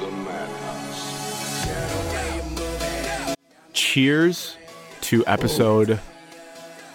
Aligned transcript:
the 0.00 0.10
madhouse. 0.10 1.36
Cheers 3.72 4.56
to 5.02 5.24
episode 5.26 6.00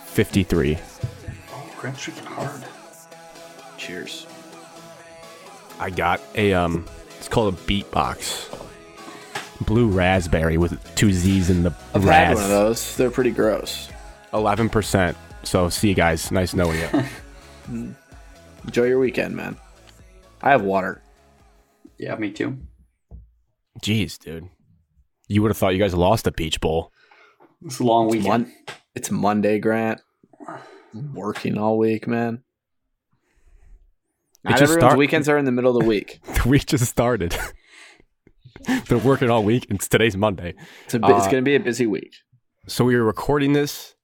53. 0.06 0.78
Oh, 1.52 1.74
Grant's 1.78 2.04
drinking 2.04 2.26
hard. 2.26 2.64
Cheers. 3.78 4.28
I 5.80 5.90
got 5.90 6.22
a 6.36 6.54
um 6.54 6.86
it's 7.18 7.28
called 7.28 7.54
a 7.54 7.58
beatbox. 7.58 8.48
Blue 9.66 9.88
raspberry 9.88 10.58
with 10.58 10.80
two 10.96 11.12
Z's 11.12 11.50
in 11.50 11.64
the 11.64 11.74
I've 11.94 12.04
had 12.04 12.36
one 12.36 12.44
of 12.44 12.50
those. 12.50 12.96
They're 12.98 13.12
pretty 13.12 13.32
gross. 13.32 13.90
11%. 14.34 15.16
So 15.44 15.70
see 15.70 15.90
you 15.90 15.96
guys. 15.96 16.32
Nice 16.32 16.54
knowing 16.54 16.80
you. 16.80 17.06
Enjoy 18.66 18.84
your 18.84 19.00
weekend, 19.00 19.36
man. 19.36 19.58
I 20.42 20.52
have 20.52 20.62
water. 20.64 21.02
Yeah, 21.98 22.16
me 22.16 22.32
too. 22.32 22.58
Jeez, 23.82 24.18
dude. 24.20 24.50
You 25.28 25.42
would 25.42 25.50
have 25.52 25.58
thought 25.58 25.74
you 25.74 25.80
guys 25.80 25.94
lost 25.94 26.26
the 26.26 26.32
Peach 26.32 26.60
Bowl. 26.60 26.92
It's 27.66 27.80
a 27.80 27.84
long 27.84 28.08
weekend. 28.10 28.28
Mon- 28.28 28.52
it's 28.96 29.12
Monday, 29.12 29.60
Grant. 29.60 30.02
I'm 30.94 31.14
working 31.14 31.58
all 31.58 31.78
week, 31.78 32.08
man. 32.08 32.44
Not 34.44 34.52
just 34.54 34.64
everyone's 34.64 34.82
start- 34.84 34.98
weekends 34.98 35.30
are 35.30 35.38
in 35.38 35.46
the 35.46 35.52
middle 35.52 35.76
of 35.76 35.82
the 35.82 35.88
week. 35.88 36.20
The 36.44 36.50
week 36.50 36.66
just 36.66 36.86
started. 36.86 37.38
They're 38.88 38.98
working 38.98 39.30
all 39.30 39.44
week. 39.44 39.68
It's 39.70 39.88
today's 39.88 40.18
Monday. 40.18 40.56
It's, 40.86 40.94
a 40.96 41.00
bi- 41.00 41.16
it's 41.16 41.28
Uh, 41.28 41.32
going 41.32 41.44
to 41.44 41.48
be 41.48 41.56
a 41.56 41.60
busy 41.60 41.86
week. 41.88 42.14
So 42.68 42.84
we 42.86 42.96
are 42.96 43.04
recording 43.04 43.54
this 43.54 43.96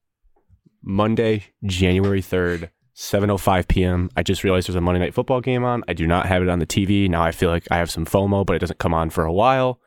Monday, 0.82 1.46
January 1.64 2.22
3rd, 2.22 2.70
7:05 2.98 3.68
p.m. 3.68 4.10
I 4.16 4.24
just 4.24 4.42
realized 4.42 4.66
there's 4.66 4.74
a 4.74 4.80
Monday 4.80 4.98
night 4.98 5.14
football 5.14 5.40
game 5.40 5.62
on. 5.62 5.84
I 5.86 5.92
do 5.92 6.04
not 6.04 6.26
have 6.26 6.42
it 6.42 6.48
on 6.48 6.58
the 6.58 6.66
TV. 6.66 7.08
Now 7.08 7.22
I 7.22 7.30
feel 7.30 7.48
like 7.48 7.68
I 7.70 7.76
have 7.76 7.92
some 7.92 8.04
FOMO, 8.04 8.44
but 8.44 8.56
it 8.56 8.58
doesn't 8.58 8.80
come 8.80 8.92
on 8.92 9.08
for 9.10 9.24
a 9.24 9.32
while. 9.32 9.80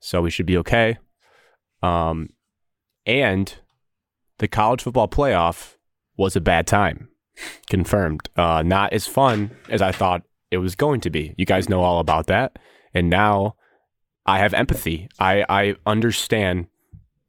So 0.00 0.20
we 0.20 0.30
should 0.30 0.46
be 0.46 0.56
okay. 0.58 0.98
Um 1.80 2.30
and 3.06 3.54
the 4.38 4.48
college 4.48 4.82
football 4.82 5.06
playoff 5.06 5.76
was 6.16 6.34
a 6.34 6.40
bad 6.40 6.66
time. 6.66 7.08
Confirmed. 7.70 8.28
Uh 8.34 8.64
not 8.66 8.92
as 8.92 9.06
fun 9.06 9.52
as 9.68 9.80
I 9.80 9.92
thought 9.92 10.24
it 10.50 10.58
was 10.58 10.74
going 10.74 11.00
to 11.02 11.10
be. 11.10 11.34
You 11.38 11.46
guys 11.46 11.68
know 11.68 11.82
all 11.82 12.00
about 12.00 12.26
that. 12.26 12.58
And 12.92 13.08
now 13.08 13.54
I 14.26 14.38
have 14.38 14.54
empathy. 14.54 15.08
I 15.20 15.44
I 15.48 15.76
understand 15.86 16.66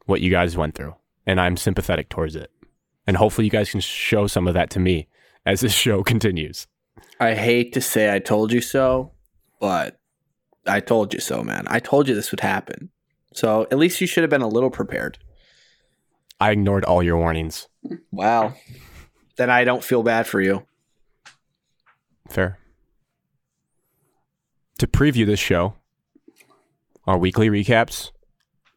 what 0.07 0.21
you 0.21 0.31
guys 0.31 0.57
went 0.57 0.73
through, 0.73 0.95
and 1.27 1.39
I'm 1.39 1.57
sympathetic 1.57 2.09
towards 2.09 2.35
it. 2.35 2.49
And 3.05 3.17
hopefully, 3.17 3.45
you 3.45 3.51
guys 3.51 3.69
can 3.69 3.81
show 3.81 4.25
some 4.25 4.47
of 4.47 4.55
that 4.55 4.71
to 4.71 4.79
me 4.79 5.07
as 5.47 5.61
this 5.61 5.73
show 5.73 6.03
continues. 6.13 6.67
I 7.19 7.33
hate 7.33 7.73
to 7.73 7.81
say 7.81 8.13
I 8.13 8.19
told 8.19 8.51
you 8.51 8.61
so, 8.61 9.13
but 9.59 9.99
I 10.67 10.81
told 10.81 11.13
you 11.13 11.19
so, 11.19 11.41
man. 11.41 11.65
I 11.67 11.79
told 11.79 12.07
you 12.07 12.13
this 12.13 12.29
would 12.31 12.41
happen. 12.41 12.91
So 13.33 13.63
at 13.71 13.77
least 13.77 14.01
you 14.01 14.07
should 14.07 14.23
have 14.23 14.29
been 14.29 14.41
a 14.41 14.47
little 14.47 14.69
prepared. 14.69 15.17
I 16.39 16.51
ignored 16.51 16.85
all 16.85 17.01
your 17.01 17.17
warnings. 17.17 17.67
Wow. 18.11 18.53
Then 19.37 19.49
I 19.49 19.63
don't 19.63 19.83
feel 19.83 20.03
bad 20.03 20.27
for 20.27 20.41
you. 20.41 20.65
Fair. 22.29 22.59
To 24.79 24.87
preview 24.87 25.25
this 25.25 25.39
show, 25.39 25.73
our 27.07 27.17
weekly 27.17 27.49
recaps, 27.49 28.11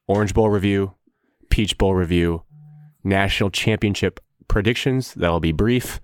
Orange 0.06 0.32
Bowl 0.32 0.48
review, 0.48 0.94
Peach 1.50 1.76
Bowl 1.76 1.94
review, 1.94 2.44
National 3.04 3.50
Championship 3.50 4.20
predictions. 4.48 5.12
That'll 5.14 5.40
be 5.40 5.52
brief. 5.52 6.00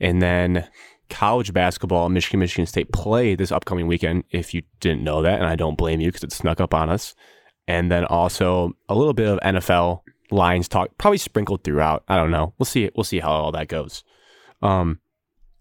And 0.00 0.22
then 0.22 0.68
college 1.10 1.52
basketball, 1.52 2.08
Michigan, 2.08 2.40
Michigan 2.40 2.66
State 2.66 2.92
play 2.92 3.34
this 3.34 3.52
upcoming 3.52 3.86
weekend. 3.86 4.24
If 4.30 4.54
you 4.54 4.62
didn't 4.80 5.04
know 5.04 5.22
that, 5.22 5.38
and 5.38 5.46
I 5.46 5.56
don't 5.56 5.76
blame 5.76 6.00
you 6.00 6.08
because 6.08 6.24
it 6.24 6.32
snuck 6.32 6.60
up 6.60 6.72
on 6.72 6.88
us. 6.88 7.14
And 7.68 7.90
then 7.90 8.04
also 8.04 8.72
a 8.88 8.94
little 8.94 9.12
bit 9.12 9.28
of 9.28 9.38
NFL 9.40 10.00
lines 10.30 10.68
talk, 10.68 10.90
probably 10.98 11.18
sprinkled 11.18 11.64
throughout. 11.64 12.04
I 12.08 12.16
don't 12.16 12.30
know. 12.30 12.54
We'll 12.58 12.66
see. 12.66 12.90
We'll 12.96 13.04
see 13.04 13.20
how 13.20 13.30
all 13.30 13.52
that 13.52 13.68
goes. 13.68 14.02
Um, 14.62 15.00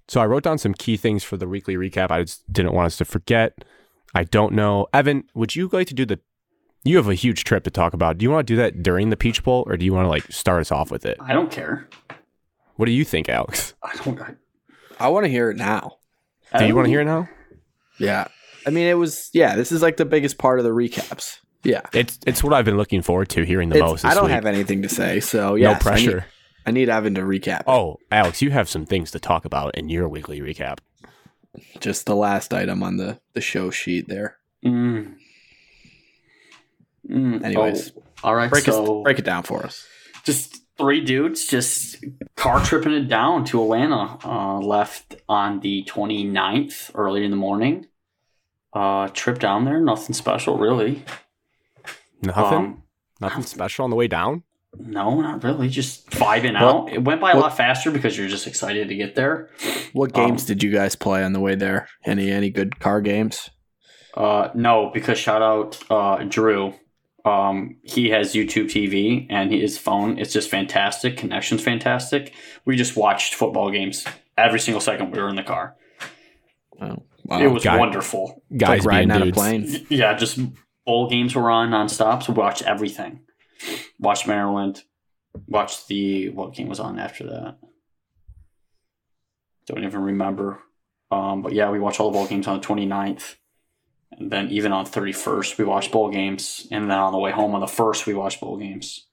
so 0.07 0.21
I 0.21 0.25
wrote 0.25 0.43
down 0.43 0.57
some 0.57 0.73
key 0.73 0.97
things 0.97 1.23
for 1.23 1.37
the 1.37 1.47
weekly 1.47 1.75
recap. 1.75 2.09
I 2.09 2.23
just 2.23 2.51
didn't 2.51 2.73
want 2.73 2.87
us 2.87 2.97
to 2.97 3.05
forget. 3.05 3.63
I 4.15 4.23
don't 4.23 4.53
know, 4.53 4.87
Evan. 4.91 5.25
Would 5.35 5.55
you 5.55 5.69
like 5.71 5.87
to 5.87 5.93
do 5.93 6.05
the? 6.05 6.19
You 6.83 6.97
have 6.97 7.09
a 7.09 7.13
huge 7.13 7.43
trip 7.43 7.63
to 7.65 7.69
talk 7.69 7.93
about. 7.93 8.17
Do 8.17 8.23
you 8.23 8.31
want 8.31 8.47
to 8.47 8.53
do 8.53 8.57
that 8.57 8.81
during 8.81 9.09
the 9.09 9.17
Peach 9.17 9.43
Bowl, 9.43 9.63
or 9.67 9.77
do 9.77 9.85
you 9.85 9.93
want 9.93 10.05
to 10.05 10.09
like 10.09 10.23
start 10.31 10.61
us 10.61 10.71
off 10.71 10.89
with 10.89 11.05
it? 11.05 11.17
I 11.19 11.33
don't 11.33 11.51
care. 11.51 11.87
What 12.79 12.85
do 12.85 12.93
you 12.93 13.03
think, 13.03 13.27
Alex? 13.27 13.73
I 13.83 13.93
don't. 14.05 14.21
I, 14.21 14.35
I 15.01 15.07
want 15.09 15.25
to 15.25 15.29
hear 15.29 15.49
it 15.51 15.57
now. 15.57 15.97
Do 16.57 16.65
you 16.65 16.73
want 16.73 16.85
to 16.85 16.89
hear 16.89 17.01
it 17.01 17.05
now? 17.05 17.27
Yeah. 17.99 18.29
I 18.65 18.69
mean, 18.69 18.87
it 18.87 18.93
was, 18.93 19.29
yeah, 19.33 19.57
this 19.57 19.73
is 19.73 19.81
like 19.81 19.97
the 19.97 20.05
biggest 20.05 20.37
part 20.37 20.59
of 20.59 20.63
the 20.63 20.71
recaps. 20.71 21.39
Yeah. 21.61 21.81
It's 21.93 22.17
it's 22.25 22.41
what 22.41 22.53
I've 22.53 22.63
been 22.63 22.77
looking 22.77 23.01
forward 23.01 23.27
to 23.31 23.43
hearing 23.43 23.67
the 23.67 23.75
It's- 23.75 23.89
most. 23.91 24.01
This 24.03 24.11
I 24.11 24.15
don't 24.15 24.27
week. 24.27 24.31
have 24.33 24.45
anything 24.45 24.81
to 24.83 24.87
say. 24.87 25.19
So, 25.19 25.55
yeah. 25.55 25.73
no 25.73 25.79
pressure. 25.79 26.25
I 26.65 26.71
need, 26.71 26.89
I 26.89 26.95
Evan 26.95 27.15
to 27.15 27.21
recap. 27.21 27.59
it. 27.59 27.65
Oh, 27.67 27.97
Alex, 28.13 28.41
you 28.41 28.51
have 28.51 28.69
some 28.69 28.85
things 28.85 29.11
to 29.11 29.19
talk 29.19 29.43
about 29.43 29.75
in 29.77 29.89
your 29.89 30.07
weekly 30.07 30.39
recap. 30.39 30.77
Just 31.81 32.05
the 32.05 32.15
last 32.15 32.53
item 32.53 32.81
on 32.81 32.95
the, 32.95 33.19
the 33.33 33.41
show 33.41 33.71
sheet 33.71 34.07
there. 34.07 34.37
Mm. 34.65 35.15
Mm. 37.09 37.43
Anyways. 37.43 37.91
Oh, 37.97 38.03
all 38.23 38.35
right. 38.35 38.49
Break, 38.49 38.63
so 38.63 39.01
it, 39.01 39.03
break 39.03 39.19
it 39.19 39.25
down 39.25 39.43
for 39.43 39.65
us. 39.65 39.85
just 40.23 40.58
three 40.79 41.01
dudes 41.01 41.45
just 41.45 42.03
car 42.35 42.63
tripping 42.63 42.93
it 42.93 43.07
down 43.07 43.45
to 43.45 43.61
Atlanta. 43.61 44.17
Uh, 44.23 44.59
left 44.59 45.17
on 45.29 45.59
the 45.59 45.83
29th 45.87 46.91
early 46.95 47.23
in 47.23 47.29
the 47.31 47.37
morning. 47.37 47.85
Uh, 48.73 49.07
trip 49.09 49.37
down 49.39 49.65
there. 49.65 49.79
Nothing 49.79 50.13
special, 50.13 50.57
really. 50.57 51.03
Nothing. 52.21 52.57
Um, 52.57 52.83
Nothing 53.21 53.43
special 53.43 53.83
on 53.83 53.89
the 53.89 53.95
way 53.97 54.07
down. 54.07 54.43
no, 54.77 55.19
not 55.19 55.43
really. 55.43 55.67
Just 55.67 56.09
vibing 56.11 56.53
Well- 56.53 56.83
out. 56.83 56.93
It 56.93 57.03
went 57.03 57.19
by 57.19 57.31
a 57.31 57.35
well- 57.35 57.43
lot 57.43 57.57
faster 57.57 57.91
because 57.91 58.17
you're 58.17 58.27
just 58.29 58.47
excited 58.47 58.87
to 58.89 58.95
get 58.95 59.15
there. 59.15 59.49
What 59.93 60.13
games 60.13 60.43
Um, 60.43 60.47
did 60.47 60.63
you 60.63 60.71
guys 60.71 60.95
play 60.95 61.23
on 61.23 61.33
the 61.33 61.39
way 61.39 61.55
there? 61.55 61.87
Any 62.05 62.29
any 62.31 62.49
good 62.49 62.79
car 62.79 63.01
games? 63.01 63.49
Uh, 64.15 64.49
no, 64.53 64.91
because 64.93 65.17
shout 65.17 65.41
out 65.41 65.79
uh, 65.89 66.23
Drew. 66.23 66.73
Um, 67.25 67.77
he 67.83 68.09
has 68.09 68.33
YouTube 68.33 68.65
TV 68.65 69.27
and 69.29 69.51
his 69.51 69.77
phone 69.77 70.17
It's 70.17 70.31
just 70.31 70.49
fantastic. 70.49 71.17
Connection's 71.17 71.61
fantastic. 71.61 72.33
We 72.65 72.75
just 72.75 72.95
watched 72.95 73.35
football 73.35 73.71
games 73.71 74.05
every 74.37 74.59
single 74.59 74.81
second 74.81 75.11
we 75.11 75.19
were 75.21 75.29
in 75.29 75.35
the 75.35 75.43
car. 75.43 75.75
Oh, 76.81 77.03
wow. 77.25 77.41
it 77.41 77.47
was 77.47 77.63
guy- 77.63 77.77
wonderful. 77.77 78.43
It's 78.49 78.61
Guys 78.61 78.79
like 78.79 78.85
riding 78.85 79.09
being 79.09 79.21
on 79.21 79.27
a 79.29 79.31
plane. 79.31 79.85
Yeah, 79.89 80.13
just 80.15 80.39
bowl 80.85 81.09
games 81.09 81.35
were 81.35 81.51
on 81.51 81.69
nonstop. 81.71 82.23
So 82.23 82.33
we 82.33 82.39
watched 82.39 82.63
everything. 82.63 83.21
Watched 83.99 84.27
Maryland. 84.27 84.83
Watched 85.47 85.87
the 85.87 86.29
what 86.29 86.53
game 86.53 86.69
was 86.69 86.79
on 86.79 86.97
after 86.99 87.25
that. 87.25 87.57
Don't 89.67 89.83
even 89.83 90.01
remember. 90.01 90.61
Um, 91.11 91.41
but 91.41 91.53
yeah, 91.53 91.69
we 91.69 91.79
watched 91.79 91.99
all 91.99 92.11
the 92.11 92.17
bowl 92.17 92.27
games 92.27 92.47
on 92.47 92.59
the 92.59 92.65
29th. 92.65 93.35
And 94.11 94.31
then 94.31 94.49
even 94.49 94.71
on 94.71 94.85
31st, 94.85 95.57
we 95.57 95.65
watched 95.65 95.91
bowl 95.91 96.09
games. 96.09 96.67
And 96.71 96.89
then 96.89 96.97
on 96.97 97.11
the 97.11 97.17
way 97.19 97.31
home 97.31 97.53
on 97.53 97.61
the 97.61 97.67
1st, 97.67 98.05
we 98.05 98.13
watched 98.13 98.41
bowl 98.41 98.57
games. 98.57 99.05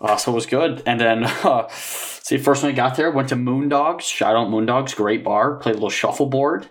Uh, 0.00 0.16
so 0.16 0.30
it 0.30 0.34
was 0.34 0.46
good. 0.46 0.82
And 0.86 1.00
then, 1.00 1.24
uh, 1.44 1.66
see, 1.70 2.36
first 2.38 2.62
when 2.62 2.72
I 2.72 2.74
got 2.76 2.96
there, 2.96 3.10
went 3.10 3.30
to 3.30 3.36
Moondogs. 3.36 4.02
Shout 4.02 4.36
out 4.36 4.48
Moondogs, 4.48 4.94
great 4.94 5.24
bar. 5.24 5.56
Played 5.56 5.72
a 5.72 5.78
little 5.78 5.90
shuffleboard. 5.90 6.68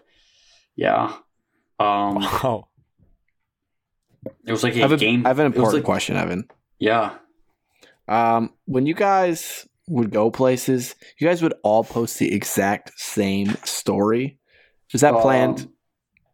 Yeah. 0.76 1.14
Um, 1.80 2.18
Oh, 2.22 2.68
it 4.46 4.52
was 4.52 4.64
like 4.64 4.74
I 4.74 4.78
a 4.78 4.82
have, 4.82 4.92
a, 4.92 4.98
game. 4.98 5.26
I 5.26 5.30
have 5.30 5.40
an 5.40 5.46
important 5.48 5.76
like- 5.76 5.84
question, 5.84 6.16
Evan. 6.16 6.48
Yeah. 6.80 7.16
Um, 8.08 8.54
when 8.66 8.86
you 8.86 8.94
guys 8.94 9.68
would 9.88 10.12
go 10.12 10.30
places, 10.30 10.96
you 11.18 11.28
guys 11.28 11.42
would 11.42 11.54
all 11.64 11.84
post 11.84 12.20
the 12.20 12.34
exact 12.34 12.92
same 13.00 13.56
story. 13.64 14.38
Was 14.94 15.02
that 15.02 15.14
planned? 15.22 15.68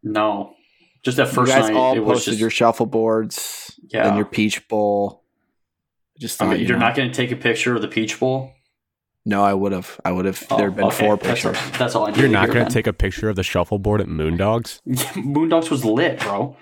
No. 0.03 0.55
Just 1.03 1.17
that 1.17 1.27
first 1.27 1.35
you 1.35 1.41
first 1.45 1.51
guys 1.51 1.69
night, 1.69 1.75
all 1.77 1.95
it 1.95 1.99
was 1.99 2.17
posted 2.19 2.31
just, 2.33 2.41
your 2.41 2.49
shuffleboards 2.49 3.79
Yeah. 3.89 4.07
and 4.07 4.15
your 4.17 4.25
peach 4.25 4.67
bowl. 4.67 5.23
Just 6.19 6.41
I 6.41 6.47
mean, 6.49 6.59
you 6.59 6.67
you're 6.67 6.77
know. 6.77 6.85
not 6.85 6.95
going 6.95 7.09
to 7.09 7.15
take 7.15 7.31
a 7.31 7.35
picture 7.35 7.75
of 7.75 7.81
the 7.81 7.87
Peach 7.87 8.19
Bowl. 8.19 8.51
No, 9.25 9.43
I 9.43 9.55
would 9.55 9.71
have. 9.71 9.99
I 10.05 10.11
would 10.11 10.25
have. 10.25 10.45
Oh, 10.51 10.57
There'd 10.57 10.75
been 10.75 10.85
okay. 10.85 11.05
four 11.07 11.17
That's- 11.17 11.41
pictures. 11.43 11.77
That's, 11.79 11.95
all 11.95 12.05
I 12.05 12.11
need. 12.11 12.17
you're 12.17 12.27
to 12.27 12.33
not 12.33 12.47
going 12.51 12.67
to 12.67 12.71
take 12.71 12.85
a 12.85 12.93
picture 12.93 13.27
of 13.29 13.35
the 13.35 13.41
shuffleboard 13.43 14.01
at 14.01 14.07
Moondogs? 14.07 14.81
Moondogs 15.15 15.71
was 15.71 15.83
lit, 15.83 16.19
bro. 16.19 16.55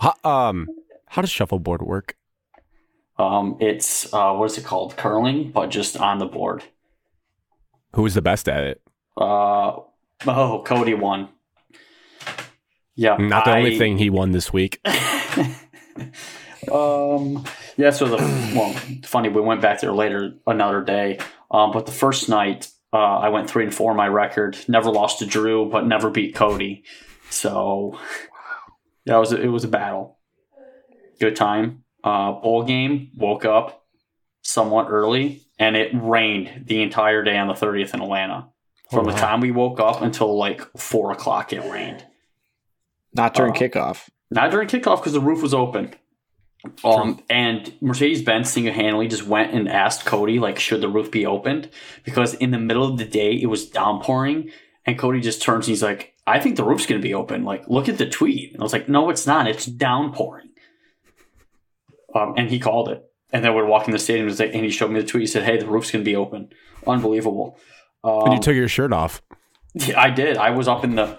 How, 0.00 0.14
um, 0.24 0.68
how 1.06 1.22
does 1.22 1.30
shuffleboard 1.30 1.82
work? 1.82 2.16
Um, 3.18 3.56
it's 3.60 4.12
uh, 4.14 4.32
what 4.34 4.44
is 4.46 4.58
it 4.58 4.64
called? 4.64 4.96
Curling, 4.96 5.50
but 5.50 5.68
just 5.70 5.96
on 5.96 6.18
the 6.18 6.26
board. 6.26 6.62
Who 7.94 8.02
was 8.02 8.14
the 8.14 8.22
best 8.22 8.48
at 8.48 8.62
it? 8.62 8.80
Uh, 9.16 9.80
oh, 10.26 10.62
Cody 10.64 10.94
won. 10.94 11.28
Yeah, 12.98 13.16
Not 13.16 13.44
the 13.44 13.54
only 13.54 13.78
thing 13.78 13.96
he 13.96 14.10
won 14.10 14.32
this 14.32 14.52
week. 14.52 14.80
um, 16.72 17.44
yeah. 17.76 17.90
So 17.90 18.06
the 18.08 18.16
well, 18.56 18.72
funny. 19.04 19.28
We 19.28 19.40
went 19.40 19.62
back 19.62 19.80
there 19.80 19.92
later 19.92 20.32
another 20.48 20.82
day. 20.82 21.20
Um, 21.48 21.70
but 21.70 21.86
the 21.86 21.92
first 21.92 22.28
night, 22.28 22.68
uh, 22.92 22.96
I 22.96 23.28
went 23.28 23.48
three 23.48 23.62
and 23.62 23.72
four. 23.72 23.94
My 23.94 24.08
record 24.08 24.58
never 24.66 24.90
lost 24.90 25.20
to 25.20 25.26
Drew, 25.26 25.70
but 25.70 25.86
never 25.86 26.10
beat 26.10 26.34
Cody. 26.34 26.82
So 27.30 27.96
Yeah, 29.04 29.18
it 29.18 29.20
was 29.20 29.32
a, 29.32 29.40
it 29.40 29.46
was 29.48 29.62
a 29.62 29.68
battle. 29.68 30.18
Good 31.20 31.36
time. 31.36 31.84
Uh, 32.02 32.32
bowl 32.32 32.64
game. 32.64 33.12
Woke 33.14 33.44
up 33.44 33.84
somewhat 34.42 34.88
early, 34.90 35.46
and 35.56 35.76
it 35.76 35.92
rained 35.94 36.64
the 36.66 36.82
entire 36.82 37.22
day 37.22 37.38
on 37.38 37.46
the 37.46 37.54
30th 37.54 37.94
in 37.94 38.02
Atlanta. 38.02 38.48
From 38.90 39.06
Oh, 39.06 39.12
the 39.12 39.16
time 39.16 39.40
we 39.40 39.52
woke 39.52 39.78
up 39.78 40.02
until 40.02 40.36
like 40.36 40.62
four 40.76 41.12
o'clock, 41.12 41.52
it 41.52 41.60
rained. 41.70 42.04
Not 43.14 43.34
during 43.34 43.52
Uh, 43.52 43.56
kickoff. 43.56 44.08
Not 44.30 44.50
during 44.50 44.68
kickoff 44.68 44.98
because 44.98 45.12
the 45.14 45.20
roof 45.20 45.42
was 45.42 45.54
open. 45.54 45.94
Um, 46.84 47.22
and 47.30 47.72
Mercedes 47.80 48.22
Benz 48.22 48.50
single 48.50 48.74
handedly 48.74 49.06
just 49.08 49.26
went 49.26 49.54
and 49.54 49.68
asked 49.68 50.04
Cody, 50.04 50.38
like, 50.38 50.58
should 50.58 50.80
the 50.80 50.88
roof 50.88 51.10
be 51.10 51.24
opened? 51.24 51.70
Because 52.04 52.34
in 52.34 52.50
the 52.50 52.58
middle 52.58 52.84
of 52.84 52.98
the 52.98 53.04
day, 53.04 53.32
it 53.32 53.46
was 53.46 53.68
downpouring. 53.70 54.50
And 54.84 54.98
Cody 54.98 55.20
just 55.20 55.40
turns 55.40 55.66
and 55.66 55.70
he's 55.72 55.82
like, 55.82 56.14
I 56.26 56.40
think 56.40 56.56
the 56.56 56.64
roof's 56.64 56.84
going 56.86 57.00
to 57.00 57.06
be 57.06 57.14
open. 57.14 57.44
Like, 57.44 57.68
look 57.68 57.88
at 57.88 57.96
the 57.98 58.08
tweet. 58.08 58.52
And 58.52 58.60
I 58.60 58.64
was 58.64 58.72
like, 58.72 58.88
no, 58.88 59.08
it's 59.08 59.26
not. 59.26 59.46
It's 59.46 59.66
downpouring. 59.66 60.48
Um, 62.14 62.34
and 62.36 62.50
he 62.50 62.58
called 62.58 62.88
it. 62.88 63.04
And 63.32 63.44
then 63.44 63.54
we're 63.54 63.66
walking 63.66 63.92
the 63.92 63.98
stadium 63.98 64.28
and 64.28 64.64
he 64.64 64.70
showed 64.70 64.90
me 64.90 65.00
the 65.00 65.06
tweet. 65.06 65.22
He 65.22 65.26
said, 65.26 65.44
hey, 65.44 65.58
the 65.58 65.66
roof's 65.66 65.90
going 65.90 66.04
to 66.04 66.08
be 66.10 66.16
open. 66.16 66.48
Unbelievable. 66.86 67.58
Um, 68.02 68.20
When 68.24 68.32
you 68.32 68.40
took 68.40 68.54
your 68.56 68.68
shirt 68.68 68.92
off. 68.92 69.22
yeah, 69.74 70.00
I 70.00 70.10
did. 70.10 70.36
I 70.38 70.50
was 70.50 70.66
up 70.68 70.84
in 70.84 70.94
the 70.96 71.18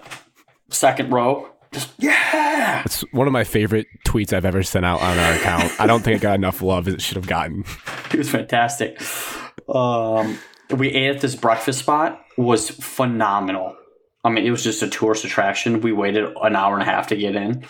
second 0.70 1.12
row. 1.12 1.48
Just, 1.72 1.90
yeah. 1.98 2.82
It's 2.84 3.02
one 3.12 3.26
of 3.26 3.32
my 3.32 3.44
favorite 3.44 3.86
tweets 4.06 4.32
I've 4.32 4.44
ever 4.44 4.62
sent 4.62 4.84
out 4.84 5.00
on 5.00 5.18
our 5.18 5.32
account. 5.34 5.72
I 5.80 5.86
don't 5.86 6.02
think 6.02 6.16
it 6.16 6.22
got 6.22 6.34
enough 6.34 6.62
love 6.62 6.88
as 6.88 6.94
it 6.94 7.00
should 7.02 7.16
have 7.16 7.26
gotten. 7.28 7.64
It 8.12 8.18
was 8.18 8.28
fantastic. 8.30 9.00
Um, 9.68 10.38
we 10.70 10.88
ate 10.88 11.14
at 11.16 11.20
this 11.20 11.36
breakfast 11.36 11.78
spot. 11.80 12.20
Was 12.36 12.70
phenomenal. 12.70 13.76
I 14.24 14.30
mean, 14.30 14.44
it 14.44 14.50
was 14.50 14.64
just 14.64 14.82
a 14.82 14.88
tourist 14.88 15.24
attraction. 15.24 15.80
We 15.80 15.92
waited 15.92 16.24
an 16.42 16.56
hour 16.56 16.74
and 16.74 16.82
a 16.82 16.86
half 16.86 17.06
to 17.08 17.16
get 17.16 17.36
in. 17.36 17.64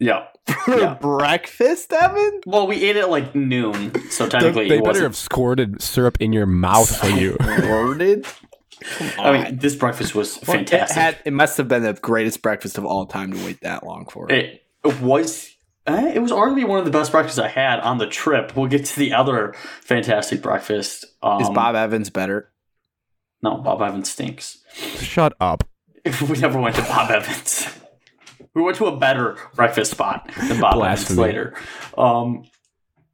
yeah. 0.00 0.26
Yeah. 0.66 0.94
breakfast, 1.00 1.92
Evan? 1.92 2.40
Well, 2.46 2.66
we 2.66 2.82
ate 2.84 2.96
at 2.96 3.10
like 3.10 3.34
noon, 3.34 3.92
so 4.10 4.28
technically 4.28 4.68
they 4.68 4.76
it 4.76 4.78
better 4.78 4.88
wasn't. 4.88 5.04
have 5.04 5.16
squirted 5.16 5.82
syrup 5.82 6.16
in 6.20 6.32
your 6.32 6.46
mouth 6.46 6.94
for 6.96 7.08
you. 7.08 7.36
Loaded. 7.40 8.26
I 9.18 9.32
mean, 9.44 9.58
this 9.58 9.74
breakfast 9.76 10.14
was 10.14 10.36
Well, 10.46 10.56
fantastic. 10.56 10.96
It, 10.96 11.00
had, 11.00 11.18
it 11.24 11.32
must 11.32 11.56
have 11.58 11.68
been 11.68 11.82
the 11.82 11.94
greatest 11.94 12.42
breakfast 12.42 12.78
of 12.78 12.84
all 12.84 13.06
time 13.06 13.32
to 13.32 13.44
wait 13.44 13.60
that 13.62 13.84
long 13.84 14.06
for. 14.06 14.30
it, 14.30 14.62
it 14.84 15.00
was. 15.00 15.54
eh, 15.86 16.12
It 16.14 16.20
was 16.20 16.30
arguably 16.32 16.66
one 16.66 16.78
of 16.78 16.84
the 16.84 16.90
best 16.90 17.10
breakfasts 17.12 17.38
I 17.38 17.48
had 17.48 17.80
on 17.80 17.98
the 17.98 18.06
trip. 18.06 18.56
We'll 18.56 18.68
get 18.68 18.84
to 18.86 18.98
the 18.98 19.12
other 19.12 19.54
fantastic 19.82 20.42
breakfast. 20.42 21.04
Um, 21.22 21.40
Is 21.42 21.48
Bob 21.50 21.74
Evans 21.74 22.10
better? 22.10 22.50
No, 23.42 23.56
Bob 23.58 23.82
Evans 23.82 24.10
stinks. 24.10 24.58
Shut 24.74 25.34
up. 25.40 25.64
We 26.28 26.38
never 26.38 26.58
went 26.60 26.76
to 26.76 26.82
Bob 26.82 27.10
Evans. 27.10 27.68
We 28.54 28.62
went 28.62 28.76
to 28.78 28.86
a 28.86 28.96
better 28.96 29.36
breakfast 29.54 29.90
spot 29.90 30.30
than 30.48 30.58
Bob 30.60 30.82
Evans 30.82 31.16
later. 31.18 31.54
Um, 31.98 32.44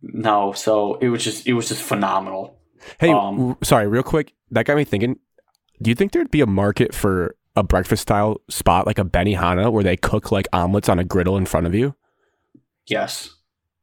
no, 0.00 0.52
so 0.52 0.94
it 0.96 1.08
was 1.08 1.24
just 1.24 1.46
it 1.46 1.54
was 1.54 1.68
just 1.68 1.82
phenomenal. 1.82 2.58
Hey, 3.00 3.10
Um, 3.10 3.48
r- 3.50 3.58
sorry, 3.62 3.88
real 3.88 4.02
quick. 4.02 4.32
That 4.52 4.64
got 4.66 4.76
me 4.76 4.84
thinking. 4.84 5.18
Do 5.82 5.90
you 5.90 5.94
think 5.94 6.12
there'd 6.12 6.30
be 6.30 6.40
a 6.40 6.46
market 6.46 6.94
for 6.94 7.36
a 7.56 7.62
breakfast 7.62 8.02
style 8.02 8.40
spot 8.48 8.86
like 8.86 8.98
a 8.98 9.04
Benihana 9.04 9.70
where 9.72 9.84
they 9.84 9.96
cook 9.96 10.32
like 10.32 10.46
omelets 10.52 10.88
on 10.88 10.98
a 10.98 11.04
griddle 11.04 11.36
in 11.36 11.46
front 11.46 11.66
of 11.66 11.74
you? 11.74 11.94
Yes, 12.86 13.34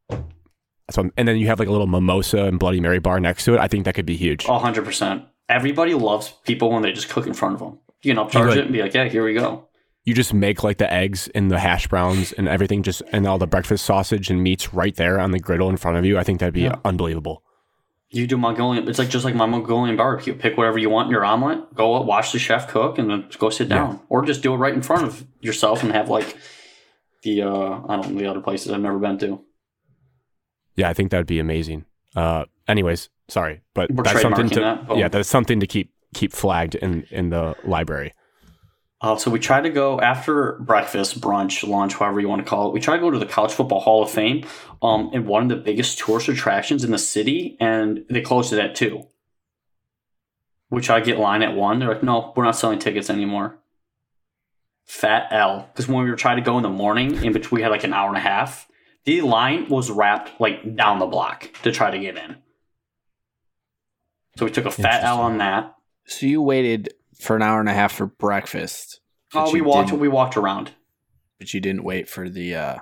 what, 0.07 1.11
and 1.17 1.27
then 1.27 1.37
you 1.37 1.47
have 1.47 1.59
like 1.59 1.67
a 1.67 1.71
little 1.71 1.87
mimosa 1.87 2.43
and 2.43 2.59
Bloody 2.59 2.79
Mary 2.79 2.99
bar 2.99 3.19
next 3.19 3.45
to 3.45 3.53
it. 3.55 3.59
I 3.59 3.67
think 3.67 3.85
that 3.85 3.95
could 3.95 4.05
be 4.05 4.15
huge. 4.17 4.45
hundred 4.45 4.85
percent. 4.85 5.23
Everybody 5.49 5.93
loves 5.93 6.33
people 6.45 6.71
when 6.71 6.81
they 6.81 6.91
just 6.91 7.09
cook 7.09 7.25
in 7.27 7.33
front 7.33 7.55
of 7.55 7.59
them. 7.59 7.79
You 8.03 8.13
can 8.13 8.23
upcharge 8.23 8.49
like- 8.49 8.57
it 8.57 8.63
and 8.65 8.73
be 8.73 8.81
like, 8.81 8.93
"Yeah, 8.93 9.05
here 9.07 9.23
we 9.23 9.33
go." 9.33 9.67
You 10.03 10.13
just 10.13 10.33
make 10.33 10.63
like 10.63 10.77
the 10.77 10.91
eggs 10.91 11.29
and 11.35 11.51
the 11.51 11.59
hash 11.59 11.87
browns 11.87 12.31
and 12.33 12.47
everything, 12.47 12.83
just 12.83 13.01
and 13.11 13.27
all 13.27 13.37
the 13.37 13.47
breakfast 13.47 13.85
sausage 13.85 14.29
and 14.29 14.41
meats 14.41 14.73
right 14.73 14.95
there 14.95 15.19
on 15.19 15.31
the 15.31 15.39
griddle 15.39 15.69
in 15.69 15.77
front 15.77 15.97
of 15.97 16.05
you. 16.05 16.17
I 16.17 16.23
think 16.23 16.39
that'd 16.39 16.53
be 16.53 16.61
Yeah. 16.61 16.75
unbelievable. 16.83 17.43
You 18.13 18.27
do 18.27 18.37
Mongolian. 18.37 18.89
It's 18.89 18.99
like 18.99 19.07
just 19.09 19.23
like 19.23 19.35
my 19.35 19.45
Mongolian 19.45 19.95
barbecue. 19.95 20.33
Pick 20.33 20.57
whatever 20.57 20.77
you 20.77 20.89
want 20.89 21.07
in 21.07 21.11
your 21.11 21.23
omelet. 21.23 21.73
Go 21.73 21.93
up, 21.95 22.05
watch 22.05 22.33
the 22.33 22.39
chef 22.39 22.67
cook, 22.67 22.97
and 22.97 23.09
then 23.09 23.25
go 23.39 23.49
sit 23.49 23.69
down, 23.69 24.01
or 24.09 24.25
just 24.25 24.41
do 24.43 24.53
it 24.53 24.57
right 24.57 24.73
in 24.73 24.81
front 24.81 25.05
of 25.05 25.25
yourself 25.39 25.81
and 25.81 25.93
have 25.93 26.09
like 26.09 26.37
the 27.23 27.41
uh 27.43 27.81
I 27.87 27.95
don't 27.95 28.11
know 28.11 28.19
the 28.19 28.29
other 28.29 28.41
places 28.41 28.71
I've 28.71 28.81
never 28.81 28.99
been 28.99 29.17
to. 29.19 29.41
Yeah, 30.75 30.89
I 30.89 30.93
think 30.93 31.11
that'd 31.11 31.25
be 31.27 31.39
amazing. 31.39 31.85
Uh, 32.15 32.45
anyways, 32.67 33.09
sorry, 33.29 33.61
but 33.73 33.89
We're 33.91 34.03
that's 34.03 34.21
something 34.21 34.49
to 34.49 34.59
that, 34.59 34.87
but- 34.87 34.97
yeah, 34.97 35.07
that's 35.07 35.29
something 35.29 35.59
to 35.61 35.67
keep 35.67 35.93
keep 36.13 36.33
flagged 36.33 36.75
in 36.75 37.03
in 37.11 37.29
the 37.29 37.55
library. 37.63 38.13
Uh, 39.01 39.15
so 39.17 39.31
we 39.31 39.39
try 39.39 39.59
to 39.59 39.69
go 39.69 39.99
after 39.99 40.59
breakfast, 40.59 41.19
brunch, 41.19 41.67
lunch, 41.67 41.95
however 41.95 42.19
you 42.19 42.29
want 42.29 42.43
to 42.43 42.47
call 42.47 42.67
it. 42.67 42.73
We 42.73 42.79
try 42.79 42.97
to 42.97 43.01
go 43.01 43.09
to 43.09 43.17
the 43.17 43.25
College 43.25 43.51
Football 43.51 43.79
Hall 43.79 44.03
of 44.03 44.11
Fame, 44.11 44.45
um, 44.83 45.09
and 45.11 45.25
one 45.25 45.43
of 45.43 45.49
the 45.49 45.55
biggest 45.55 45.97
tourist 45.97 46.29
attractions 46.29 46.83
in 46.83 46.91
the 46.91 46.99
city, 46.99 47.57
and 47.59 48.05
they 48.09 48.21
closed 48.21 48.53
it 48.53 48.59
at 48.59 48.75
two. 48.75 49.07
Which 50.69 50.89
I 50.89 50.99
get 50.99 51.17
line 51.17 51.41
at 51.41 51.55
one. 51.55 51.79
They're 51.79 51.89
like, 51.89 52.03
"No, 52.03 52.31
we're 52.35 52.45
not 52.45 52.55
selling 52.55 52.79
tickets 52.79 53.09
anymore." 53.09 53.57
Fat 54.85 55.27
L, 55.31 55.67
because 55.71 55.87
when 55.87 56.03
we 56.03 56.09
were 56.09 56.15
trying 56.15 56.37
to 56.37 56.43
go 56.43 56.57
in 56.57 56.63
the 56.63 56.69
morning, 56.69 57.23
in 57.23 57.33
between 57.33 57.57
we 57.57 57.63
had 57.63 57.71
like 57.71 57.83
an 57.83 57.93
hour 57.93 58.07
and 58.07 58.17
a 58.17 58.21
half. 58.21 58.67
The 59.03 59.21
line 59.21 59.67
was 59.67 59.89
wrapped 59.89 60.39
like 60.39 60.75
down 60.75 60.99
the 60.99 61.07
block 61.07 61.49
to 61.63 61.71
try 61.71 61.89
to 61.89 61.97
get 61.97 62.17
in. 62.17 62.37
So 64.37 64.45
we 64.45 64.51
took 64.51 64.65
a 64.65 64.71
fat 64.71 65.03
L 65.03 65.19
on 65.19 65.39
that. 65.39 65.75
So 66.05 66.27
you 66.27 66.41
waited 66.41 66.93
for 67.21 67.35
an 67.35 67.41
hour 67.41 67.59
and 67.59 67.69
a 67.69 67.73
half 67.73 67.93
for 67.93 68.07
breakfast. 68.07 68.99
Oh, 69.33 69.51
we 69.51 69.61
walked. 69.61 69.91
We 69.91 70.07
walked 70.07 70.35
around. 70.37 70.71
but 71.39 71.53
you 71.53 71.59
didn't 71.61 71.83
wait 71.83 72.09
for 72.09 72.27
the 72.29 72.55
uh, 72.55 72.77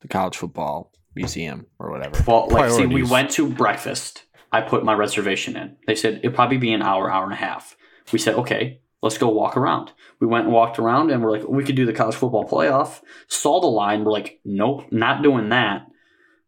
the 0.00 0.08
college 0.08 0.36
football 0.36 0.92
museum 1.14 1.66
or 1.78 1.90
whatever. 1.90 2.22
Well, 2.26 2.48
like, 2.48 2.70
see, 2.70 2.86
we 2.86 3.02
went 3.02 3.30
to 3.32 3.50
breakfast. 3.50 4.24
I 4.52 4.60
put 4.60 4.84
my 4.84 4.94
reservation 4.94 5.56
in. 5.56 5.76
They 5.86 5.94
said 5.94 6.18
it'd 6.18 6.34
probably 6.34 6.56
be 6.58 6.72
an 6.72 6.82
hour, 6.82 7.10
hour 7.10 7.24
and 7.24 7.32
a 7.32 7.36
half. 7.36 7.76
We 8.12 8.18
said, 8.18 8.36
okay, 8.36 8.80
let's 9.02 9.18
go 9.18 9.28
walk 9.28 9.56
around. 9.56 9.92
We 10.20 10.26
went 10.26 10.44
and 10.44 10.54
walked 10.54 10.78
around, 10.78 11.10
and 11.10 11.22
we're 11.22 11.32
like, 11.32 11.46
we 11.48 11.64
could 11.64 11.76
do 11.76 11.84
the 11.84 11.92
college 11.92 12.14
football 12.14 12.48
playoff. 12.48 13.00
Saw 13.26 13.60
the 13.60 13.66
line. 13.66 14.04
We're 14.04 14.12
like, 14.12 14.40
nope, 14.44 14.84
not 14.90 15.22
doing 15.22 15.48
that. 15.50 15.86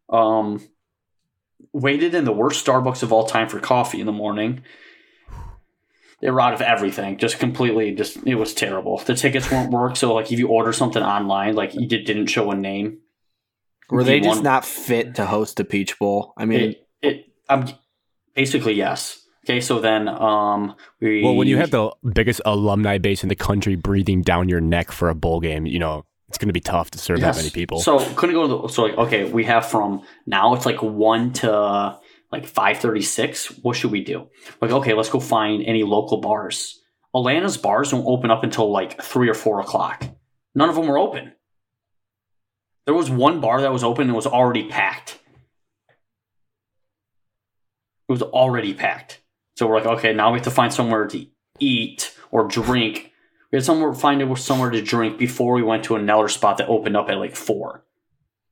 Um, 0.09 0.67
waited 1.73 2.15
in 2.15 2.25
the 2.25 2.31
worst 2.33 2.65
Starbucks 2.65 3.03
of 3.03 3.13
all 3.13 3.25
time 3.25 3.47
for 3.49 3.59
coffee 3.59 3.99
in 3.99 4.05
the 4.05 4.11
morning. 4.11 4.63
They 6.21 6.29
were 6.31 6.39
out 6.41 6.53
of 6.53 6.61
everything, 6.61 7.17
just 7.17 7.39
completely. 7.39 7.91
Just 7.95 8.17
it 8.25 8.35
was 8.35 8.53
terrible. 8.53 8.97
The 8.99 9.15
tickets 9.15 9.49
won't 9.51 9.71
work. 9.71 9.95
So 9.95 10.13
like, 10.13 10.31
if 10.31 10.37
you 10.39 10.47
order 10.47 10.71
something 10.73 11.01
online, 11.01 11.55
like 11.55 11.73
you 11.73 11.87
did, 11.87 12.05
didn't 12.05 12.27
show 12.27 12.51
a 12.51 12.55
name, 12.55 12.99
Were 13.89 14.03
they 14.03 14.19
just 14.19 14.29
want- 14.29 14.43
not 14.43 14.65
fit 14.65 15.15
to 15.15 15.25
host 15.25 15.59
a 15.59 15.63
Peach 15.63 15.97
Bowl? 15.99 16.33
I 16.37 16.45
mean, 16.45 16.59
it, 16.61 16.87
it 17.01 17.25
um 17.49 17.67
basically 18.35 18.73
yes 18.73 19.21
okay 19.43 19.59
so 19.59 19.79
then 19.79 20.07
um 20.07 20.75
we 21.01 21.21
Well, 21.23 21.35
when 21.35 21.47
you 21.47 21.57
have 21.57 21.71
the 21.71 21.91
biggest 22.13 22.39
alumni 22.45 22.97
base 22.97 23.23
in 23.23 23.29
the 23.29 23.35
country 23.35 23.75
breathing 23.75 24.21
down 24.21 24.47
your 24.47 24.61
neck 24.61 24.91
for 24.91 25.09
a 25.09 25.15
bowl 25.15 25.39
game, 25.41 25.65
you 25.65 25.79
know 25.79 26.05
it's 26.29 26.37
going 26.37 26.47
to 26.47 26.53
be 26.53 26.61
tough 26.61 26.91
to 26.91 26.97
serve 26.97 27.19
Yes. 27.19 27.35
that 27.35 27.41
many 27.41 27.49
people. 27.49 27.81
so 27.81 27.99
couldn't 28.15 28.35
go 28.35 28.47
to 28.47 28.61
the 28.61 28.67
so 28.73 28.83
like 28.83 28.97
okay 28.97 29.29
we 29.29 29.43
have 29.43 29.65
from 29.65 30.01
now 30.25 30.53
it's 30.53 30.65
like 30.65 30.81
1 30.81 31.33
to 31.33 31.97
like 32.31 32.45
536 32.45 33.59
what 33.59 33.75
should 33.75 33.91
we 33.91 34.03
do? 34.03 34.29
Like 34.61 34.71
okay 34.71 34.93
let's 34.93 35.09
go 35.09 35.19
find 35.19 35.63
any 35.63 35.83
local 35.83 36.19
bars. 36.19 36.81
Atlanta's 37.13 37.57
bars 37.57 37.91
don't 37.91 38.07
open 38.07 38.31
up 38.31 38.43
until 38.43 38.71
like 38.71 39.01
3 39.01 39.29
or 39.29 39.33
4 39.33 39.59
o'clock. 39.59 40.05
None 40.55 40.69
of 40.69 40.75
them 40.75 40.87
were 40.87 40.97
open. 40.97 41.33
There 42.85 42.95
was 42.95 43.09
one 43.09 43.41
bar 43.41 43.61
that 43.61 43.73
was 43.73 43.83
open 43.83 44.07
and 44.07 44.15
was 44.15 44.27
already 44.27 44.67
packed. 44.67 45.19
It 48.07 48.11
was 48.11 48.21
already 48.21 48.73
packed. 48.73 49.19
So 49.55 49.67
we're 49.67 49.77
like 49.77 49.85
okay 49.99 50.13
now 50.13 50.31
we 50.31 50.37
have 50.37 50.45
to 50.45 50.51
find 50.51 50.73
somewhere 50.73 51.07
to 51.07 51.25
eat 51.59 52.15
or 52.31 52.47
drink. 52.47 53.11
We 53.51 53.57
had 53.57 53.65
somewhere 53.65 53.93
find 53.93 54.21
it 54.21 54.37
somewhere 54.37 54.69
to 54.69 54.81
drink 54.81 55.17
before 55.17 55.53
we 55.53 55.63
went 55.63 55.83
to 55.85 55.95
another 55.95 56.29
spot 56.29 56.57
that 56.57 56.69
opened 56.69 56.95
up 56.95 57.09
at 57.09 57.17
like 57.17 57.35
four. 57.35 57.83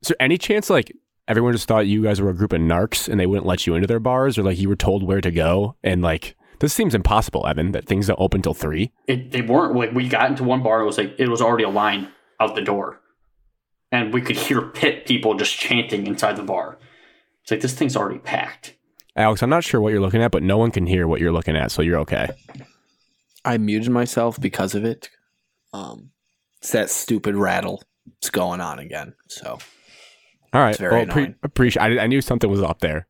So 0.02 0.14
any 0.20 0.38
chance 0.38 0.70
like 0.70 0.94
everyone 1.30 1.52
just 1.52 1.68
thought 1.68 1.86
you 1.86 2.02
guys 2.02 2.20
were 2.20 2.28
a 2.28 2.34
group 2.34 2.52
of 2.52 2.60
narcs 2.60 3.08
and 3.08 3.18
they 3.18 3.26
wouldn't 3.26 3.46
let 3.46 3.66
you 3.66 3.74
into 3.74 3.86
their 3.86 4.00
bars, 4.00 4.36
or 4.36 4.42
like 4.42 4.58
you 4.58 4.68
were 4.68 4.76
told 4.76 5.02
where 5.04 5.20
to 5.20 5.30
go 5.30 5.76
and 5.82 6.02
like 6.02 6.36
this 6.58 6.74
seems 6.74 6.94
impossible, 6.94 7.46
Evan, 7.46 7.72
that 7.72 7.86
things 7.86 8.08
don't 8.08 8.20
open 8.20 8.42
till 8.42 8.52
three. 8.52 8.92
it, 9.06 9.30
they 9.30 9.40
weren't 9.40 9.74
like 9.74 9.92
we 9.92 10.08
got 10.08 10.28
into 10.28 10.44
one 10.44 10.62
bar 10.62 10.80
it 10.82 10.84
was 10.84 10.98
like 10.98 11.14
it 11.18 11.28
was 11.28 11.40
already 11.40 11.64
a 11.64 11.70
line 11.70 12.08
out 12.40 12.54
the 12.54 12.60
door 12.62 13.00
and 13.92 14.12
we 14.12 14.20
could 14.20 14.36
hear 14.36 14.60
pit 14.60 15.06
people 15.06 15.34
just 15.34 15.56
chanting 15.56 16.06
inside 16.06 16.36
the 16.36 16.42
bar 16.42 16.78
it's 17.42 17.50
like 17.50 17.60
this 17.60 17.74
thing's 17.74 17.96
already 17.96 18.18
packed 18.18 18.74
Alex, 19.16 19.42
I'm 19.42 19.50
not 19.50 19.64
sure 19.64 19.80
what 19.80 19.92
you're 19.92 20.00
looking 20.00 20.22
at, 20.22 20.30
but 20.30 20.42
no 20.42 20.56
one 20.56 20.70
can 20.70 20.86
hear 20.86 21.06
what 21.06 21.20
you're 21.20 21.32
looking 21.32 21.56
at, 21.56 21.72
so 21.72 21.82
you're 21.82 21.98
okay. 21.98 22.28
I 23.44 23.58
muted 23.58 23.90
myself 23.90 24.40
because 24.40 24.74
of 24.74 24.84
it. 24.84 25.10
Um, 25.72 26.10
it's 26.58 26.70
that 26.72 26.90
stupid 26.90 27.34
rattle. 27.34 27.82
It's 28.18 28.30
going 28.30 28.60
on 28.60 28.78
again. 28.78 29.14
So 29.28 29.58
All 30.52 30.60
right. 30.60 30.76
Very 30.76 30.92
well, 30.92 31.06
pre- 31.06 31.34
appreciate. 31.42 31.82
I, 31.82 32.04
I 32.04 32.06
knew 32.06 32.20
something 32.20 32.50
was 32.50 32.62
up 32.62 32.80
there. 32.80 33.06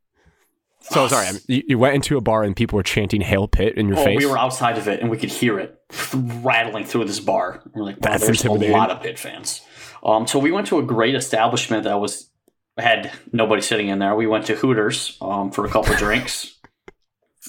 So 0.82 1.08
sorry, 1.08 1.26
I 1.26 1.32
mean, 1.32 1.40
you, 1.46 1.62
you 1.68 1.78
went 1.78 1.94
into 1.94 2.16
a 2.16 2.20
bar 2.22 2.42
and 2.42 2.56
people 2.56 2.76
were 2.76 2.82
chanting 2.82 3.20
"Hail 3.20 3.46
Pitt" 3.46 3.74
in 3.76 3.86
your 3.88 3.98
Oh, 3.98 4.04
face. 4.04 4.16
we 4.18 4.24
were 4.26 4.38
outside 4.38 4.78
of 4.78 4.88
it 4.88 5.00
and 5.00 5.10
we 5.10 5.18
could 5.18 5.28
hear 5.30 5.58
it 5.58 5.78
rattling 6.14 6.84
through 6.86 7.04
this 7.04 7.20
bar. 7.20 7.62
We're 7.74 7.84
like, 7.84 8.00
wow, 8.00 8.16
there's 8.16 8.44
a 8.44 8.50
lot 8.50 8.90
of 8.90 9.02
Pitt 9.02 9.18
fans. 9.18 9.60
Um, 10.02 10.26
so 10.26 10.38
we 10.38 10.50
went 10.50 10.66
to 10.68 10.78
a 10.78 10.82
great 10.82 11.14
establishment 11.14 11.84
that 11.84 12.00
was 12.00 12.30
had 12.78 13.12
nobody 13.30 13.60
sitting 13.60 13.88
in 13.88 13.98
there. 13.98 14.14
We 14.14 14.26
went 14.26 14.46
to 14.46 14.56
Hooters 14.56 15.18
um, 15.20 15.50
for 15.50 15.66
a 15.66 15.68
couple 15.68 15.94
drinks. 15.98 16.58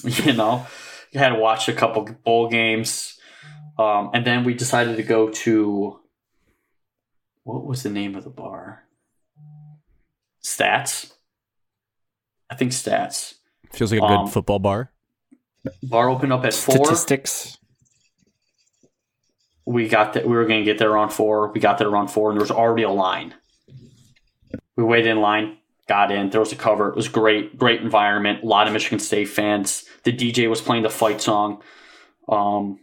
You 0.03 0.33
know, 0.33 0.65
had 1.13 1.29
to 1.29 1.35
watch 1.35 1.69
a 1.69 1.73
couple 1.73 2.03
bowl 2.25 2.49
games, 2.49 3.17
um, 3.79 4.09
and 4.13 4.25
then 4.25 4.43
we 4.43 4.53
decided 4.53 4.97
to 4.97 5.03
go 5.03 5.29
to 5.29 5.99
what 7.43 7.65
was 7.65 7.83
the 7.83 7.89
name 7.89 8.15
of 8.15 8.23
the 8.23 8.29
bar? 8.29 8.83
Stats. 10.43 11.11
I 12.49 12.55
think 12.55 12.71
Stats. 12.71 13.35
Feels 13.73 13.91
like 13.91 14.01
a 14.01 14.07
good 14.07 14.19
um, 14.19 14.27
football 14.27 14.59
bar. 14.59 14.91
Bar 15.83 16.09
opened 16.09 16.33
up 16.33 16.43
at 16.43 16.53
four. 16.53 16.75
Statistics. 16.75 17.57
we 19.65 19.87
got 19.87 20.13
that 20.13 20.25
we 20.25 20.35
were 20.35 20.45
going 20.45 20.59
to 20.59 20.65
get 20.65 20.77
there 20.79 20.91
around 20.91 21.11
four. 21.11 21.51
We 21.51 21.59
got 21.59 21.77
there 21.77 21.87
around 21.87 22.09
four, 22.09 22.29
and 22.29 22.37
there 22.37 22.43
was 22.43 22.51
already 22.51 22.83
a 22.83 22.89
line. 22.89 23.35
We 24.75 24.83
waited 24.83 25.11
in 25.11 25.21
line, 25.21 25.57
got 25.87 26.11
in. 26.11 26.29
There 26.29 26.39
was 26.39 26.51
a 26.51 26.55
cover. 26.55 26.89
It 26.89 26.95
was 26.95 27.07
great, 27.07 27.57
great 27.57 27.81
environment. 27.81 28.43
A 28.43 28.47
lot 28.47 28.67
of 28.67 28.73
Michigan 28.73 28.99
State 28.99 29.29
fans. 29.29 29.85
The 30.03 30.11
DJ 30.11 30.49
was 30.49 30.61
playing 30.61 30.83
the 30.83 30.89
fight 30.89 31.21
song. 31.21 31.61
Um, 32.27 32.79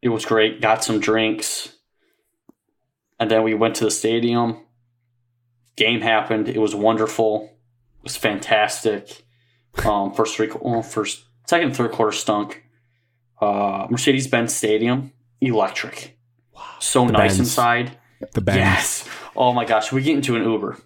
it 0.00 0.10
was 0.10 0.24
great. 0.24 0.60
Got 0.60 0.84
some 0.84 1.00
drinks, 1.00 1.74
and 3.18 3.30
then 3.30 3.42
we 3.42 3.54
went 3.54 3.74
to 3.76 3.84
the 3.84 3.90
stadium. 3.90 4.63
Game 5.76 6.00
happened. 6.00 6.48
It 6.48 6.58
was 6.58 6.74
wonderful. 6.74 7.50
It 7.98 8.04
was 8.04 8.16
fantastic. 8.16 9.24
Um, 9.84 10.12
first 10.14 10.36
three, 10.36 10.50
well, 10.60 10.82
first, 10.82 11.24
second, 11.46 11.74
third 11.76 11.92
quarter 11.92 12.12
stunk. 12.12 12.62
Uh, 13.40 13.86
Mercedes 13.90 14.28
Benz 14.28 14.54
Stadium, 14.54 15.12
electric. 15.40 16.16
Wow. 16.54 16.62
So 16.78 17.04
The 17.06 17.12
nice 17.12 17.30
Benz. 17.36 17.40
inside. 17.40 17.98
The 18.32 18.40
band. 18.40 18.58
Yes. 18.58 19.08
Oh 19.34 19.52
my 19.52 19.64
gosh. 19.64 19.90
We 19.92 20.02
get 20.02 20.14
into 20.16 20.36
an 20.36 20.44
Uber. 20.44 20.78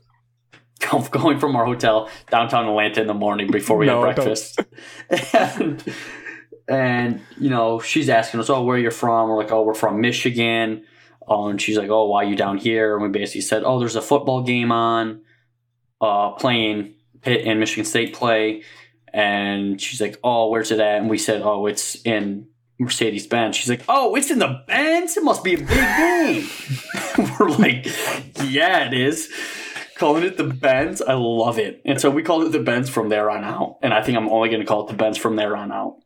Going 1.11 1.39
from 1.39 1.55
our 1.57 1.67
hotel 1.67 2.09
downtown 2.31 2.67
Atlanta 2.67 3.01
in 3.03 3.07
the 3.09 3.15
morning 3.15 3.51
before 3.51 3.77
we 3.77 3.87
No, 3.87 4.05
had 4.05 4.15
breakfast. 4.17 4.61
and, 5.61 5.85
and, 6.69 7.21
you 7.39 7.51
know, 7.51 7.81
she's 7.81 8.09
asking 8.09 8.41
us, 8.41 8.49
oh, 8.49 8.63
where 8.63 8.79
you're 8.79 8.91
from? 8.91 9.29
We're 9.29 9.37
like, 9.37 9.53
oh, 9.53 9.63
we're 9.63 9.75
from 9.75 10.01
Michigan. 10.01 10.85
Oh, 11.29 11.49
and 11.49 11.61
she's 11.61 11.77
like, 11.77 11.91
oh, 11.91 12.07
why 12.07 12.25
are 12.25 12.29
you 12.29 12.37
down 12.37 12.57
here? 12.59 12.95
And 12.95 13.03
we 13.03 13.11
basically 13.11 13.43
said, 13.43 13.63
oh, 13.65 13.79
there's 13.79 13.97
a 13.97 14.03
football 14.03 14.43
game 14.43 14.73
on, 14.73 15.23
uh, 16.01 16.31
playing 16.33 16.95
Pitt 17.21 17.47
and 17.47 17.61
Michigan 17.61 17.85
State 17.85 18.15
play. 18.15 18.63
And 19.13 19.81
she's 19.81 20.01
like, 20.01 20.19
oh, 20.25 20.49
where's 20.49 20.71
it 20.71 20.81
at? 20.81 21.01
And 21.01 21.11
we 21.11 21.19
said, 21.19 21.43
oh, 21.43 21.67
it's 21.67 21.97
in 22.05 22.49
Mercedes 22.79 23.27
Benz. 23.27 23.57
She's 23.57 23.69
like, 23.69 23.83
oh, 23.89 24.15
it's 24.15 24.31
in 24.31 24.39
the 24.39 24.63
Benz? 24.67 25.17
It 25.17 25.25
must 25.25 25.45
be 25.45 25.55
a 25.55 25.59
big 25.59 25.69
game. 25.69 26.49
We're 27.39 27.49
like, 27.51 27.87
yeah, 28.45 28.87
it 28.87 28.95
is. 28.95 29.31
Calling 29.97 30.23
it 30.23 30.37
the 30.37 30.45
Benz, 30.45 31.03
I 31.03 31.15
love 31.15 31.59
it. 31.59 31.83
And 31.85 32.01
so 32.01 32.09
we 32.09 32.23
called 32.23 32.45
it 32.45 32.53
the 32.53 32.61
Benz 32.61 32.89
from 32.89 33.09
there 33.09 33.31
on 33.31 33.43
out. 33.43 33.79
And 33.83 33.93
I 33.93 34.03
think 34.03 34.17
I'm 34.17 34.29
only 34.29 34.49
going 34.49 34.61
to 34.61 34.67
call 34.67 34.87
it 34.87 34.89
the 34.89 34.97
Benz 34.97 35.19
from 35.19 35.35
there 35.35 35.57
on 35.57 35.73
out. 35.73 35.97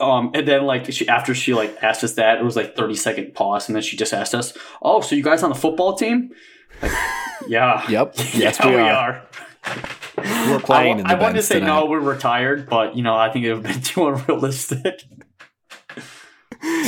Um, 0.00 0.30
and 0.34 0.48
then 0.48 0.64
like 0.64 0.90
she 0.92 1.06
after 1.08 1.34
she 1.34 1.52
like 1.54 1.76
asked 1.82 2.02
us 2.04 2.14
that, 2.14 2.38
it 2.38 2.44
was 2.44 2.56
like 2.56 2.74
30 2.76 2.94
second 2.94 3.34
pause, 3.34 3.68
and 3.68 3.76
then 3.76 3.82
she 3.82 3.96
just 3.96 4.14
asked 4.14 4.34
us, 4.34 4.56
"Oh, 4.80 5.00
so 5.02 5.14
you 5.14 5.22
guys 5.22 5.42
on 5.42 5.50
the 5.50 5.54
football 5.54 5.94
team?" 5.94 6.30
Like, 6.80 6.92
yeah. 7.48 7.84
Yep. 7.90 8.14
Yes, 8.34 8.58
yeah, 8.60 8.66
we 8.66 8.76
we 8.76 8.80
are. 8.80 8.88
are. 9.12 9.28
We're 10.48 10.60
playing 10.60 10.96
I, 10.96 11.00
in 11.00 11.06
the 11.06 11.10
I 11.10 11.14
wanted 11.20 11.34
to 11.36 11.42
say 11.42 11.58
tonight. 11.60 11.80
no, 11.80 11.86
we're 11.86 12.00
retired, 12.00 12.68
but 12.68 12.96
you 12.96 13.02
know, 13.02 13.14
I 13.16 13.30
think 13.30 13.44
it 13.44 13.52
would 13.54 13.64
have 13.66 13.74
been 13.74 13.82
too 13.82 14.06
unrealistic. 14.08 15.02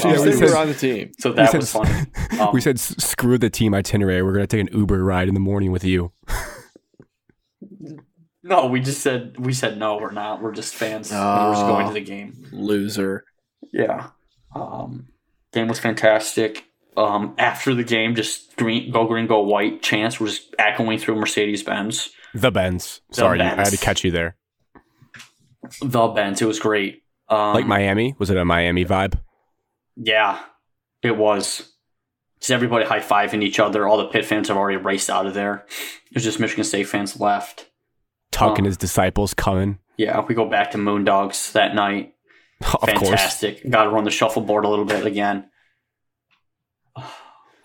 So 0.01 0.09
Yeah, 0.09 0.13
we 0.13 0.19
said 0.19 0.35
said- 0.39 0.49
we're 0.51 0.57
on 0.57 0.69
the 0.69 0.75
team. 0.75 1.13
So 1.19 1.33
that 1.33 1.51
said 1.51 1.59
was 1.61 1.73
funny. 1.73 1.91
Um, 2.41 2.51
we 2.53 2.61
said, 2.63 2.79
"Screw 2.81 3.37
the 3.37 3.51
team 3.51 3.75
itinerary. 3.75 4.23
We're 4.23 4.33
gonna 4.33 4.47
take 4.47 4.61
an 4.63 4.79
Uber 4.79 5.05
ride 5.05 5.29
in 5.29 5.35
the 5.35 5.41
morning 5.41 5.71
with 5.71 5.85
you." 5.85 6.13
No, 8.47 8.67
we 8.67 8.81
just 8.81 9.01
said 9.03 9.37
we 9.39 9.53
said 9.53 9.79
no, 9.79 9.97
we're 9.99 10.11
not. 10.13 10.41
We're 10.43 10.53
just 10.53 10.75
fans. 10.75 11.11
and 11.13 11.21
We're 11.21 11.53
just 11.55 11.67
going 11.67 11.87
to 11.89 11.93
the 11.93 12.01
game. 12.01 12.49
Loser. 12.53 13.25
Yeah. 13.73 14.09
Um, 14.55 15.09
game 15.53 15.69
was 15.69 15.79
fantastic. 15.79 16.65
Um, 16.97 17.35
after 17.37 17.75
the 17.75 17.85
game, 17.85 18.15
just 18.15 18.57
green, 18.57 18.91
go 18.91 19.07
green, 19.07 19.27
go 19.27 19.41
white. 19.43 19.83
Chance 19.83 20.19
was 20.19 20.49
echoing 20.59 20.99
through 20.99 21.17
Mercedes 21.17 21.63
Benz. 21.63 22.11
The 22.35 22.51
Benz. 22.51 23.01
Sorry, 23.11 23.41
I 23.41 23.55
had 23.55 23.67
to 23.67 23.77
catch 23.77 24.03
you 24.05 24.11
there. 24.11 24.37
The 25.83 26.07
Benz. 26.09 26.41
It 26.41 26.47
was 26.47 26.59
great. 26.59 27.03
Um, 27.29 27.55
Like 27.55 27.67
Miami. 27.67 28.15
Was 28.19 28.31
it 28.31 28.37
a 28.37 28.45
Miami 28.45 28.85
vibe? 28.85 29.19
Yeah, 29.97 30.39
it 31.03 31.17
was. 31.17 31.73
Just 32.41 32.51
everybody 32.51 32.85
high 32.85 33.01
fiving 33.01 33.43
each 33.43 33.59
other. 33.59 33.87
All 33.89 33.97
the 33.97 34.07
pit 34.09 34.25
fans 34.25 34.49
have 34.49 34.57
already 34.57 34.77
raced 34.77 35.11
out 35.11 35.27
of 35.27 35.35
there. 35.35 35.65
It 36.11 36.15
was 36.15 36.25
just 36.25 36.39
Michigan 36.39 36.65
State 36.65 36.87
fans 36.87 37.19
left. 37.19 37.67
Tuck 38.37 38.59
and 38.59 38.67
Oh. 38.67 38.69
his 38.69 38.77
disciples 38.77 39.35
coming. 39.35 39.79
Yeah, 39.97 40.21
we 40.21 40.35
go 40.35 40.47
back 40.49 40.71
to 40.73 40.79
Moondogs 40.79 41.53
that 41.53 41.75
night. 41.75 42.15
of 42.61 42.71
course. 42.81 42.91
Fantastic. 42.91 43.69
Got 43.69 43.85
to 43.85 43.91
run 43.91 44.05
the 44.05 44.11
shuffleboard 44.11 44.65
a 44.65 44.69
little 44.69 44.85
bit 44.85 45.07
again. 45.07 45.51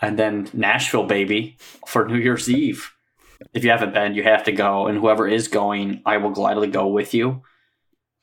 And 0.04 0.18
then 0.18 0.50
Nashville, 0.52 1.04
baby, 1.06 1.58
for 1.86 2.08
New 2.08 2.18
Year's 2.18 2.50
Eve. 2.50 2.92
If 3.54 3.64
you 3.64 3.70
haven't 3.70 3.94
been, 3.94 4.16
you 4.16 4.24
have 4.24 4.44
to 4.46 4.52
go. 4.52 4.88
And 4.88 4.98
whoever 4.98 5.28
is 5.28 5.48
going, 5.48 6.02
I 6.08 6.18
will 6.18 6.32
gladly 6.32 6.70
go 6.70 6.88
with 6.88 7.14
you. 7.14 7.44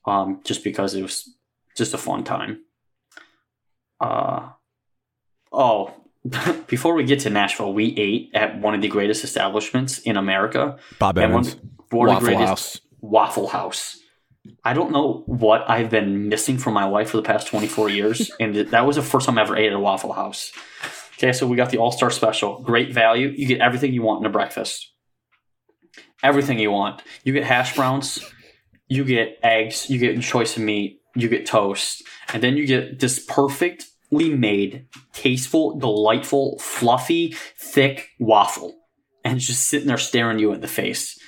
Um, 0.05 0.41
just 0.45 0.65
because 0.65 0.95
it 0.97 1.03
was 1.03 1.31
just 1.77 1.95
a 1.95 1.99
fun 1.99 2.25
time. 2.25 2.63
Uh, 4.01 4.49
oh, 5.53 5.95
before 6.67 6.95
we 6.95 7.05
get 7.05 7.21
to 7.21 7.31
Nashville, 7.31 7.73
we 7.73 7.95
ate 7.97 8.31
at 8.35 8.59
one 8.61 8.75
of 8.75 8.81
the 8.83 8.89
greatest 8.89 9.23
establishments 9.23 9.99
in 10.01 10.17
America. 10.17 10.79
Bob 10.99 11.17
And 11.19 11.31
Evans. 11.33 11.55
one 11.55 11.71
the 11.91 11.97
Waffle 11.97 12.21
greatest 12.21 12.49
House. 12.49 12.81
Waffle 13.01 13.49
House. 13.49 13.99
I 14.65 14.73
don't 14.73 14.93
know 14.93 15.25
what 15.27 15.69
I've 15.69 15.91
been 15.91 16.29
missing 16.29 16.59
from 16.59 16.75
my 16.75 16.85
life 16.85 17.11
for 17.11 17.17
the 17.17 17.23
past 17.23 17.49
24 17.49 17.91
years, 17.91 18.31
and 18.41 18.55
that 18.55 18.87
was 18.87 18.97
the 18.97 19.03
first 19.03 19.27
time 19.27 19.39
I 19.39 19.43
ever 19.43 19.57
ate 19.57 19.69
at 19.69 19.73
a 19.73 19.81
Waffle 19.81 20.13
House. 20.13 20.53
Okay, 21.15 21.33
so 21.33 21.47
we 21.47 21.57
got 21.57 21.71
the 21.71 21.79
All 21.79 21.93
Star 21.93 22.11
Special. 22.11 22.61
Great 22.61 22.93
value. 22.93 23.29
You 23.29 23.47
get 23.47 23.61
everything 23.61 23.93
you 23.93 24.03
want 24.03 24.21
in 24.21 24.27
a 24.27 24.33
breakfast. 24.33 24.93
Everything 26.23 26.59
you 26.59 26.71
want. 26.71 27.03
You 27.25 27.33
get 27.33 27.45
hash 27.45 27.75
browns, 27.75 28.21
you 28.89 29.05
get 29.05 29.39
eggs, 29.43 29.91
you 29.91 29.99
get 29.99 30.15
your 30.15 30.23
choice 30.23 30.57
of 30.57 30.63
meat, 30.63 31.01
you 31.15 31.29
get 31.29 31.47
toast, 31.47 32.03
and 32.33 32.43
then 32.43 32.57
you 32.57 32.67
get 32.67 33.01
this 33.01 33.25
perfectly 33.25 34.35
made, 34.35 34.87
tasteful, 35.13 35.79
delightful, 35.79 36.59
fluffy, 36.59 37.35
thick 37.57 38.11
waffle. 38.19 38.75
And 39.25 39.37
it's 39.37 39.47
just 39.47 39.69
sitting 39.69 39.89
there 39.89 39.99
staring 39.99 40.39
you 40.39 40.53
in 40.53 40.61
the 40.61 40.69
face. 40.69 41.19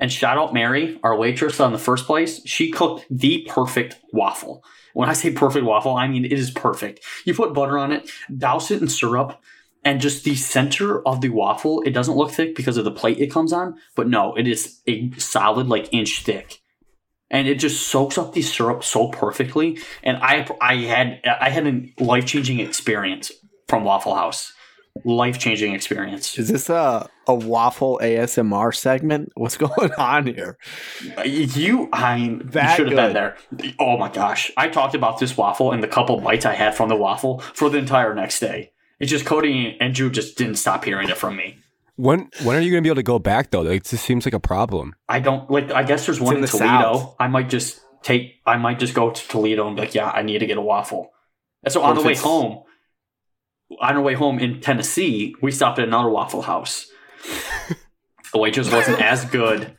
And 0.00 0.12
shout 0.12 0.38
out 0.38 0.54
Mary, 0.54 0.98
our 1.02 1.16
waitress 1.16 1.60
on 1.60 1.72
the 1.72 1.78
first 1.78 2.06
place. 2.06 2.40
She 2.46 2.70
cooked 2.70 3.04
the 3.10 3.44
perfect 3.48 3.96
waffle. 4.12 4.64
When 4.94 5.08
I 5.08 5.12
say 5.12 5.32
perfect 5.32 5.64
waffle, 5.64 5.96
I 5.96 6.06
mean 6.08 6.24
it 6.24 6.32
is 6.32 6.50
perfect. 6.50 7.04
You 7.24 7.34
put 7.34 7.52
butter 7.52 7.76
on 7.76 7.92
it, 7.92 8.10
douse 8.36 8.70
it 8.70 8.80
in 8.80 8.88
syrup, 8.88 9.40
and 9.84 10.00
just 10.00 10.24
the 10.24 10.34
center 10.34 11.06
of 11.06 11.20
the 11.20 11.28
waffle, 11.28 11.82
it 11.82 11.90
doesn't 11.90 12.16
look 12.16 12.30
thick 12.30 12.54
because 12.54 12.76
of 12.76 12.84
the 12.84 12.90
plate 12.90 13.18
it 13.18 13.30
comes 13.30 13.52
on, 13.52 13.76
but 13.94 14.08
no, 14.08 14.34
it 14.36 14.46
is 14.46 14.80
a 14.86 15.10
solid 15.18 15.68
like 15.68 15.92
inch 15.92 16.22
thick. 16.22 16.60
And 17.30 17.46
it 17.46 17.56
just 17.56 17.88
soaks 17.88 18.16
up 18.16 18.32
the 18.32 18.42
syrup 18.42 18.82
so 18.82 19.08
perfectly. 19.08 19.78
And 20.02 20.16
I 20.18 20.48
I 20.60 20.76
had 20.76 21.20
I 21.24 21.50
had 21.50 21.66
a 21.66 22.02
life 22.02 22.24
changing 22.26 22.60
experience 22.60 23.30
from 23.66 23.84
Waffle 23.84 24.14
House. 24.14 24.52
Life 25.04 25.38
changing 25.38 25.74
experience. 25.74 26.38
Is 26.38 26.48
this 26.48 26.68
a, 26.68 27.08
a 27.26 27.34
waffle 27.34 27.98
ASMR 28.02 28.74
segment? 28.74 29.32
What's 29.34 29.56
going 29.58 29.92
on 29.94 30.26
here? 30.26 30.58
You, 31.24 31.88
I 31.92 32.16
mean, 32.16 32.40
you 32.42 32.50
That 32.50 32.76
should 32.76 32.92
have 32.92 32.96
been 32.96 33.12
there. 33.12 33.36
Oh 33.78 33.96
my 33.96 34.10
gosh, 34.10 34.50
I 34.56 34.68
talked 34.68 34.94
about 34.94 35.18
this 35.18 35.36
waffle 35.36 35.72
and 35.72 35.82
the 35.82 35.88
couple 35.88 36.20
bites 36.20 36.46
I 36.46 36.54
had 36.54 36.74
from 36.74 36.88
the 36.88 36.96
waffle 36.96 37.40
for 37.40 37.70
the 37.70 37.78
entire 37.78 38.14
next 38.14 38.40
day. 38.40 38.72
It's 39.00 39.10
just 39.10 39.24
Cody 39.24 39.76
and 39.80 39.94
Drew 39.94 40.10
just 40.10 40.36
didn't 40.36 40.56
stop 40.56 40.84
hearing 40.84 41.08
it 41.08 41.16
from 41.16 41.36
me. 41.36 41.58
When 41.96 42.30
when 42.44 42.56
are 42.56 42.60
you 42.60 42.70
gonna 42.70 42.82
be 42.82 42.88
able 42.88 42.96
to 42.96 43.02
go 43.02 43.18
back 43.18 43.50
though? 43.50 43.62
Like, 43.62 43.82
this 43.82 44.00
seems 44.00 44.24
like 44.24 44.34
a 44.34 44.40
problem. 44.40 44.94
I 45.08 45.18
don't 45.18 45.50
like. 45.50 45.72
I 45.72 45.82
guess 45.82 46.06
there's 46.06 46.20
one 46.20 46.34
in 46.34 46.36
in, 46.36 46.42
the 46.42 46.48
Toledo. 46.48 46.94
South. 46.94 47.16
I 47.18 47.26
might 47.26 47.48
just 47.48 47.80
take. 48.02 48.36
I 48.46 48.56
might 48.56 48.78
just 48.78 48.94
go 48.94 49.10
to 49.10 49.28
Toledo 49.28 49.66
and 49.66 49.74
be 49.74 49.82
like, 49.82 49.94
yeah, 49.96 50.08
I 50.10 50.22
need 50.22 50.38
to 50.38 50.46
get 50.46 50.58
a 50.58 50.60
waffle. 50.60 51.10
And 51.64 51.72
so 51.72 51.80
What 51.80 51.90
on 51.90 51.96
the 51.96 52.02
way 52.02 52.14
home, 52.14 52.62
on 53.80 53.96
our 53.96 54.02
way 54.02 54.14
home 54.14 54.38
in 54.38 54.60
Tennessee, 54.60 55.34
we 55.42 55.50
stopped 55.50 55.78
at 55.78 55.86
another 55.86 56.08
Waffle 56.08 56.42
House. 56.42 56.86
the 58.32 58.38
waitress 58.38 58.70
wasn't 58.70 59.00
as 59.00 59.24
good, 59.24 59.76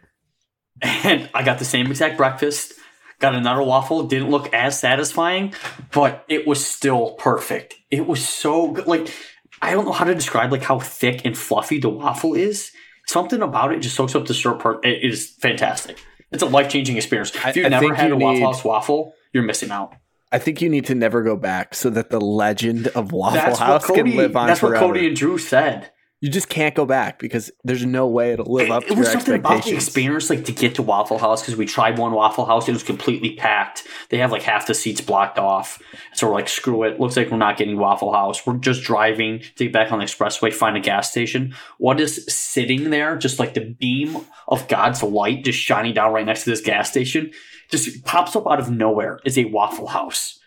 and 0.82 1.30
I 1.34 1.44
got 1.44 1.60
the 1.60 1.66
same 1.66 1.88
exact 1.88 2.18
breakfast. 2.18 2.74
Got 3.20 3.36
another 3.36 3.62
waffle. 3.62 4.04
Didn't 4.04 4.30
look 4.30 4.54
as 4.54 4.80
satisfying, 4.80 5.54
but 5.92 6.24
it 6.30 6.48
was 6.48 6.66
still 6.66 7.16
perfect. 7.16 7.76
It 7.92 8.08
was 8.08 8.28
so 8.28 8.72
good. 8.72 8.88
Like 8.88 9.14
I 9.62 9.72
don't 9.72 9.86
know 9.86 9.92
how 9.92 10.06
to 10.06 10.16
describe 10.16 10.52
like 10.52 10.64
how 10.64 10.80
thick 10.80 11.26
and 11.26 11.38
fluffy 11.38 11.80
the 11.80 11.90
waffle 11.90 12.34
is. 12.34 12.72
Something 13.08 13.42
about 13.42 13.74
it 13.74 13.80
just 13.80 13.96
soaks 13.96 14.16
up 14.16 14.26
the 14.26 14.34
syrup. 14.34 14.60
Per- 14.60 14.80
it 14.84 15.04
is 15.04 15.32
fantastic. 15.42 15.98
It's 16.32 16.44
a 16.44 16.46
life 16.46 16.70
changing 16.70 16.96
experience. 16.96 17.34
If 17.36 17.56
you've 17.56 17.66
I 17.66 17.70
never 17.70 17.94
had 17.94 18.10
you 18.10 18.14
a 18.14 18.18
Waffle 18.18 18.46
House 18.46 18.64
waffle, 18.64 19.14
you're 19.34 19.44
missing 19.44 19.72
out. 19.72 19.96
I 20.32 20.40
think 20.40 20.62
you 20.62 20.70
need 20.70 20.86
to 20.86 20.96
never 20.96 21.24
go 21.24 21.36
back 21.36 21.74
so 21.74 21.90
that 21.90 22.10
the 22.10 22.22
legend 22.22 22.88
of 22.90 23.12
Waffle 23.12 23.40
that's 23.40 23.60
House 23.60 23.86
Cody. 23.86 24.04
can 24.04 24.18
live 24.18 24.36
on 24.36 24.44
forever. 24.44 24.48
that's 24.48 24.60
forever. 24.60 24.86
what 24.86 24.94
Cody 24.94 25.08
and 25.08 25.16
Drew 25.16 25.38
said. 25.38 25.92
you 26.22 26.30
just 26.30 26.50
can't 26.50 26.76
go 26.76 26.86
back 26.86 27.18
because 27.18 27.50
there's 27.64 27.86
no 27.86 28.06
way 28.06 28.34
it'll 28.34 28.52
live 28.54 28.70
up 28.70 28.84
it, 28.84 28.88
to 28.88 28.94
it 28.94 29.00
was 29.00 29.12
something 29.12 29.36
about 29.36 29.64
the 29.64 29.74
experience, 29.74 30.30
like 30.30 30.46
to 30.46 30.52
get 30.52 30.76
to 30.76 30.84
Waffle 30.84 31.18
House 31.18 31.42
because 31.42 31.56
we 31.56 31.66
tried 31.66 31.98
one 31.98 32.12
Waffle 32.12 32.46
House. 32.46 32.68
It 32.68 32.74
was 32.74 32.84
completely 32.84 33.36
packed. 33.36 33.88
They 34.10 34.18
have 34.18 34.32
like 34.32 34.44
half 34.44 34.68
the 34.68 34.74
seats 34.74 35.02
blocked 35.02 35.40
off. 35.40 35.82
So 36.14 36.28
we're 36.28 36.34
like, 36.34 36.50
screw 36.50 36.84
it. 36.84 37.00
Looks 37.00 37.16
like 37.16 37.32
we're 37.32 37.38
not 37.38 37.58
getting 37.58 37.78
Waffle 37.78 38.14
House. 38.14 38.46
We're 38.46 38.58
just 38.58 38.84
driving 38.84 39.40
to 39.56 39.64
get 39.64 39.74
back 39.74 39.92
on 39.92 40.00
the 40.00 40.06
expressway, 40.06 40.54
find 40.54 40.76
a 40.76 40.82
gas 40.82 41.10
station. 41.10 41.56
What 41.78 42.00
is 42.00 42.26
sitting 42.28 42.90
there, 42.90 43.18
just 43.18 43.40
like 43.40 43.54
the 43.54 43.66
beam 43.66 44.18
of 44.48 44.68
God's 44.68 45.02
light 45.02 45.44
just 45.46 45.58
shining 45.58 45.94
down 45.94 46.14
right 46.14 46.26
next 46.26 46.44
to 46.44 46.50
this 46.50 46.62
gas 46.62 46.90
station, 46.92 47.32
just 47.70 48.04
pops 48.06 48.36
up 48.36 48.48
out 48.48 48.60
of 48.60 48.70
nowhere 48.72 49.20
is 49.26 49.38
a 49.38 49.46
Waffle 49.46 49.88
House. 49.88 50.40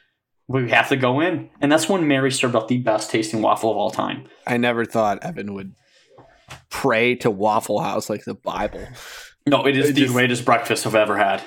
We 0.49 0.71
have 0.71 0.89
to 0.89 0.97
go 0.97 1.21
in. 1.21 1.51
And 1.61 1.71
that's 1.71 1.89
when 1.89 2.07
Mary 2.09 2.31
served 2.31 2.55
up 2.57 2.69
the 2.69 2.79
best 2.79 3.11
tasting 3.11 3.43
waffle 3.43 3.71
of 3.71 3.77
all 3.77 3.91
time. 3.91 4.25
I 4.47 4.57
never 4.57 4.85
thought 4.85 5.23
Evan 5.25 5.55
would 5.55 5.75
pray 6.71 7.15
to 7.17 7.31
Waffle 7.31 7.81
House 7.81 8.11
like 8.11 8.25
the 8.25 8.35
Bible. 8.35 8.87
No, 9.47 9.67
it 9.67 9.77
is 9.77 9.91
It 9.91 9.93
the 9.95 10.01
just- 10.03 10.13
greatest 10.13 10.45
breakfast 10.45 10.87
I've 10.87 10.95
ever 10.95 11.17
had. 11.17 11.43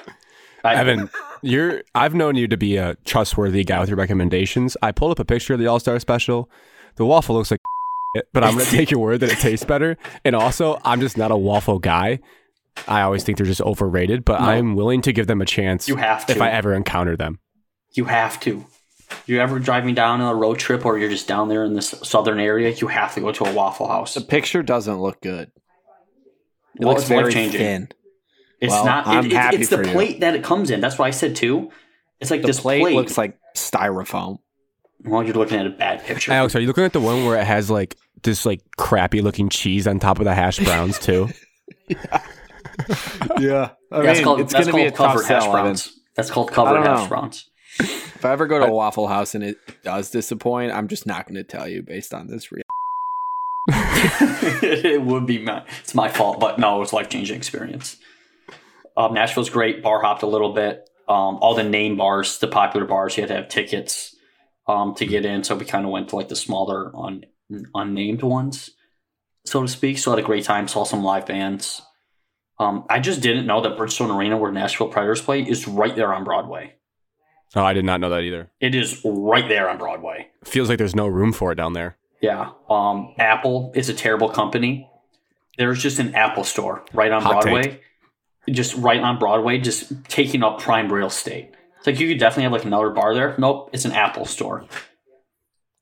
I, 0.64 0.76
Evan, 0.76 1.12
you're 1.44 1.84
I've 1.94 2.16
known 2.16 2.36
you 2.36 2.48
to 2.48 2.58
be 2.58 2.78
a 2.78 2.96
trustworthy 3.06 3.64
guy 3.64 3.80
with 3.80 3.90
your 3.90 3.98
recommendations. 4.00 4.76
I 4.82 4.92
pulled 4.92 5.12
up 5.12 5.20
a 5.20 5.26
picture 5.26 5.54
of 5.54 5.60
the 5.60 5.68
All 5.68 5.80
Star 5.80 6.00
special. 6.00 6.50
The 6.96 7.06
waffle 7.06 7.36
looks 7.36 7.52
like 7.52 7.62
but 8.34 8.44
I'm 8.44 8.54
gonna 8.58 8.66
take 8.72 8.90
your 8.90 9.00
word 9.00 9.20
that 9.20 9.32
it 9.32 9.38
tastes 9.38 9.64
better. 9.66 9.96
And 10.24 10.36
also, 10.36 10.80
I'm 10.84 11.02
just 11.02 11.18
not 11.18 11.30
a 11.30 11.38
waffle 11.38 11.78
guy. 11.78 12.20
I 12.88 13.02
always 13.02 13.24
think 13.24 13.38
they're 13.38 13.46
just 13.48 13.62
overrated, 13.62 14.26
but 14.26 14.40
No. 14.42 14.48
I'm 14.48 14.76
willing 14.76 15.02
to 15.04 15.14
give 15.14 15.28
them 15.28 15.42
a 15.42 15.46
chance 15.46 15.88
You 15.88 15.96
have 15.96 16.26
to. 16.28 16.34
if 16.34 16.42
I 16.42 16.50
ever 16.52 16.74
encounter 16.74 17.16
them. 17.16 17.40
You 17.94 18.06
have 18.06 18.40
to. 18.42 18.66
You're 19.26 19.42
ever 19.42 19.60
driving 19.60 19.96
down 19.96 20.20
on 20.22 20.36
a 20.36 20.38
road 20.38 20.58
trip 20.60 20.86
or 20.86 20.98
you're 20.98 21.10
just 21.10 21.28
down 21.28 21.48
there 21.48 21.64
in 21.64 21.74
this 21.74 21.90
southern 22.04 22.40
area, 22.40 22.70
you 22.72 22.88
have 22.88 23.14
to 23.16 23.22
go 23.22 23.32
to 23.32 23.46
a 23.46 23.54
Waffle 23.54 23.88
House. 23.88 24.14
The 24.16 24.22
picture 24.22 24.62
doesn't 24.64 25.00
look 25.00 25.22
good. 25.22 25.52
It 26.76 26.80
Well, 26.82 26.90
looks 26.90 27.04
it's 27.04 27.10
very 27.10 27.24
life-changing. 27.26 27.60
thin. 27.60 27.88
It's 28.60 28.72
Well, 28.72 28.86
not. 28.86 29.08
I'm 29.08 29.20
it, 29.20 29.26
it's- 29.28 29.42
happy 29.44 29.58
it's 29.58 29.70
the 29.70 29.78
for 29.78 29.86
you. 29.86 29.92
plate 29.94 30.20
that 30.22 30.36
it 30.36 30.44
comes 30.44 30.70
in. 30.72 30.82
That's 30.82 30.98
what 30.98 31.06
I 31.06 31.12
said 31.12 31.36
too. 31.36 31.70
It's 32.20 32.32
like 32.32 32.42
The 32.42 32.48
this 32.48 32.60
plate, 32.60 32.82
plate. 32.82 32.96
looks 32.96 33.18
like 33.18 33.38
styrofoam. 33.56 34.40
well, 35.04 35.24
you're 35.24 35.36
looking 35.36 35.60
at 35.60 35.66
a 35.68 35.70
bad 35.72 36.04
picture. 36.04 36.32
Alex, 36.32 36.56
are 36.56 36.60
you 36.60 36.68
looking 36.68 36.84
at 36.84 36.94
the 36.94 37.00
one 37.02 37.26
where 37.26 37.40
it 37.40 37.46
has 37.46 37.70
like 37.70 37.96
this 38.24 38.46
like 38.46 38.62
crappy 38.78 39.22
looking 39.22 39.50
cheese 39.50 39.88
on 39.88 40.00
top 40.00 40.20
of 40.20 40.26
the 40.26 40.34
hash 40.34 40.60
browns 40.60 41.00
too? 41.00 41.30
Yeah, 41.88 42.22
I 43.92 44.02
that's 44.02 44.18
mean, 44.20 44.24
called, 44.24 44.42
it's 44.42 44.54
going 44.54 44.68
to 44.68 44.74
be 44.74 44.84
a 44.84 44.92
covered 44.92 45.26
hash. 45.26 45.46
Browns. 45.46 46.00
That's 46.16 46.32
called 46.32 46.52
covered 46.52 46.86
hash 46.86 47.08
browns. 47.08 47.50
If 47.80 48.24
I 48.24 48.32
ever 48.32 48.48
go 48.48 48.60
to 48.60 48.66
a 48.66 48.72
Waffle 48.72 49.08
House 49.08 49.36
and 49.36 49.44
it 49.44 49.58
does 49.84 50.10
disappoint, 50.10 50.72
I'm 50.72 50.88
just 50.88 51.06
not 51.06 51.28
going 51.28 51.36
to 51.36 51.44
tell 51.44 51.68
you 51.68 51.82
based 51.82 52.14
on 52.14 52.28
this. 52.28 52.52
Re- 52.52 52.62
it 53.70 55.02
would 55.02 55.26
be 55.26 55.40
my 55.40 55.64
it's 55.82 55.96
my 55.96 56.08
fault, 56.08 56.40
but 56.40 56.60
no, 56.60 56.78
it 56.78 56.80
was 56.80 56.94
life 56.94 57.10
changing 57.10 57.36
experience. 57.36 57.98
Um, 58.98 59.14
Nashville's 59.14 59.50
great. 59.50 59.84
Bar 59.84 60.02
hopped 60.02 60.24
a 60.24 60.28
little 60.28 60.54
bit. 60.54 60.90
Um, 61.08 61.38
all 61.38 61.54
the 61.54 61.64
name 61.64 61.98
bars, 61.98 62.40
the 62.40 62.48
popular 62.48 62.86
bars, 62.86 63.18
you 63.18 63.22
had 63.22 63.28
to 63.28 63.36
have 63.36 63.48
tickets 63.48 64.16
um, 64.68 64.96
to 64.96 65.06
get 65.06 65.26
in. 65.26 65.44
So 65.44 65.56
we 65.56 65.66
kind 65.66 65.86
of 65.86 65.92
went 65.92 66.10
to 66.10 66.16
like 66.16 66.30
the 66.30 66.36
smaller, 66.36 66.96
un, 66.96 67.26
unnamed 67.74 68.24
ones, 68.24 68.72
so 69.46 69.62
to 69.62 69.68
speak. 69.68 69.98
So 69.98 70.12
had 70.12 70.20
a 70.20 70.24
great 70.24 70.46
time. 70.46 70.68
Saw 70.68 70.84
some 70.84 71.04
live 71.04 71.26
bands. 71.26 71.82
Um, 72.58 72.86
I 72.90 73.00
just 73.00 73.22
didn't 73.22 73.46
know 73.46 73.62
that 73.62 73.78
Bridgestone 73.78 74.16
Arena, 74.16 74.38
where 74.38 74.52
Nashville 74.52 74.88
Predators 74.88 75.22
play, 75.22 75.42
is 75.42 75.68
right 75.68 75.96
there 75.96 76.14
on 76.14 76.24
Broadway. 76.24 76.76
Oh, 77.56 77.64
I 77.64 77.74
did 77.74 77.86
not 77.86 78.00
know 78.00 78.10
that 78.10 78.22
either. 78.22 78.50
It 78.60 78.76
is 78.76 79.02
right 79.06 79.48
there 79.48 79.70
on 79.70 79.78
Broadway. 79.78 80.30
Feels 80.44 80.70
like 80.70 80.78
there's 80.78 80.96
no 80.96 81.08
room 81.08 81.32
for 81.32 81.52
it 81.52 81.56
down 81.56 81.74
there. 81.74 81.98
Yeah. 82.22 82.52
Um, 82.70 83.14
Apple 83.18 83.72
is 83.76 83.90
a 83.90 83.94
terrible 83.94 84.30
company. 84.30 84.90
There's 85.58 85.82
just 85.82 86.00
an 86.00 86.16
Apple 86.16 86.44
store 86.44 86.84
right 86.94 87.12
on 87.12 87.22
Hot 87.22 87.44
Broadway. 87.44 87.82
Just 88.50 88.76
right 88.76 89.00
on 89.00 89.20
Broadway, 89.20 89.58
just 89.58 89.92
taking 90.06 90.44
up 90.44 90.60
prime 90.60 90.92
real 90.92 91.08
estate. 91.08 91.52
It's 91.78 91.88
like 91.88 92.00
you 92.00 92.08
could 92.08 92.20
definitely 92.20 92.44
have 92.44 92.52
like 92.52 92.66
another 92.66 92.90
bar 92.90 93.14
there. 93.14 93.36
Nope, 93.38 93.70
it's 93.74 93.86
an 93.86 93.92
Apple 93.92 94.26
store. 94.26 94.66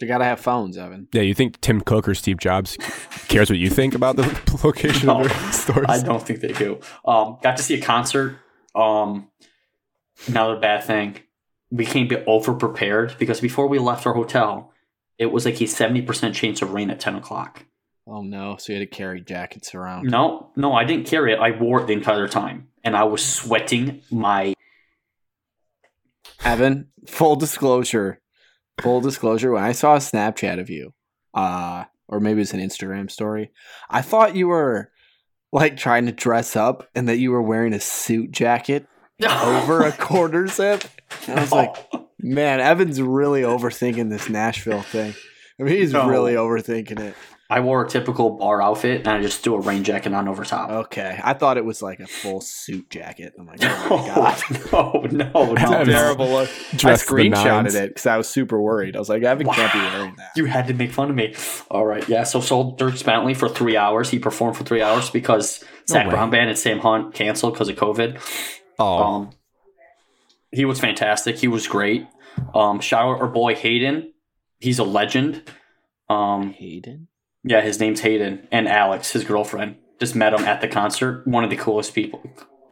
You 0.02 0.08
got 0.08 0.18
to 0.18 0.26
have 0.26 0.40
phones, 0.40 0.78
Evan. 0.78 1.08
Yeah, 1.14 1.22
you 1.22 1.34
think 1.34 1.62
Tim 1.62 1.80
Cook 1.82 2.08
or 2.10 2.16
Steve 2.16 2.38
Jobs 2.38 2.78
cares 3.30 3.50
what 3.50 3.60
you 3.60 3.70
think 3.70 3.96
about 3.96 4.16
the 4.18 4.24
location 4.64 5.08
No, 5.08 5.22
of 5.22 5.30
their 5.30 5.52
stores? 5.54 5.86
I 5.88 6.02
don't 6.02 6.22
think 6.22 6.42
they 6.42 6.52
do. 6.52 6.80
Um, 7.06 7.38
got 7.42 7.58
to 7.58 7.64
see 7.64 7.76
a 7.76 7.82
concert. 7.82 8.38
Um, 8.76 9.30
another 10.28 10.60
bad 10.60 10.84
thing. 10.84 11.20
We 11.72 11.86
came 11.86 12.06
a 12.08 12.10
bit 12.10 12.24
over 12.28 12.54
prepared 12.54 13.16
because 13.18 13.40
before 13.40 13.68
we 13.68 13.80
left 13.80 14.06
our 14.06 14.14
hotel, 14.14 14.72
it 15.18 15.28
was 15.28 15.46
like 15.46 15.62
a 15.62 15.66
seventy 15.68 16.02
percent 16.02 16.36
chance 16.36 16.62
of 16.62 16.74
rain 16.74 16.90
at 16.90 17.00
ten 17.00 17.16
o'clock. 17.16 17.66
Oh 18.06 18.22
no! 18.22 18.58
So 18.60 18.74
you 18.74 18.80
had 18.80 18.92
to 18.92 18.96
carry 18.96 19.22
jackets 19.22 19.74
around. 19.74 20.08
No, 20.10 20.52
no, 20.56 20.74
I 20.74 20.84
didn't 20.84 21.08
carry 21.08 21.34
it. 21.34 21.40
I 21.40 21.52
wore 21.52 21.82
it 21.82 21.88
the 21.88 21.94
entire 21.94 22.28
time, 22.28 22.68
and 22.84 22.96
I 22.96 23.06
was 23.06 23.24
sweating 23.26 24.02
my. 24.12 24.54
Evan, 26.44 26.90
full 27.08 27.36
disclosure, 27.38 28.20
full 28.82 29.02
disclosure. 29.02 29.52
When 29.52 29.64
I 29.64 29.72
saw 29.72 29.96
a 29.96 30.00
Snapchat 30.00 30.60
of 30.60 30.70
you, 30.70 30.94
uh, 31.34 31.86
or 32.08 32.20
maybe 32.20 32.42
it's 32.42 32.54
an 32.54 32.60
Instagram 32.60 33.10
story, 33.10 33.52
I 33.90 34.02
thought 34.02 34.36
you 34.36 34.48
were 34.48 34.92
like 35.52 35.78
trying 35.78 36.06
to 36.08 36.12
dress 36.12 36.56
up 36.56 36.88
and 36.96 37.08
that 37.08 37.18
you 37.18 37.32
were 37.32 37.42
wearing 37.42 37.74
a 37.74 37.80
suit 37.80 38.32
jacket 38.32 38.88
over 39.30 39.84
a 39.84 39.92
quarter 39.92 40.48
zip. 40.48 40.84
And 41.28 41.40
I 41.40 41.42
was 41.42 41.52
like, 41.52 41.76
man, 42.20 42.60
Evan's 42.60 43.02
really 43.02 43.42
overthinking 43.44 44.10
this 44.10 44.30
Nashville 44.30 44.82
thing. 44.82 45.14
I 45.60 45.64
mean, 45.64 45.76
he's 45.78 45.94
No. 45.94 46.08
really 46.08 46.34
overthinking 46.34 47.00
it. 47.00 47.16
I 47.56 47.60
wore 47.60 47.86
a 47.86 47.88
typical 47.88 48.32
bar 48.32 48.63
outfit, 48.63 49.02
and 49.02 49.08
I 49.10 49.22
just 49.22 49.44
threw 49.44 49.54
a 49.54 49.60
rain 49.60 49.84
jacket 49.84 50.12
on 50.12 50.28
over 50.28 50.44
top. 50.44 50.72
Okay, 50.72 51.20
I 51.24 51.34
thought 51.34 51.58
it 51.58 51.63
was 51.63 51.84
like 51.84 52.00
a 52.00 52.08
full 52.08 52.42
suit 52.42 52.89
jacket. 52.89 53.34
I'm 53.38 53.46
like, 53.46 53.60
oh 53.62 53.98
my 54.00 54.08
god. 54.72 55.12
no, 55.12 55.32
no, 55.32 55.54
That's 55.56 55.70
no. 55.72 55.84
terrible 55.86 56.30
look. 56.30 56.50
I 56.74 56.78
Dressed 56.78 57.08
to 57.08 57.13
screenshotted 57.13 57.76
it 57.76 57.89
because 57.89 58.08
I 58.08 58.18
was 58.18 58.28
super 58.28 58.60
worried. 58.60 58.96
I 58.96 59.00
was 59.00 59.08
like, 59.08 59.22
Evan 59.22 59.46
can't 59.48 59.72
be 59.72 59.78
wearing 59.80 60.16
that. 60.18 60.32
You 60.36 60.46
had 60.46 60.66
to 60.68 60.74
make 60.74 60.92
fun 60.92 61.12
of 61.12 61.16
me. 61.16 61.36
All 61.70 61.86
right, 61.86 62.08
yeah. 62.10 62.24
So 62.24 62.42
sold 62.42 62.80
Dierks 62.80 63.06
Bentley 63.06 63.36
for 63.36 63.48
three 63.48 63.78
hours. 63.78 64.10
He 64.10 64.18
performed 64.18 64.58
for 64.58 64.63
three 64.63 64.82
hours 64.82 65.12
because 65.12 65.63
Zach 65.88 66.08
way. 66.08 66.12
Brown 66.12 66.32
Band 66.32 66.50
and 66.50 66.58
Sam 66.58 66.80
Hunt 66.80 67.13
canceled 67.13 67.54
because 67.54 67.70
of 67.70 67.76
COVID. 67.76 68.20
Oh, 68.80 68.98
Um, 69.04 69.30
he 70.52 70.66
was 70.66 70.80
fantastic. 70.80 71.38
He 71.38 71.48
was 71.48 71.68
great. 71.68 72.08
Um, 72.56 72.80
shout 72.80 73.04
out 73.16 73.22
our 73.22 73.28
boy 73.28 73.54
Hayden. 73.54 74.12
He's 74.60 74.80
a 74.80 74.84
legend. 74.84 75.44
Um, 76.10 76.52
Hayden? 76.54 77.10
Yeah, 77.44 77.62
his 77.62 77.80
name's 77.80 78.02
Hayden 78.02 78.48
and 78.52 78.68
Alex, 78.68 79.12
his 79.12 79.24
girlfriend. 79.24 79.78
Just 80.00 80.16
met 80.16 80.34
him 80.34 80.46
at 80.46 80.62
the 80.62 80.68
concert. 80.68 81.26
One 81.28 81.44
of 81.44 81.50
the 81.50 81.56
coolest 81.56 81.94
people. 81.94 82.22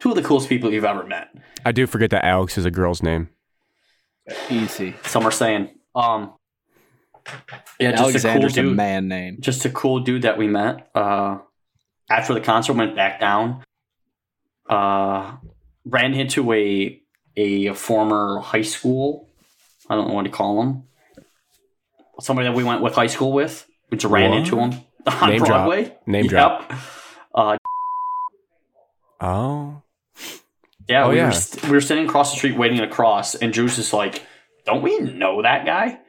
Two 0.00 0.10
of 0.10 0.16
the 0.16 0.22
coolest 0.22 0.48
people 0.48 0.72
you've 0.72 0.84
ever 0.84 1.04
met. 1.04 1.28
I 1.64 1.72
do 1.72 1.86
forget 1.86 2.10
that 2.10 2.24
Alex 2.24 2.58
is 2.58 2.64
a 2.64 2.70
girl's 2.70 3.02
name. 3.02 3.28
Easy. 4.50 4.94
Some 5.04 5.24
are 5.26 5.30
saying. 5.30 5.70
Um, 5.94 6.32
yeah, 7.78 7.92
just 7.92 7.92
a 7.92 7.96
cool 7.96 8.06
Alexander's 8.10 8.58
a, 8.58 8.62
dude. 8.62 8.76
man 8.76 9.08
name. 9.08 9.36
just 9.40 9.64
a 9.64 9.70
cool 9.70 10.00
dude 10.00 10.22
that 10.22 10.38
we 10.38 10.48
met. 10.48 10.90
Uh, 10.94 11.38
after 12.10 12.34
the 12.34 12.40
concert, 12.40 12.74
went 12.74 12.96
back 12.96 13.20
down. 13.20 13.62
Uh, 14.68 15.36
ran 15.84 16.14
into 16.14 16.52
a 16.52 17.00
a 17.36 17.72
former 17.74 18.40
high 18.40 18.62
school. 18.62 19.28
I 19.88 19.94
don't 19.94 20.08
know 20.08 20.14
what 20.14 20.24
to 20.24 20.30
call 20.30 20.62
him. 20.62 20.82
Somebody 22.20 22.48
that 22.48 22.54
we 22.54 22.64
went 22.64 22.82
with 22.82 22.94
high 22.94 23.06
school 23.06 23.32
with. 23.32 23.66
We 23.92 23.98
just 23.98 24.10
ran 24.10 24.30
What? 24.30 24.38
into 24.38 24.58
him 24.58 24.72
on 25.06 25.28
Name 25.30 25.38
drop. 25.38 25.48
Broadway. 25.48 25.96
Name 26.06 26.24
Yep. 26.24 26.30
drop. 26.30 26.72
Uh, 27.34 27.56
Oh, 29.24 29.82
yeah, 30.88 31.04
Oh, 31.04 31.10
we, 31.10 31.16
yeah. 31.16 31.26
Were 31.26 31.32
st- 31.32 31.64
we 31.66 31.70
were 31.70 31.80
sitting 31.80 32.06
across 32.08 32.32
the 32.32 32.38
street 32.38 32.56
waiting 32.56 32.78
to 32.78 32.88
cross, 32.88 33.36
and 33.36 33.52
Drew's 33.52 33.76
just 33.76 33.92
like, 33.92 34.26
"Don't 34.66 34.82
we 34.82 34.98
know 34.98 35.42
that 35.42 35.64
guy?" 35.64 36.00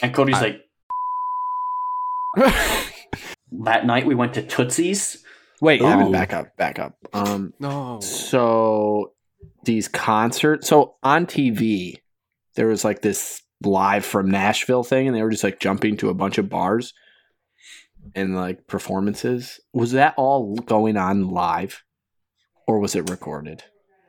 And 0.00 0.14
Cody's 0.14 0.40
like, 0.40 0.62
"That 3.52 3.84
night 3.84 4.06
we 4.06 4.14
went 4.14 4.32
to 4.34 4.42
Tootsie's." 4.42 5.22
Wait, 5.60 5.82
Evan, 5.82 6.06
Ooh. 6.08 6.12
back 6.12 6.32
up, 6.32 6.56
back 6.56 6.78
up. 6.78 6.96
Um, 7.12 7.52
no. 7.60 8.00
so 8.00 9.12
these 9.64 9.86
concerts. 9.88 10.66
So 10.68 10.94
on 11.02 11.26
TV, 11.26 11.98
there 12.54 12.68
was 12.68 12.84
like 12.84 13.02
this 13.02 13.42
live 13.62 14.04
from 14.06 14.30
Nashville 14.30 14.82
thing, 14.84 15.06
and 15.08 15.14
they 15.14 15.22
were 15.22 15.30
just 15.30 15.44
like 15.44 15.60
jumping 15.60 15.98
to 15.98 16.08
a 16.08 16.14
bunch 16.14 16.38
of 16.38 16.48
bars 16.48 16.94
and 18.16 18.34
like 18.34 18.66
performances. 18.66 19.60
Was 19.72 19.92
that 19.92 20.14
all 20.16 20.56
going 20.56 20.96
on 20.96 21.28
live, 21.30 21.84
or 22.66 22.80
was 22.80 22.96
it 22.96 23.08
recorded? 23.10 23.62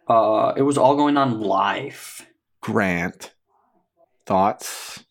Uh, 0.07 0.53
it 0.57 0.63
was 0.63 0.77
all 0.77 0.95
going 0.95 1.17
on 1.17 1.41
live. 1.41 2.25
Grant, 2.61 3.33
thoughts? 4.25 5.03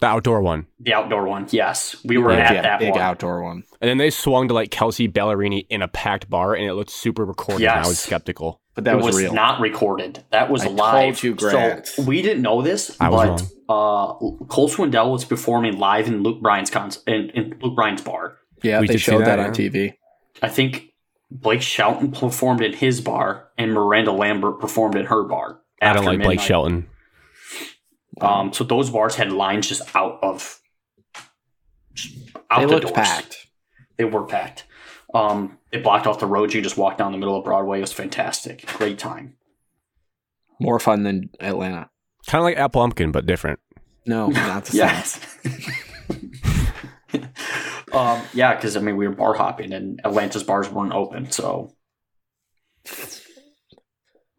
The 0.00 0.06
outdoor 0.06 0.40
one. 0.40 0.66
The 0.78 0.94
outdoor 0.94 1.26
one. 1.26 1.46
Yes, 1.50 1.94
we 2.04 2.16
were 2.16 2.32
Yeah, 2.32 2.38
at 2.38 2.54
yeah, 2.54 2.62
that 2.62 2.78
big 2.80 2.92
one. 2.92 3.00
outdoor 3.00 3.42
one. 3.42 3.64
And 3.82 3.88
then 3.88 3.98
they 3.98 4.08
swung 4.10 4.48
to 4.48 4.54
like 4.54 4.70
Kelsea 4.70 5.08
Ballerini 5.08 5.66
in 5.68 5.82
a 5.82 5.88
packed 5.88 6.28
bar, 6.30 6.54
and 6.54 6.64
it 6.66 6.72
looked 6.74 6.90
super 6.90 7.24
recorded. 7.24 7.66
and 7.68 7.80
I 7.80 7.86
was 7.86 7.98
skeptical. 7.98 8.60
But 8.74 8.84
that 8.84 8.94
it 8.94 8.96
was, 8.96 9.06
was 9.06 9.16
real. 9.18 9.34
not 9.34 9.60
recorded. 9.60 10.24
That 10.30 10.50
was 10.50 10.62
I 10.62 10.66
told 10.66 10.78
live. 10.78 11.22
you, 11.22 11.34
Grant. 11.34 11.86
So 11.86 12.02
we 12.02 12.22
didn't 12.22 12.42
know 12.42 12.62
this, 12.62 12.96
I 12.98 13.10
was 13.10 13.42
but 13.42 13.74
uh, 13.74 14.14
Cole 14.48 14.70
Swindell 14.70 15.10
was 15.12 15.24
performing 15.26 15.78
live 15.78 16.08
in 16.08 16.22
Luke 16.22 16.40
Bryan's 16.40 16.70
con- 16.70 16.90
in, 17.06 17.30
in 17.30 17.58
Luke 17.60 17.74
Bryan's 17.76 18.00
bar. 18.00 18.36
Yeah, 18.62 18.80
we 18.80 18.86
they 18.86 18.96
showed 18.96 19.20
that, 19.20 19.36
that, 19.36 19.38
on 19.38 19.46
yeah. 19.54 19.70
TV. 19.70 19.94
I 20.42 20.48
think 20.48 20.92
Blake 21.30 21.62
Shelton 21.62 22.12
performed 22.12 22.62
in 22.62 22.72
his 22.72 23.00
bar, 23.00 23.48
and 23.56 23.72
Miranda 23.72 24.12
Lambert 24.12 24.60
performed 24.60 24.96
in 24.96 25.06
her 25.06 25.22
bar. 25.24 25.60
I 25.82 25.92
don't 25.92 26.04
after 26.04 26.10
like 26.18 26.22
Blake. 26.22 26.40
Shelton. 26.40 26.88
Um, 28.20 28.52
so 28.52 28.64
those 28.64 28.90
bars 28.90 29.14
had 29.14 29.32
lines 29.32 29.68
just 29.68 29.94
out 29.96 30.18
of 30.22 30.60
just 31.94 32.14
out 32.50 32.60
They 32.60 32.66
the 32.66 32.72
looked 32.72 32.82
doors. 32.94 32.94
packed. 32.94 33.46
They 33.96 34.04
were 34.04 34.24
packed. 34.24 34.64
Um, 35.14 35.58
they 35.72 35.80
blocked 35.80 36.06
off 36.06 36.18
the 36.20 36.26
road. 36.26 36.52
You 36.52 36.60
just 36.60 36.76
walked 36.76 36.98
down 36.98 37.12
the 37.12 37.18
middle 37.18 37.36
of 37.36 37.44
Broadway. 37.44 37.78
It 37.78 37.82
was 37.82 37.92
fantastic. 37.92 38.66
Great 38.66 38.98
time. 38.98 39.36
More 40.60 40.78
fun 40.78 41.02
than 41.04 41.30
Atlanta. 41.40 41.88
Kind 42.26 42.40
of 42.40 42.44
like 42.44 42.58
Apple 42.58 42.82
Pumpkin, 42.82 43.10
but 43.12 43.24
different. 43.26 43.58
No, 44.06 44.28
not 44.28 44.66
the 44.66 44.72
same. 45.42 45.72
Yes. 47.92 47.94
um, 47.94 48.26
yeah, 48.34 48.54
because 48.54 48.76
I 48.76 48.80
mean 48.80 48.96
we 48.96 49.06
were 49.08 49.14
bar 49.14 49.34
hopping 49.34 49.72
and 49.72 50.00
Atlanta's 50.04 50.42
bars 50.42 50.68
weren't 50.70 50.92
open, 50.92 51.30
so 51.30 51.72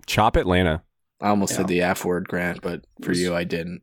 Chop 0.08 0.36
Atlanta. 0.36 0.84
I 1.22 1.30
almost 1.30 1.52
Yeah. 1.54 1.58
said 1.58 1.68
the 1.68 1.82
F 1.82 2.04
word, 2.06 2.28
Grant, 2.28 2.62
but 2.62 2.86
for 3.04 3.14
you, 3.14 3.36
I 3.36 3.44
didn't. 3.44 3.82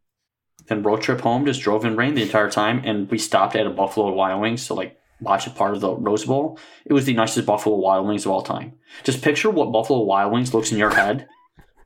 then 0.67 0.83
road 0.83 1.01
trip 1.01 1.23
home 1.23 1.47
just 1.47 1.63
drove 1.63 1.87
in 1.87 1.97
rain 1.97 2.15
the 2.15 2.21
entire 2.23 2.51
time, 2.51 2.83
and 2.85 3.11
we 3.11 3.17
stopped 3.17 3.57
at 3.57 3.67
a 3.67 3.71
Buffalo 3.71 4.13
Wild 4.13 4.43
Wings 4.43 4.67
to 4.67 4.75
like 4.75 4.99
watch 5.21 5.47
a 5.47 5.51
part 5.51 5.73
of 5.75 5.81
the 5.81 5.95
Rose 5.95 6.27
Bowl. 6.27 6.59
It 6.85 6.93
was 6.93 7.07
the 7.07 7.15
nicest 7.15 7.47
Buffalo 7.47 7.77
Wild 7.77 8.07
Wings 8.07 8.27
of 8.27 8.33
all 8.33 8.43
time. 8.43 8.75
Just 9.03 9.23
picture 9.23 9.49
what 9.49 9.73
Buffalo 9.73 10.01
Wild 10.03 10.31
Wings 10.33 10.53
looks 10.53 10.71
in 10.71 10.77
your 10.77 10.91
head. 10.95 11.27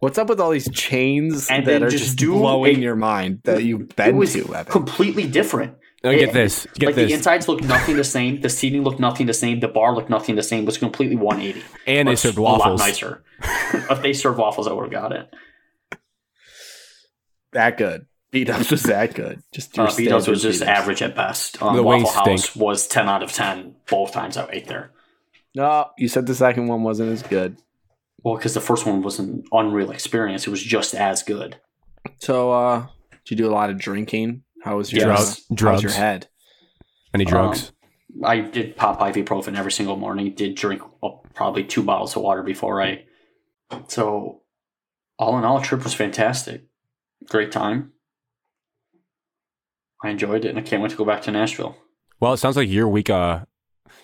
What's 0.00 0.18
up 0.18 0.28
with 0.28 0.40
all 0.40 0.50
these 0.50 0.68
chains 0.72 1.48
And 1.48 1.64
that 1.68 1.80
are 1.84 1.88
just 1.90 2.18
just, 2.18 2.28
blowing 2.28 2.78
a- 2.78 2.80
your 2.80 2.96
mind 2.96 3.42
that 3.44 3.62
you've 3.62 3.94
been 3.94 4.08
it 4.08 4.14
was 4.16 4.32
to, 4.32 4.52
Evan? 4.52 4.64
completely 4.72 5.28
different. 5.28 5.76
It- 6.10 6.18
get 6.18 6.32
this. 6.32 6.66
Get 6.74 6.86
like 6.86 6.94
this. 6.96 7.08
the 7.10 7.14
insides 7.14 7.46
looked 7.48 7.62
nothing 7.64 7.96
the 7.96 8.04
same, 8.04 8.40
the 8.40 8.48
seating 8.48 8.82
looked 8.82 8.98
nothing 9.00 9.26
the 9.26 9.34
same, 9.34 9.60
the 9.60 9.68
bar 9.68 9.94
looked 9.94 10.10
nothing 10.10 10.34
the 10.34 10.42
same. 10.42 10.64
It 10.64 10.66
was 10.66 10.78
completely 10.78 11.16
180. 11.16 11.62
and 11.86 12.08
they 12.08 12.12
But 12.12 12.18
served 12.18 12.38
a 12.38 12.42
lot 12.42 12.78
nicer. 12.78 13.22
if 13.42 14.02
they 14.02 14.12
served 14.12 14.38
waffles, 14.38 14.66
I 14.66 14.72
would 14.72 14.82
have 14.84 14.90
got 14.92 15.12
it. 15.12 15.32
that 17.52 17.76
good. 17.76 18.06
Beat 18.30 18.48
ups 18.48 18.70
was 18.70 18.82
that 18.84 19.14
good. 19.14 19.42
Just 19.52 19.76
your 19.76 19.88
Uh, 19.88 19.94
B-Dubs 19.94 20.26
was 20.26 20.40
just 20.42 20.60
beat-ups. 20.60 20.78
average 20.80 21.02
at 21.02 21.14
best. 21.14 21.62
Um, 21.62 21.76
The 21.76 21.82
Waffle 21.82 22.08
House 22.08 22.44
stink. 22.48 22.62
was 22.64 22.86
10 22.88 23.06
out 23.08 23.22
of 23.22 23.30
10 23.30 23.74
both 23.90 24.12
times 24.12 24.38
I 24.38 24.48
ate 24.50 24.68
there. 24.68 24.90
No, 25.54 25.90
you 25.98 26.08
said 26.08 26.26
the 26.26 26.34
second 26.34 26.66
one 26.68 26.82
wasn't 26.82 27.12
as 27.12 27.22
good. 27.22 27.58
Well, 28.24 28.36
because 28.36 28.54
the 28.54 28.60
first 28.62 28.86
one 28.86 29.02
was 29.02 29.18
an 29.18 29.44
unreal 29.52 29.90
experience. 29.90 30.46
It 30.46 30.50
was 30.50 30.62
just 30.62 30.94
as 30.94 31.22
good. 31.22 31.58
So, 32.20 32.52
uh, 32.52 32.86
did 33.26 33.30
you 33.32 33.36
do 33.36 33.50
a 33.50 33.52
lot 33.52 33.68
of 33.68 33.76
drinking? 33.78 34.44
How 34.62 34.76
was 34.76 34.92
your 34.92 35.08
Yes. 35.08 35.08
Drugs. 35.08 35.46
How's 35.48 35.56
Drugs. 35.58 35.82
your 35.82 35.92
head? 35.92 36.28
Any 37.14 37.24
drugs? 37.24 37.72
I 38.24 38.40
did 38.40 38.76
pop 38.76 39.00
ibuprofen 39.00 39.56
every 39.56 39.72
single 39.72 39.96
morning. 39.96 40.34
Did 40.34 40.54
drink 40.54 40.82
well, 41.02 41.24
probably 41.34 41.64
two 41.64 41.82
bottles 41.82 42.14
of 42.16 42.22
water 42.22 42.42
before 42.42 42.80
I. 42.82 43.04
So, 43.88 44.42
all 45.18 45.38
in 45.38 45.44
all, 45.44 45.60
trip 45.62 45.82
was 45.82 45.94
fantastic. 45.94 46.64
Great 47.28 47.50
time. 47.52 47.92
I 50.04 50.10
enjoyed 50.10 50.44
it, 50.44 50.48
and 50.50 50.58
I 50.58 50.62
can't 50.62 50.82
wait 50.82 50.90
to 50.90 50.96
go 50.96 51.04
back 51.04 51.22
to 51.22 51.30
Nashville. 51.30 51.76
well, 52.20 52.32
it 52.32 52.38
sounds 52.38 52.56
like 52.56 52.68
your 52.68 52.88
week. 52.88 53.08
Uh, 53.10 53.40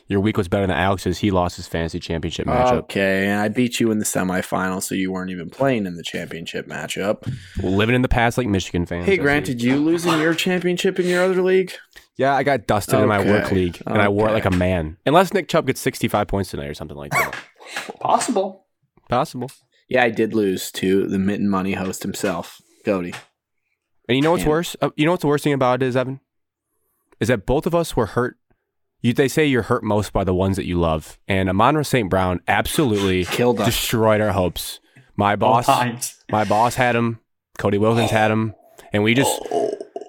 your 0.09 0.21
week 0.21 0.37
was 0.37 0.49
better 0.49 0.67
than 0.67 0.77
Alex's. 0.77 1.19
He 1.19 1.31
lost 1.31 1.57
his 1.57 1.69
fantasy 1.69 2.01
championship 2.01 2.47
matchup. 2.47 2.85
Okay, 2.85 3.27
and 3.27 3.41
I 3.41 3.49
beat 3.49 3.79
you 3.79 3.91
in 3.91 3.99
the 3.99 4.05
semifinal, 4.05 4.83
so 4.83 4.95
you 4.95 5.13
weren't 5.13 5.31
even 5.31 5.51
playing 5.51 5.87
in 5.87 5.95
the 5.97 6.03
championship 6.03 6.67
matchup. 6.67 7.31
Living 7.63 7.95
in 7.95 8.03
the 8.03 8.09
past 8.09 8.39
like 8.39 8.47
Michigan 8.47 8.87
fans. 8.87 9.07
Hey, 9.07 9.13
I 9.13 9.17
Grant, 9.17 9.47
did 9.47 9.63
you 9.63 9.77
losing 9.77 10.19
your 10.19 10.35
championship 10.35 10.99
in 10.99 11.07
your 11.07 11.23
other 11.23 11.43
league? 11.43 11.73
Yeah, 12.17 12.35
I 12.35 12.43
got 12.43 12.67
dusted 12.67 12.99
in 12.99 13.07
my 13.07 13.25
work 13.25 13.53
league, 13.53 13.81
and 13.87 14.03
I 14.03 14.09
wore 14.09 14.29
it 14.29 14.33
like 14.33 14.47
a 14.47 14.51
man. 14.51 14.97
Unless 15.07 15.33
Nick 15.35 15.49
Chubb 15.49 15.67
gets 15.67 15.81
sixty-five 15.81 16.27
points 16.27 16.51
tonight 16.51 16.67
or 16.69 16.75
something 16.75 16.97
like 16.97 17.13
that. 17.13 17.37
Possible. 18.01 18.67
Possible. 19.09 19.51
Yeah, 19.89 20.03
I 20.03 20.11
did 20.11 20.35
lose 20.35 20.73
to 20.73 21.07
the 21.07 21.19
Mitten 21.19 21.49
Money 21.49 21.75
host 21.75 22.03
himself, 22.03 22.61
Cody. 22.85 23.15
And 24.09 24.17
you 24.17 24.23
know 24.23 24.31
what's 24.31 24.45
Damn. 24.45 24.51
worse? 24.51 24.75
Uh, 24.81 24.91
you 24.97 25.05
know 25.05 25.13
what's 25.13 25.21
the 25.21 25.29
worst 25.29 25.45
thing 25.45 25.53
about 25.53 25.83
it 25.83 25.87
is, 25.87 25.97
Evan? 25.97 26.21
Is 27.21 27.29
that 27.29 27.45
both 27.45 27.67
of 27.67 27.75
us 27.75 27.95
were 27.95 28.07
hurt. 28.07 28.38
You, 29.01 29.13
they 29.13 29.29
say 29.29 29.47
you're 29.47 29.63
hurt 29.63 29.85
most 29.85 30.13
by 30.13 30.25
the 30.25 30.35
ones 30.35 30.57
that 30.57 30.67
you 30.67 30.79
love. 30.81 31.19
And 31.29 31.49
Amon-Ra 31.49 31.83
St. 31.83 32.11
Brown 32.11 32.41
absolutely 32.49 33.25
Killed 33.37 33.61
us. 33.61 33.67
destroyed 33.67 34.21
our 34.21 34.33
hopes. 34.33 34.81
My 35.17 35.37
boss, 35.37 35.67
my 36.31 36.45
boss 36.45 36.75
had 36.75 36.95
him. 36.97 37.21
Cody 37.59 37.79
Wilkins 37.79 38.11
had 38.11 38.31
him. 38.31 38.55
And 38.93 39.03
we 39.03 39.15
just, 39.15 39.31
oh. 39.51 39.68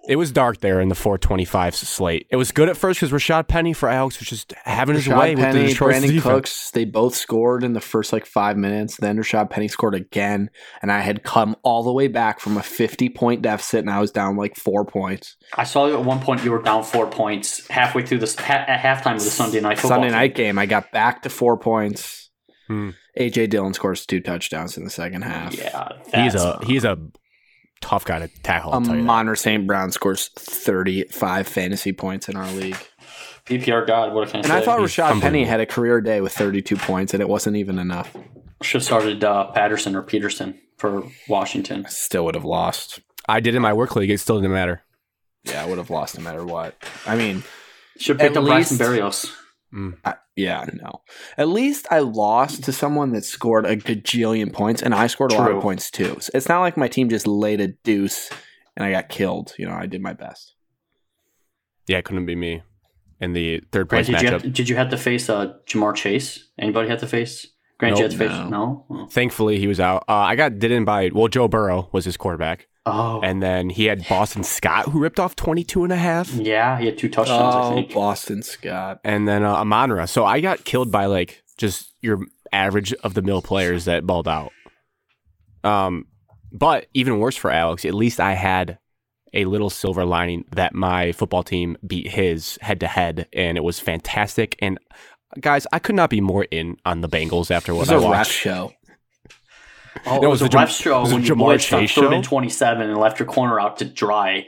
It 0.10 0.15
was 0.15 0.32
dark 0.32 0.62
there 0.62 0.82
in 0.82 0.89
the 0.89 0.95
425 0.95 1.76
slate. 1.76 2.26
It 2.32 2.36
was 2.36 2.52
good 2.52 2.67
at 2.67 2.76
first 2.76 3.00
because 3.00 3.13
Rashad 3.13 3.48
Penny 3.48 3.74
for 3.74 3.88
Alex 3.88 4.19
was 4.19 4.28
just 4.28 4.56
having 4.65 4.95
his 4.95 5.06
Rashad 5.06 5.19
way 5.19 5.36
with 5.36 5.45
the 5.45 5.52
Penny, 5.52 5.67
Detroit 5.67 5.93
Brandin 5.93 6.08
defense. 6.08 6.24
Cooks, 6.24 6.72
they 6.72 6.86
both 6.86 7.13
scored 7.13 7.63
in 7.63 7.74
the 7.74 7.80
first 7.80 8.12
like 8.12 8.26
five 8.26 8.58
minutes. 8.58 8.98
Then 8.98 9.17
Rashad 9.17 9.52
Penny 9.52 9.67
scored 9.67 9.93
again, 9.93 10.50
and 10.82 10.91
I 10.91 11.02
had 11.02 11.22
come 11.22 11.56
all 11.62 11.84
the 11.84 11.93
way 11.93 12.08
back 12.08 12.39
from 12.39 12.58
a 12.58 12.63
50 12.63 13.10
point 13.10 13.43
deficit, 13.43 13.82
and 13.82 13.89
I 13.91 14.00
was 14.00 14.10
down 14.10 14.36
like 14.36 14.56
four 14.56 14.84
points. 14.84 15.38
I 15.54 15.63
saw 15.63 15.86
you 15.86 16.00
at 16.00 16.04
one 16.04 16.19
point. 16.22 16.43
You 16.43 16.54
were 16.54 16.63
down 16.63 16.84
four 16.84 17.06
points 17.06 17.67
halfway 17.67 18.04
through 18.04 18.17
this 18.17 18.36
ha- 18.36 18.65
at 18.67 18.82
halftime 18.82 19.13
of 19.17 19.24
the 19.24 19.30
Sunday 19.30 19.62
night 19.62 19.78
football. 19.78 19.98
Sunday 19.98 20.08
game. 20.08 20.17
night 20.17 20.34
game, 20.34 20.58
I 20.58 20.65
got 20.65 20.91
back 20.91 21.22
to 21.22 21.30
four 21.30 21.56
points. 21.56 22.32
Hmm. 22.65 22.89
AJ 23.15 23.52
Dillon 23.52 23.76
scores 23.76 24.08
two 24.08 24.22
touchdowns 24.22 24.76
in 24.76 24.86
the 24.86 24.89
second 24.89 25.22
half. 25.22 25.54
Yeah, 25.54 25.89
He's 26.15 26.34
a, 26.34 26.60
he's 26.65 26.84
a 26.84 26.98
tough 27.82 28.06
guy 28.06 28.20
to 28.20 28.28
tackle. 28.44 28.72
I'll 28.74 28.82
tell 28.82 28.96
you 28.96 29.02
that. 29.02 29.08
Monter 29.08 29.38
St. 29.38 29.65
Brown 29.68 29.92
scores 29.92 30.30
35 30.36 31.48
fantasy 31.48 31.92
points 31.94 32.30
in 32.30 32.36
our 32.36 32.52
league. 32.52 32.78
PPR 33.46 33.86
god. 33.88 34.13
What 34.13 34.28
can 34.30 34.38
I 34.38 34.39
And 34.39 34.48
say? 34.48 34.58
I 34.58 34.62
thought 34.62 34.80
He's 34.80 34.92
Rashad 34.92 35.22
Penny 35.22 35.44
had 35.46 35.60
a 35.60 35.65
career 35.65 36.02
day 36.02 36.22
with 36.22 36.34
32 36.34 36.76
points, 36.78 37.13
and 37.13 37.22
it 37.22 37.30
wasn't 37.30 37.56
even 37.56 37.80
enough. 37.80 38.15
should 38.62 38.80
have 38.82 38.84
started 38.86 39.24
uh, 39.24 39.52
Patterson 39.52 39.96
or 39.96 40.02
Peterson 40.04 40.60
for 40.78 41.04
Washington. 41.28 41.86
Still 41.89 42.26
would 42.26 42.36
have 42.36 42.46
lost. 42.46 43.00
I 43.28 43.39
did 43.39 43.56
in 43.56 43.62
my 43.62 43.74
work 43.74 43.96
league. 43.96 44.10
It 44.12 44.20
still 44.20 44.38
didn't 44.39 44.54
matter. 44.54 44.82
Yeah, 45.46 45.63
I 45.63 45.68
would 45.68 45.78
have 45.78 45.89
lost 45.89 46.18
no 46.18 46.24
matter 46.24 46.44
what. 46.46 46.76
I 47.06 47.15
mean, 47.15 47.44
Should 47.98 48.20
have 48.20 48.28
picked 48.28 48.38
At 48.38 48.44
up 48.44 48.48
Bryson 48.48 48.78
least- 48.78 49.32
Berrios. 49.74 49.98
I, 50.06 50.16
yeah, 50.36 50.66
no. 50.74 51.02
At 51.38 51.50
least 51.50 51.88
I 51.92 52.00
lost 52.00 52.64
to 52.64 52.72
someone 52.72 53.12
that 53.12 53.26
scored 53.26 53.66
a 53.66 53.76
gajillion 53.76 54.54
points, 54.54 54.82
and 54.82 54.94
I 54.94 55.08
scored 55.08 55.32
a 55.32 55.36
lot 55.36 55.52
of 55.52 55.62
points 55.62 55.92
too. 55.92 56.18
So 56.20 56.32
it's 56.34 56.50
not 56.50 56.62
like 56.62 56.78
my 56.78 56.88
team 56.88 57.10
just 57.10 57.28
laid 57.28 57.62
a 57.62 57.68
deuce 57.68 58.30
and 58.80 58.86
I 58.86 58.92
got 58.92 59.10
killed. 59.10 59.54
You 59.58 59.68
know, 59.68 59.74
I 59.74 59.86
did 59.86 60.02
my 60.02 60.14
best. 60.14 60.56
Yeah, 61.88 61.98
it 61.98 62.06
couldn't 62.06 62.26
be 62.26 62.36
me 62.36 62.64
in 63.20 63.34
the 63.34 63.62
third 63.72 63.90
Grant, 63.90 64.08
place 64.08 64.18
did 64.18 64.24
you 64.24 64.30
matchup. 64.30 64.44
have, 64.44 64.54
did 64.54 64.70
you 64.70 64.76
have 64.76 64.90
to 64.90 64.98
face 64.98 65.30
uh, 65.30 65.54
Ja'Marr 65.68 65.96
Chase? 65.96 66.48
Anybody 66.58 66.90
have 66.90 67.00
to 67.02 67.08
face? 67.08 67.48
Grant, 67.78 67.98
you 67.98 68.04
had 68.04 68.12
to 68.12 68.18
face? 68.18 68.32
no. 68.32 68.50
No. 68.50 68.86
Oh. 68.90 69.08
Thankfully, 69.08 69.60
he 69.60 69.68
was 69.68 69.80
out. 69.80 70.04
Uh, 70.08 70.14
I 70.14 70.36
got 70.36 70.60
did 70.60 70.72
in 70.72 70.86
by 70.86 71.12
well, 71.14 71.28
Joe 71.28 71.48
Burrow 71.48 71.90
was 71.92 72.06
his 72.06 72.18
quarterback, 72.18 72.68
Oh, 72.91 73.21
and 73.21 73.41
then 73.41 73.69
he 73.69 73.86
had 73.86 74.08
Boston 74.08 74.43
Scott 74.43 74.89
who 74.89 74.99
ripped 74.99 75.19
off 75.19 75.36
22 75.36 75.84
and 75.84 75.93
a 75.93 75.97
half, 75.97 76.32
yeah, 76.34 76.80
he 76.80 76.86
had 76.88 76.97
two 76.97 77.10
touchdowns. 77.10 77.56
I 77.56 77.62
Oh, 77.62 77.75
think. 77.75 77.93
Boston 77.93 78.41
Scott. 78.43 78.99
and 79.04 79.28
then 79.28 79.43
uh, 79.43 79.54
Amon-Ra. 79.56 80.06
So 80.06 80.25
I 80.25 80.41
got 80.41 80.63
killed 80.65 80.91
by 80.91 81.06
like 81.06 81.43
just 81.58 81.93
your 82.02 82.19
average 82.52 82.93
of 83.04 83.13
the 83.13 83.21
mill 83.21 83.41
players 83.41 83.86
that 83.86 84.06
balled 84.08 84.28
out. 84.28 84.52
Um, 85.63 86.08
but 86.52 86.88
even 86.93 87.19
worse 87.19 87.36
for 87.36 87.52
Alex, 87.52 87.86
at 87.86 87.93
least 87.93 88.19
I 88.19 88.34
had 88.34 88.80
a 89.34 89.45
little 89.45 89.69
silver 89.69 90.06
lining 90.06 90.45
that 90.56 90.73
my 90.73 91.12
football 91.12 91.43
team 91.43 91.78
beat 91.86 92.08
his 92.08 92.58
head 92.62 92.80
to 92.80 92.88
head, 92.88 93.28
and 93.34 93.58
it 93.58 93.62
was 93.63 93.80
fantastic. 93.80 94.56
And 94.60 94.80
guys, 95.39 95.67
I 95.71 95.78
could 95.80 95.95
not 95.95 96.10
be 96.10 96.21
more 96.21 96.45
in 96.49 96.78
on 96.86 97.02
the 97.02 97.10
Bengals 97.10 97.52
after 97.52 97.71
It 97.71 97.75
what 97.75 97.82
was 97.82 97.91
I 97.91 97.95
a 97.95 97.99
ref 97.99 98.06
watched. 98.10 98.32
show. 98.32 98.73
Oh, 100.06 100.16
it 100.24 100.28
was, 100.28 100.42
was 100.42 100.48
a 100.48 100.50
the 100.50 100.58
ref 100.58 100.72
show 100.72 100.98
it 100.98 101.02
was 101.02 101.12
a 101.12 101.16
when 101.16 101.24
you 101.24 101.36
Ja'Marr 101.36 101.56
blitzed 101.56 101.74
on 101.74 101.80
Chase 101.82 101.94
third 101.94 102.02
show? 102.04 102.12
and 102.12 102.24
27 102.24 102.90
and 102.90 102.98
left 102.98 103.20
your 103.20 103.28
corner 103.28 103.60
out 103.60 103.78
to 103.78 103.86
dry 103.86 104.46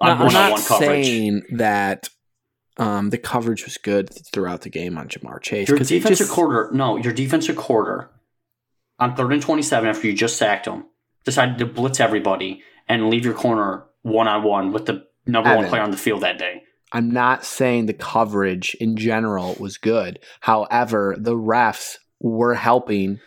Now, 0.00 0.10
on 0.10 0.10
I'm 0.10 0.18
one 0.18 0.26
on 0.28 0.32
not 0.34 0.52
one 0.52 0.62
coverage. 0.62 1.06
saying 1.06 1.42
that 1.56 2.08
um, 2.76 3.10
the 3.10 3.18
coverage 3.18 3.64
was 3.64 3.76
good 3.76 4.08
throughout 4.32 4.60
the 4.62 4.70
game 4.70 4.96
on 4.96 5.08
Ja'Marr 5.08 5.42
Chase. 5.42 5.68
Your 5.68 5.76
'cause 5.78 5.88
he 5.88 5.98
defensive 5.98 6.26
just- 6.26 6.32
quarter, 6.32 6.70
no, 6.72 6.96
your 6.96 7.12
defensive 7.12 7.56
quarter 7.56 8.10
on 9.00 9.14
third 9.16 9.32
and 9.32 9.42
27 9.42 9.88
after 9.88 10.06
you 10.06 10.12
just 10.14 10.36
sacked 10.36 10.66
him 10.66 10.84
decided 11.24 11.58
to 11.58 11.66
blitz 11.66 12.00
everybody 12.00 12.62
and 12.88 13.10
leave 13.10 13.24
your 13.24 13.34
corner 13.34 13.84
one 14.02 14.28
on 14.28 14.42
one 14.42 14.72
with 14.72 14.86
the 14.86 15.04
number 15.26 15.54
one 15.54 15.66
player 15.68 15.82
on 15.82 15.90
the 15.90 15.96
field 15.96 16.22
that 16.22 16.38
day. 16.38 16.62
I'm 16.92 17.10
not 17.10 17.44
saying 17.44 17.84
the 17.86 17.92
coverage 17.92 18.74
in 18.80 18.96
general 18.96 19.54
was 19.60 19.76
good. 19.76 20.20
However, 20.40 21.14
the 21.18 21.34
refs 21.34 21.96
were 22.20 22.54
helping 22.54 23.20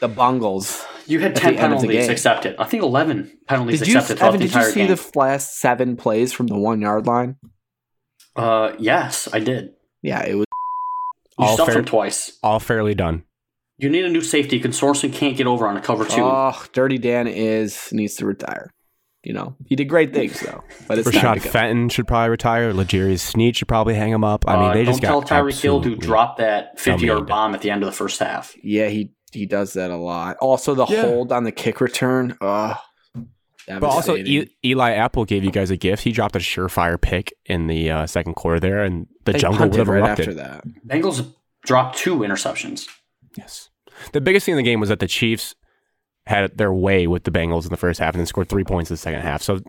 the 0.00 0.08
Bungles 0.08 0.84
You 1.06 1.20
had 1.20 1.34
ten 1.36 1.54
end 1.56 1.72
of 1.72 1.80
the 1.80 1.88
penalties 1.88 2.08
accepted. 2.08 2.56
I 2.58 2.64
think 2.64 2.82
eleven 2.82 3.30
penalties 3.46 3.80
Did 3.80 3.88
you, 3.88 3.98
accepted 3.98 4.22
Evan? 4.24 4.40
Did 4.40 4.54
you 4.54 4.62
see 4.64 4.86
game. 4.86 4.88
the 4.94 5.10
last 5.14 5.58
seven 5.58 5.96
plays 5.96 6.32
from 6.32 6.46
the 6.46 6.56
one 6.58 6.80
yard 6.80 7.06
line? 7.06 7.36
uh, 8.36 8.72
yes, 8.78 9.28
I 9.32 9.40
did. 9.40 9.70
Yeah, 10.02 10.22
it 10.24 10.34
was. 10.34 10.44
You 11.38 11.44
All 11.46 11.54
stuffed 11.54 11.70
fair- 11.70 11.78
him 11.80 11.84
twice. 11.84 12.38
All 12.42 12.60
fairly 12.60 12.94
done. 12.94 13.24
You 13.78 13.88
need 13.88 14.04
a 14.04 14.08
new 14.08 14.20
safety. 14.22 14.60
Consortium 14.60 15.12
can't 15.12 15.36
get 15.36 15.46
over 15.46 15.66
on 15.68 15.76
a 15.76 15.80
cover 15.80 16.04
two. 16.04 16.22
Oh, 16.22 16.64
Dirty 16.72 16.98
Dan 16.98 17.26
is 17.28 17.88
needs 17.92 18.16
to 18.16 18.26
retire. 18.26 18.72
You 19.24 19.34
know, 19.34 19.56
he 19.66 19.76
did 19.76 19.88
great 19.88 20.12
things 20.14 20.40
though, 20.40 20.62
but 20.86 20.98
it's 20.98 21.10
time 21.10 21.36
Rashad 21.38 21.42
to. 21.42 21.48
Fenton 21.48 21.88
should 21.88 22.06
probably 22.06 22.30
retire. 22.30 22.72
L'Jarius 22.72 23.18
Sneed 23.20 23.56
should 23.56 23.68
probably 23.68 23.94
hang 23.94 24.10
him 24.12 24.24
up. 24.24 24.44
I 24.48 24.56
mean, 24.56 24.70
Uh, 24.70 24.74
they 24.74 24.84
just 24.84 25.00
don't 25.02 25.20
got 25.20 25.26
tell 25.28 25.42
Tyreek 25.44 25.60
Hill 25.60 25.82
to 25.82 25.96
drop 25.96 26.38
that 26.38 26.78
fifty-yard 26.78 27.26
bomb 27.26 27.54
at 27.54 27.60
the 27.60 27.70
end 27.70 27.82
of 27.82 27.86
the 27.86 27.92
first 27.92 28.20
half. 28.20 28.54
Yeah, 28.62 28.88
he 28.88 29.12
he 29.32 29.46
does 29.46 29.72
that 29.74 29.90
a 29.90 29.96
lot. 29.96 30.36
Also, 30.40 30.74
the 30.74 30.86
Yeah. 30.86 31.02
hold 31.02 31.32
on 31.32 31.44
the 31.44 31.52
kick 31.52 31.80
return. 31.80 32.36
Uh, 32.40 32.74
But 33.66 33.84
also, 33.84 34.16
e- 34.16 34.48
Eli 34.64 34.92
Apple 34.92 35.26
gave 35.26 35.44
you 35.44 35.50
guys 35.50 35.70
a 35.70 35.76
gift. 35.76 36.02
He 36.04 36.10
dropped 36.12 36.34
a 36.34 36.38
surefire 36.38 36.98
pick 36.98 37.34
in 37.44 37.66
the 37.66 37.90
uh, 37.90 38.06
second 38.06 38.32
quarter 38.34 38.58
there, 38.58 38.82
and 38.82 39.06
the 39.24 39.34
jungle 39.34 39.68
would 39.68 39.78
have 39.78 39.88
right 39.88 39.98
erupted. 39.98 40.28
after 40.28 40.34
that. 40.34 40.64
Bengals 40.86 41.34
dropped 41.66 41.98
two 41.98 42.16
interceptions. 42.20 42.88
Yes. 43.36 43.68
The 44.12 44.22
biggest 44.22 44.46
thing 44.46 44.54
in 44.54 44.56
the 44.56 44.62
game 44.62 44.80
was 44.80 44.88
that 44.88 45.00
the 45.00 45.06
Chiefs 45.06 45.54
had 46.26 46.56
their 46.56 46.72
way 46.72 47.06
with 47.06 47.24
the 47.24 47.30
Bengals 47.30 47.64
in 47.64 47.70
the 47.70 47.76
first 47.76 48.00
half 48.00 48.14
and 48.14 48.20
then 48.20 48.26
scored 48.26 48.48
three 48.48 48.64
points 48.64 48.90
in 48.90 48.94
the 48.94 48.98
second 48.98 49.20
half. 49.20 49.42
So 49.42 49.60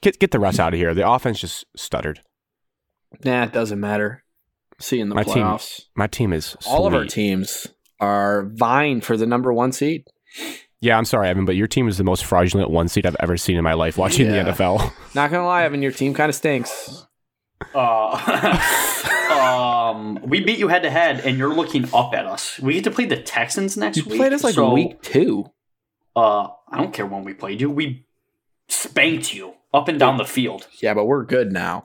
get 0.00 0.18
get 0.18 0.30
the 0.30 0.38
rest 0.40 0.58
out 0.58 0.72
of 0.72 0.78
here. 0.80 0.94
The 0.94 1.06
offense 1.06 1.38
just 1.38 1.66
stuttered. 1.76 2.20
Nah, 3.22 3.44
it 3.44 3.52
doesn't 3.52 3.80
matter. 3.80 4.24
See 4.78 4.96
you 4.96 5.02
in 5.02 5.08
the 5.10 5.14
My 5.14 5.24
team- 5.24 5.34
playoffs. 5.34 5.82
My 5.94 6.06
team 6.06 6.32
is 6.32 6.56
All 6.66 6.86
of 6.86 6.94
our 6.94 7.04
teams 7.04 7.66
are 8.02 8.44
vying 8.54 9.00
for 9.00 9.16
the 9.16 9.24
number 9.26 9.52
one 9.52 9.72
seed. 9.72 10.04
Yeah, 10.80 10.98
I'm 10.98 11.04
sorry, 11.04 11.28
Evan, 11.28 11.44
but 11.44 11.54
your 11.56 11.68
team 11.68 11.86
is 11.88 11.96
the 11.96 12.04
most 12.04 12.24
fraudulent 12.24 12.68
one 12.70 12.88
seed 12.88 13.06
I've 13.06 13.16
ever 13.20 13.36
seen 13.36 13.56
in 13.56 13.62
my 13.64 13.74
life 13.74 13.96
watching 13.96 14.26
Yeah. 14.26 14.42
the 14.42 14.50
NFL. 14.52 14.92
Not 15.14 15.30
gonna 15.30 15.46
lie, 15.46 15.62
Evan, 15.64 15.80
your 15.80 15.92
team 15.92 16.12
kind 16.12 16.28
of 16.28 16.34
stinks. 16.34 17.06
Uh, 17.74 18.18
um, 19.30 20.18
we 20.22 20.40
beat 20.42 20.58
you 20.58 20.68
head 20.68 20.82
to 20.82 20.90
head, 20.90 21.20
and 21.20 21.38
you're 21.38 21.54
looking 21.54 21.88
up 21.94 22.14
at 22.14 22.26
us. 22.26 22.58
We 22.58 22.74
get 22.74 22.84
to 22.84 22.90
play 22.90 23.06
the 23.06 23.16
Texans 23.22 23.76
next 23.76 23.96
You 23.98 24.02
week. 24.04 24.12
You 24.14 24.18
played 24.18 24.32
us 24.32 24.42
like 24.44 24.54
so, 24.54 24.72
week 24.72 25.00
two. 25.02 25.46
Uh, 26.16 26.48
I 26.68 26.78
don't 26.78 26.92
care 26.92 27.06
when 27.06 27.24
we 27.24 27.32
played 27.34 27.60
you. 27.60 27.70
We 27.70 28.04
spanked 28.68 29.32
you 29.32 29.54
up 29.72 29.88
and 29.88 29.98
down 29.98 30.16
the 30.18 30.24
field. 30.24 30.66
Yeah, 30.82 30.94
but 30.94 31.04
we're 31.06 31.24
good 31.24 31.52
now. 31.52 31.84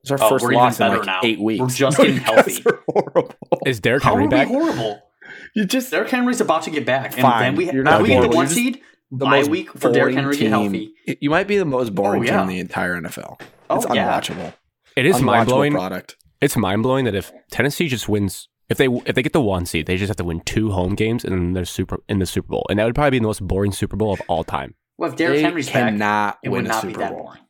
It's 0.00 0.10
our 0.10 0.18
Oh, 0.20 0.28
first 0.30 0.44
loss 0.46 0.80
in 0.80 0.88
like 0.88 1.04
now. 1.04 1.20
eight 1.22 1.38
weeks. 1.40 1.60
We're 1.60 1.68
just 1.68 1.98
No, 1.98 2.04
getting 2.04 2.20
healthy. 2.22 2.64
horrible. 2.88 3.34
Is 3.66 3.78
Derrick 3.80 4.02
How 4.02 4.14
Henry 4.14 4.28
back? 4.28 4.48
horrible? 4.48 5.00
You 5.54 5.64
just 5.66 5.90
Derrick 5.90 6.08
Henry's 6.10 6.40
about 6.40 6.62
to 6.62 6.70
get 6.70 6.86
back, 6.86 7.12
and 7.12 7.20
Fine. 7.22 7.42
then 7.42 7.56
we 7.56 7.70
You're 7.72 7.84
not 7.84 8.02
we 8.02 8.08
get 8.08 8.14
the 8.14 8.18
horrible. 8.28 8.36
one 8.36 8.44
You're 8.46 8.54
just 8.54 8.54
seed. 8.56 8.80
the 9.10 9.24
Bye 9.26 9.38
most 9.40 9.50
week 9.50 9.70
for 9.72 9.92
Derrick 9.92 10.14
boring 10.14 10.16
Henry 10.16 10.34
to 10.36 10.40
get 10.40 10.50
team. 10.50 10.72
healthy. 10.72 10.94
You 11.20 11.30
might 11.30 11.46
be 11.46 11.58
the 11.58 11.64
most 11.64 11.94
boring 11.94 12.22
Oh, 12.22 12.26
team 12.26 12.40
in 12.40 12.46
the 12.48 12.58
entire 12.60 12.96
NFL. 13.00 13.40
Oh, 13.68 13.76
It's 13.76 13.86
yeah. 13.94 14.08
unwatchable. 14.20 14.54
It 14.96 15.06
is 15.06 15.16
Unwatchable 15.16 15.24
mind 15.24 15.48
blowing. 15.48 15.72
product. 15.72 16.16
It's 16.40 16.56
mind 16.56 16.82
blowing 16.82 17.04
that 17.04 17.14
if 17.14 17.30
Tennessee 17.50 17.88
just 17.88 18.08
wins, 18.08 18.48
if 18.68 18.78
they 18.78 18.86
if 18.86 19.14
they 19.14 19.22
get 19.22 19.32
the 19.32 19.40
one 19.42 19.66
seed, 19.66 19.86
they 19.86 19.96
just 19.96 20.08
have 20.08 20.16
to 20.16 20.24
win 20.24 20.40
two 20.40 20.70
home 20.70 20.94
games 20.94 21.24
and 21.24 21.32
then 21.34 21.52
they're 21.52 21.64
super 21.64 22.02
in 22.08 22.18
the 22.18 22.26
Super 22.26 22.48
Bowl, 22.48 22.66
and 22.70 22.78
that 22.78 22.84
would 22.86 22.94
probably 22.94 23.10
be 23.10 23.18
the 23.18 23.26
most 23.26 23.46
boring 23.46 23.72
Super 23.72 23.96
Bowl 23.96 24.12
of 24.14 24.22
all 24.28 24.44
time. 24.44 24.74
Well, 24.98 25.10
if 25.10 25.16
Derrick 25.16 25.36
They 25.36 25.42
Henry's 25.42 25.66
back, 25.66 25.88
cannot 25.90 26.38
it 26.42 26.48
win 26.48 26.62
would 26.62 26.66
a 26.66 26.68
not 26.74 26.82
be 26.82 26.88
Super 26.88 27.00
that 27.00 27.12
Bowl. 27.12 27.22
boring. 27.24 27.40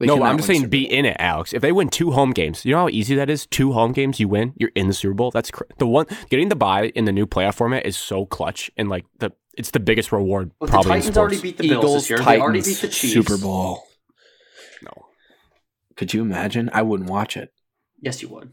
They 0.00 0.06
no, 0.06 0.22
I'm 0.22 0.38
just 0.38 0.46
saying 0.46 0.62
Super 0.62 0.70
be 0.70 0.90
in 0.90 1.04
it, 1.04 1.16
Alex. 1.20 1.52
If 1.52 1.60
they 1.62 1.72
win 1.72 1.90
two 1.90 2.10
home 2.10 2.30
games, 2.32 2.64
you 2.64 2.72
know 2.72 2.78
how 2.80 2.88
easy 2.88 3.14
that 3.16 3.28
is. 3.30 3.46
Two 3.46 3.72
home 3.72 3.92
games, 3.92 4.18
you 4.18 4.28
win, 4.28 4.54
you're 4.56 4.72
in 4.74 4.88
the 4.88 4.94
Super 4.94 5.12
Bowl. 5.14 5.30
That's 5.30 5.50
cr- 5.50 5.64
the 5.78 5.86
one 5.86 6.06
getting 6.30 6.48
the 6.48 6.56
bye 6.56 6.86
in 6.94 7.04
the 7.04 7.12
new 7.12 7.26
playoff 7.26 7.54
format 7.54 7.84
is 7.84 7.96
so 7.98 8.24
clutch 8.26 8.70
and 8.78 8.88
like 8.88 9.04
the 9.18 9.30
it's 9.58 9.72
the 9.72 9.80
biggest 9.80 10.10
reward 10.10 10.52
But 10.58 10.66
the 10.66 10.70
probably 10.70 10.90
in 10.92 10.96
Titans 11.02 11.14
sports. 11.14 11.18
already 11.18 11.42
beat 11.42 11.58
the 11.58 11.68
Bills 11.68 11.84
Eagles, 11.84 11.94
this 12.02 12.10
year. 12.10 12.18
Titans, 12.18 12.34
they 12.36 12.40
already 12.40 12.60
beat 12.62 12.78
the 12.80 12.88
Chiefs. 12.88 13.12
Super 13.12 13.36
Bowl. 13.36 13.82
no. 14.82 14.92
Could 15.96 16.14
you 16.14 16.22
imagine? 16.22 16.70
I 16.72 16.80
wouldn't 16.82 17.10
watch 17.10 17.36
it. 17.36 17.52
Yes, 18.00 18.22
you 18.22 18.28
would. 18.30 18.52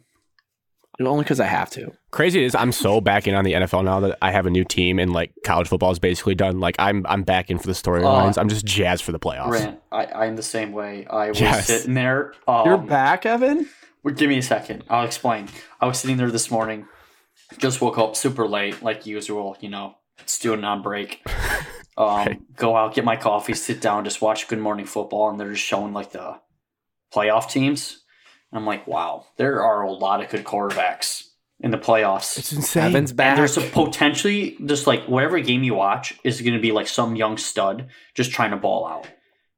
Only 1.00 1.24
because 1.24 1.40
I 1.40 1.46
have 1.46 1.70
to. 1.72 1.92
Crazy 2.10 2.44
is 2.44 2.56
I'm 2.56 2.72
so 2.72 3.00
back 3.02 3.28
in 3.28 3.36
on 3.36 3.44
the 3.44 3.54
NFL 3.54 3.84
now 3.84 4.00
that 4.00 4.18
I 4.22 4.32
have 4.32 4.48
a 4.48 4.50
new 4.50 4.64
team 4.64 4.98
and 4.98 5.14
like 5.14 5.32
college 5.44 5.68
football 5.68 5.92
is 5.92 6.00
basically 6.00 6.34
done. 6.34 6.60
Like 6.60 6.76
I'm 6.80 7.06
I'm 7.08 7.22
back 7.24 7.52
in 7.52 7.60
for 7.60 7.68
the 7.68 7.74
storylines. 7.74 8.38
Uh, 8.38 8.42
I'm 8.42 8.50
just 8.50 8.66
jazzed 8.66 9.04
for 9.04 9.12
the 9.12 9.20
playoffs. 9.20 9.50
Grant, 9.50 9.80
I, 9.92 10.06
I'm 10.06 10.36
the 10.36 10.42
same 10.44 10.72
way. 10.72 11.06
I 11.08 11.30
was 11.30 11.40
Yes. 11.40 11.68
sitting 11.68 11.94
there. 11.94 12.34
Um, 12.48 12.66
You're 12.66 12.78
back, 12.80 13.26
Evan? 13.28 13.70
well, 14.04 14.16
Give 14.16 14.28
me 14.30 14.40
a 14.40 14.42
second. 14.42 14.84
I'll 14.90 15.06
explain. 15.06 15.50
I 15.80 15.86
was 15.86 16.00
sitting 16.00 16.18
there 16.18 16.32
this 16.32 16.50
morning. 16.50 16.88
Just 17.60 17.80
woke 17.80 17.98
up 18.00 18.16
super 18.16 18.48
late, 18.48 18.82
like 18.82 19.06
usual. 19.06 19.56
You 19.60 19.70
know, 19.70 19.98
student 20.26 20.66
on 20.66 20.82
break. 20.82 21.22
Um, 22.00 22.06
Right. 22.28 22.56
Go 22.56 22.76
out, 22.76 22.94
get 22.94 23.06
my 23.06 23.16
coffee, 23.16 23.56
sit 23.56 23.82
down, 23.82 24.04
just 24.04 24.22
watch 24.22 24.48
Good 24.48 24.60
Morning 24.60 24.86
Football, 24.86 25.32
and 25.32 25.40
they're 25.40 25.52
just 25.54 25.64
showing 25.66 25.94
like 25.94 26.12
the 26.12 26.40
playoff 27.12 27.50
teams. 27.50 28.04
And 28.52 28.60
I'm 28.60 28.66
like, 28.66 28.88
wow, 28.88 29.26
there 29.38 29.62
are 29.64 29.82
a 29.84 29.92
lot 29.92 30.24
of 30.24 30.30
good 30.30 30.44
quarterbacks 30.46 31.24
in 31.60 31.72
the 31.72 31.78
playoffs. 31.78 32.38
It's 32.38 32.54
insane. 32.54 32.84
Evan's 32.86 33.12
back. 33.12 33.30
And 33.32 33.40
there's 33.40 33.58
a 33.58 33.62
potentially 33.62 34.58
just 34.66 34.88
like 34.88 35.06
whatever 35.08 35.40
game 35.40 35.64
you 35.64 35.74
watch 35.76 36.14
is 36.24 36.42
going 36.42 36.54
to 36.54 36.60
be 36.62 36.72
like 36.72 36.88
some 36.88 37.16
young 37.16 37.38
stud 37.38 37.88
just 38.16 38.32
trying 38.32 38.52
to 38.52 38.58
ball 38.58 38.88
out. 38.88 39.08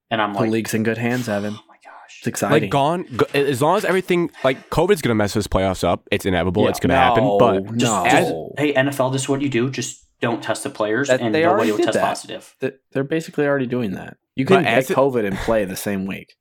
And 0.09 0.21
I'm 0.21 0.33
the 0.33 0.39
like, 0.39 0.49
league's 0.49 0.73
in 0.73 0.83
good 0.83 0.97
hands, 0.97 1.29
oh 1.29 1.33
Evan. 1.33 1.53
oh 1.55 1.61
my 1.67 1.75
gosh. 1.83 2.17
It's 2.19 2.27
exciting. 2.27 2.63
like 2.63 2.71
gone 2.71 3.03
go, 3.15 3.25
as 3.35 3.61
long 3.61 3.77
as 3.77 3.85
everything 3.85 4.31
like 4.43 4.69
COVID's 4.71 5.01
gonna 5.03 5.13
mess 5.13 5.33
this 5.35 5.45
playoffs 5.47 5.83
up. 5.83 6.07
It's 6.11 6.25
inevitable. 6.25 6.63
Yeah. 6.63 6.69
it's 6.69 6.79
gonna 6.79 6.95
happen. 6.95 7.37
But 7.39 7.65
Just, 7.77 7.93
no. 7.93 8.05
just- 8.09 8.33
hey, 8.57 8.73
NFL, 8.73 9.11
this 9.11 9.21
is 9.23 9.29
what 9.29 9.41
you 9.41 9.49
do. 9.49 9.69
Just 9.69 10.03
don't 10.19 10.41
test 10.41 10.63
the 10.63 10.69
players 10.71 11.09
That- 11.09 11.21
and 11.21 11.35
they 11.35 11.43
nobody 11.43 11.69
already 11.69 11.71
will 11.73 11.77
test 11.85 11.93
that. 11.93 12.03
positive. 12.03 12.55
They're 12.91 13.03
basically 13.03 13.45
already 13.45 13.67
doing 13.67 13.91
that. 13.91 14.17
You 14.35 14.45
But 14.45 14.55
can 14.55 14.63
get 14.63 14.73
as 14.79 14.89
it- 14.89 14.97
COVID 14.97 15.25
and 15.27 15.37
play 15.37 15.65
the 15.65 15.75
same 15.75 16.07
week. 16.07 16.33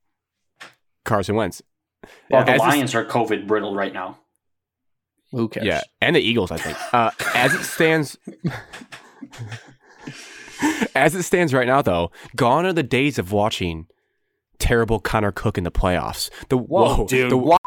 Carson 1.04 1.34
Wentz. 1.34 1.62
Well, 2.30 2.44
Yeah, 2.44 2.44
the 2.44 2.58
Lions 2.58 2.94
are 2.94 3.04
COVID 3.04 3.46
brittle 3.46 3.74
right 3.74 3.92
now. 3.92 4.18
Who 5.32 5.48
cares? 5.48 5.66
Yeah, 5.66 5.82
and 6.00 6.16
the 6.16 6.20
Eagles, 6.20 6.50
I 6.50 6.56
think. 6.56 6.76
Uh, 6.92 7.10
as 7.34 7.54
it 7.54 7.64
stands, 7.64 8.16
as 10.94 11.14
it 11.14 11.22
stands 11.22 11.52
right 11.52 11.66
now, 11.66 11.82
though, 11.82 12.10
gone 12.34 12.64
are 12.64 12.72
the 12.72 12.82
days 12.82 13.18
of 13.18 13.32
watching 13.32 13.86
terrible 14.58 15.00
Connor 15.00 15.32
Cook 15.32 15.58
in 15.58 15.64
the 15.64 15.70
playoffs. 15.70 16.30
The 16.48 16.56
whoa, 16.56 17.06
dude, 17.06 17.30
the, 17.30 17.36
what? 17.36 17.60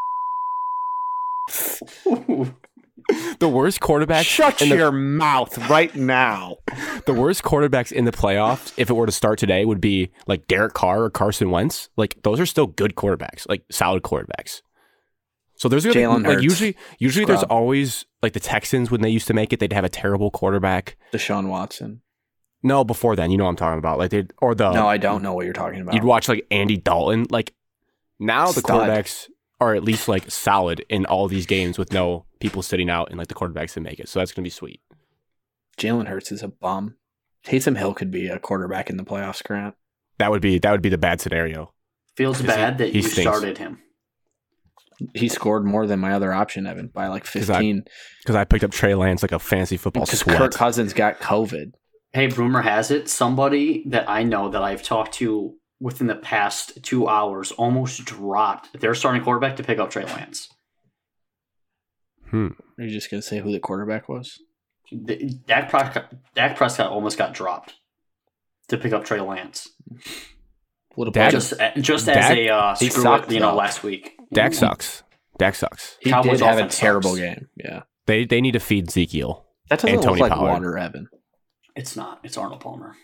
the 3.40 3.50
worst 3.50 3.80
quarterbacks. 3.80 4.24
Shut 4.24 4.58
the, 4.60 4.68
your 4.68 4.92
mouth 4.92 5.58
right 5.70 5.94
now. 5.96 6.58
the 7.06 7.14
worst 7.14 7.44
quarterbacks 7.44 7.92
in 7.92 8.06
the 8.06 8.12
playoffs, 8.12 8.74
if 8.78 8.90
it 8.90 8.94
were 8.94 9.06
to 9.06 9.12
start 9.12 9.40
today, 9.40 9.66
would 9.66 9.82
be 9.82 10.12
like 10.28 10.48
Derek 10.48 10.74
Carr 10.74 11.04
or 11.04 11.10
Carson 11.10 11.50
Wentz. 11.52 11.90
Like 11.98 12.22
those 12.24 12.40
are 12.40 12.46
still 12.46 12.68
good 12.68 12.96
quarterbacks, 12.96 13.48
like 13.48 13.64
solid 13.72 14.04
quarterbacks. 14.04 14.62
So 15.56 15.70
there's 15.70 15.86
gonna 15.86 15.94
be, 15.94 16.08
like 16.08 16.26
Hurts. 16.26 16.44
usually 16.44 16.76
usually 16.98 17.26
there's 17.26 17.44
always 17.44 18.06
like 18.24 18.34
the 18.34 18.40
Texans 18.40 18.90
when 18.90 19.02
they 19.02 19.10
used 19.10 19.28
to 19.28 19.34
make 19.34 19.54
it, 19.54 19.60
they'd 19.60 19.74
have 19.74 19.84
a 19.84 19.90
terrible 19.90 20.32
quarterback. 20.32 20.98
Deshaun 21.14 21.50
Watson. 21.50 22.02
No, 22.64 22.84
before 22.84 23.16
then, 23.16 23.32
you 23.32 23.38
know 23.38 23.44
what 23.44 23.52
I'm 23.52 23.56
talking 23.58 23.80
about. 23.80 24.00
Like 24.00 24.10
they 24.10 24.26
or 24.40 24.56
the 24.56 24.72
no, 24.72 24.88
I 24.88 24.98
don't 24.98 25.22
know 25.22 25.34
what 25.34 25.46
you're 25.46 25.54
talking 25.54 25.82
about. 25.82 25.94
you'd 25.94 26.04
watch 26.04 26.28
like 26.28 26.46
Andy 26.50 26.78
Dalton. 26.78 27.28
Like 27.30 27.54
now 28.20 28.48
the 28.48 28.62
Stud. 28.62 28.90
quarterbacks 28.90 29.28
are 29.62 29.74
at 29.76 29.84
least 29.84 30.08
like 30.10 30.30
solid 30.30 30.84
in 30.90 31.06
all 31.06 31.28
these 31.30 31.46
games 31.46 31.78
with 31.78 31.94
no 31.94 32.26
people 32.40 32.62
sitting 32.62 32.90
out 32.90 33.10
and 33.10 33.18
like 33.18 33.28
the 33.28 33.34
quarterbacks 33.36 33.74
that 33.76 33.82
make 33.82 34.00
it. 34.00 34.10
So 34.10 34.20
that's 34.20 34.34
gonna 34.34 34.44
be 34.44 34.50
sweet. 34.50 34.82
Jalen 35.78 36.08
Hurts 36.08 36.32
is 36.34 36.44
a 36.44 36.48
bum. 36.50 36.96
Taysom 37.46 37.78
Hill 37.78 37.94
could 37.94 38.12
be 38.12 38.28
a 38.28 38.40
quarterback 38.40 38.90
in 38.90 38.98
the 38.98 39.04
playoffs, 39.04 39.44
Grant. 39.44 39.76
That 40.18 40.32
would 40.32 40.42
be 40.42 40.60
that 40.60 40.72
would 40.72 40.82
be 40.82 40.90
the 40.90 40.98
bad 40.98 41.22
scenario. 41.22 41.74
Feels 42.18 42.40
He- 42.42 42.48
bad 42.48 42.80
that 42.80 42.90
he 42.90 42.98
you 42.98 43.04
stinks. 43.04 43.22
started 43.32 43.58
him. 43.60 43.80
He 45.16 45.30
scored 45.30 45.66
more 45.66 45.88
than 45.88 46.00
my 46.00 46.12
other 46.14 46.32
option, 46.32 46.68
Evan, 46.68 46.88
by 46.94 47.08
like 47.08 47.26
15. 47.26 47.84
Because 48.20 48.36
I 48.36 48.44
picked 48.44 48.64
up 48.64 48.70
Trey 48.72 48.94
Lance 48.94 49.24
like 49.24 49.32
a 49.32 49.40
fancy 49.40 49.76
football 49.78 50.06
Because 50.06 50.20
sweat. 50.20 50.38
Kirk 50.38 50.54
Cousins 50.54 50.94
got 50.94 51.20
COVID. 51.20 51.72
Hey, 52.14 52.28
rumor 52.28 52.62
has 52.62 52.92
it 52.92 53.10
somebody 53.10 53.84
that 53.88 54.08
I 54.08 54.22
know 54.22 54.50
that 54.50 54.62
I've 54.62 54.84
talked 54.84 55.14
to 55.16 55.56
within 55.82 56.08
the 56.08 56.16
past 56.16 56.82
two 56.84 57.08
hours 57.08 57.52
almost 57.52 58.06
dropped 58.06 58.80
their 58.80 58.94
starting 58.96 59.22
quarterback 59.24 59.58
to 59.58 59.64
pick 59.64 59.80
up 59.80 59.90
Trey 59.90 60.06
Lance. 60.06 60.48
Hmm. 62.30 62.48
Are 62.78 62.84
you 62.86 62.90
just 62.90 63.12
going 63.12 63.22
to 63.22 63.28
say 63.28 63.40
who 63.40 63.52
the 63.52 63.60
quarterback 63.60 64.08
was? 64.08 64.40
The- 64.92 65.34
Dak 65.46 65.70
Prescott, 65.70 66.14
Dak 66.36 66.56
Prescott 66.56 66.92
almost 66.92 67.18
got 67.18 67.34
dropped 67.34 67.76
to 68.70 68.78
pick 68.78 68.94
up 68.94 69.04
Trey 69.06 69.20
Lance. 69.22 69.68
What 70.96 71.08
a 71.08 71.12
Dak- 71.12 71.34
budget. 71.34 71.60
Just, 71.76 71.86
just 71.86 72.08
as 72.10 72.16
Dak- 72.16 72.38
a 72.38 72.50
uh, 72.50 72.76
he 72.76 72.90
screw 72.90 73.04
sucked, 73.04 73.32
it, 73.32 73.36
you 73.36 73.40
know, 73.40 73.52
though. 73.52 73.56
last 73.58 73.84
week. 73.84 74.14
Dak 74.34 74.54
sucks. 74.54 75.04
Dak 75.38 75.56
sucks. 75.56 75.98
He 76.02 76.10
Cowboys 76.10 76.40
did 76.40 76.46
have 76.48 76.60
a 76.66 76.68
terrible 76.70 77.12
sucks. 77.12 77.22
game. 77.22 77.48
Yeah. 77.58 77.82
They 78.06 78.26
they 78.26 78.42
need 78.42 78.52
to 78.54 78.60
feed 78.60 78.88
Ezekiel. 78.90 79.46
That 79.70 79.80
doesn't 79.80 79.90
And 79.90 79.98
look 80.00 80.06
Tony 80.06 80.22
like 80.22 80.32
Pollard. 80.34 80.50
water, 80.52 80.78
Evan. 80.78 81.08
It's 81.76 81.96
not. 81.96 82.20
It's 82.24 82.38
Arnold 82.38 82.60
Palmer. 82.62 82.96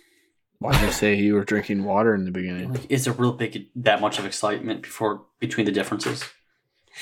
Why 0.60 0.72
did 0.74 0.82
you 0.88 0.91
say 0.91 1.15
you 1.15 1.36
were 1.36 1.43
drinking 1.46 1.84
water 1.84 2.15
in 2.15 2.26
the 2.26 2.32
beginning? 2.32 2.74
Like, 2.74 2.89
is 2.89 3.06
there 3.06 3.13
real 3.13 3.34
big 3.34 3.67
that 3.76 4.02
much 4.02 4.17
of 4.20 4.26
excitement 4.26 4.82
before 4.82 5.24
between 5.39 5.65
the 5.65 5.72
differences? 5.72 6.24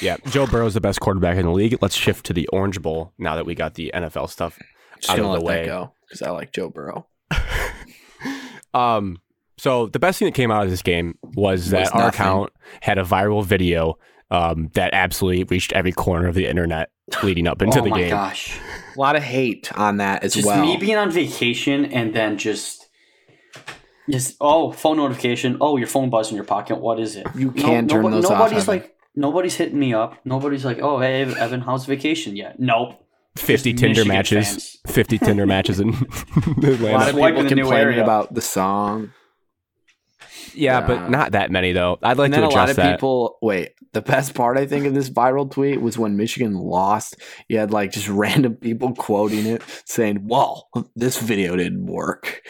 Yeah, 0.01 0.17
Joe 0.29 0.45
Burrow's 0.45 0.73
the 0.73 0.81
best 0.81 0.99
quarterback 0.99 1.37
in 1.37 1.45
the 1.45 1.51
league. 1.53 1.77
Let's 1.81 1.95
shift 1.95 2.25
to 2.25 2.33
the 2.33 2.47
Orange 2.49 2.81
Bowl 2.81 3.13
now 3.17 3.35
that 3.35 3.45
we 3.45 3.55
got 3.55 3.75
the 3.75 3.91
NFL 3.95 4.29
stuff 4.29 4.59
Just 4.99 5.09
out 5.11 5.19
of 5.19 5.25
let 5.27 5.39
the 5.39 5.45
way. 5.45 5.55
that 5.61 5.65
go 5.67 5.93
because 6.05 6.21
I 6.21 6.31
like 6.31 6.51
Joe 6.51 6.69
Burrow. 6.69 7.07
Um, 8.73 9.19
so 9.57 9.87
the 9.87 9.99
best 9.99 10.19
thing 10.19 10.25
that 10.25 10.33
came 10.35 10.51
out 10.51 10.65
of 10.65 10.69
this 10.69 10.81
game 10.81 11.17
was 11.35 11.69
that 11.69 11.79
Was 11.81 11.89
our 11.91 11.99
nothing. 12.01 12.09
account 12.21 12.53
had 12.81 12.97
a 12.97 13.03
viral 13.03 13.43
video 13.45 13.97
um, 14.31 14.69
that 14.73 14.93
absolutely 14.93 15.45
reached 15.45 15.71
every 15.71 15.93
corner 15.93 16.27
of 16.27 16.35
the 16.35 16.45
internet 16.45 16.89
leading 17.23 17.47
up 17.47 17.61
into 17.61 17.79
oh 17.79 17.83
the 17.83 17.89
my 17.89 17.97
game. 17.99 18.09
gosh. 18.09 18.59
A 18.95 18.99
lot 18.99 19.15
of 19.15 19.23
hate 19.23 19.71
on 19.77 19.97
that 19.97 20.23
as 20.25 20.33
Just 20.33 20.45
well. 20.45 20.61
me 20.65 20.75
being 20.77 20.97
on 20.97 21.09
vacation 21.09 21.85
and 21.85 22.13
then 22.13 22.37
just 22.37 22.84
just 24.09 24.35
oh 24.41 24.71
phone 24.71 24.97
notification. 24.97 25.57
Oh, 25.61 25.77
your 25.77 25.87
phone 25.87 26.09
buzzed 26.09 26.31
in 26.31 26.35
your 26.35 26.45
pocket. 26.45 26.75
What 26.79 26.99
is 26.99 27.15
it? 27.15 27.27
You 27.35 27.51
can't 27.51 27.89
turn 27.89 28.09
those 28.11 28.25
off, 28.25 28.31
Nobody's 28.31 28.63
Evan. 28.63 28.67
like 28.75 28.95
nobody's 29.15 29.55
hitting 29.55 29.79
me 29.79 29.93
up. 29.93 30.17
Nobody's 30.25 30.65
like, 30.65 30.79
oh 30.81 30.99
hey 30.99 31.21
Evan, 31.23 31.61
how's 31.61 31.85
vacation 31.85 32.35
yet? 32.35 32.59
Nope. 32.59 33.01
50 33.37 33.73
Just 33.73 33.81
Tinder 33.81 34.05
Michigan 34.05 34.07
matches. 34.17 34.47
fans. 34.47 34.77
50 34.95 35.17
Tinder 35.17 35.45
matches 35.45 35.79
in 35.81 35.89
a 35.93 35.93
lot 35.93 37.09
of 37.09 37.15
Swiping 37.15 37.15
people 37.15 37.43
the 37.43 37.55
new 37.55 37.61
complaining 37.63 37.73
area. 37.73 38.03
about 38.03 38.33
the 38.33 38.39
song. 38.41 39.11
Yeah, 40.53 40.79
Yeah. 40.79 40.87
but 40.87 41.09
not 41.09 41.31
that 41.33 41.51
many 41.51 41.71
though. 41.71 41.97
I'd 42.03 42.17
like 42.17 42.25
and 42.27 42.33
to 42.35 42.41
then 42.41 42.49
a 42.49 42.53
lot 42.53 42.69
of 42.69 42.75
that. 42.75 42.91
people 42.97 43.37
wait. 43.41 43.71
The 43.93 44.01
best 44.01 44.33
part 44.35 44.57
I 44.57 44.65
think 44.65 44.85
of 44.85 44.93
this 44.93 45.09
viral 45.09 45.49
tweet 45.49 45.79
was 45.81 45.97
when 45.97 46.17
Michigan 46.17 46.53
lost. 46.55 47.15
You 47.47 47.57
had 47.59 47.71
like 47.71 47.91
just 47.91 48.07
random 48.09 48.55
people 48.55 48.93
quoting 48.93 49.45
it, 49.45 49.61
saying, 49.85 50.27
"Well, 50.27 50.69
this 50.95 51.17
video 51.19 51.55
didn't 51.55 51.85
work." 51.85 52.41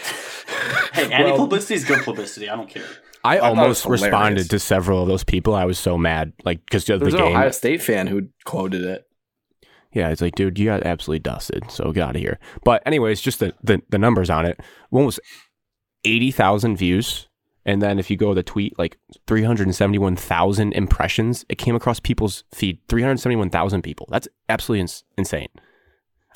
Hey, 0.94 1.06
any 1.12 1.26
Well, 1.26 1.38
publicity 1.38 1.76
is 1.76 1.86
good 1.86 2.04
publicity. 2.04 2.50
I 2.50 2.56
don't 2.56 2.70
care. 2.70 2.84
I 3.24 3.38
thought 3.40 3.46
it 3.54 3.58
almost 3.60 3.86
responded 3.86 4.50
to 4.52 4.60
several 4.60 5.02
of 5.02 5.08
those 5.08 5.24
people. 5.24 5.56
I 5.56 5.66
was 5.66 5.80
so 5.80 5.98
mad, 5.98 6.34
like 6.44 6.64
because 6.66 6.88
of 6.90 7.00
the 7.00 7.06
There's 7.06 7.14
an 7.16 7.22
game. 7.22 7.32
Ohio 7.36 7.52
State 7.52 7.82
fan 7.82 8.08
who 8.08 8.28
quoted 8.46 8.84
it. 8.84 9.04
Yeah, 9.94 10.10
it's 10.10 10.22
like, 10.22 10.36
dude, 10.36 10.60
you 10.60 10.66
got 10.66 10.84
absolutely 10.84 11.20
dusted. 11.20 11.72
So 11.72 11.92
get 11.94 12.04
out 12.04 12.16
of 12.16 12.22
here. 12.22 12.38
But 12.66 12.84
anyways, 12.86 13.22
just 13.22 13.40
the 13.40 13.54
the, 13.64 13.82
the 13.90 13.98
numbers 13.98 14.30
on 14.30 14.46
it. 14.46 14.60
One 14.90 15.06
was 15.06 15.20
eighty 16.04 16.32
thousand 16.32 16.78
views, 16.78 17.28
and 17.66 17.82
then 17.82 17.98
if 17.98 18.12
you 18.12 18.18
go 18.18 18.30
to 18.30 18.36
the 18.36 18.44
tweet, 18.44 18.78
like 18.78 18.98
three 19.26 19.44
hundred 19.44 19.68
and 19.68 19.76
seventy 19.76 19.98
one 19.98 20.16
thousand 20.16 20.74
impressions. 20.74 21.46
It 21.50 21.58
came 21.58 21.76
across 21.76 22.00
people's 22.00 22.44
feed. 22.54 22.80
Three 22.88 23.02
hundred 23.02 23.20
seventy 23.20 23.38
one 23.38 23.50
thousand 23.50 23.82
people. 23.82 24.08
That's 24.12 24.28
absolutely 24.48 24.82
ins- 24.82 25.04
insane. 25.18 25.50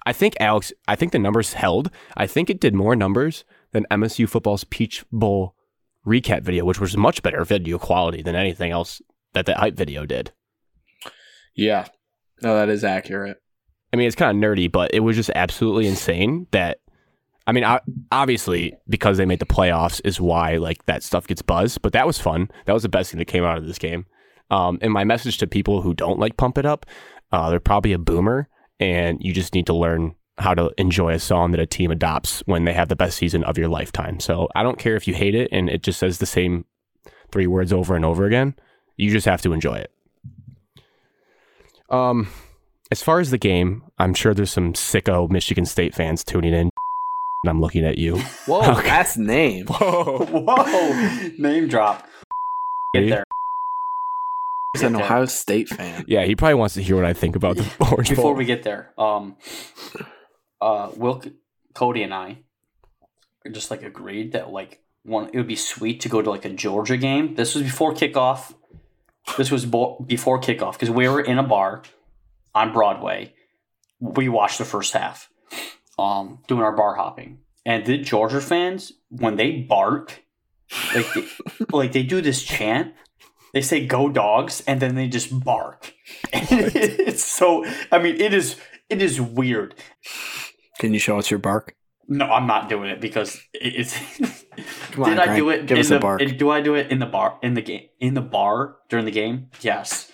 I 0.05 0.13
think 0.13 0.35
Alex. 0.39 0.73
I 0.87 0.95
think 0.95 1.11
the 1.11 1.19
numbers 1.19 1.53
held. 1.53 1.91
I 2.17 2.25
think 2.25 2.49
it 2.49 2.59
did 2.59 2.73
more 2.73 2.95
numbers 2.95 3.45
than 3.71 3.85
MSU 3.91 4.27
football's 4.27 4.63
Peach 4.63 5.05
Bowl 5.11 5.55
recap 6.05 6.41
video, 6.41 6.65
which 6.65 6.79
was 6.79 6.97
much 6.97 7.21
better 7.21 7.45
video 7.45 7.77
quality 7.77 8.23
than 8.23 8.35
anything 8.35 8.71
else 8.71 9.01
that 9.33 9.45
the 9.45 9.55
hype 9.55 9.75
video 9.75 10.05
did. 10.05 10.31
Yeah, 11.55 11.87
no, 12.41 12.55
that 12.55 12.69
is 12.69 12.83
accurate. 12.83 13.37
I 13.93 13.97
mean, 13.97 14.07
it's 14.07 14.15
kind 14.15 14.35
of 14.35 14.49
nerdy, 14.49 14.71
but 14.71 14.93
it 14.93 15.01
was 15.01 15.15
just 15.15 15.31
absolutely 15.35 15.87
insane 15.87 16.47
that. 16.51 16.79
I 17.49 17.51
mean, 17.51 17.65
obviously, 18.11 18.75
because 18.87 19.17
they 19.17 19.25
made 19.25 19.39
the 19.39 19.45
playoffs 19.45 19.99
is 20.05 20.21
why 20.21 20.57
like 20.57 20.85
that 20.85 21.01
stuff 21.01 21.25
gets 21.25 21.41
buzzed. 21.41 21.81
But 21.81 21.93
that 21.93 22.05
was 22.05 22.19
fun. 22.19 22.51
That 22.65 22.73
was 22.73 22.83
the 22.83 22.89
best 22.89 23.09
thing 23.09 23.17
that 23.17 23.25
came 23.25 23.43
out 23.43 23.57
of 23.57 23.65
this 23.65 23.79
game. 23.79 24.05
Um, 24.51 24.77
and 24.83 24.93
my 24.93 25.03
message 25.03 25.39
to 25.39 25.47
people 25.47 25.81
who 25.81 25.95
don't 25.95 26.19
like 26.19 26.37
Pump 26.37 26.59
It 26.59 26.67
Up, 26.67 26.85
uh, 27.31 27.49
they're 27.49 27.59
probably 27.59 27.91
a 27.91 27.97
boomer, 27.97 28.47
and 28.79 29.17
you 29.19 29.33
just 29.33 29.55
need 29.55 29.65
to 29.65 29.73
learn 29.73 30.13
how 30.37 30.53
to 30.53 30.71
enjoy 30.77 31.11
a 31.11 31.19
song 31.19 31.49
that 31.49 31.59
a 31.59 31.65
team 31.65 31.89
adopts 31.89 32.41
when 32.45 32.65
they 32.65 32.73
have 32.73 32.87
the 32.87 32.95
best 32.95 33.17
season 33.17 33.43
of 33.45 33.57
your 33.57 33.67
lifetime. 33.67 34.19
So 34.19 34.47
I 34.53 34.61
don't 34.61 34.77
care 34.77 34.95
if 34.95 35.07
you 35.07 35.15
hate 35.15 35.33
it 35.33 35.49
and 35.51 35.69
it 35.69 35.81
just 35.81 35.97
says 35.97 36.19
the 36.19 36.27
same 36.27 36.65
three 37.31 37.47
words 37.47 37.73
over 37.73 37.95
and 37.95 38.05
over 38.05 38.25
again. 38.25 38.55
You 38.95 39.09
just 39.09 39.25
have 39.25 39.41
to 39.41 39.53
enjoy 39.53 39.75
it. 39.75 39.91
Um, 41.89 42.29
as 42.91 43.01
far 43.01 43.19
as 43.19 43.31
the 43.31 43.39
game, 43.39 43.83
I'm 43.97 44.13
sure 44.13 44.35
there's 44.35 44.51
some 44.51 44.73
sicko 44.73 45.29
Michigan 45.29 45.65
State 45.65 45.95
fans 45.95 46.23
tuning 46.23 46.53
in. 46.53 46.69
And 47.43 47.49
I'm 47.49 47.61
looking 47.61 47.85
at 47.85 47.97
you. 47.97 48.17
Whoa, 48.45 48.71
Okay. 48.73 48.87
that's 48.87 49.17
name. 49.17 49.65
Whoa. 49.69 50.25
Whoa! 50.25 51.29
Name 51.37 51.67
drop. 51.67 52.05
Get 52.93 53.09
there. 53.09 53.23
He's 54.73 54.83
an 54.83 54.95
Ohio 54.95 55.25
State 55.25 55.67
fan. 55.69 56.05
Yeah, 56.07 56.25
he 56.25 56.35
probably 56.35 56.55
wants 56.55 56.75
to 56.75 56.83
hear 56.83 56.95
what 56.95 57.05
I 57.05 57.13
think 57.13 57.35
about 57.35 57.57
the 57.57 57.65
Orange 57.91 58.09
Before 58.09 58.25
Bowl. 58.25 58.33
we 58.35 58.45
get 58.45 58.63
there, 58.63 58.93
um, 58.99 59.35
uh, 60.61 60.91
Will, 60.95 61.23
Cody, 61.73 62.03
and 62.03 62.13
I 62.13 62.37
just 63.51 63.71
like 63.71 63.81
agreed 63.83 64.33
that 64.33 64.51
like 64.51 64.79
one 65.03 65.29
it 65.33 65.37
would 65.37 65.47
be 65.47 65.55
sweet 65.55 66.01
to 66.01 66.09
go 66.09 66.21
to 66.21 66.29
like 66.29 66.45
a 66.45 66.49
Georgia 66.49 66.97
game. 66.97 67.33
This 67.35 67.55
was 67.55 67.63
before 67.63 67.93
kickoff. 67.93 68.53
This 69.37 69.49
was 69.49 69.65
bo- 69.65 70.03
before 70.05 70.39
kickoff 70.39 70.73
because 70.73 70.91
we 70.91 71.07
were 71.09 71.21
in 71.21 71.39
a 71.39 71.43
bar 71.43 71.81
on 72.53 72.71
Broadway. 72.73 73.33
We 73.99 74.29
watched 74.29 74.57
the 74.59 74.65
first 74.65 74.93
half, 74.93 75.29
um, 75.99 76.39
doing 76.47 76.61
our 76.61 76.75
bar 76.75 76.95
hopping, 76.95 77.39
and 77.65 77.85
the 77.85 77.97
Georgia 77.97 78.41
fans 78.41 78.93
when 79.09 79.35
they 79.35 79.51
bark, 79.61 80.23
like 80.95 81.13
they, 81.13 81.27
like 81.71 81.91
they 81.91 82.03
do 82.03 82.21
this 82.21 82.43
chant. 82.43 82.93
They 83.53 83.61
say 83.61 83.85
"Go 83.85 84.09
Dogs" 84.09 84.61
and 84.67 84.79
then 84.79 84.95
they 84.95 85.07
just 85.07 85.43
bark. 85.43 85.93
it's 86.33 87.23
so. 87.23 87.65
I 87.91 87.99
mean, 87.99 88.19
it 88.21 88.33
is. 88.33 88.55
It 88.89 89.01
is 89.01 89.19
weird. 89.19 89.75
Can 90.79 90.93
you 90.93 90.99
show 90.99 91.17
us 91.19 91.29
your 91.29 91.39
bark? 91.39 91.75
No, 92.07 92.25
I'm 92.25 92.47
not 92.47 92.69
doing 92.69 92.89
it 92.89 93.01
because 93.01 93.39
it's. 93.53 93.95
Come 94.91 95.03
on, 95.03 95.09
Did 95.11 95.19
I 95.19 95.35
do 95.35 95.49
it? 95.49 95.67
give 95.67 95.77
in 95.77 95.81
us 95.81 95.91
a 95.91 95.95
the, 95.95 95.99
bark. 95.99 96.21
Do 96.37 96.49
I 96.49 96.61
do 96.61 96.75
it 96.75 96.91
in 96.91 96.99
the 96.99 97.05
bar 97.05 97.37
in 97.43 97.53
the 97.53 97.61
game 97.61 97.87
in 97.99 98.13
the 98.13 98.21
bar 98.21 98.77
during 98.89 99.05
the 99.05 99.11
game? 99.11 99.49
Yes. 99.61 100.11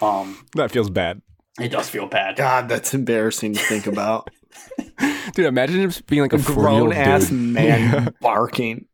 Um, 0.00 0.46
That 0.54 0.70
feels 0.70 0.88
bad. 0.90 1.20
it 1.60 1.68
does 1.68 1.88
feel 1.88 2.06
bad. 2.06 2.36
God, 2.36 2.68
that's 2.68 2.94
embarrassing 2.94 3.54
to 3.54 3.60
think 3.60 3.86
about. 3.86 4.30
Dude, 5.34 5.46
imagine 5.46 5.80
it 5.80 6.06
being 6.06 6.22
like 6.22 6.32
a, 6.32 6.36
a 6.36 6.40
grown 6.40 6.92
ass 6.92 7.30
man 7.30 8.14
barking. 8.20 8.86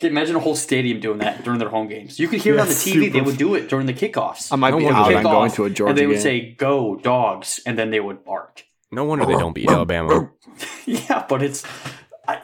Imagine 0.00 0.34
a 0.34 0.40
whole 0.40 0.56
stadium 0.56 0.98
doing 0.98 1.18
that 1.18 1.44
during 1.44 1.60
their 1.60 1.68
home 1.68 1.86
games. 1.86 2.18
You 2.18 2.26
could 2.26 2.40
hear 2.40 2.54
it 2.54 2.60
on 2.60 2.66
the 2.66 2.74
TV. 2.74 3.12
They 3.12 3.20
would 3.20 3.36
do 3.36 3.54
it 3.54 3.68
during 3.68 3.86
the 3.86 3.94
kickoffs. 3.94 4.52
I 4.52 4.56
might 4.56 4.70
No 4.70 4.78
be 4.78 4.84
wonder 4.86 4.98
out. 5.00 5.08
they- 5.08 5.16
I'm 5.16 5.22
going 5.22 5.50
to 5.52 5.64
a 5.64 5.70
Georgia 5.70 5.90
and 5.90 5.98
they 5.98 6.06
would 6.08 6.14
game. 6.14 6.22
say 6.22 6.54
"Go 6.58 6.96
Dogs," 6.96 7.60
and 7.66 7.78
then 7.78 7.90
they 7.90 8.00
would 8.00 8.24
bark. 8.24 8.64
No 8.90 9.04
wonder 9.04 9.24
they 9.26 9.34
don't 9.34 9.52
beat 9.54 9.70
Alabama. 9.70 10.30
yeah, 10.86 11.24
but 11.28 11.40
it's 11.42 11.62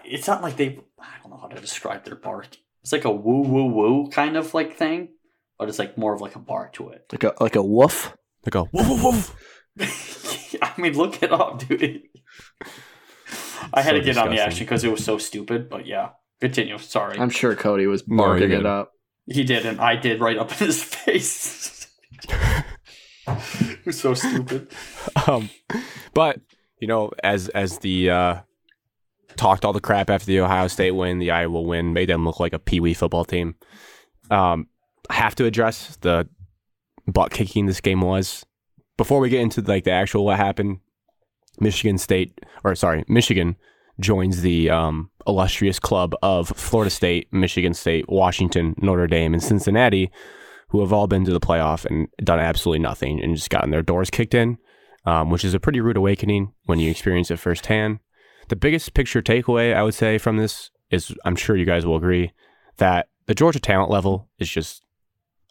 it's 0.05 0.29
not 0.29 0.41
like 0.43 0.57
they. 0.57 0.79
I 1.01 1.07
don't 1.23 1.31
know 1.33 1.39
how 1.39 1.49
to 1.49 1.61
describe 1.61 2.05
their 2.05 2.15
bark. 2.17 2.47
It's 2.83 2.93
like 2.93 3.05
a 3.05 3.11
woo 3.11 3.41
woo 3.43 3.67
woo 3.67 4.09
kind 4.09 4.37
of 4.37 4.55
like 4.55 4.77
thing, 4.77 5.09
but 5.59 5.69
it's 5.69 5.81
like 5.81 5.99
more 5.99 6.15
of 6.15 6.21
like 6.21 6.37
a 6.37 6.39
bark 6.41 6.75
to 6.75 6.91
it. 6.91 7.07
like 7.11 7.25
a 7.25 7.35
like 7.43 7.57
a 7.57 7.63
woof. 7.63 8.15
They 8.45 8.51
go, 8.51 8.69
woof, 8.73 8.89
woof, 8.89 9.03
woof. 9.77 10.59
I 10.63 10.81
mean, 10.81 10.95
look 10.97 11.23
it 11.23 11.33
up, 11.33 11.59
dude. 11.67 12.03
I 13.73 13.83
had 13.83 13.91
So 13.91 13.99
to 13.99 14.01
get 14.03 14.17
on 14.19 14.31
the 14.31 14.41
action 14.41 14.65
because 14.65 14.85
it 14.85 14.91
was 14.91 15.05
so 15.05 15.19
stupid. 15.19 15.69
But 15.69 15.87
yeah, 15.87 16.11
continue. 16.41 16.79
Sorry, 16.79 17.19
I'm 17.19 17.31
sure 17.31 17.55
Cody 17.55 17.87
was 17.87 18.07
No, 18.07 18.15
he 18.35 18.41
barking 18.41 18.53
it 18.53 18.67
up. 18.67 18.93
he 19.27 19.45
did, 19.45 19.67
and 19.67 19.81
I 19.81 19.97
did 19.97 20.21
right 20.21 20.37
up 20.39 20.51
in 20.53 20.67
his 20.67 20.83
face. 20.95 21.87
it 22.29 23.87
was 23.87 24.01
so 24.01 24.15
stupid. 24.15 24.69
um, 25.27 25.51
but 26.15 26.41
you 26.81 26.89
know, 26.89 27.11
as 27.23 27.49
as 27.51 27.79
the 27.79 28.11
uh, 28.11 28.35
talked 29.37 29.65
all 29.65 29.73
the 29.73 29.81
crap 29.81 30.11
after 30.11 30.27
the 30.27 30.41
Ohio 30.41 30.69
State 30.69 30.93
win, 30.93 31.19
the 31.19 31.31
Iowa 31.31 31.61
win, 31.61 31.93
made 31.93 32.09
them 32.09 32.25
look 32.25 32.41
like 32.41 32.53
a 32.53 32.59
pee 32.59 32.81
wee 32.81 32.95
football 32.95 33.25
team. 33.25 33.55
Um, 34.31 34.69
I 35.11 35.15
have 35.15 35.35
to 35.37 35.45
address 35.47 35.97
the 36.01 36.29
butt 37.07 37.31
kicking 37.31 37.67
this 37.67 37.81
game 37.81 38.01
was. 38.01 38.45
Before 38.97 39.21
we 39.21 39.29
get 39.31 39.41
into 39.41 39.61
like 39.63 39.85
the 39.85 39.93
actual 39.93 40.25
what 40.25 40.37
happened, 40.37 40.81
Michigan 41.61 41.99
State 41.99 42.41
or 42.65 42.75
sorry, 42.75 43.05
Michigan 43.09 43.57
joins 44.01 44.43
the 44.43 44.71
um, 44.71 45.11
illustrious 45.27 45.79
club 45.79 46.15
of 46.23 46.49
Florida 46.49 46.91
State, 46.91 47.33
Michigan 47.33 47.75
State, 47.75 48.09
Washington, 48.09 48.75
Notre 48.79 49.07
Dame, 49.07 49.35
and 49.35 49.43
Cincinnati, 49.43 50.11
who 50.69 50.81
have 50.81 50.93
all 50.93 51.07
been 51.07 51.25
to 51.25 51.33
the 51.33 51.41
playoff 51.41 51.85
and 51.85 52.09
done 52.23 52.39
absolutely 52.39 52.79
nothing 52.81 53.23
and 53.23 53.35
just 53.35 53.51
gotten 53.51 53.71
their 53.71 53.83
doors 53.83 54.11
kicked 54.11 54.35
in, 54.35 54.59
um, 55.05 55.31
which 55.31 55.45
is 55.45 55.55
a 55.55 55.61
pretty 55.61 55.81
rude 55.81 55.97
awakening 55.97 56.53
when 56.65 56.79
you 56.79 56.91
experience 56.91 57.31
it 57.31 57.39
firsthand. 57.39 57.99
The 58.49 58.57
biggest 58.57 58.95
picture 58.95 59.23
takeaway 59.23 59.75
I 59.75 59.83
would 59.83 59.95
say 59.95 60.19
from 60.19 60.37
this 60.37 60.71
is 60.91 61.15
I'm 61.25 61.37
sure 61.37 61.57
you 61.57 61.65
guys 61.65 61.85
will 61.85 61.97
agree 61.97 62.33
that 62.77 63.09
the 63.27 63.35
Georgia 63.35 63.61
talent 63.61 63.91
level 63.91 64.29
is 64.39 64.49
just 64.49 64.85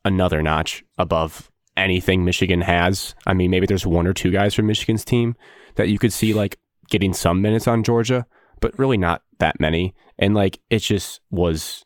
another 0.04 0.41
notch 0.41 0.84
above 0.98 1.52
anything 1.76 2.26
Michigan 2.26 2.62
has. 2.62 3.13
I 3.28 3.34
mean, 3.34 3.52
maybe 3.52 3.67
there's 3.67 3.86
one 3.86 4.08
or 4.08 4.13
two 4.13 4.32
guys 4.32 4.56
from 4.56 4.65
Michigan's 4.65 5.06
team 5.06 5.36
that 5.78 5.90
you 5.90 5.98
could 5.98 6.13
see 6.13 6.34
like 6.34 6.60
getting 6.90 7.13
some 7.13 7.42
minutes 7.42 7.68
on 7.68 7.84
Georgia, 7.84 8.26
but 8.60 8.78
really 8.78 8.98
not 8.98 9.23
that 9.40 9.60
many. 9.60 9.96
And 10.19 10.36
like 10.36 10.60
it 10.69 10.80
just 10.80 11.21
was 11.32 11.86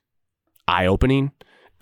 eye 0.68 0.88
opening. 0.88 1.32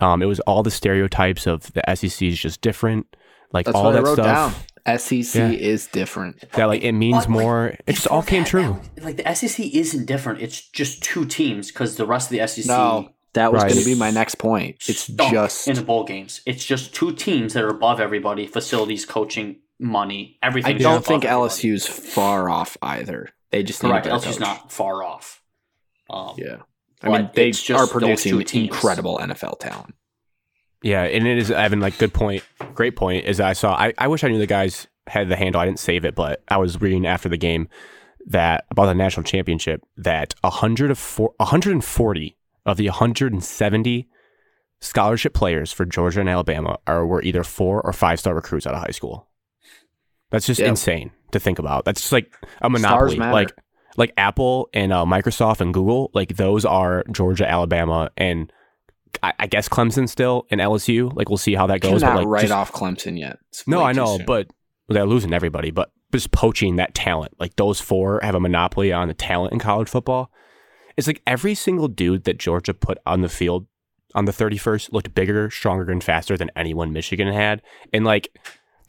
Um, 0.00 0.22
it 0.22 0.26
was 0.26 0.40
all 0.40 0.62
the 0.62 0.70
stereotypes 0.70 1.46
of 1.46 1.72
the 1.74 1.82
SEC 1.94 2.22
is 2.28 2.38
just 2.38 2.60
different, 2.60 3.06
like 3.52 3.66
That's 3.66 3.76
all 3.76 3.84
what 3.84 3.92
I 3.94 3.96
that 3.96 4.02
wrote 4.04 4.14
stuff. 4.14 4.66
down. 4.86 4.98
SEC 4.98 5.34
Yeah. 5.34 5.50
is 5.50 5.86
different. 5.88 6.50
That 6.52 6.64
like 6.66 6.82
it 6.82 6.92
means 6.92 7.26
What, 7.26 7.28
like, 7.28 7.42
more. 7.44 7.66
it 7.86 7.92
just 7.92 8.06
all 8.06 8.22
came 8.22 8.44
that, 8.44 8.48
true. 8.48 8.80
that- 8.94 9.04
like 9.04 9.16
the 9.18 9.28
SEC 9.34 9.66
isn't 9.74 10.06
different. 10.06 10.40
It's 10.40 10.60
just 10.60 11.02
two 11.02 11.26
teams 11.26 11.68
because 11.70 11.96
the 11.96 12.06
rest 12.06 12.28
of 12.28 12.30
the 12.30 12.40
SEC 12.40 12.66
No, 12.66 13.10
that 13.34 13.52
was 13.52 13.62
Right. 13.62 13.72
going 13.72 13.84
to 13.84 13.88
be 13.90 13.94
my 13.94 14.10
next 14.10 14.36
point. 14.36 14.76
It's 14.88 15.06
just 15.06 15.68
in 15.68 15.76
the 15.76 15.82
bowl 15.82 16.04
games. 16.04 16.40
It's 16.46 16.64
just 16.64 16.94
two 16.94 17.12
teams 17.12 17.52
that 17.52 17.62
are 17.62 17.68
above 17.68 18.00
everybody. 18.00 18.46
Facilities, 18.46 19.04
coaching, 19.04 19.56
money, 19.80 20.38
everything. 20.42 20.76
I 20.76 20.78
don't 20.78 21.04
think 21.04 21.24
everybody. 21.24 21.48
LSU's 21.48 21.86
far 21.86 22.48
off 22.48 22.76
either. 22.82 23.30
They 23.50 23.62
just 23.62 23.82
need 23.82 23.90
correct. 23.90 24.06
a 24.06 24.10
LSU's 24.10 24.24
coach. 24.24 24.40
not 24.40 24.72
far 24.72 25.02
off. 25.02 25.42
Um, 26.08 26.34
Yeah, 26.36 26.58
I 27.02 27.08
mean, 27.08 27.30
they 27.34 27.50
just 27.50 27.70
are 27.70 27.86
producing 27.86 28.40
incredible 28.52 29.18
NFL 29.18 29.58
talent. 29.58 29.94
Yeah, 30.82 31.02
and 31.02 31.26
it 31.26 31.38
is 31.38 31.50
Evan. 31.50 31.80
Like, 31.80 31.98
good 31.98 32.12
point. 32.12 32.42
Great 32.74 32.96
point. 32.96 33.24
Is 33.24 33.40
I 33.40 33.54
saw. 33.54 33.74
I, 33.74 33.92
I 33.98 34.08
wish 34.08 34.24
I 34.24 34.28
knew 34.28 34.38
the 34.38 34.46
guys 34.46 34.86
had 35.06 35.28
the 35.28 35.36
handle. 35.36 35.60
I 35.60 35.66
didn't 35.66 35.78
save 35.78 36.04
it, 36.04 36.14
but 36.14 36.42
I 36.48 36.58
was 36.58 36.80
reading 36.80 37.06
after 37.06 37.28
the 37.28 37.36
game 37.36 37.68
that 38.26 38.64
about 38.70 38.86
the 38.86 38.94
national 38.94 39.24
championship 39.24 39.82
that 39.96 40.34
100 40.42 40.90
of 40.90 40.98
four, 40.98 41.32
140 41.38 42.36
of 42.66 42.76
the 42.76 42.88
170 42.88 44.08
scholarship 44.80 45.34
players 45.34 45.72
for 45.72 45.84
Georgia 45.84 46.20
and 46.20 46.28
Alabama 46.28 46.78
are 46.86 47.06
were 47.06 47.22
either 47.22 47.44
four 47.44 47.80
or 47.82 47.92
five 47.92 48.18
star 48.18 48.34
recruits 48.34 48.66
out 48.66 48.74
of 48.74 48.80
high 48.80 48.92
school. 48.92 49.29
That's 50.30 50.46
just 50.46 50.60
Yeah. 50.60 50.68
insane 50.68 51.10
to 51.32 51.40
think 51.40 51.58
about. 51.58 51.84
That's 51.84 52.00
just 52.00 52.12
like 52.12 52.32
a 52.60 52.70
monopoly. 52.70 53.16
Like 53.16 53.52
like 53.96 54.12
Apple 54.16 54.68
and 54.72 54.92
uh, 54.92 55.04
Microsoft 55.04 55.60
and 55.60 55.74
Google. 55.74 56.10
Like 56.14 56.36
those 56.36 56.64
are 56.64 57.04
Georgia, 57.10 57.48
Alabama, 57.48 58.10
and 58.16 58.52
I, 59.22 59.32
I 59.40 59.46
guess 59.48 59.68
Clemson 59.68 60.08
still 60.08 60.46
and 60.50 60.60
LSU. 60.60 61.14
Like 61.14 61.28
we'll 61.28 61.38
see 61.38 61.54
how 61.54 61.66
that 61.66 61.80
goes. 61.80 62.00
Cannot 62.00 62.14
but 62.14 62.18
like 62.20 62.28
write 62.28 62.40
just- 62.42 62.52
off 62.52 62.72
Clemson 62.72 63.18
yet. 63.18 63.38
No, 63.66 63.82
I 63.82 63.92
know, 63.92 64.16
soon. 64.18 64.26
but 64.26 64.48
they're 64.88 65.06
losing 65.06 65.32
everybody. 65.34 65.70
But 65.70 65.90
just 66.12 66.30
poaching 66.32 66.76
that 66.76 66.94
talent, 66.94 67.34
like 67.40 67.56
those 67.56 67.80
four 67.80 68.20
have 68.22 68.34
a 68.34 68.40
monopoly 68.40 68.92
on 68.92 69.08
the 69.08 69.14
talent 69.14 69.52
in 69.52 69.58
college 69.58 69.88
football. 69.88 70.30
It's 70.96 71.06
like 71.06 71.22
every 71.26 71.54
single 71.54 71.88
dude 71.88 72.24
that 72.24 72.38
Georgia 72.38 72.74
put 72.74 72.98
on 73.06 73.20
the 73.22 73.28
field 73.28 73.66
on 74.14 74.24
the 74.24 74.32
31st 74.32 74.92
looked 74.92 75.14
bigger, 75.14 75.50
stronger, 75.50 75.90
and 75.90 76.02
faster 76.02 76.36
than 76.36 76.50
anyone 76.56 76.92
Michigan 76.92 77.32
had. 77.32 77.62
And 77.92 78.04
like 78.04 78.36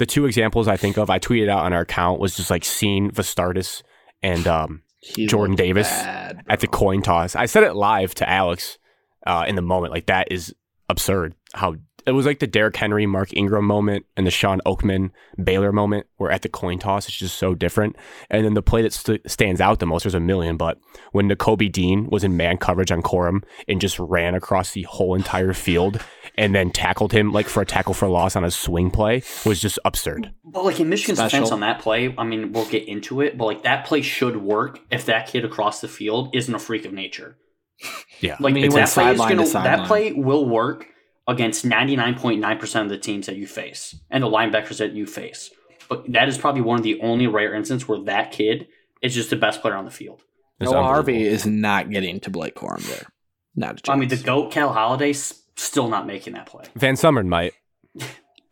the 0.01 0.07
two 0.07 0.25
examples 0.25 0.67
I 0.67 0.77
think 0.77 0.97
of, 0.97 1.11
I 1.11 1.19
tweeted 1.19 1.47
out 1.47 1.63
on 1.63 1.73
our 1.73 1.81
account 1.81 2.19
was 2.19 2.35
just 2.35 2.49
like 2.49 2.65
seeing 2.65 3.11
Vastardis 3.11 3.83
and 4.23 4.47
um, 4.47 4.81
Jordan 5.15 5.55
Davis 5.55 5.87
bad, 5.87 6.43
at 6.49 6.59
the 6.59 6.65
coin 6.65 7.03
toss. 7.03 7.35
I 7.35 7.45
said 7.45 7.61
it 7.61 7.75
live 7.75 8.15
to 8.15 8.27
Alex 8.27 8.79
uh, 9.27 9.45
in 9.47 9.55
the 9.55 9.61
moment. 9.61 9.93
Like 9.93 10.07
that 10.07 10.31
is 10.31 10.55
absurd. 10.89 11.35
How 11.53 11.75
it 12.07 12.13
was 12.13 12.25
like 12.25 12.39
the 12.39 12.47
Derrick 12.47 12.75
Henry, 12.75 13.05
Mark 13.05 13.31
Ingram 13.35 13.65
moment, 13.65 14.07
and 14.17 14.25
the 14.25 14.31
Shawn 14.31 14.59
Oakman 14.65 15.11
Baylor 15.43 15.71
moment, 15.71 16.07
where 16.17 16.31
at 16.31 16.41
the 16.41 16.49
coin 16.49 16.79
toss 16.79 17.07
it's 17.07 17.15
just 17.15 17.37
so 17.37 17.53
different. 17.53 17.95
And 18.31 18.43
then 18.43 18.55
the 18.55 18.63
play 18.63 18.81
that 18.81 18.93
st- 18.93 19.29
stands 19.29 19.61
out 19.61 19.77
the 19.77 19.85
most, 19.85 20.01
there's 20.01 20.15
a 20.15 20.19
million, 20.19 20.57
but 20.57 20.79
when 21.11 21.29
Nakobe 21.29 21.71
Dean 21.71 22.09
was 22.09 22.23
in 22.23 22.35
man 22.35 22.57
coverage 22.57 22.91
on 22.91 23.03
Corum 23.03 23.43
and 23.67 23.79
just 23.79 23.99
ran 23.99 24.33
across 24.33 24.71
the 24.71 24.81
whole 24.81 25.13
entire 25.13 25.53
field 25.53 26.03
and 26.41 26.55
then 26.55 26.71
tackled 26.71 27.11
him 27.13 27.31
like 27.31 27.47
for 27.47 27.61
a 27.61 27.65
tackle 27.65 27.93
for 27.93 28.07
loss 28.07 28.35
on 28.35 28.43
a 28.43 28.49
swing 28.49 28.89
play 28.89 29.21
was 29.45 29.61
just 29.61 29.77
absurd. 29.85 30.33
But 30.43 30.65
like 30.65 30.79
in 30.79 30.89
Michigan's 30.89 31.19
Special. 31.19 31.37
defense 31.41 31.51
on 31.51 31.59
that 31.59 31.79
play, 31.81 32.13
I 32.17 32.23
mean, 32.23 32.51
we'll 32.51 32.65
get 32.65 32.87
into 32.87 33.21
it, 33.21 33.37
but 33.37 33.45
like 33.45 33.63
that 33.63 33.85
play 33.85 34.01
should 34.01 34.37
work 34.37 34.79
if 34.89 35.05
that 35.05 35.27
kid 35.27 35.45
across 35.45 35.81
the 35.81 35.87
field 35.87 36.35
isn't 36.35 36.53
a 36.53 36.59
freak 36.59 36.85
of 36.85 36.93
nature. 36.93 37.37
Yeah, 38.19 38.37
Like 38.39 38.53
mean, 38.53 38.69
that 38.69 38.89
play 38.89 39.11
is 39.13 39.17
gonna 39.19 39.47
sideline. 39.47 39.63
that 39.79 39.87
play 39.87 40.11
will 40.13 40.47
work 40.47 40.85
against 41.27 41.65
ninety 41.65 41.95
nine 41.95 42.13
point 42.13 42.39
nine 42.39 42.59
percent 42.59 42.85
of 42.85 42.91
the 42.91 42.99
teams 42.99 43.25
that 43.25 43.35
you 43.35 43.47
face 43.47 43.95
and 44.11 44.23
the 44.23 44.27
linebackers 44.27 44.77
that 44.77 44.91
you 44.93 45.07
face. 45.07 45.49
But 45.89 46.11
that 46.11 46.29
is 46.29 46.37
probably 46.37 46.61
one 46.61 46.77
of 46.77 46.83
the 46.83 47.01
only 47.01 47.25
rare 47.25 47.55
instances 47.55 47.87
where 47.87 47.99
that 48.03 48.31
kid 48.31 48.67
is 49.01 49.15
just 49.15 49.31
the 49.31 49.35
best 49.35 49.63
player 49.63 49.75
on 49.75 49.85
the 49.85 49.91
field. 49.91 50.21
It's 50.59 50.71
Noah. 50.71 50.83
Harvey 50.83 51.23
is 51.23 51.47
not 51.47 51.89
getting 51.89 52.19
to 52.19 52.29
Blake 52.29 52.53
Corum 52.53 52.87
there. 52.87 53.07
Not 53.55 53.71
a 53.71 53.81
chance. 53.81 53.89
I 53.89 53.95
mean, 53.95 54.09
the 54.09 54.17
goat 54.17 54.51
Cal 54.51 54.71
Haladay's 54.71 55.40
still 55.55 55.87
not 55.87 56.05
making 56.07 56.33
that 56.33 56.45
play. 56.45 56.65
VanSumeren 56.77 57.27
might. 57.27 57.53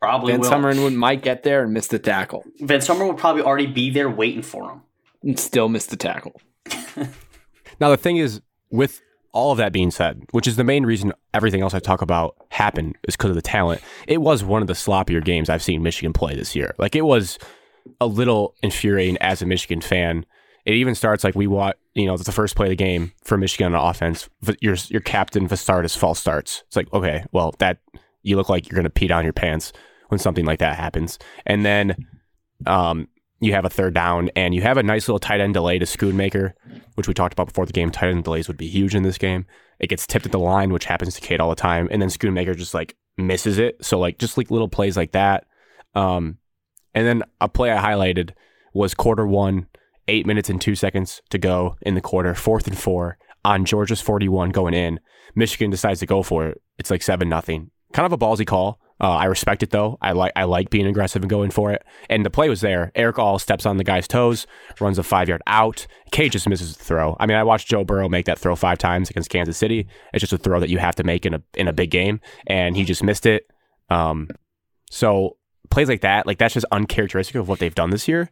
Probably 0.02 0.32
Van 0.34 0.42
will. 0.42 0.50
Summerlin 0.50 0.84
would 0.84 0.94
might 0.94 1.22
get 1.22 1.44
there 1.44 1.64
and 1.64 1.74
miss 1.74 1.88
the 1.88 2.00
tackle, 2.00 2.46
VanSumeren 2.62 3.08
would 3.08 3.18
probably 3.18 3.42
already 3.42 3.68
be 3.68 3.90
there 3.90 4.10
waiting 4.10 4.42
for 4.42 4.72
him. 4.72 4.82
and 5.24 5.38
still 5.40 5.68
miss 5.70 5.86
the 5.88 5.98
tackle. 5.98 6.40
Now 7.80 7.90
the 7.90 7.98
thing 7.98 8.18
is, 8.18 8.42
with 8.72 9.02
all 9.32 9.54
of 9.54 9.58
that 9.60 9.72
being 9.72 9.90
said, 9.92 10.24
which 10.32 10.48
is 10.48 10.58
the 10.58 10.66
main 10.66 10.86
reason 10.86 11.14
everything 11.34 11.62
else 11.62 11.74
I 11.74 11.80
talk 11.80 12.02
about 12.02 12.36
happened 12.52 12.98
is 13.08 13.16
because 13.16 13.30
of 13.30 13.36
the 13.38 13.42
talent. 13.42 13.82
It 14.06 14.22
was 14.22 14.44
one 14.44 14.62
of 14.62 14.68
the 14.68 14.74
sloppier 14.74 15.24
games 15.24 15.50
I've 15.50 15.64
seen 15.64 15.82
Michigan 15.82 16.12
play 16.12 16.36
this 16.36 16.56
year. 16.58 16.76
Like 16.78 16.94
it 16.96 17.04
was 17.06 17.40
a 18.02 18.06
little 18.08 18.54
infuriating 18.62 19.18
as 19.22 19.42
a 19.42 19.46
Michigan 19.46 19.80
fan. 19.80 20.26
It 20.70 20.76
even 20.76 20.94
starts 20.94 21.24
like 21.24 21.34
we 21.34 21.48
watch, 21.48 21.78
you 21.96 22.06
know, 22.06 22.16
the 22.16 22.32
first 22.32 22.56
play 22.56 22.68
of 22.68 22.70
the 22.70 22.76
game 22.76 23.12
for 23.24 23.40
Michigan 23.40 23.74
on 23.74 23.90
offense. 23.90 24.30
Your 24.62 24.76
your 24.90 25.02
captain 25.02 25.50
Vastardis 25.50 25.98
false 25.98 26.20
starts. 26.20 26.62
It's 26.68 26.76
like 26.76 26.94
okay, 26.94 27.26
well 27.32 27.56
that 27.58 27.80
you 28.22 28.36
look 28.36 28.50
like 28.50 28.70
you're 28.70 28.76
gonna 28.76 28.92
pee 28.92 29.08
down 29.08 29.24
your 29.24 29.34
pants 29.34 29.74
when 30.10 30.20
something 30.20 30.46
like 30.46 30.60
that 30.60 30.78
happens, 30.78 31.18
and 31.48 31.66
then 31.66 32.06
um, 32.68 33.08
you 33.40 33.54
have 33.54 33.66
a 33.66 33.70
third 33.70 33.96
down 33.96 34.30
and 34.36 34.54
you 34.54 34.62
have 34.62 34.78
a 34.78 34.84
nice 34.84 35.08
little 35.08 35.18
tight 35.18 35.42
end 35.42 35.56
delay 35.56 35.80
to 35.80 35.86
Schoonmaker, 35.86 36.54
which 36.94 37.08
we 37.08 37.16
talked 37.16 37.34
about 37.34 37.48
before 37.48 37.66
the 37.66 37.74
game. 37.74 37.90
Tight 37.90 38.10
end 38.10 38.24
delays 38.24 38.48
would 38.48 38.56
be 38.56 38.68
huge 38.68 38.94
in 38.94 39.02
this 39.02 39.18
game. 39.18 39.48
It 39.80 39.88
gets 39.88 40.06
tipped 40.06 40.28
at 40.28 40.32
the 40.32 40.38
line, 40.38 40.72
which 40.72 40.86
happens 40.86 41.16
to 41.16 41.22
Cade 41.22 41.42
all 41.42 41.50
the 41.50 41.56
time, 41.56 41.88
and 41.90 42.00
then 42.00 42.10
Schoonmaker 42.10 42.56
just 42.56 42.76
like 42.76 42.96
misses 43.18 43.58
it. 43.58 43.84
So 43.84 43.98
like 43.98 44.20
just 44.20 44.38
like 44.38 44.52
little 44.52 44.70
plays 44.70 44.96
like 44.96 45.14
that. 45.14 45.48
Um, 45.96 46.38
and 46.94 47.08
then 47.08 47.24
a 47.42 47.50
play 47.50 47.72
I 47.72 47.82
highlighted 47.82 48.34
was 48.72 48.94
quarter 48.94 49.26
one, 49.26 49.66
eight 50.10 50.26
minutes 50.26 50.50
and 50.50 50.60
two 50.60 50.76
seconds 50.76 51.22
to 51.30 51.38
go 51.38 51.78
in 51.82 51.96
the 51.96 52.02
quarter, 52.02 52.36
fourth 52.36 52.68
and 52.68 52.78
four 52.78 53.18
on 53.46 53.66
Georgia's 53.66 54.02
41 54.02 54.50
going 54.50 54.74
in. 54.74 55.00
Michigan 55.36 55.70
decides 55.70 56.00
to 56.02 56.06
go 56.06 56.24
for 56.24 56.48
it. 56.48 56.62
It's 56.78 56.92
like 56.92 57.02
seven 57.02 57.30
nothing. 57.30 57.72
Kind 57.94 58.06
of 58.06 58.12
a 58.12 58.18
ballsy 58.18 58.46
call. 58.46 58.80
Uh, 59.02 59.16
I 59.16 59.26
respect 59.26 59.64
it 59.64 59.70
though. 59.70 59.98
I 60.02 60.12
like 60.12 60.34
I 60.36 60.44
like 60.44 60.70
being 60.70 60.86
aggressive 60.86 61.22
and 61.22 61.30
going 61.30 61.52
for 61.52 61.72
it. 61.72 61.84
And 62.10 62.26
the 62.26 62.30
play 62.30 62.50
was 62.50 62.60
there. 62.60 62.92
Erick 62.96 63.18
All 63.18 63.40
steps 63.40 63.66
on 63.66 63.78
the 63.78 63.84
guy's 63.86 64.08
toes, 64.10 64.46
runs 64.80 64.98
a 64.98 65.04
five 65.04 65.30
yard 65.30 65.42
out. 65.48 65.88
K 66.12 66.28
just 66.28 66.50
misses 66.50 66.76
the 66.76 66.84
throw. 66.84 67.16
I 67.18 67.26
mean, 67.26 67.38
I 67.38 67.44
watched 67.44 67.70
Joe 67.70 67.86
Burrow 67.86 68.10
make 68.10 68.26
that 68.26 68.40
throw 68.40 68.56
five 68.58 68.78
times 68.78 69.10
against 69.10 69.30
Kansas 69.30 69.58
City. 69.58 69.88
It's 70.14 70.20
just 70.20 70.34
a 70.34 70.38
throw 70.38 70.60
that 70.60 70.70
you 70.70 70.80
have 70.80 70.96
to 70.96 71.04
make 71.06 71.26
in 71.26 71.34
a 71.34 71.42
in 71.54 71.70
a 71.70 71.74
big 71.74 71.92
game, 71.92 72.20
and 72.48 72.76
he 72.76 72.84
just 72.84 73.04
missed 73.04 73.26
it. 73.26 73.50
Um, 73.90 74.28
so 74.92 75.38
plays 75.70 75.88
like 75.88 76.02
that, 76.02 76.28
like 76.28 76.38
that's 76.38 76.56
just 76.56 76.66
uncharacteristic 76.72 77.36
of 77.36 77.48
what 77.48 77.60
they've 77.60 77.76
done 77.76 77.92
this 77.92 78.08
year. 78.08 78.32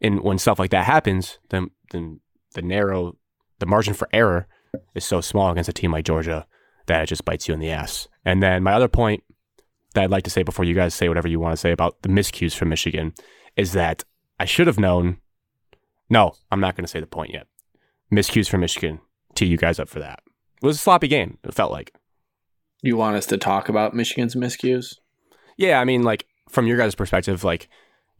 And 0.00 0.20
when 0.22 0.38
stuff 0.38 0.58
like 0.58 0.70
that 0.70 0.86
happens, 0.86 1.38
then 1.50 1.70
then 1.90 2.20
the 2.54 2.62
narrow 2.62 3.16
the 3.58 3.66
margin 3.66 3.94
for 3.94 4.08
error 4.12 4.46
is 4.94 5.04
so 5.04 5.20
small 5.20 5.50
against 5.50 5.68
a 5.68 5.72
team 5.72 5.92
like 5.92 6.04
Georgia 6.04 6.46
that 6.86 7.02
it 7.02 7.06
just 7.06 7.24
bites 7.24 7.46
you 7.46 7.54
in 7.54 7.60
the 7.60 7.70
ass. 7.70 8.08
And 8.24 8.42
then 8.42 8.62
my 8.62 8.72
other 8.72 8.88
point 8.88 9.22
that 9.94 10.04
I'd 10.04 10.10
like 10.10 10.24
to 10.24 10.30
say 10.30 10.42
before 10.42 10.64
you 10.64 10.74
guys 10.74 10.94
say 10.94 11.08
whatever 11.08 11.28
you 11.28 11.40
want 11.40 11.52
to 11.52 11.60
say 11.60 11.72
about 11.72 12.02
the 12.02 12.08
miscues 12.08 12.54
from 12.54 12.68
Michigan 12.68 13.12
is 13.56 13.72
that 13.72 14.04
I 14.38 14.44
should 14.44 14.66
have 14.66 14.78
known. 14.78 15.18
No, 16.08 16.34
I'm 16.50 16.60
not 16.60 16.76
going 16.76 16.84
to 16.84 16.90
say 16.90 17.00
the 17.00 17.06
point 17.06 17.32
yet. 17.32 17.46
Miscues 18.12 18.48
from 18.48 18.60
Michigan. 18.60 19.00
Tee 19.34 19.46
you 19.46 19.56
guys 19.56 19.78
up 19.78 19.88
for 19.88 20.00
that. 20.00 20.20
It 20.62 20.66
was 20.66 20.76
a 20.76 20.80
sloppy 20.80 21.08
game. 21.08 21.38
It 21.44 21.54
felt 21.54 21.70
like. 21.70 21.94
You 22.82 22.96
want 22.96 23.16
us 23.16 23.26
to 23.26 23.38
talk 23.38 23.68
about 23.68 23.94
Michigan's 23.94 24.34
miscues? 24.34 24.96
Yeah, 25.56 25.80
I 25.80 25.84
mean, 25.84 26.02
like 26.02 26.26
from 26.48 26.66
your 26.66 26.78
guys' 26.78 26.94
perspective, 26.94 27.44
like 27.44 27.68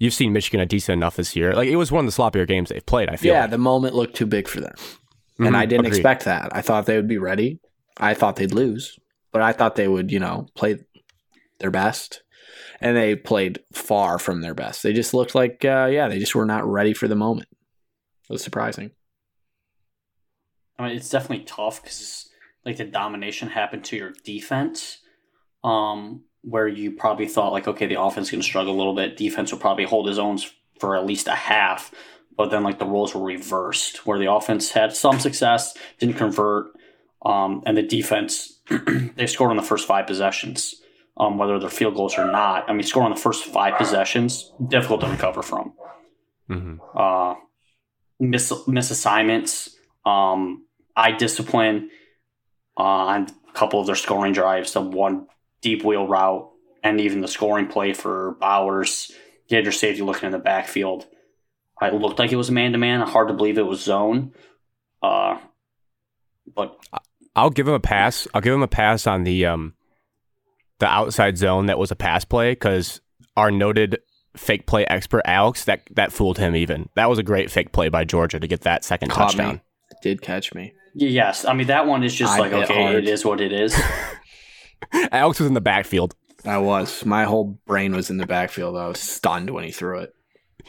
you've 0.01 0.15
seen 0.15 0.33
Michigan 0.33 0.59
a 0.59 0.67
decent 0.67 0.95
enough 0.97 1.15
this 1.15 1.37
year. 1.37 1.55
Like 1.55 1.69
it 1.69 1.77
was 1.77 1.93
one 1.93 2.05
of 2.05 2.13
the 2.13 2.21
sloppier 2.21 2.49
games 2.49 2.71
they've 2.71 2.85
played. 2.85 3.09
I 3.09 3.15
feel. 3.17 3.33
Yeah, 3.33 3.43
like. 3.43 3.51
the 3.51 3.59
moment 3.59 3.95
looked 3.95 4.17
too 4.17 4.27
big 4.27 4.49
for 4.49 4.61
them. 4.61 4.75
and 5.39 5.55
Mhm, 5.55 5.57
I 5.57 5.67
didn't 5.67 5.87
agreed. 5.87 5.99
expect 5.99 6.25
that. 6.25 6.51
I 6.55 6.61
thought 6.63 6.87
they 6.87 6.97
would 6.97 7.07
be 7.09 7.19
ready. 7.19 7.61
I 7.97 8.15
thought 8.15 8.37
they'd 8.37 8.53
lose, 8.53 8.99
but 9.33 9.41
I 9.43 9.53
thought 9.53 9.77
they 9.77 9.89
would, 9.89 10.11
you 10.11 10.19
know, 10.19 10.47
play 10.57 10.79
their 11.61 11.71
best. 11.71 12.23
And 12.83 12.97
they 12.97 13.15
played 13.15 13.61
far 13.75 14.19
from 14.19 14.41
their 14.41 14.55
best. 14.55 14.83
They 14.83 14.93
just 14.95 15.13
looked 15.15 15.35
like, 15.35 15.65
uh, 15.65 15.89
yeah, 15.93 16.09
they 16.09 16.19
just 16.19 16.35
were 16.35 16.47
not 16.47 16.67
ready 16.67 16.95
for 16.95 17.09
the 17.09 17.15
moment. 17.15 17.49
It 18.29 18.33
was 18.33 18.43
surprising. 18.43 18.91
I 20.79 20.89
mean, 20.89 20.97
it's 20.97 21.11
definitely 21.11 21.45
tough 21.45 21.83
because 21.83 22.29
like 22.65 22.77
the 22.79 22.85
domination 22.85 23.49
happened 23.49 23.85
to 23.87 23.97
your 23.97 24.13
defense, 24.25 24.99
um, 25.63 26.25
where 26.43 26.67
you 26.69 26.91
probably 26.93 27.27
thought 27.29 27.53
like, 27.53 27.69
okay, 27.69 27.87
the 27.87 28.01
offense 28.01 28.29
is 28.29 28.31
going 28.31 28.41
to 28.41 28.47
struggle 28.47 28.75
a 28.75 28.79
little 28.79 28.95
bit. 28.95 29.17
Defense 29.17 29.53
will 29.53 29.59
probably 29.59 29.85
hold 29.85 30.09
his 30.09 30.19
own 30.19 30.39
for 30.79 30.97
at 30.97 31.05
least 31.07 31.29
a 31.29 31.35
half, 31.35 31.93
but 32.37 32.51
then 32.51 32.63
like 32.63 32.79
the 32.79 32.87
roles 32.87 33.15
were 33.15 33.23
reversed, 33.23 34.07
where 34.07 34.19
the 34.19 34.33
offense 34.33 34.71
had 34.71 34.95
some 34.97 35.21
success, 35.21 35.75
didn't 35.99 36.17
convert, 36.17 36.73
um, 37.25 37.63
and 37.67 37.77
the 37.77 37.83
defense 37.83 38.61
they 39.17 39.27
scored 39.27 39.51
on 39.51 39.57
the 39.57 39.63
first 39.63 39.87
five 39.87 40.07
possessions. 40.07 40.77
Um, 41.17 41.37
whether 41.37 41.59
they're 41.59 41.69
field 41.69 41.97
goals 41.97 42.17
or 42.17 42.25
not, 42.31 42.71
I 42.71 42.73
mean, 42.73 42.85
score 42.85 43.03
on 43.03 43.11
the 43.11 43.21
first 43.21 43.45
five 43.45 43.77
possessions 43.77 44.53
difficult 44.69 45.03
to 45.03 45.09
recover 45.09 45.43
from 45.43 45.75
Mhm. 46.49 46.79
uh, 46.95 47.35
miss 48.19 48.51
misassignments, 48.67 49.75
um, 50.07 50.65
eye 50.97 51.13
discipline 51.13 51.91
uh, 52.79 52.83
on 52.83 53.27
a 53.49 53.53
couple 53.53 53.81
of 53.81 53.87
their 53.87 53.97
scoring 53.97 54.33
drives, 54.33 54.73
the 54.73 54.81
one 54.81 55.27
deep 55.61 55.85
wheel 55.85 56.07
route, 56.07 56.49
and 56.83 57.01
even 57.01 57.21
the 57.21 57.29
scoring 57.29 57.67
play 57.67 57.93
for 57.93 58.37
Bowers. 58.41 59.13
You 59.49 59.57
had 59.57 59.65
your 59.65 59.73
safety 59.73 60.03
looking 60.03 60.27
in 60.27 60.33
the 60.33 60.39
backfield. 60.39 61.07
It 61.83 61.95
looked 61.95 62.19
like 62.19 62.31
it 62.31 62.37
was 62.37 62.51
man 62.51 62.73
to 62.73 62.79
man. 62.79 63.01
Hard 63.01 63.29
to 63.29 63.35
believe 63.35 63.59
it 63.59 63.67
was 63.67 63.81
zone. 63.81 64.33
Uh, 65.03 65.39
but 66.55 66.77
I'll 67.35 67.51
give 67.51 67.67
him 67.67 67.75
a 67.75 67.81
pass. 67.81 68.29
I'll 68.35 68.41
give 68.43 68.55
him 68.55 68.63
a 68.63 68.69
pass 68.69 69.07
on 69.07 69.25
the 69.25 69.47
um 69.47 69.75
the 70.79 70.87
outside 70.87 71.39
zone 71.39 71.67
that 71.67 71.79
was 71.79 71.91
a 71.91 71.97
pass 71.97 72.25
play 72.25 72.53
because 72.53 73.01
our 73.37 73.51
noted 73.51 73.99
fake 74.37 74.67
play 74.67 74.85
expert 74.87 75.23
Alex 75.25 75.65
that 75.65 75.83
that 75.93 76.13
fooled 76.13 76.39
him 76.39 76.55
even. 76.55 76.89
That 76.97 77.09
was 77.09 77.19
a 77.19 77.23
great 77.23 77.51
fake 77.51 77.73
play 77.73 77.89
by 77.89 78.05
Georgia 78.05 78.39
to 78.39 78.47
get 78.47 78.61
that 78.63 78.85
second 78.85 79.11
Caught 79.11 79.35
me. 79.37 79.45
touchdown. 79.45 79.61
did 80.03 80.23
catch 80.23 80.55
me. 80.55 80.75
Yes, 80.95 81.45
I 81.45 81.55
mean 81.55 81.69
that 81.69 81.87
one 81.87 82.03
is 82.05 82.15
just 82.15 82.33
I 82.35 82.39
like 82.39 82.53
okay, 82.53 82.83
hard. 82.83 82.97
it 82.97 83.09
is 83.09 83.25
what 83.25 83.41
it 83.41 83.53
is. 83.53 83.75
Alex 85.13 85.39
was 85.39 85.49
in 85.49 85.55
the 85.55 85.61
backfield. 85.61 86.15
I 86.45 86.59
was. 86.59 87.05
My 87.05 87.25
whole 87.25 87.59
brain 87.67 87.95
was 87.95 88.11
in 88.11 88.17
the 88.17 88.27
backfield. 88.27 88.77
I 88.77 88.89
was 88.89 89.01
stunned 89.01 89.51
when 89.51 89.65
he 89.65 89.73
threw 89.73 89.99
it. 90.01 90.15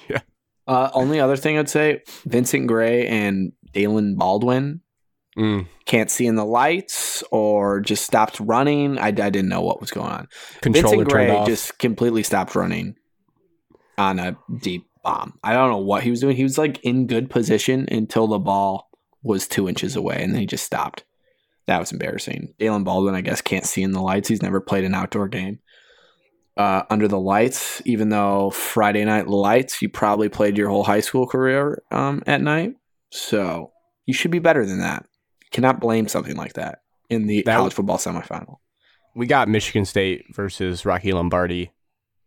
Yeah. 0.09 0.21
Uh, 0.67 0.89
only 0.93 1.19
other 1.19 1.35
thing 1.37 1.57
I'd 1.57 1.69
say 1.69 2.01
Vincent 2.25 2.67
Gray 2.67 3.07
and 3.07 3.51
Daylen 3.73 4.15
Baldwin 4.15 4.81
Mm, 5.37 5.67
can't 5.85 6.11
see 6.11 6.25
in 6.25 6.35
the 6.35 6.45
lights 6.45 7.23
or 7.31 7.79
just 7.79 8.03
stopped 8.03 8.39
running. 8.41 8.97
I, 8.97 9.07
I 9.07 9.11
didn't 9.11 9.47
know 9.47 9.61
what 9.61 9.79
was 9.79 9.91
going 9.91 10.11
on. 10.11 10.27
controller 10.61 11.05
Vincent 11.05 11.09
Gray 11.09 11.43
just 11.45 11.79
completely 11.79 12.23
stopped 12.23 12.53
running 12.53 12.95
on 13.97 14.19
a 14.19 14.37
deep 14.59 14.87
bomb. 15.03 15.39
I 15.41 15.53
don't 15.53 15.69
know 15.69 15.77
what 15.77 16.03
he 16.03 16.09
was 16.09 16.19
doing. 16.19 16.35
He 16.35 16.43
was 16.43 16.57
like 16.57 16.83
in 16.83 17.07
good 17.07 17.29
position 17.29 17.87
until 17.89 18.27
the 18.27 18.39
ball 18.39 18.89
was 19.23 19.47
two 19.47 19.69
inches 19.69 19.95
away 19.95 20.17
and 20.21 20.33
then 20.33 20.41
he 20.41 20.47
just 20.47 20.65
stopped. 20.65 21.05
That 21.67 21.79
was 21.79 21.91
embarrassing. 21.91 22.53
Daylen 22.59 22.83
Baldwin, 22.83 23.15
I 23.15 23.21
guess, 23.21 23.41
can't 23.41 23.65
see 23.65 23.83
in 23.83 23.91
the 23.91 24.01
lights. 24.01 24.27
He's 24.27 24.41
never 24.41 24.59
played 24.59 24.83
an 24.83 24.95
outdoor 24.95 25.27
game. 25.27 25.59
Uh, 26.57 26.83
under 26.89 27.07
the 27.07 27.19
lights, 27.19 27.81
even 27.85 28.09
though 28.09 28.49
Friday 28.51 29.05
night 29.05 29.27
lights, 29.27 29.81
you 29.81 29.87
probably 29.89 30.27
played 30.27 30.57
your 30.57 30.69
whole 30.69 30.83
high 30.83 30.99
school 30.99 31.25
career 31.25 31.81
um, 31.91 32.21
at 32.27 32.41
night. 32.41 32.73
So 33.09 33.71
you 34.05 34.13
should 34.13 34.31
be 34.31 34.39
better 34.39 34.65
than 34.65 34.79
that. 34.79 35.05
You 35.43 35.47
cannot 35.51 35.79
blame 35.79 36.07
something 36.07 36.35
like 36.35 36.53
that 36.53 36.79
in 37.09 37.27
the 37.27 37.43
That 37.45 37.57
college 37.57 37.73
football 37.73 37.97
semifinal. 37.97 38.57
we 39.15 39.27
got 39.27 39.47
Michigan 39.47 39.85
State 39.85 40.25
versus 40.35 40.85
Rocky 40.85 41.13
Lombardi, 41.13 41.71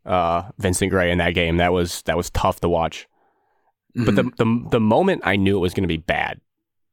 uh, 0.07 0.51
Vincent 0.59 0.91
Gray 0.91 1.11
in 1.11 1.19
that 1.19 1.35
game. 1.35 1.59
That 1.59 1.73
was 1.73 2.03
that 2.03 2.17
was 2.17 2.31
tough 2.31 2.61
to 2.61 2.69
watch. 2.69 3.07
But 3.95 4.17
the, 4.17 4.25
the 4.37 4.67
the 4.73 4.81
moment 4.81 5.23
I 5.25 5.37
knew 5.37 5.57
it 5.57 5.61
was 5.61 5.73
going 5.75 5.85
to 5.85 5.89
be 5.89 5.99
bad, 5.99 6.41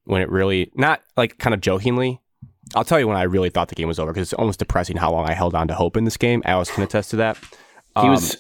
when 0.04 0.22
it 0.22 0.30
really 0.30 0.72
not 0.76 1.02
like 1.18 1.40
kind 1.40 1.54
of 1.54 1.60
jokingly, 1.62 2.22
I'll 2.76 2.84
tell 2.86 3.00
you 3.00 3.08
when 3.08 3.18
I 3.18 3.24
really 3.24 3.50
thought 3.50 3.68
the 3.70 3.76
game 3.76 3.88
was 3.88 4.00
over 4.00 4.14
because 4.14 4.32
it's 4.32 4.40
almost 4.40 4.60
depressing 4.60 4.98
how 4.98 5.12
long 5.12 5.28
I 5.28 5.34
held 5.34 5.56
on 5.56 5.68
to 5.68 5.74
hope 5.74 5.98
in 5.98 6.06
this 6.06 6.18
game. 6.18 6.42
Alex 6.46 6.72
can 6.72 6.84
attest 6.84 7.10
to 7.12 7.16
that. 7.18 7.38
He 7.38 8.08
Um, 8.08 8.10
was 8.12 8.38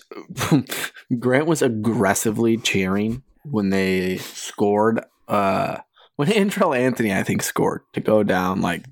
Grant 1.20 1.46
was 1.48 1.62
aggressively 1.62 2.58
cheering 2.58 3.24
when 3.44 3.70
they 3.70 4.18
scored. 4.18 5.02
Uh, 5.28 5.78
when 6.16 6.28
Andrel 6.30 6.78
Anthony, 6.78 7.14
I 7.14 7.24
think, 7.24 7.42
scored 7.44 7.82
to 7.94 8.00
go 8.00 8.24
down 8.24 8.62
like 8.62 8.86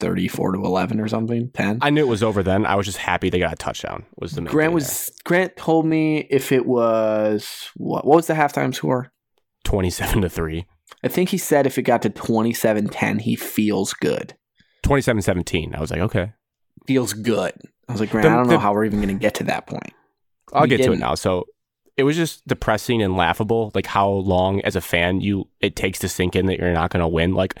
thirty-four 0.00 0.52
to 0.52 0.64
eleven 0.64 1.00
or 1.00 1.06
something. 1.08 1.50
Ten. 1.54 1.78
I 1.80 1.90
knew 1.90 2.04
it 2.04 2.08
was 2.08 2.22
over 2.22 2.42
then. 2.42 2.66
I 2.66 2.74
was 2.74 2.86
just 2.86 2.98
happy 2.98 3.30
they 3.30 3.38
got 3.38 3.52
a 3.52 3.56
touchdown. 3.56 4.04
Was 4.18 4.32
the 4.32 4.42
Grant 4.42 4.72
was 4.72 5.10
Grant 5.24 5.56
told 5.56 5.86
me 5.86 6.26
if 6.30 6.50
it 6.50 6.66
was 6.66 7.70
what 7.76 8.04
what 8.06 8.16
was 8.16 8.26
the 8.26 8.34
halftime 8.34 8.74
score? 8.74 9.12
twenty 9.62 9.90
seven 9.90 10.20
to 10.22 10.28
three. 10.28 10.66
I 11.02 11.08
think 11.08 11.28
he 11.28 11.38
said 11.38 11.66
if 11.66 11.76
it 11.78 11.82
got 11.82 12.00
to 12.02 12.10
27-10, 12.10 13.20
he 13.22 13.36
feels 13.36 13.92
good. 13.92 14.34
27-17. 14.84 15.74
I 15.76 15.80
was 15.80 15.90
like, 15.90 16.00
okay, 16.00 16.32
Feels 16.86 17.12
good. 17.14 17.52
I 17.88 17.92
was 17.92 18.00
like, 18.00 18.10
Grant, 18.10 18.24
The- 18.24 18.30
I 18.30 18.36
don't 18.36 18.48
know 18.48 18.58
how 18.58 18.72
we're 18.74 18.84
even 18.84 19.00
going 19.00 19.08
to 19.16 19.20
get 19.20 19.34
to 19.36 19.44
that 19.44 19.66
point. 19.66 19.92
I'll 20.52 20.62
We 20.62 20.68
get 20.68 20.82
to 20.82 20.92
it 20.92 20.98
now. 20.98 21.14
So 21.14 21.46
it 21.96 22.02
was 22.02 22.16
just 22.16 22.46
depressing 22.46 23.02
and 23.02 23.16
laughable, 23.16 23.70
like 23.74 23.86
how 23.86 24.08
long 24.10 24.60
as 24.62 24.76
a 24.76 24.80
fan 24.80 25.20
you 25.20 25.48
it 25.60 25.76
takes 25.76 25.98
to 26.00 26.08
sink 26.08 26.36
in 26.36 26.46
that 26.46 26.58
you're 26.58 26.72
not 26.72 26.90
going 26.90 27.00
to 27.00 27.08
win. 27.08 27.34
Like, 27.34 27.54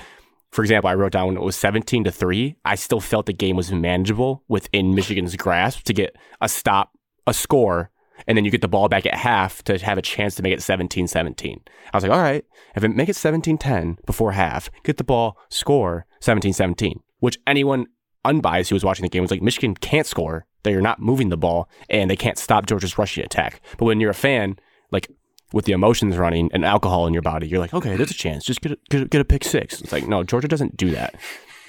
for 0.52 0.62
example, 0.62 0.90
I 0.90 0.94
wrote 0.94 1.12
down 1.12 1.28
when 1.28 1.36
it 1.36 1.42
was 1.42 1.56
17 1.56 2.04
to 2.04 2.10
three, 2.12 2.56
I 2.64 2.74
still 2.74 3.00
felt 3.00 3.26
the 3.26 3.32
game 3.32 3.56
was 3.56 3.72
manageable 3.72 4.44
within 4.48 4.94
Michigan's 4.94 5.34
grasp 5.36 5.84
to 5.84 5.92
get 5.92 6.14
a 6.40 6.48
stop, 6.48 6.92
a 7.26 7.32
score, 7.34 7.90
and 8.26 8.36
then 8.36 8.44
you 8.44 8.50
get 8.50 8.60
the 8.60 8.68
ball 8.68 8.88
back 8.88 9.06
at 9.06 9.14
half 9.14 9.62
to 9.64 9.78
have 9.78 9.98
a 9.98 10.02
chance 10.02 10.34
to 10.36 10.42
make 10.42 10.52
it 10.52 10.62
17 10.62 11.06
17. 11.08 11.62
I 11.92 11.96
was 11.96 12.02
like, 12.04 12.12
all 12.12 12.20
right, 12.22 12.44
if 12.76 12.84
it 12.84 12.88
make 12.94 13.08
it 13.08 13.16
17 13.16 13.56
10 13.58 13.98
before 14.06 14.32
half, 14.32 14.70
get 14.82 14.96
the 14.98 15.04
ball, 15.04 15.36
score 15.48 16.06
17 16.20 16.52
17, 16.52 17.00
which 17.24 17.38
anyone 17.46 17.86
unbiased 18.26 18.68
who 18.68 18.74
was 18.74 18.84
watching 18.84 19.02
the 19.02 19.08
game 19.08 19.22
was 19.22 19.30
like, 19.30 19.40
Michigan 19.40 19.74
can't 19.74 20.06
score. 20.06 20.44
They're 20.62 20.82
not 20.82 21.00
moving 21.00 21.30
the 21.30 21.38
ball 21.38 21.70
and 21.88 22.10
they 22.10 22.16
can't 22.16 22.36
stop 22.36 22.66
Georgia's 22.66 22.98
rushing 22.98 23.24
attack. 23.24 23.62
But 23.78 23.86
when 23.86 23.98
you're 23.98 24.10
a 24.10 24.14
fan, 24.14 24.58
like 24.90 25.10
with 25.50 25.64
the 25.64 25.72
emotions 25.72 26.18
running 26.18 26.50
and 26.52 26.66
alcohol 26.66 27.06
in 27.06 27.14
your 27.14 27.22
body, 27.22 27.48
you're 27.48 27.60
like, 27.60 27.72
okay, 27.72 27.96
there's 27.96 28.10
a 28.10 28.14
chance. 28.14 28.44
Just 28.44 28.60
get 28.60 28.72
a, 28.72 28.78
get 28.90 29.00
a, 29.00 29.04
get 29.06 29.20
a 29.22 29.24
pick 29.24 29.42
six. 29.42 29.80
It's 29.80 29.90
like, 29.90 30.06
no, 30.06 30.22
Georgia 30.22 30.48
doesn't 30.48 30.76
do 30.76 30.90
that. 30.90 31.14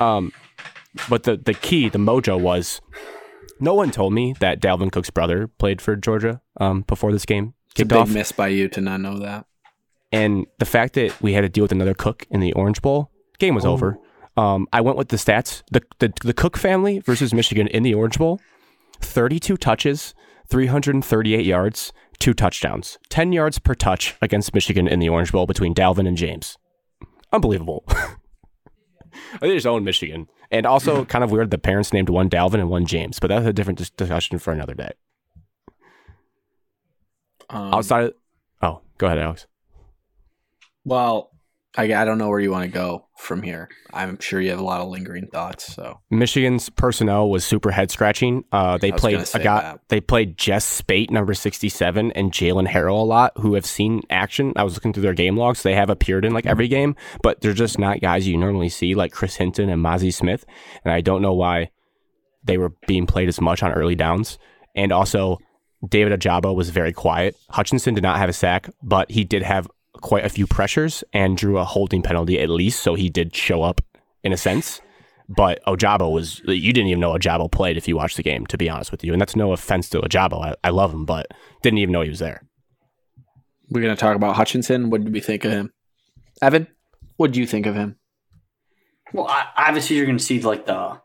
Um, 0.02 0.34
but 1.08 1.24
the, 1.24 1.38
the 1.38 1.54
key, 1.54 1.88
the 1.88 2.00
mojo 2.00 2.38
was 2.38 2.82
no 3.62 3.74
one 3.74 3.92
told 3.92 4.12
me 4.12 4.34
that 4.42 4.60
Dalvin 4.60 4.92
Cook's 4.92 5.10
brother 5.10 5.48
played 5.48 5.80
for 5.82 5.96
Georgia 5.96 6.42
um, 6.58 6.82
before 6.82 7.14
this 7.14 7.26
game 7.26 7.54
It's 7.72 7.80
a 7.80 7.86
big 7.86 7.98
off. 7.98 8.10
miss 8.10 8.34
by 8.34 8.50
you 8.50 8.68
to 8.68 8.82
not 8.82 9.00
know 9.00 9.20
that. 9.20 9.46
And 10.12 10.48
the 10.60 10.66
fact 10.66 10.96
that 10.96 11.22
we 11.22 11.32
had 11.32 11.42
to 11.42 11.50
deal 11.50 11.64
with 11.64 11.72
another 11.72 11.94
Cook 11.94 12.28
in 12.30 12.42
the 12.42 12.52
Orange 12.52 12.82
Bowl, 12.82 13.10
game 13.40 13.56
was 13.56 13.66
over. 13.66 13.98
Um, 14.38 14.68
I 14.74 14.82
went 14.82 14.98
with 14.98 15.10
the 15.10 15.18
stats. 15.18 15.64
The, 15.72 15.82
the 16.00 16.14
the 16.24 16.34
Cook 16.34 16.58
family 16.58 17.00
versus 17.00 17.34
Michigan 17.34 17.68
in 17.68 17.84
the 17.84 17.94
Orange 17.94 18.18
Bowl, 18.18 18.42
32 19.02 19.58
touches, 19.58 20.14
338 20.50 21.46
yards, 21.46 21.94
two 22.20 22.34
touchdowns, 22.34 22.98
10 23.10 23.32
yards 23.32 23.60
per 23.60 23.74
touch 23.74 24.16
against 24.22 24.54
Michigan 24.54 24.88
in 24.88 25.00
the 25.00 25.10
Orange 25.10 25.32
Bowl 25.32 25.46
between 25.46 25.74
Dalvin 25.74 26.08
and 26.08 26.18
James. 26.18 26.58
Unbelievable. 27.32 27.86
they 29.42 29.54
just 29.54 29.68
own 29.68 29.84
Michigan. 29.84 30.28
And 30.52 30.66
also 30.66 31.06
kind 31.14 31.24
of 31.24 31.32
weird 31.32 31.52
the 31.52 31.58
parents 31.58 31.94
named 31.94 32.10
one 32.10 32.30
Dalvin 32.30 32.56
and 32.56 32.70
one 32.70 32.86
James, 32.86 33.20
but 33.20 33.28
that's 33.28 33.46
a 33.46 33.54
different 33.54 33.80
dis- 33.80 33.90
discussion 33.90 34.40
for 34.40 34.52
another 34.54 34.74
day. 34.74 34.92
Um, 37.50 37.74
Outside 37.74 38.04
of, 38.06 38.14
oh, 38.62 38.82
go 38.98 39.08
ahead, 39.08 39.20
Alex. 39.20 39.48
Well, 40.84 41.32
I, 41.78 41.84
I 41.94 42.06
don't 42.06 42.18
know 42.18 42.30
where 42.30 42.40
you 42.40 42.52
want 42.52 42.64
to 42.64 42.72
go 42.72 43.08
from 43.18 43.42
here. 43.42 43.70
I'm 43.94 44.20
sure 44.20 44.40
you 44.42 44.50
have 44.52 44.60
a 44.60 44.64
lot 44.64 44.82
of 44.82 44.90
lingering 44.90 45.28
thoughts. 45.28 45.74
So 45.74 46.00
Michigan's 46.10 46.70
personnel 46.70 47.30
was 47.30 47.46
super 47.46 47.72
head 47.72 47.92
scratching. 47.92 48.44
Uh, 48.52 48.78
they 48.78 48.92
played 48.92 49.26
a 49.34 49.40
guy. 49.40 49.62
that. 49.62 49.80
They 49.90 50.02
played 50.02 50.38
Jess 50.38 50.66
Speight, 50.66 51.12
number 51.12 51.34
sixty-seven, 51.34 52.12
and 52.14 52.32
Jalen 52.32 52.68
Harrell 52.68 53.02
a 53.02 53.06
lot, 53.06 53.34
who 53.38 53.56
have 53.56 53.66
seen 53.66 54.02
action. 54.10 54.54
I 54.56 54.64
was 54.64 54.76
looking 54.76 54.94
through 54.94 55.04
their 55.04 55.14
game 55.14 55.38
logs; 55.38 55.64
they 55.64 55.76
have 55.76 55.90
appeared 55.90 56.26
in 56.26 56.34
like 56.34 56.46
every 56.46 56.68
game, 56.68 56.96
but 57.22 57.42
they're 57.42 57.54
just 57.54 57.80
not 57.80 58.02
guys 58.02 58.28
you 58.28 58.38
normally 58.38 58.70
see, 58.70 58.96
like 58.96 59.12
Chris 59.12 59.36
Hinton 59.36 59.70
and 59.70 59.84
Mazi 59.84 60.14
Smith. 60.14 60.46
And 60.84 60.94
I 60.94 61.02
don't 61.02 61.22
know 61.22 61.34
why 61.34 61.72
they 62.44 62.58
were 62.58 62.74
being 62.88 63.08
played 63.08 63.28
as 63.28 63.42
much 63.42 63.64
on 63.64 63.74
early 63.74 63.96
downs. 63.96 64.38
And 64.76 64.92
also, 64.92 65.40
David 65.88 66.20
Ojabo 66.20 66.54
was 66.54 66.70
very 66.70 66.94
quiet. 66.94 67.36
Hutchinson 67.50 67.94
did 67.94 68.04
not 68.04 68.18
have 68.18 68.30
a 68.30 68.34
sack, 68.34 68.70
but 68.84 69.10
he 69.10 69.24
did 69.24 69.42
have 69.42 69.68
quite 70.06 70.24
a 70.24 70.30
few 70.30 70.46
pressures 70.46 71.04
and 71.14 71.36
drew 71.36 71.58
a 71.58 71.66
holding 71.66 72.04
penalty 72.04 72.40
at 72.40 72.48
least, 72.48 72.84
so 72.84 72.94
he 72.94 73.10
did 73.10 73.36
show 73.36 73.64
up 73.64 73.82
in 74.24 74.32
a 74.32 74.38
sense. 74.38 74.80
But 75.28 75.64
Ojabo 75.66 76.14
was 76.14 76.42
you 76.46 76.72
didn't 76.72 76.90
even 76.90 77.00
know 77.00 77.16
Ojabo 77.16 77.52
played 77.52 77.76
if 77.76 77.88
you 77.88 77.96
watched 77.96 78.16
the 78.16 78.22
game, 78.22 78.46
to 78.48 78.58
be 78.58 78.70
honest 78.70 78.92
with 78.92 79.04
you. 79.04 79.14
And 79.14 79.20
that's 79.20 79.36
no 79.36 79.52
offense 79.52 79.90
to 79.90 80.02
Ojabo. 80.02 80.40
I, 80.46 80.56
I 80.64 80.70
love 80.70 80.94
him, 80.94 81.06
but 81.06 81.32
didn't 81.64 81.80
even 81.80 81.92
know 81.92 82.02
he 82.02 82.10
was 82.10 82.20
there. 82.20 82.44
we're 83.72 83.82
going 83.82 83.96
to 83.96 84.00
talk 84.00 84.16
about 84.16 84.36
Hutchinson. 84.36 84.92
What 84.92 85.04
did 85.04 85.12
we 85.12 85.22
think 85.22 85.44
of 85.44 85.52
him? 85.52 85.74
Evan, 86.40 86.68
what 87.18 87.32
do 87.32 87.40
you 87.40 87.48
think 87.48 87.66
of 87.66 87.74
him? 87.74 87.98
Well, 89.12 89.26
I, 89.28 89.48
obviously 89.58 89.96
you're 89.96 90.06
going 90.06 90.20
to 90.20 90.24
see 90.24 90.40
like 90.40 90.68
the, 90.68 91.02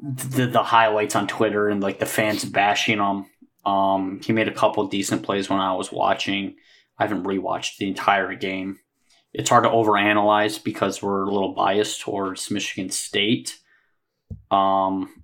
the 0.00 0.46
the 0.48 0.62
highlights 0.62 1.16
on 1.16 1.28
Twitter 1.28 1.70
and 1.70 1.82
like 1.82 1.98
the 1.98 2.04
fans 2.06 2.44
bashing 2.44 2.98
him. 2.98 3.24
Um, 3.64 4.20
he 4.22 4.34
made 4.34 4.48
a 4.48 4.54
couple 4.54 4.86
decent 4.86 5.22
plays 5.22 5.48
when 5.48 5.60
I 5.60 5.72
was 5.72 5.90
watching. 5.90 6.56
I 6.98 7.04
haven't 7.04 7.24
rewatched 7.24 7.76
the 7.78 7.88
entire 7.88 8.34
game. 8.34 8.80
It's 9.32 9.50
hard 9.50 9.64
to 9.64 9.70
overanalyze 9.70 10.62
because 10.62 11.02
we're 11.02 11.22
a 11.22 11.30
little 11.30 11.54
biased 11.54 12.00
towards 12.00 12.50
Michigan 12.50 12.90
State. 12.90 13.58
Um, 14.50 15.22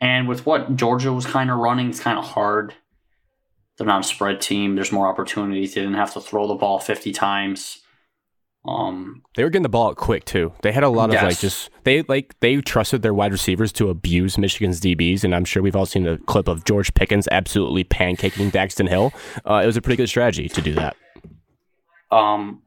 and 0.00 0.28
with 0.28 0.46
what 0.46 0.76
Georgia 0.76 1.12
was 1.12 1.26
kind 1.26 1.50
of 1.50 1.58
running, 1.58 1.88
it's 1.88 2.00
kind 2.00 2.18
of 2.18 2.24
hard. 2.24 2.74
They're 3.76 3.86
not 3.86 4.04
a 4.04 4.08
spread 4.08 4.40
team. 4.40 4.74
There's 4.74 4.92
more 4.92 5.08
opportunities. 5.08 5.74
They 5.74 5.80
didn't 5.80 5.96
have 5.96 6.12
to 6.12 6.20
throw 6.20 6.46
the 6.46 6.54
ball 6.54 6.78
50 6.78 7.12
times. 7.12 7.83
Um, 8.66 9.22
They 9.36 9.44
were 9.44 9.50
getting 9.50 9.62
the 9.62 9.68
ball 9.68 9.88
out 9.90 9.96
quick 9.96 10.24
too. 10.24 10.52
They 10.62 10.72
had 10.72 10.84
a 10.84 10.88
lot 10.88 11.10
of 11.10 11.16
like 11.22 11.38
just 11.38 11.68
they 11.84 12.02
like 12.02 12.34
they 12.40 12.56
trusted 12.62 13.02
their 13.02 13.12
wide 13.12 13.30
receivers 13.32 13.72
to 13.72 13.90
abuse 13.90 14.38
Michigan's 14.38 14.80
DBs, 14.80 15.22
and 15.22 15.34
I'm 15.34 15.44
sure 15.44 15.62
we've 15.62 15.76
all 15.76 15.84
seen 15.86 16.04
the 16.04 16.16
clip 16.26 16.48
of 16.48 16.64
George 16.64 16.94
Pickens 16.94 17.28
absolutely 17.30 17.84
pancaking 17.84 18.50
Daxton 18.50 18.88
Hill. 18.88 19.12
Uh, 19.48 19.60
it 19.62 19.66
was 19.66 19.76
a 19.76 19.82
pretty 19.82 19.96
good 19.96 20.08
strategy 20.08 20.48
to 20.48 20.62
do 20.62 20.74
that. 20.74 20.96
um 22.10 22.62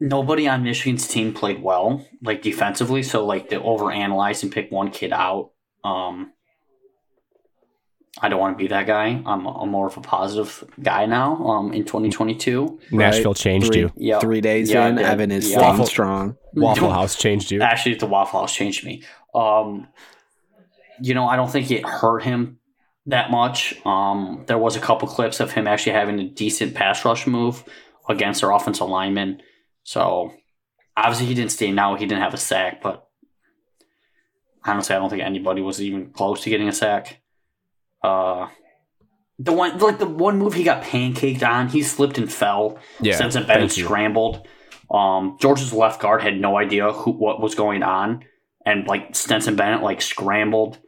nobody 0.00 0.48
on 0.48 0.62
Michigan's 0.64 1.06
team 1.06 1.32
played 1.34 1.62
well, 1.62 2.06
like 2.22 2.42
defensively. 2.42 3.02
So 3.02 3.24
like 3.24 3.50
to 3.50 3.60
overanalyze 3.60 4.42
and 4.42 4.50
pick 4.50 4.70
one 4.72 4.90
kid 4.90 5.12
out. 5.12 5.50
Um 5.84 6.32
I 8.20 8.28
don't 8.28 8.38
want 8.38 8.58
to 8.58 8.62
be 8.62 8.68
that 8.68 8.86
guy. 8.86 9.22
I'm, 9.24 9.46
I'm 9.46 9.70
more 9.70 9.86
of 9.86 9.96
a 9.96 10.00
positive 10.02 10.62
guy 10.82 11.06
now. 11.06 11.36
Um, 11.46 11.72
in 11.72 11.84
2022, 11.84 12.78
Nashville 12.92 13.32
changed 13.34 13.68
three, 13.68 13.80
you. 13.80 13.92
yeah, 13.96 14.18
Three 14.20 14.42
days 14.42 14.70
Yeah, 14.70 14.86
in, 14.88 14.96
did. 14.96 15.06
Evan 15.06 15.30
is 15.30 15.50
Yeah. 15.50 15.60
Waffle- 15.60 15.86
strong. 15.86 16.36
Waffle 16.54 16.90
House 16.92 17.16
changed 17.16 17.50
you. 17.50 17.62
Actually, 17.62 17.94
the 17.94 18.06
Waffle 18.06 18.40
House 18.40 18.54
changed 18.54 18.84
me. 18.84 19.02
Um, 19.34 19.88
you 21.00 21.14
know, 21.14 21.26
I 21.26 21.36
don't 21.36 21.50
think 21.50 21.70
it 21.70 21.86
hurt 21.86 22.22
him 22.22 22.58
that 23.06 23.30
much. 23.30 23.74
Um, 23.86 24.44
there 24.46 24.58
was 24.58 24.76
a 24.76 24.80
couple 24.80 25.08
clips 25.08 25.40
of 25.40 25.50
him 25.52 25.66
actually 25.66 25.92
having 25.92 26.20
a 26.20 26.28
decent 26.28 26.74
pass 26.74 27.04
rush 27.06 27.26
move 27.26 27.64
against 28.10 28.42
their 28.42 28.50
offensive 28.50 28.88
lineman. 28.88 29.40
So 29.84 30.34
obviously 30.96 31.26
he 31.26 31.34
didn't 31.34 31.52
stay 31.52 31.72
now. 31.72 31.94
He 31.94 32.04
didn't 32.04 32.22
have 32.22 32.34
a 32.34 32.38
sack, 32.38 32.82
but 32.82 33.08
honestly, 34.64 34.94
I 34.94 34.98
don't 34.98 35.08
think 35.08 35.22
anybody 35.22 35.62
was 35.62 35.80
even 35.80 36.10
close 36.10 36.42
to 36.42 36.50
getting 36.50 36.68
a 36.68 36.72
sack. 36.72 37.21
Uh, 38.02 38.48
the 39.38 39.52
one 39.52 39.78
like 39.78 39.98
the 39.98 40.06
one 40.06 40.38
move 40.38 40.54
he 40.54 40.64
got 40.64 40.82
pancaked 40.82 41.42
on, 41.42 41.68
he 41.68 41.82
slipped 41.82 42.18
and 42.18 42.32
fell. 42.32 42.78
Yeah, 43.00 43.16
Stetson 43.16 43.46
Bennett 43.46 43.72
scrambled. 43.72 44.46
Um, 44.90 45.38
Georgia's 45.40 45.72
left 45.72 46.00
guard 46.00 46.22
had 46.22 46.38
no 46.38 46.56
idea 46.56 46.92
who 46.92 47.12
what 47.12 47.40
was 47.40 47.54
going 47.54 47.82
on, 47.82 48.24
and 48.64 48.86
like 48.86 49.14
Stetson 49.16 49.56
Bennett 49.56 49.82
like 49.82 50.02
scrambled. 50.02 50.78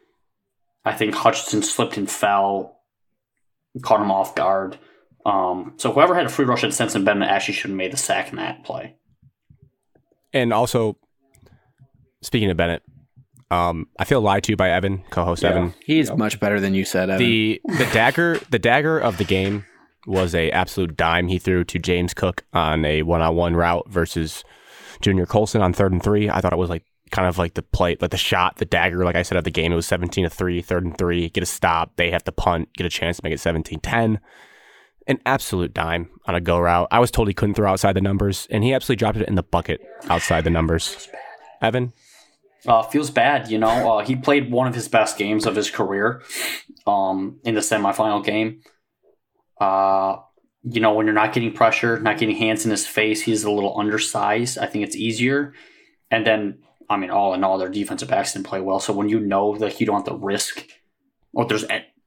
I 0.85 0.93
think 0.93 1.15
Hutchinson 1.15 1.62
slipped 1.62 1.97
and 1.97 2.11
fell, 2.11 2.81
caught 3.83 4.03
him 4.03 4.11
off 4.11 4.35
guard. 4.35 4.79
Um, 5.25 5.75
so 5.79 5.91
whoever 5.91 6.15
had 6.15 6.27
a 6.27 6.29
free 6.29 6.45
rush 6.45 6.65
at 6.65 6.75
Stetson 6.75 7.05
Bennett 7.05 7.31
actually 7.31 7.55
should 7.55 7.71
have 7.71 7.77
made 7.77 7.93
the 7.93 7.97
sack 7.97 8.31
in 8.31 8.37
that 8.37 8.65
play. 8.65 8.97
And 10.35 10.53
also, 10.53 10.99
speaking 12.21 12.51
of 12.51 12.59
Bennett, 12.59 12.83
um, 13.55 13.87
I 13.99 14.05
feel 14.05 14.21
lied 14.21 14.43
to 14.45 14.57
by 14.57 14.71
Evan, 14.71 15.05
co-host 15.11 15.43
Yeah. 15.43 15.51
Evan. 15.51 15.75
He's 15.85 16.11
much 16.13 16.41
better 16.41 16.61
than 16.61 16.75
you 16.75 16.85
said. 16.85 17.11
Evan. 17.11 17.25
The 17.25 17.61
the 17.79 17.89
dagger 17.93 18.41
the 18.51 18.59
dagger 18.59 18.99
of 18.99 19.19
the 19.19 19.25
game 19.25 19.65
was 20.07 20.35
a 20.35 20.51
absolute 20.51 20.97
dime 20.97 21.29
he 21.29 21.39
threw 21.39 21.65
to 21.65 21.79
James 21.79 22.13
Cook 22.15 22.45
on 22.53 22.85
a 22.85 23.03
one 23.03 23.23
on 23.23 23.35
one 23.37 23.55
route 23.57 23.89
versus 23.89 24.45
Junior 25.01 25.27
Colson 25.27 25.63
on 25.63 25.73
third 25.73 25.93
and 25.93 26.03
three. 26.03 26.29
I 26.29 26.41
thought 26.41 26.53
it 26.53 26.59
was 26.59 26.71
like 26.71 26.85
kind 27.11 27.29
of 27.29 27.39
like 27.39 27.55
the 27.55 27.63
play, 27.63 27.97
like 28.01 28.11
the 28.11 28.17
shot, 28.17 28.57
the 28.57 28.65
dagger, 28.65 29.05
like 29.05 29.15
I 29.17 29.23
said 29.23 29.39
at 29.39 29.45
the 29.45 29.51
game, 29.51 29.71
it 29.73 29.77
was 29.77 29.87
17 29.87 30.25
to 30.25 30.31
3, 30.31 30.61
third 30.63 30.85
and 30.85 30.99
three, 30.99 31.29
get 31.29 31.43
a 31.43 31.47
stop. 31.47 31.95
They 31.97 32.11
have 32.11 32.25
to 32.25 32.33
punt, 32.33 32.71
get 32.77 32.87
a 32.87 32.91
chance 32.91 33.19
to 33.19 33.23
make 33.25 33.33
it 33.33 33.39
17 33.41 33.79
10. 33.81 34.19
An 35.07 35.19
absolute 35.27 35.73
dime 35.75 36.09
on 36.27 36.35
a 36.35 36.41
go 36.41 36.59
route. 36.59 36.89
I 36.91 36.99
was 36.99 37.11
told 37.11 37.29
he 37.29 37.35
couldn't 37.35 37.55
throw 37.55 37.71
outside 37.71 37.93
the 37.95 38.01
numbers, 38.01 38.49
and 38.51 38.65
he 38.65 38.73
absolutely 38.73 38.99
dropped 39.01 39.19
it 39.19 39.29
in 39.29 39.35
the 39.37 39.43
bucket 39.43 39.81
outside 40.09 40.45
the 40.45 40.51
numbers. 40.51 41.09
Evan, 41.63 41.93
Uh, 42.67 42.83
feels 42.83 43.11
bad, 43.11 43.51
you 43.51 43.59
know. 43.59 43.99
Uh, 43.99 44.05
he 44.05 44.17
played 44.17 44.51
one 44.51 44.67
of 44.67 44.75
his 44.75 44.89
best 44.89 45.19
games 45.19 45.45
of 45.45 45.55
his 45.55 45.71
career 45.71 46.23
um, 46.87 47.39
in 47.45 47.55
the 47.55 47.61
semifinal 47.61 48.25
game. 48.25 48.62
Uh, 49.61 50.17
you 50.62 50.81
know, 50.81 50.95
when 50.95 51.07
you're 51.07 51.15
not 51.15 51.35
getting 51.35 51.53
pressure, 51.53 52.01
not 52.01 52.19
getting 52.19 52.37
hands 52.37 52.65
in 52.65 52.71
his 52.71 52.87
face, 52.87 53.23
he's 53.23 53.45
a 53.45 53.51
little 53.51 53.79
undersized. 53.79 54.57
I 54.57 54.67
think 54.67 54.85
it's 54.85 54.97
easier. 54.97 55.53
And 56.11 56.27
then, 56.27 56.61
I 56.89 56.97
mean, 56.97 57.11
all 57.11 57.35
in 57.35 57.45
all, 57.45 57.59
their 57.59 57.69
defensive 57.69 58.09
backs 58.09 58.33
didn't 58.33 58.47
play 58.47 58.61
well. 58.61 58.81
So 58.81 58.95
when 58.95 59.11
you 59.11 59.21
know 59.21 59.57
that 59.59 59.79
you 59.79 59.87
don't 59.87 59.97
have 59.97 60.19
to 60.19 60.25
risk, 60.25 60.67
or 61.35 61.47
there's 61.47 61.67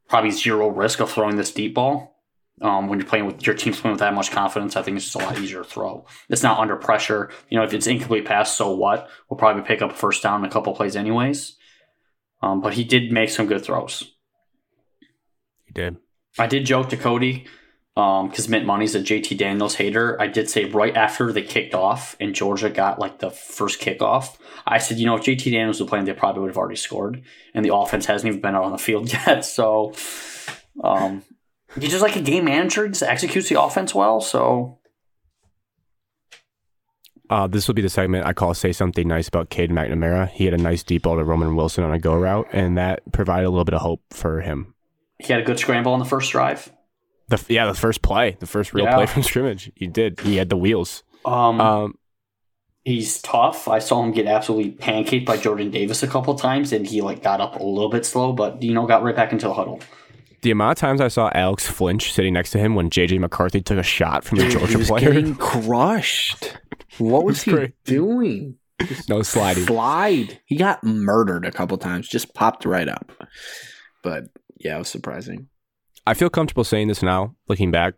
probably 0.10 0.32
zero 0.32 0.70
risk 0.70 1.00
of 1.00 1.12
throwing 1.12 1.36
this 1.36 1.52
deep 1.52 1.76
ball, 1.76 2.17
um, 2.62 2.88
when 2.88 3.00
you're 3.00 3.08
playing 3.08 3.26
with 3.26 3.46
your 3.46 3.56
team's 3.56 3.80
playing 3.80 3.94
with 3.94 4.00
that 4.00 4.14
much 4.14 4.32
confidence, 4.32 4.76
I 4.76 4.82
think 4.82 4.98
it's 4.98 5.06
just 5.06 5.16
a 5.16 5.20
lot 5.20 5.40
easier 5.40 5.60
to 5.60 5.70
throw. 5.70 6.06
It's 6.30 6.44
not 6.44 6.60
under 6.60 6.76
pressure. 6.76 7.30
You 7.50 7.58
know, 7.58 7.64
if 7.64 7.74
it's 7.74 7.88
incomplete 7.88 8.26
pass, 8.26 8.56
so 8.56 8.74
what? 8.74 9.10
We'll 9.30 9.38
probably 9.38 9.64
pick 9.64 9.82
up 9.82 9.92
a 9.92 9.96
first 9.96 10.24
down 10.24 10.42
in 10.42 10.50
a 10.50 10.52
couple 10.52 10.74
plays 10.74 10.96
anyways. 10.96 11.56
Um, 12.42 12.62
but 12.62 12.74
he 12.74 12.84
did 12.84 13.12
make 13.12 13.30
some 13.30 13.48
good 13.48 13.64
throws. 13.64 14.16
He 15.66 15.74
did. 15.74 15.98
I 16.38 16.48
did 16.48 16.66
joke 16.66 16.90
to 16.90 16.98
Cody 16.98 17.48
because 17.96 18.48
Mint 18.48 18.66
Money's 18.66 18.94
a 18.94 19.00
JT 19.00 19.38
Daniels 19.40 19.76
hater. 19.76 20.22
I 20.22 20.28
did 20.28 20.50
say 20.50 20.66
right 20.66 20.96
after 20.96 21.32
they 21.34 21.42
kicked 21.42 21.74
off 21.74 22.16
and 22.20 22.36
Georgia 22.36 22.70
got 22.70 23.00
like 23.00 23.20
the 23.20 23.32
first 23.32 23.82
kickoff, 23.82 24.38
I 24.68 24.78
said, 24.78 25.00
you 25.00 25.08
know, 25.08 25.16
if 25.16 25.24
JT 25.24 25.52
Daniels 25.52 25.80
was 25.80 25.90
playing, 25.90 26.06
they 26.06 26.14
probably 26.14 26.42
would 26.42 26.50
have 26.50 26.58
already 26.58 26.76
scored. 26.76 27.24
And 27.56 27.66
the 27.66 27.74
offense 27.74 28.06
hasn't 28.06 28.28
even 28.28 28.42
been 28.42 28.54
out 28.54 28.66
on 28.66 28.72
the 28.72 28.78
field 28.78 29.12
yet. 29.28 29.46
So 29.46 29.94
um, 30.84 31.24
he's 31.80 31.92
just 31.92 32.02
like 32.04 32.16
a 32.16 32.22
game 32.22 32.46
manager. 32.46 32.84
He 32.86 32.90
just 32.90 33.04
executes 33.04 33.50
the 33.50 33.62
offense 33.62 33.94
well. 33.96 34.22
So 34.22 34.80
Uh, 37.30 37.46
this 37.48 37.68
will 37.68 37.76
be 37.76 37.82
the 37.82 37.90
segment 37.90 38.26
I 38.26 38.32
call 38.34 38.54
"Say 38.54 38.72
Something 38.72 39.08
Nice 39.08 39.28
About 39.28 39.50
Cade 39.50 39.70
McNamara." 39.70 40.30
He 40.30 40.46
had 40.46 40.54
a 40.54 40.58
nice 40.58 40.82
deep 40.84 41.04
ball 41.04 41.18
to 41.18 41.24
Roman 41.26 41.56
Wilson 41.56 41.84
on 41.84 41.92
a 41.92 42.00
go 42.00 42.16
route, 42.16 42.48
and 42.54 42.78
that 42.78 43.02
provided 43.12 43.48
a 43.48 43.50
little 43.50 43.66
bit 43.66 43.74
of 43.74 43.82
hope 43.82 44.02
for 44.12 44.42
him. 44.42 44.74
he 45.20 45.34
had 45.34 45.42
a 45.42 45.46
good 45.46 45.58
scramble 45.60 45.92
on 45.94 46.00
the 46.00 46.06
first 46.06 46.32
drive. 46.32 46.72
The 47.30 47.44
yeah, 47.50 47.66
the 47.66 47.74
first 47.74 48.02
play, 48.02 48.38
the 48.40 48.46
first 48.46 48.74
real 48.74 48.86
Yeah. 48.86 48.96
play 48.96 49.06
from 49.08 49.24
scrimmage, 49.24 49.72
he 49.76 49.88
did. 49.88 50.20
He 50.22 50.38
had 50.38 50.50
the 50.50 50.56
wheels. 50.56 51.04
Um, 51.26 51.60
Um, 51.60 51.96
he's 52.86 53.22
tough. 53.22 53.68
I 53.68 53.80
saw 53.80 54.02
him 54.04 54.12
get 54.14 54.28
absolutely 54.28 54.72
pancaked 54.72 55.26
by 55.26 55.36
Jordan 55.36 55.70
Davis 55.72 56.04
a 56.04 56.08
couple 56.08 56.34
times, 56.36 56.72
and 56.72 56.88
he 56.88 57.02
like 57.02 57.22
got 57.24 57.42
up 57.42 57.60
a 57.60 57.64
little 57.64 57.90
bit 57.90 58.06
slow, 58.06 58.32
but 58.32 58.64
you 58.64 58.74
know 58.74 58.86
got 58.86 59.04
right 59.04 59.16
back 59.16 59.34
into 59.34 59.48
the 59.48 59.54
huddle. 59.54 59.82
The 60.42 60.52
amount 60.52 60.72
of 60.78 60.78
times 60.80 61.02
I 61.02 61.08
saw 61.08 61.30
Alex 61.34 61.68
flinch 61.68 62.14
sitting 62.14 62.34
next 62.34 62.52
to 62.52 62.58
him 62.60 62.76
when 62.76 62.90
JJ 62.90 63.20
McCarthy 63.20 63.62
took 63.62 63.78
a 63.78 63.84
shot 63.84 64.24
from 64.24 64.40
a 64.40 64.42
Dude, 64.44 64.52
Georgia 64.52 64.68
he 64.68 64.76
was 64.78 64.88
player. 64.88 65.12
getting 65.14 65.36
crushed. 65.36 66.58
What 66.98 67.26
was 67.26 67.44
he 67.44 67.52
Great. 67.52 67.84
doing? 67.86 68.56
no 69.10 69.22
sliding. 69.24 69.66
Slide. 69.66 70.40
He 70.46 70.56
got 70.56 70.84
murdered 70.84 71.46
a 71.46 71.52
couple 71.52 71.78
times. 71.78 72.08
Just 72.08 72.34
popped 72.34 72.66
right 72.66 72.88
up. 72.88 73.12
But 74.04 74.26
yeah, 74.60 74.76
it 74.76 74.80
was 74.80 74.88
surprising. 74.90 75.48
I 76.06 76.14
feel 76.14 76.30
comfortable 76.30 76.64
saying 76.64 76.88
this 76.88 77.02
now, 77.04 77.36
looking 77.48 77.72
back. 77.72 77.96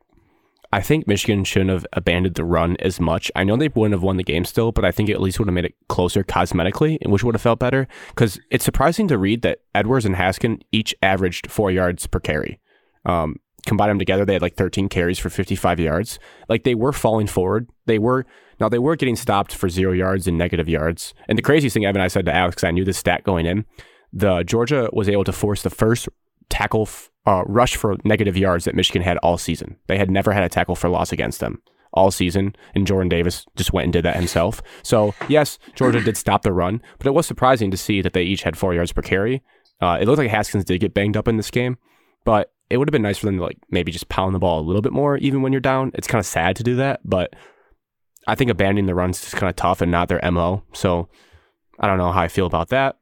I 0.71 0.81
think 0.81 1.07
Michigan 1.07 1.43
shouldn't 1.43 1.71
have 1.71 1.85
abandoned 1.93 2.35
the 2.35 2.45
run 2.45 2.77
as 2.79 2.99
much. 2.99 3.31
I 3.35 3.43
know 3.43 3.57
they 3.57 3.69
wouldn't 3.69 3.93
have 3.93 4.03
won 4.03 4.17
the 4.17 4.23
game 4.23 4.45
still, 4.45 4.71
but 4.71 4.85
I 4.85 4.91
think 4.91 5.09
it 5.09 5.13
at 5.13 5.21
least 5.21 5.39
would 5.39 5.47
have 5.47 5.53
made 5.53 5.65
it 5.65 5.75
closer 5.87 6.23
cosmetically, 6.23 7.05
which 7.07 7.23
would 7.23 7.33
have 7.33 7.41
felt 7.41 7.59
better. 7.59 7.87
Because 8.09 8.39
it's 8.51 8.65
surprising 8.65 9.07
to 9.07 9.17
read 9.17 9.41
that 9.41 9.61
Edwards 9.73 10.05
and 10.05 10.15
Haskins 10.15 10.61
each 10.71 10.93
averaged 11.01 11.49
four 11.49 11.71
yards 11.71 12.05
per 12.05 12.19
carry. 12.19 12.59
Um, 13.05 13.37
combine 13.65 13.89
them 13.89 13.99
together, 13.99 14.25
they 14.25 14.33
had 14.33 14.41
like 14.41 14.55
13 14.55 14.89
carries 14.89 15.17
for 15.17 15.29
55 15.29 15.79
yards. 15.79 16.19
Like 16.47 16.63
they 16.63 16.75
were 16.75 16.93
falling 16.93 17.27
forward. 17.27 17.67
They 17.85 17.97
were 17.97 18.25
now 18.59 18.69
they 18.69 18.79
were 18.79 18.95
getting 18.95 19.15
stopped 19.15 19.53
for 19.53 19.69
zero 19.69 19.93
yards 19.93 20.27
and 20.27 20.37
negative 20.37 20.69
yards. 20.69 21.13
And 21.27 21.37
the 21.37 21.41
craziest 21.41 21.73
thing, 21.73 21.85
Evan, 21.85 22.01
I 22.01 22.09
said 22.09 22.25
to 22.25 22.35
Alex, 22.35 22.63
I 22.63 22.71
knew 22.71 22.85
this 22.85 22.97
stat 22.97 23.23
going 23.23 23.45
in, 23.45 23.65
the 24.11 24.43
Georgia 24.43 24.89
was 24.91 25.09
able 25.09 25.23
to 25.23 25.31
force 25.31 25.63
the 25.63 25.69
first 25.69 26.09
tackle 26.49 26.83
f- 26.83 27.08
uh, 27.25 27.43
rush 27.45 27.75
for 27.75 27.97
negative 28.03 28.37
yards 28.37 28.65
that 28.65 28.75
Michigan 28.75 29.01
had 29.01 29.17
all 29.17 29.37
season. 29.37 29.77
They 29.87 29.97
had 29.97 30.09
never 30.09 30.31
had 30.31 30.43
a 30.43 30.49
tackle 30.49 30.75
for 30.75 30.89
loss 30.89 31.11
against 31.11 31.39
them 31.39 31.61
all 31.93 32.11
season, 32.11 32.55
and 32.75 32.85
Jordan 32.85 33.09
Davis 33.09 33.45
just 33.55 33.73
went 33.73 33.85
and 33.85 33.93
did 33.93 34.05
that 34.05 34.15
himself. 34.15 34.61
So 34.83 35.13
yes, 35.27 35.57
Georgia 35.75 36.01
did 36.01 36.17
stop 36.17 36.43
the 36.43 36.53
run, 36.53 36.81
but 36.97 37.07
it 37.07 37.13
was 37.13 37.25
surprising 37.27 37.71
to 37.71 37.77
see 37.77 38.01
that 38.01 38.13
they 38.13 38.23
each 38.23 38.43
had 38.43 38.57
four 38.57 38.73
yards 38.73 38.91
per 38.91 39.01
carry. 39.01 39.41
Uh, 39.81 39.97
it 39.99 40.05
looked 40.05 40.19
like 40.19 40.29
Haskins 40.29 40.65
did 40.65 40.81
get 40.81 40.93
banged 40.93 41.17
up 41.17 41.27
in 41.27 41.37
this 41.37 41.51
game, 41.51 41.77
but 42.25 42.51
it 42.69 42.77
would 42.77 42.87
have 42.87 42.91
been 42.93 43.01
nice 43.01 43.17
for 43.17 43.25
them 43.25 43.37
to 43.37 43.43
like 43.43 43.57
maybe 43.71 43.91
just 43.91 44.09
pound 44.09 44.35
the 44.35 44.39
ball 44.39 44.59
a 44.59 44.61
little 44.61 44.81
bit 44.81 44.93
more, 44.93 45.17
even 45.17 45.41
when 45.41 45.51
you're 45.51 45.59
down. 45.59 45.91
It's 45.95 46.07
kind 46.07 46.19
of 46.19 46.25
sad 46.25 46.55
to 46.57 46.63
do 46.63 46.75
that, 46.75 47.01
but 47.03 47.33
I 48.27 48.35
think 48.35 48.51
abandoning 48.51 48.85
the 48.85 48.95
runs 48.95 49.17
is 49.17 49.23
just 49.23 49.35
kind 49.37 49.49
of 49.49 49.55
tough 49.55 49.81
and 49.81 49.91
not 49.91 50.07
their 50.07 50.19
mo. 50.31 50.63
So 50.73 51.09
I 51.79 51.87
don't 51.87 51.97
know 51.97 52.11
how 52.11 52.21
I 52.21 52.27
feel 52.27 52.45
about 52.45 52.69
that. 52.69 52.97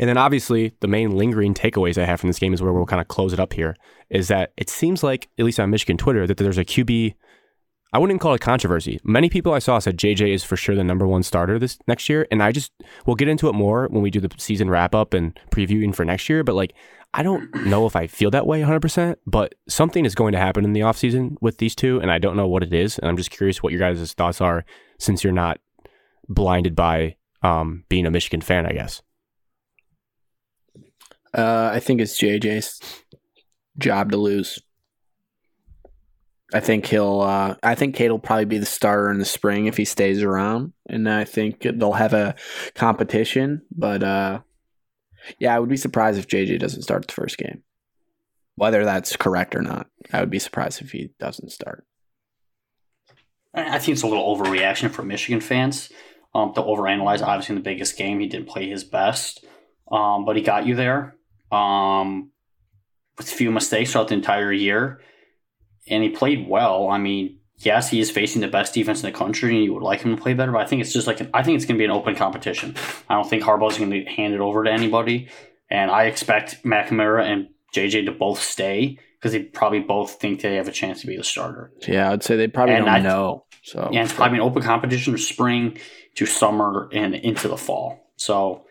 And 0.00 0.08
then 0.08 0.16
obviously 0.16 0.72
the 0.80 0.88
main 0.88 1.10
lingering 1.10 1.52
takeaways 1.52 2.00
I 2.00 2.06
have 2.06 2.20
from 2.20 2.30
this 2.30 2.38
game 2.38 2.54
is 2.54 2.62
where 2.62 2.72
we'll 2.72 2.86
kind 2.86 3.02
of 3.02 3.08
close 3.08 3.34
it 3.34 3.38
up 3.38 3.52
here 3.52 3.76
is 4.08 4.28
that 4.28 4.52
it 4.56 4.70
seems 4.70 5.02
like, 5.02 5.28
at 5.38 5.44
least 5.44 5.60
on 5.60 5.68
Michigan 5.68 5.98
Twitter, 5.98 6.26
that 6.26 6.38
there's 6.38 6.56
a 6.56 6.64
QB. 6.64 7.14
I 7.92 7.98
wouldn't 7.98 8.18
call 8.18 8.32
it 8.32 8.40
controversy. 8.40 8.98
Many 9.04 9.28
people 9.28 9.52
I 9.52 9.58
saw 9.58 9.78
said 9.78 9.98
JJ 9.98 10.32
is 10.32 10.42
for 10.42 10.56
sure 10.56 10.74
the 10.74 10.82
number 10.82 11.06
one 11.06 11.22
starter 11.22 11.58
this 11.58 11.78
next 11.86 12.08
year. 12.08 12.26
And 12.30 12.42
I 12.42 12.50
just, 12.50 12.72
we'll 13.04 13.14
get 13.14 13.28
into 13.28 13.48
it 13.50 13.54
more 13.54 13.88
when 13.88 14.00
we 14.02 14.10
do 14.10 14.20
the 14.20 14.30
season 14.38 14.70
wrap 14.70 14.94
up 14.94 15.12
and 15.12 15.38
previewing 15.50 15.94
for 15.94 16.06
next 16.06 16.30
year. 16.30 16.42
But 16.44 16.54
like, 16.54 16.72
I 17.12 17.22
don't 17.22 17.54
know 17.66 17.84
if 17.84 17.94
I 17.94 18.06
feel 18.06 18.30
that 18.30 18.46
way 18.46 18.62
100%, 18.62 19.16
but 19.26 19.54
something 19.68 20.06
is 20.06 20.14
going 20.14 20.32
to 20.32 20.38
happen 20.38 20.64
in 20.64 20.72
the 20.72 20.80
offseason 20.80 21.36
with 21.42 21.58
these 21.58 21.74
two. 21.74 22.00
And 22.00 22.10
I 22.10 22.16
don't 22.16 22.36
know 22.36 22.48
what 22.48 22.62
it 22.62 22.72
is. 22.72 22.98
And 22.98 23.10
I'm 23.10 23.18
just 23.18 23.30
curious 23.30 23.62
what 23.62 23.74
your 23.74 23.80
guys' 23.80 24.14
thoughts 24.14 24.40
are 24.40 24.64
since 24.98 25.22
you're 25.22 25.32
not 25.34 25.60
blinded 26.26 26.74
by 26.74 27.16
um, 27.42 27.84
being 27.90 28.06
a 28.06 28.10
Michigan 28.10 28.40
fan, 28.40 28.64
I 28.64 28.72
guess. 28.72 29.02
Uh, 31.32 31.70
I 31.72 31.80
think 31.80 32.00
it's 32.00 32.20
JJ's 32.20 32.80
job 33.78 34.10
to 34.10 34.16
lose. 34.16 34.58
I 36.52 36.60
think 36.60 36.86
he'll. 36.86 37.20
Uh, 37.20 37.54
I 37.62 37.74
think 37.74 37.94
Cade 37.94 38.10
will 38.10 38.18
probably 38.18 38.44
be 38.44 38.58
the 38.58 38.66
starter 38.66 39.10
in 39.10 39.18
the 39.18 39.24
spring 39.24 39.66
if 39.66 39.76
he 39.76 39.84
stays 39.84 40.22
around, 40.22 40.72
and 40.88 41.08
I 41.08 41.24
think 41.24 41.62
they'll 41.62 41.92
have 41.92 42.12
a 42.12 42.34
competition. 42.74 43.62
But 43.70 44.02
uh, 44.02 44.40
yeah, 45.38 45.54
I 45.54 45.60
would 45.60 45.68
be 45.68 45.76
surprised 45.76 46.18
if 46.18 46.26
JJ 46.26 46.58
doesn't 46.58 46.82
start 46.82 47.06
the 47.06 47.14
first 47.14 47.38
game. 47.38 47.62
Whether 48.56 48.84
that's 48.84 49.16
correct 49.16 49.54
or 49.54 49.62
not, 49.62 49.86
I 50.12 50.20
would 50.20 50.30
be 50.30 50.40
surprised 50.40 50.82
if 50.82 50.90
he 50.90 51.10
doesn't 51.20 51.52
start. 51.52 51.86
I 53.54 53.78
think 53.78 53.94
it's 53.94 54.02
a 54.02 54.06
little 54.06 54.36
overreaction 54.36 54.90
for 54.90 55.02
Michigan 55.02 55.40
fans 55.40 55.90
um, 56.34 56.52
to 56.54 56.62
overanalyze. 56.62 57.22
Obviously, 57.22 57.54
in 57.54 57.62
the 57.62 57.64
biggest 57.64 57.96
game, 57.96 58.18
he 58.18 58.26
didn't 58.26 58.48
play 58.48 58.68
his 58.68 58.84
best, 58.84 59.44
um, 59.90 60.24
but 60.24 60.36
he 60.36 60.42
got 60.42 60.66
you 60.66 60.74
there 60.74 61.14
um, 61.50 62.30
with 63.18 63.30
a 63.30 63.34
few 63.34 63.50
mistakes 63.50 63.92
throughout 63.92 64.08
the 64.08 64.14
entire 64.14 64.52
year, 64.52 65.00
and 65.88 66.02
he 66.02 66.10
played 66.10 66.48
well. 66.48 66.88
I 66.88 66.98
mean, 66.98 67.38
yes, 67.58 67.90
he 67.90 68.00
is 68.00 68.10
facing 68.10 68.40
the 68.40 68.48
best 68.48 68.74
defense 68.74 69.02
in 69.02 69.10
the 69.10 69.16
country, 69.16 69.54
and 69.54 69.64
you 69.64 69.74
would 69.74 69.82
like 69.82 70.00
him 70.02 70.14
to 70.16 70.20
play 70.22 70.34
better. 70.34 70.52
But 70.52 70.62
I 70.62 70.66
think 70.66 70.80
it's 70.82 70.92
just 70.92 71.06
like 71.06 71.20
an, 71.20 71.30
I 71.34 71.42
think 71.42 71.56
it's 71.56 71.64
going 71.64 71.76
to 71.76 71.80
be 71.80 71.84
an 71.84 71.90
open 71.90 72.14
competition. 72.14 72.74
I 73.08 73.14
don't 73.14 73.28
think 73.28 73.42
Harbaugh's 73.42 73.78
going 73.78 73.90
to 73.90 74.04
hand 74.04 74.34
it 74.34 74.40
over 74.40 74.64
to 74.64 74.70
anybody, 74.72 75.28
and 75.70 75.90
I 75.90 76.04
expect 76.04 76.62
McNamara 76.64 77.24
and 77.24 77.48
JJ 77.74 78.06
to 78.06 78.12
both 78.12 78.40
stay 78.40 78.98
because 79.18 79.32
they 79.32 79.42
probably 79.42 79.80
both 79.80 80.12
think 80.14 80.40
they 80.40 80.54
have 80.56 80.66
a 80.68 80.72
chance 80.72 81.02
to 81.02 81.06
be 81.06 81.16
the 81.16 81.22
starter. 81.24 81.70
Yeah, 81.86 82.10
I'd 82.10 82.22
say 82.22 82.36
they 82.36 82.48
probably 82.48 82.74
And 82.76 82.86
don't 82.86 82.94
I- 82.94 83.00
know. 83.00 83.44
So 83.62 83.90
yeah, 83.92 84.02
it's 84.02 84.14
probably 84.14 84.38
an 84.38 84.42
open 84.44 84.62
competition 84.62 85.12
from 85.12 85.18
spring 85.20 85.78
to 86.14 86.24
summer 86.24 86.88
and 86.94 87.14
into 87.14 87.46
the 87.46 87.58
fall. 87.58 87.98
So 88.16 88.64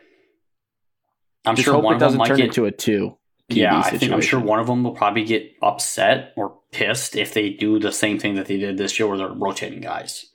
I'm 1.46 1.56
just 1.56 1.66
sure 1.66 1.76
hope 1.76 1.84
one 1.84 1.94
it 1.94 1.96
of 1.96 2.00
them 2.02 2.08
doesn't 2.08 2.18
might 2.20 2.28
turn 2.28 2.38
get. 2.38 2.48
into 2.48 2.66
a 2.66 2.72
two. 2.72 3.18
yeah, 3.50 3.74
QB 3.82 3.86
I 3.94 3.98
think 3.98 4.12
I'm 4.12 4.22
sure 4.22 4.40
one 4.40 4.60
of 4.60 4.68
them 4.68 4.84
will 4.84 4.92
probably 4.96 5.24
get 5.24 5.52
upset 5.62 6.34
or 6.36 6.58
pissed 6.72 7.16
if 7.16 7.34
they 7.34 7.50
do 7.50 7.80
the 7.80 7.92
same 7.92 8.20
thing 8.20 8.36
that 8.36 8.46
they 8.48 8.58
did 8.58 8.78
this 8.78 9.00
year, 9.00 9.08
where 9.08 9.18
they're 9.18 9.28
rotating 9.30 9.82
guys. 9.82 10.26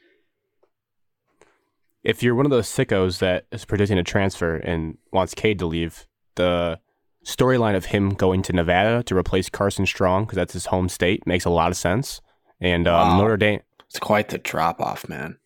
If 2.02 2.22
you're 2.22 2.34
one 2.34 2.44
of 2.46 2.50
those 2.50 2.68
sickos 2.68 3.18
that 3.20 3.46
is 3.50 3.64
predicting 3.64 3.98
a 3.98 4.02
transfer 4.04 4.56
and 4.56 4.98
wants 5.12 5.34
Cade 5.34 5.58
to 5.60 5.66
leave, 5.66 6.06
the 6.34 6.78
storyline 7.24 7.74
of 7.76 7.86
him 7.86 8.10
going 8.10 8.42
to 8.42 8.52
Nevada 8.52 9.02
to 9.04 9.16
replace 9.16 9.48
Carson 9.48 9.86
Strong 9.86 10.24
because 10.24 10.36
that's 10.36 10.52
his 10.52 10.66
home 10.66 10.88
state 10.90 11.26
makes 11.26 11.46
a 11.46 11.50
lot 11.50 11.70
of 11.70 11.76
sense. 11.78 12.20
And 12.60 12.86
um, 12.86 13.08
Wow. 13.10 13.18
Notre 13.18 13.36
Dame 13.38 13.60
It's 13.86 13.98
quite 13.98 14.28
the 14.28 14.38
drop 14.38 14.80
off, 14.80 15.08
man. 15.08 15.38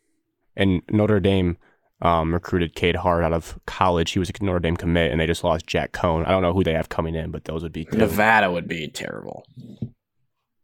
and 0.57 0.83
Notre 0.91 1.21
Dame 1.21 1.57
um, 2.01 2.33
recruited 2.33 2.75
Cade 2.75 2.97
Hart 2.97 3.25
out 3.25 3.33
of 3.33 3.59
college. 3.67 4.13
He 4.13 4.19
was 4.19 4.31
a 4.31 4.45
Notre 4.45 4.61
Dame 4.61 4.77
commit, 4.77 5.11
and 5.11 5.21
they 5.21 5.27
just 5.27 5.43
lost 5.45 5.67
Jack 5.67 5.93
Coan. 5.93 6.27
I 6.27 6.31
don't 6.31 6.43
know 6.43 6.53
who 6.53 6.63
they 6.65 6.75
have 6.75 6.89
coming 6.89 7.15
in, 7.15 7.31
but 7.31 7.45
those 7.45 7.63
would 7.63 7.73
be. 7.73 7.85
Two. 7.85 7.99
Nevada 7.99 8.51
would 8.51 8.69
be 8.69 8.89
terrible. 8.89 9.45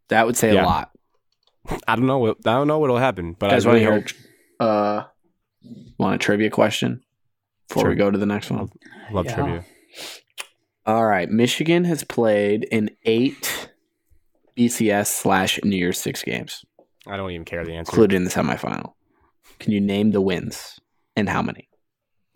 That 0.09 0.27
would 0.27 0.37
say 0.37 0.55
Yeah. 0.55 0.65
a 0.65 0.67
lot. 0.67 0.91
I 1.89 1.97
don't 1.97 2.07
know. 2.07 2.19
What, 2.19 2.37
I 2.47 2.53
don't 2.53 2.69
know 2.69 2.79
what'll 2.79 2.99
happen, 2.99 3.35
but 3.39 3.47
You 3.47 3.53
guys 3.53 3.67
I 3.67 3.69
want 3.71 3.81
really 3.81 3.87
to 3.87 4.01
hope. 4.01 4.11
hear? 4.11 4.69
Uh, 4.69 5.05
want 5.99 6.15
a 6.15 6.19
trivia 6.19 6.51
question 6.51 7.03
before 7.69 7.89
we 7.89 7.95
go 7.97 8.11
to 8.11 8.19
the 8.19 8.27
next 8.27 8.51
one? 8.51 8.69
Love 9.11 9.25
Yeah. 9.27 9.35
trivia. 9.35 9.65
All 10.87 11.07
right, 11.07 11.31
Michigan 11.31 11.85
has 11.85 12.05
played 12.05 12.65
in 12.65 12.91
eight 13.05 13.71
BCS 14.57 15.07
slash 15.07 15.59
New 15.65 15.77
Year's 15.77 15.99
Six 15.99 16.23
games, 16.23 16.65
I 17.07 17.17
don't 17.17 17.31
even 17.31 17.45
care 17.47 17.65
the 17.65 17.73
answer. 17.73 17.91
including 17.91 18.25
the 18.25 18.31
semifinal. 18.31 18.93
Can 19.59 19.73
you 19.73 19.81
name 19.81 20.11
the 20.13 20.21
wins 20.21 20.79
and 21.17 21.29
how 21.29 21.43
many? 21.43 21.69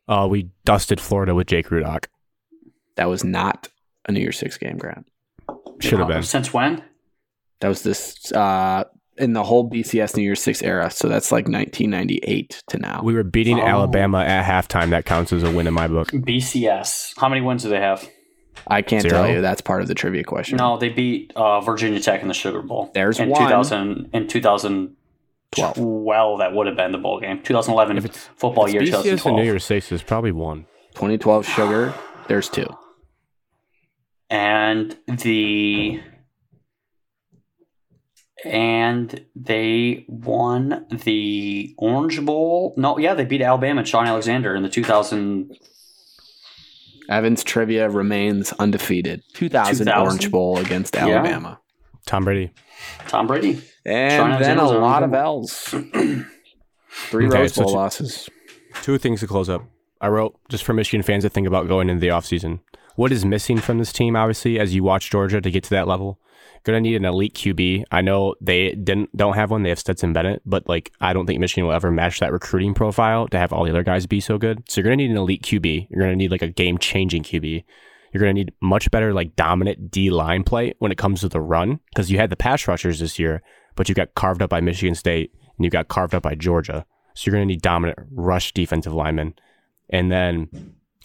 Uh, 0.07 0.27
we 0.31 0.51
dusted 0.65 1.01
Florida 1.01 1.35
with 1.35 1.47
Jake 1.47 1.69
Rudock. 1.69 2.07
That 2.97 3.09
was 3.09 3.25
not 3.25 3.69
a 4.07 4.13
New 4.13 4.21
Year's 4.21 4.39
Six 4.39 4.57
game, 4.59 4.77
Grant. 4.79 5.07
Should 5.81 5.99
have 5.99 6.09
been. 6.09 6.23
Since 6.23 6.53
when? 6.53 6.83
That 7.61 7.69
was 7.69 7.83
this 7.83 8.33
uh, 8.33 8.85
in 9.19 9.33
the 9.35 9.45
whole 9.45 9.69
BCS 9.71 10.17
New 10.17 10.23
Year's 10.23 10.43
Six 10.43 10.63
era. 10.63 10.91
So 10.91 11.09
that's 11.09 11.31
like 11.31 11.45
1998 11.49 12.63
to 12.69 12.79
now. 12.79 13.01
We 13.03 13.15
were 13.15 13.23
beating 13.25 13.59
Oh. 13.61 13.67
Alabama 13.67 14.21
at 14.21 14.45
halftime. 14.45 14.91
That 14.91 15.05
counts 15.05 15.33
as 15.33 15.43
a 15.43 15.51
win 15.51 15.67
in 15.67 15.75
my 15.75 15.89
book. 15.89 16.09
BCS. 16.11 17.15
How 17.19 17.29
many 17.29 17.41
wins 17.41 17.63
do 17.63 17.69
they 17.69 17.81
have? 17.81 18.09
I 18.67 18.83
can't 18.83 19.03
Zero? 19.03 19.15
tell 19.23 19.31
you. 19.31 19.41
That's 19.41 19.61
part 19.61 19.83
of 19.83 19.89
the 19.89 19.95
trivia 19.95 20.25
question. 20.25 20.57
No, 20.57 20.79
they 20.79 20.89
beat 20.89 21.33
uh, 21.37 21.61
Virginia 21.61 22.01
Tech 22.01 22.23
in 22.23 22.29
the 22.29 22.35
Sugar 22.35 22.61
Bowl. 22.63 22.91
There's 22.93 23.21
in 23.21 23.29
one. 23.29 23.41
2000 23.43 24.11
in 24.13 24.27
2012. 25.53 26.05
Twelve. 26.05 26.39
that 26.41 26.53
would 26.53 26.67
have 26.67 26.77
been 26.77 26.93
the 26.93 26.99
bowl 26.99 27.21
game. 27.21 27.43
2011 27.43 27.97
If 27.99 28.05
it's 28.05 28.19
football 28.37 28.65
It's 28.67 28.75
year. 28.75 28.83
BCS 28.83 28.87
and 28.87 29.05
2012. 29.05 29.37
New 29.37 29.45
Year's 29.45 29.65
Six 29.65 29.93
is 29.93 30.03
probably 30.03 30.33
one. 30.33 30.67
2012 30.95 31.47
Sugar. 31.47 31.95
There's 32.29 32.49
two. 32.49 32.67
and 34.31 34.97
the 35.07 36.01
and 38.45 39.25
they 39.35 40.05
won 40.07 40.87
the 40.93 41.75
Orange 41.79 42.25
Bowl. 42.25 42.75
No, 42.77 42.99
yeah, 42.99 43.15
they 43.15 43.25
beat 43.25 43.43
Alabama 43.43 43.81
and 43.81 43.89
Shaun 43.89 44.07
Alexander 44.07 44.55
in 44.55 44.63
the 44.63 44.69
2000. 44.69 45.57
Evans 47.09 47.43
trivia 47.43 47.89
remains 47.89 48.53
undefeated. 48.53 49.23
2000, 49.33 49.87
2000? 49.87 50.07
Orange 50.07 50.31
Bowl 50.31 50.59
against 50.59 50.95
Yeah. 50.95 51.07
Alabama. 51.07 51.59
Tom 52.07 52.25
Brady. 52.25 52.53
Tom 53.09 53.27
Brady. 53.27 53.55
Sean 53.87 54.33
And 54.33 54.45
then 54.45 54.59
a 54.59 54.67
lot 54.69 55.03
of 55.03 55.11
the- 55.13 55.19
L's. 55.19 55.75
Three 56.91 57.27
Okay, 57.27 57.39
Rose 57.41 57.55
Bowl 57.57 57.69
t- 57.69 57.75
losses. 57.75 58.29
Two 58.83 58.99
things 58.99 59.21
to 59.21 59.27
close 59.27 59.49
up. 59.49 59.63
I 60.01 60.09
wrote 60.09 60.39
just 60.49 60.65
for 60.65 60.73
Michigan 60.73 61.03
fans 61.03 61.25
to 61.25 61.29
think 61.31 61.47
about 61.47 61.69
going 61.69 61.89
into 61.91 62.01
the 62.01 62.09
offseason. 62.09 62.61
What 62.97 63.13
is 63.13 63.25
missing 63.25 63.59
from 63.59 63.79
this 63.79 63.93
team, 63.93 64.17
obviously, 64.17 64.59
as 64.59 64.75
you 64.75 64.83
watch 64.83 65.11
Georgia 65.11 65.41
to 65.41 65.51
get 65.51 65.65
to 65.65 65.71
that 65.71 65.87
level? 65.89 66.19
Gonna 66.65 66.81
need 66.81 66.97
an 66.97 67.05
elite 67.05 67.35
QB. 67.35 67.85
I 67.91 68.01
know 68.01 68.35
they 68.41 68.73
didn't 68.73 69.17
don't 69.17 69.35
have 69.35 69.51
one. 69.51 69.63
They 69.63 69.69
have 69.69 69.79
Stetson 69.79 70.13
Bennett, 70.13 70.43
but 70.45 70.69
like 70.69 70.93
I 71.01 71.13
don't 71.13 71.25
think 71.25 71.39
Michigan 71.41 71.67
will 71.67 71.73
ever 71.75 71.91
match 71.91 72.19
that 72.21 72.33
recruiting 72.33 72.75
profile 72.75 73.29
to 73.29 73.39
have 73.39 73.53
all 73.53 73.65
the 73.65 73.71
other 73.71 73.85
guys 73.85 74.07
be 74.07 74.21
so 74.21 74.39
good. 74.39 74.65
So 74.69 74.81
you're 74.81 74.85
gonna 74.85 74.97
need 74.97 75.11
an 75.11 75.17
elite 75.17 75.43
QB. 75.43 75.87
You're 75.89 76.01
gonna 76.03 76.17
need 76.17 76.31
like 76.33 76.43
a 76.43 76.49
game 76.49 76.77
changing 76.79 77.23
QB. 77.23 77.65
You're 78.13 78.21
gonna 78.21 78.35
need 78.35 78.53
much 78.61 78.91
better 78.91 79.13
like 79.13 79.37
dominant 79.37 79.91
D 79.91 80.11
line 80.11 80.45
play 80.45 80.75
when 80.79 80.93
it 80.93 80.99
comes 80.99 81.21
to 81.21 81.29
the 81.29 81.41
run 81.41 81.81
because 81.91 82.11
you 82.11 82.19
had 82.19 82.31
the 82.31 82.37
pass 82.37 82.67
rushers 82.67 83.01
this 83.01 83.19
year, 83.19 83.43
but 83.75 83.89
you 83.89 83.95
got 83.95 84.15
carved 84.15 84.43
up 84.43 84.51
by 84.51 84.61
Michigan 84.61 84.95
State 84.95 85.33
and 85.57 85.65
you 85.65 85.71
got 85.71 85.89
carved 85.89 86.15
up 86.15 86.23
by 86.23 86.35
Georgia. 86.35 86.85
So 87.15 87.25
you're 87.27 87.37
gonna 87.37 87.47
need 87.47 87.63
dominant 87.63 87.99
rush 88.11 88.53
defensive 88.53 88.95
linemen. 88.95 89.35
And 89.91 90.11
then 90.13 90.49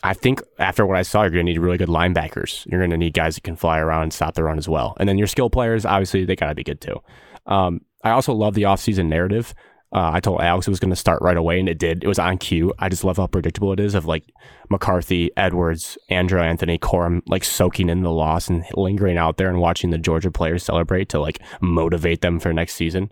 I 0.04 0.14
think 0.14 0.42
after 0.60 0.86
what 0.86 0.98
I 0.98 1.02
saw, 1.02 1.22
you're 1.22 1.32
going 1.32 1.46
to 1.46 1.52
need 1.54 1.60
really 1.60 1.78
good 1.78 1.88
linebackers. 1.88 2.66
You're 2.70 2.82
going 2.82 2.92
to 2.92 2.98
need 2.98 3.14
guys 3.14 3.36
that 3.36 3.46
can 3.46 3.56
fly 3.56 3.80
around 3.80 4.04
and 4.04 4.14
stop 4.14 4.36
the 4.36 4.44
run 4.44 4.58
as 4.58 4.68
well. 4.68 4.98
And 5.00 5.08
then 5.08 5.18
your 5.18 5.28
skill 5.28 5.50
players, 5.50 5.86
obviously, 5.86 6.26
they 6.26 6.36
got 6.36 6.50
to 6.50 6.56
be 6.56 6.64
good 6.64 6.82
too. 6.82 7.02
Um, 7.46 7.82
I 8.04 8.10
also 8.12 8.34
love 8.34 8.54
the 8.54 8.64
offseason 8.64 9.08
narrative. 9.08 9.54
Uh, 9.94 10.10
I 10.14 10.20
told 10.20 10.42
Alex 10.42 10.68
it 10.68 10.72
was 10.72 10.80
going 10.80 10.90
to 10.90 10.96
start 10.96 11.22
right 11.22 11.38
away, 11.38 11.60
and 11.60 11.70
it 11.70 11.78
did. 11.78 12.04
It 12.04 12.08
was 12.08 12.18
on 12.18 12.40
cue. 12.40 12.74
I 12.80 12.90
just 12.90 13.04
love 13.04 13.18
how 13.18 13.28
predictable 13.28 13.74
it 13.74 13.80
is 13.80 13.94
of 13.94 14.06
like 14.06 14.24
McCarthy, 14.70 15.30
Edwards, 15.38 16.00
Andrel 16.10 16.44
Anthony, 16.44 16.80
Corum, 16.80 17.22
like 17.28 17.44
soaking 17.44 17.90
in 17.90 18.02
the 18.02 18.12
loss 18.12 18.50
and 18.50 18.66
lingering 18.74 19.18
out 19.18 19.38
there 19.38 19.50
and 19.50 19.60
watching 19.60 19.92
the 19.92 20.00
Georgia 20.00 20.32
players 20.32 20.64
celebrate 20.64 21.10
to 21.10 21.20
like 21.20 21.40
motivate 21.62 22.22
them 22.22 22.40
for 22.40 22.52
next 22.52 22.74
season. 22.74 23.12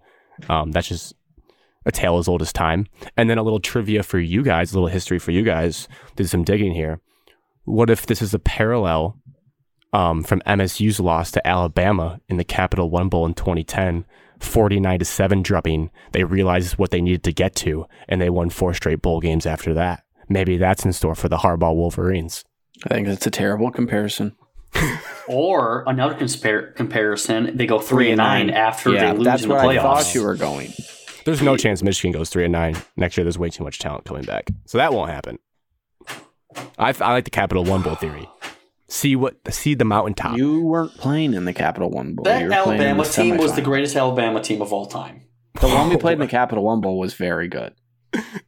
Um, 0.50 0.72
that's 0.72 0.88
just 0.88 1.14
a 1.86 1.92
tale 1.92 2.18
as 2.18 2.28
old 2.28 2.42
as 2.42 2.52
time. 2.52 2.88
And 3.16 3.30
then 3.30 3.38
a 3.38 3.44
little 3.44 3.60
trivia 3.60 4.02
for 4.02 4.20
you 4.20 4.42
guys, 4.42 4.72
a 4.72 4.76
little 4.76 4.90
history 4.90 5.20
for 5.20 5.32
you 5.32 5.44
guys. 5.44 5.88
Did 6.16 6.30
some 6.30 6.44
digging 6.44 6.74
here. 6.74 7.00
What 7.64 7.92
if 7.92 8.08
this 8.08 8.24
is 8.24 8.34
a 8.34 8.40
parallel 8.40 9.18
um, 9.94 10.24
from 10.24 10.42
MSU's 10.42 11.00
loss 11.00 11.32
to 11.32 11.48
Alabama 11.48 12.20
in 12.28 12.38
the 12.38 12.44
Capital 12.44 12.90
One 12.90 13.10
Bowl 13.10 13.26
in 13.26 13.34
2010, 13.34 14.06
49 14.42 15.00
to 15.00 15.06
7 15.06 15.42
drubbing? 15.42 15.90
They 16.12 16.24
realized 16.24 16.78
what 16.78 16.92
they 16.92 17.02
needed 17.02 17.24
to 17.24 17.32
get 17.34 17.56
to, 17.58 17.86
and 18.10 18.20
they 18.22 18.30
won 18.30 18.50
four 18.50 18.74
straight 18.74 19.02
bowl 19.02 19.20
games 19.22 19.46
after 19.46 19.74
that. 19.76 20.04
Maybe 20.30 20.58
that's 20.58 20.86
in 20.86 20.94
store 20.94 21.16
for 21.16 21.30
the 21.30 21.38
Harbaugh 21.38 21.76
Wolverines. 21.76 22.44
I 22.86 22.90
think 22.90 23.08
that's 23.08 23.28
a 23.28 23.32
terrible 23.32 23.72
comparison. 23.72 24.36
Or 25.28 25.84
another 25.88 26.16
conspar- 26.16 26.76
comparison, 26.76 27.56
they 27.56 27.66
go 27.66 27.80
three 27.80 28.10
and 28.10 28.18
nine 28.18 28.50
after 28.50 28.92
yeah, 28.94 29.12
they 29.14 29.18
lose 29.18 29.26
that's 29.26 29.44
in 29.44 29.50
the 29.50 29.56
where 29.56 29.64
I 29.64 29.76
playoffs. 29.78 29.82
thought 29.82 30.16
you 30.16 30.24
were 30.24 30.36
going. 30.36 30.74
There's 31.24 31.42
no 31.42 31.56
chance 31.56 31.82
Michigan 31.84 32.12
goes 32.12 32.30
3 32.32 32.46
and 32.46 32.52
9 32.52 32.76
next 32.98 33.16
year. 33.16 33.24
There's 33.24 33.38
way 33.38 33.50
too 33.50 33.64
much 33.64 33.80
talent 33.80 34.04
coming 34.06 34.24
back. 34.24 34.50
So 34.66 34.78
that 34.80 34.92
won't 34.94 35.12
happen. 35.12 35.38
I, 36.78 36.90
I 37.00 37.14
like 37.14 37.24
the 37.26 37.30
Capital 37.32 37.64
One 37.64 37.82
Bowl 37.82 37.96
theory. 37.96 38.28
See 38.92 39.16
what 39.16 39.38
see 39.54 39.74
the 39.74 39.86
mountaintop. 39.86 40.38
You 40.38 40.64
weren't 40.64 40.94
playing 40.98 41.34
in 41.34 41.46
the 41.46 41.54
Capital 41.54 41.90
One 41.90 42.14
Bowl. 42.14 42.26
That 42.26 42.42
you 42.42 42.50
were 42.50 42.64
playing 42.64 42.82
in 42.82 42.88
Alabama 42.88 43.04
the 43.06 43.10
team 43.10 43.38
was 43.38 43.56
the 43.56 43.62
greatest 43.62 43.96
Alabama 43.96 44.42
team 44.42 44.62
of 44.62 44.74
all 44.74 44.86
time. 44.86 45.22
The 45.62 45.70
one 45.70 45.88
we 45.88 45.96
played 45.96 46.16
in 46.16 46.20
the 46.20 46.28
Capital 46.28 46.66
One 46.66 46.82
Bowl 46.82 47.00
was 47.00 47.14
very 47.14 47.48
good. 47.48 47.74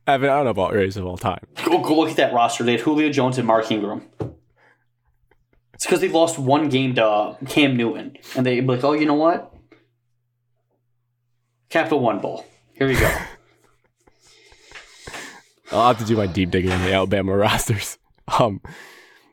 Evan, 0.05 0.29
I 0.29 0.35
don't 0.35 0.43
know 0.43 0.49
about 0.49 0.73
race 0.73 0.97
of 0.97 1.05
all 1.05 1.15
time. 1.15 1.39
Go, 1.63 1.81
go 1.81 1.97
look 1.97 2.09
at 2.09 2.17
that 2.17 2.33
roster. 2.33 2.65
They 2.65 2.73
had 2.73 2.81
Julio 2.81 3.09
Jones 3.09 3.37
and 3.37 3.47
Mark 3.47 3.71
Ingram. 3.71 4.01
It's 5.75 5.85
because 5.85 6.01
they 6.01 6.09
lost 6.09 6.37
one 6.37 6.67
game 6.67 6.93
to 6.95 7.37
Cam 7.47 7.77
Newton, 7.77 8.17
and 8.35 8.45
they 8.45 8.59
be 8.59 8.67
like, 8.67 8.83
"Oh, 8.83 8.91
you 8.91 9.05
know 9.05 9.13
what? 9.13 9.55
Capital 11.69 12.01
One 12.01 12.19
Bowl. 12.19 12.45
Here 12.73 12.89
we 12.89 12.95
go." 12.95 13.09
I'll 15.71 15.87
have 15.87 15.99
to 15.99 16.05
do 16.05 16.17
my 16.17 16.27
deep 16.27 16.51
digging 16.51 16.71
in 16.71 16.81
the 16.81 16.91
Alabama 16.91 17.33
rosters. 17.37 17.97
Um, 18.37 18.59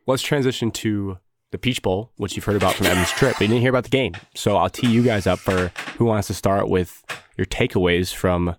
let's 0.06 0.22
transition 0.22 0.70
to 0.72 1.18
the 1.52 1.58
Peach 1.58 1.82
Bowl, 1.82 2.12
which 2.16 2.36
you've 2.36 2.44
heard 2.44 2.56
about 2.56 2.74
from 2.74 2.86
Evan's 2.86 3.10
trip. 3.10 3.34
But 3.34 3.42
you 3.42 3.48
didn't 3.48 3.60
hear 3.62 3.70
about 3.70 3.84
the 3.84 3.90
game, 3.90 4.14
so 4.34 4.56
I'll 4.56 4.70
tee 4.70 4.86
you 4.88 5.02
guys 5.02 5.26
up 5.26 5.38
for 5.40 5.68
who 5.98 6.04
wants 6.04 6.28
to 6.28 6.34
start 6.34 6.68
with 6.68 7.02
your 7.36 7.44
takeaways 7.46 8.14
from 8.14 8.54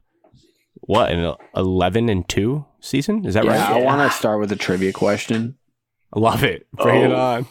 what 0.81 1.11
an 1.11 1.35
eleven 1.55 2.09
and 2.09 2.27
two 2.27 2.65
season. 2.79 3.25
Is 3.25 3.35
that 3.35 3.45
Yeah, 3.45 3.51
right? 3.51 3.81
I 3.81 3.83
want 3.83 4.09
to 4.11 4.17
start 4.17 4.39
with 4.39 4.51
a 4.51 4.55
trivia 4.55 4.91
question. 4.91 5.57
I 6.13 6.19
love 6.19 6.43
it. 6.43 6.67
Bring 6.73 7.03
it 7.03 7.11
Oh. 7.11 7.45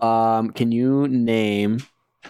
on. 0.00 0.38
Um, 0.40 0.50
can 0.50 0.70
you 0.72 1.08
name 1.08 1.78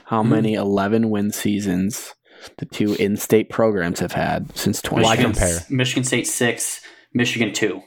how 0.05 0.23
Hmm. 0.23 0.31
many 0.31 0.55
11 0.55 1.11
win 1.11 1.33
seasons 1.33 2.15
the 2.59 2.67
two 2.67 2.95
in-state 2.95 3.49
programs 3.51 4.01
have 4.01 4.13
had 4.13 4.57
since 4.57 4.81
20? 4.83 5.05
Why 5.05 5.11
Michigan, 5.17 5.33
compare? 5.33 5.59
Michigan 5.71 6.05
State 6.05 6.27
six, 6.29 6.81
Michigan 7.13 7.53
two. 7.53 7.83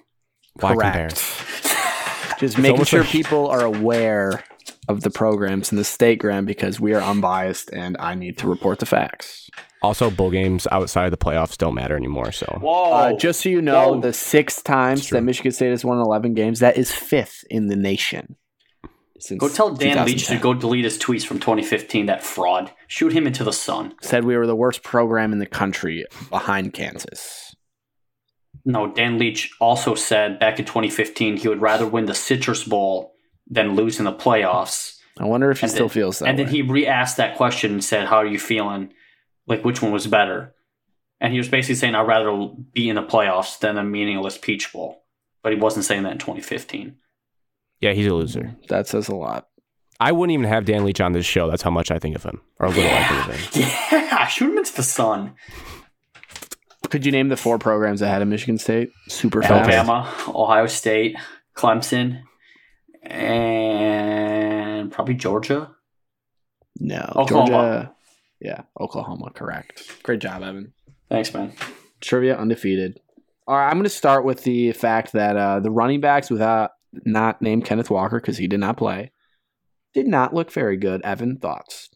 Why 0.59 0.71
compare? 0.71 1.09
Just 2.41 2.57
making 2.57 2.83
sure 2.85 3.01
like- 3.01 3.09
people 3.09 3.47
are 3.47 3.61
aware 3.63 4.43
of 4.87 5.01
the 5.01 5.11
programs 5.11 5.71
in 5.71 5.77
the 5.77 5.83
state 5.83 6.17
grant 6.19 6.47
because 6.47 6.79
we 6.79 6.93
are 6.93 7.01
unbiased 7.01 7.69
and 7.71 7.95
I 7.99 8.15
need 8.15 8.37
to 8.39 8.47
report 8.47 8.79
the 8.79 8.85
facts. 8.85 9.47
Also, 9.83 10.09
bowl 10.09 10.31
games 10.31 10.67
outside 10.71 11.05
of 11.05 11.11
the 11.11 11.17
playoffs 11.17 11.55
don't 11.57 11.75
matter 11.75 11.95
anymore. 11.95 12.31
So 12.31 12.45
Whoa! 12.61 12.91
Uh, 12.91 13.13
just 13.17 13.41
so 13.41 13.49
you 13.49 13.61
know, 13.61 13.93
Whoa. 13.93 14.01
the 14.01 14.11
six 14.13 14.61
times 14.61 15.09
that 15.09 15.21
Michigan 15.21 15.51
State 15.51 15.69
has 15.69 15.85
won 15.85 15.99
11 15.99 16.33
games, 16.33 16.59
that 16.59 16.77
is 16.77 16.91
fifth 16.91 17.43
in 17.49 17.67
the 17.67 17.75
nation. 17.75 18.35
since 19.19 19.39
Go 19.39 19.47
tell 19.47 19.73
Dan 19.73 20.05
Leach 20.05 20.27
to 20.27 20.37
go 20.37 20.53
delete 20.53 20.83
his 20.83 20.97
tweets 20.99 21.25
from 21.25 21.39
2015. 21.39 22.07
That 22.07 22.23
fraud. 22.23 22.71
Shoot 22.87 23.13
him 23.13 23.25
into 23.27 23.43
the 23.43 23.53
sun. 23.53 23.93
Said 24.01 24.23
we 24.23 24.35
were 24.35 24.47
the 24.47 24.55
worst 24.55 24.83
program 24.83 25.31
in 25.31 25.39
the 25.39 25.45
country 25.47 26.05
behind 26.29 26.73
Kansas. 26.73 27.50
No, 28.65 28.87
Dan 28.93 29.17
Leach 29.17 29.51
also 29.59 29.95
said 29.95 30.39
back 30.39 30.59
in 30.59 30.65
2015 30.65 31.37
he 31.37 31.47
would 31.47 31.61
rather 31.61 31.87
win 31.87 32.05
the 32.05 32.13
Citrus 32.13 32.63
Bowl 32.63 33.13
than 33.47 33.75
lose 33.75 33.99
in 33.99 34.05
the 34.05 34.13
playoffs. 34.13 34.97
I 35.19 35.25
wonder 35.25 35.51
if 35.51 35.59
he 35.59 35.63
And 35.65 35.71
still 35.71 35.87
then- 35.87 35.93
feels 35.93 36.19
that 36.19 36.29
and 36.29 36.37
way. 36.37 36.43
then 36.45 36.53
he 36.53 36.61
re-asked 36.61 37.17
that 37.17 37.35
question 37.37 37.71
and 37.73 37.83
said, 37.83 38.07
"How 38.07 38.17
are 38.17 38.25
you 38.25 38.39
feeling? 38.39 38.93
Like 39.47 39.65
which 39.65 39.81
one 39.81 39.91
was 39.91 40.07
better?" 40.07 40.53
And 41.19 41.31
he 41.33 41.37
was 41.37 41.49
basically 41.49 41.75
saying, 41.75 41.95
"I'd 41.95 42.07
rather 42.07 42.49
be 42.73 42.89
in 42.89 42.95
the 42.95 43.03
playoffs 43.03 43.59
than 43.59 43.77
a 43.77 43.83
meaningless 43.83 44.37
Peach 44.37 44.71
Bowl." 44.71 45.03
But 45.43 45.53
he 45.53 45.59
wasn't 45.59 45.85
saying 45.85 46.03
that 46.03 46.11
in 46.13 46.17
2015. 46.19 46.95
Yeah, 47.79 47.93
he's 47.93 48.07
a 48.07 48.13
loser. 48.13 48.55
that 48.69 48.87
says 48.87 49.07
a 49.09 49.15
lot. 49.15 49.47
I 49.99 50.11
wouldn't 50.11 50.33
even 50.33 50.47
have 50.47 50.65
Dan 50.65 50.83
Leach 50.85 51.01
on 51.01 51.11
this 51.13 51.25
show. 51.25 51.49
That's 51.49 51.61
how 51.63 51.69
much 51.71 51.91
I 51.91 51.99
think 51.99 52.15
of 52.15 52.23
him, 52.23 52.41
or 52.59 52.67
a 52.67 52.69
little 52.69 52.89
I 52.91 53.03
think 53.03 53.27
of 53.27 53.55
him. 53.55 53.63
Yeah, 53.91 54.27
shoot 54.27 54.51
him 54.51 54.57
into 54.59 54.75
the 54.75 54.83
sun. 54.83 55.33
Could 56.91 57.05
you 57.05 57.11
name 57.11 57.29
the 57.29 57.37
four 57.37 57.57
programs 57.57 58.01
ahead 58.01 58.21
of 58.21 58.27
Michigan 58.27 58.57
State? 58.57 58.91
Super 59.07 59.41
fast. 59.41 59.69
Alabama, 59.69 60.13
Ohio 60.27 60.67
State, 60.67 61.15
Clemson, 61.55 62.23
and 63.03 64.91
probably 64.91 65.13
Georgia. 65.13 65.71
No, 66.79 67.13
Oklahoma. 67.15 67.47
Georgia. 67.47 67.91
Yeah, 68.41 68.61
Oklahoma. 68.79 69.31
Correct. 69.33 70.03
Great 70.03 70.19
job, 70.19 70.43
Evan. 70.43 70.73
Thanks, 71.09 71.33
man. 71.33 71.53
Trivia 72.01 72.37
undefeated. 72.37 72.99
All 73.47 73.55
right, 73.55 73.67
I'm 73.67 73.73
going 73.73 73.83
to 73.83 73.89
start 73.89 74.25
with 74.25 74.43
the 74.43 74.73
fact 74.73 75.13
that 75.13 75.37
uh, 75.37 75.59
the 75.61 75.71
running 75.71 76.01
backs 76.01 76.29
without 76.29 76.71
not 77.05 77.41
named 77.41 77.65
Kenneth 77.65 77.89
Walker 77.89 78.19
because 78.19 78.37
he 78.37 78.47
did 78.47 78.59
not 78.59 78.75
play 78.77 79.11
did 79.93 80.07
not 80.07 80.33
look 80.33 80.51
very 80.51 80.77
good. 80.77 81.01
Evan, 81.03 81.37
thoughts? 81.37 81.89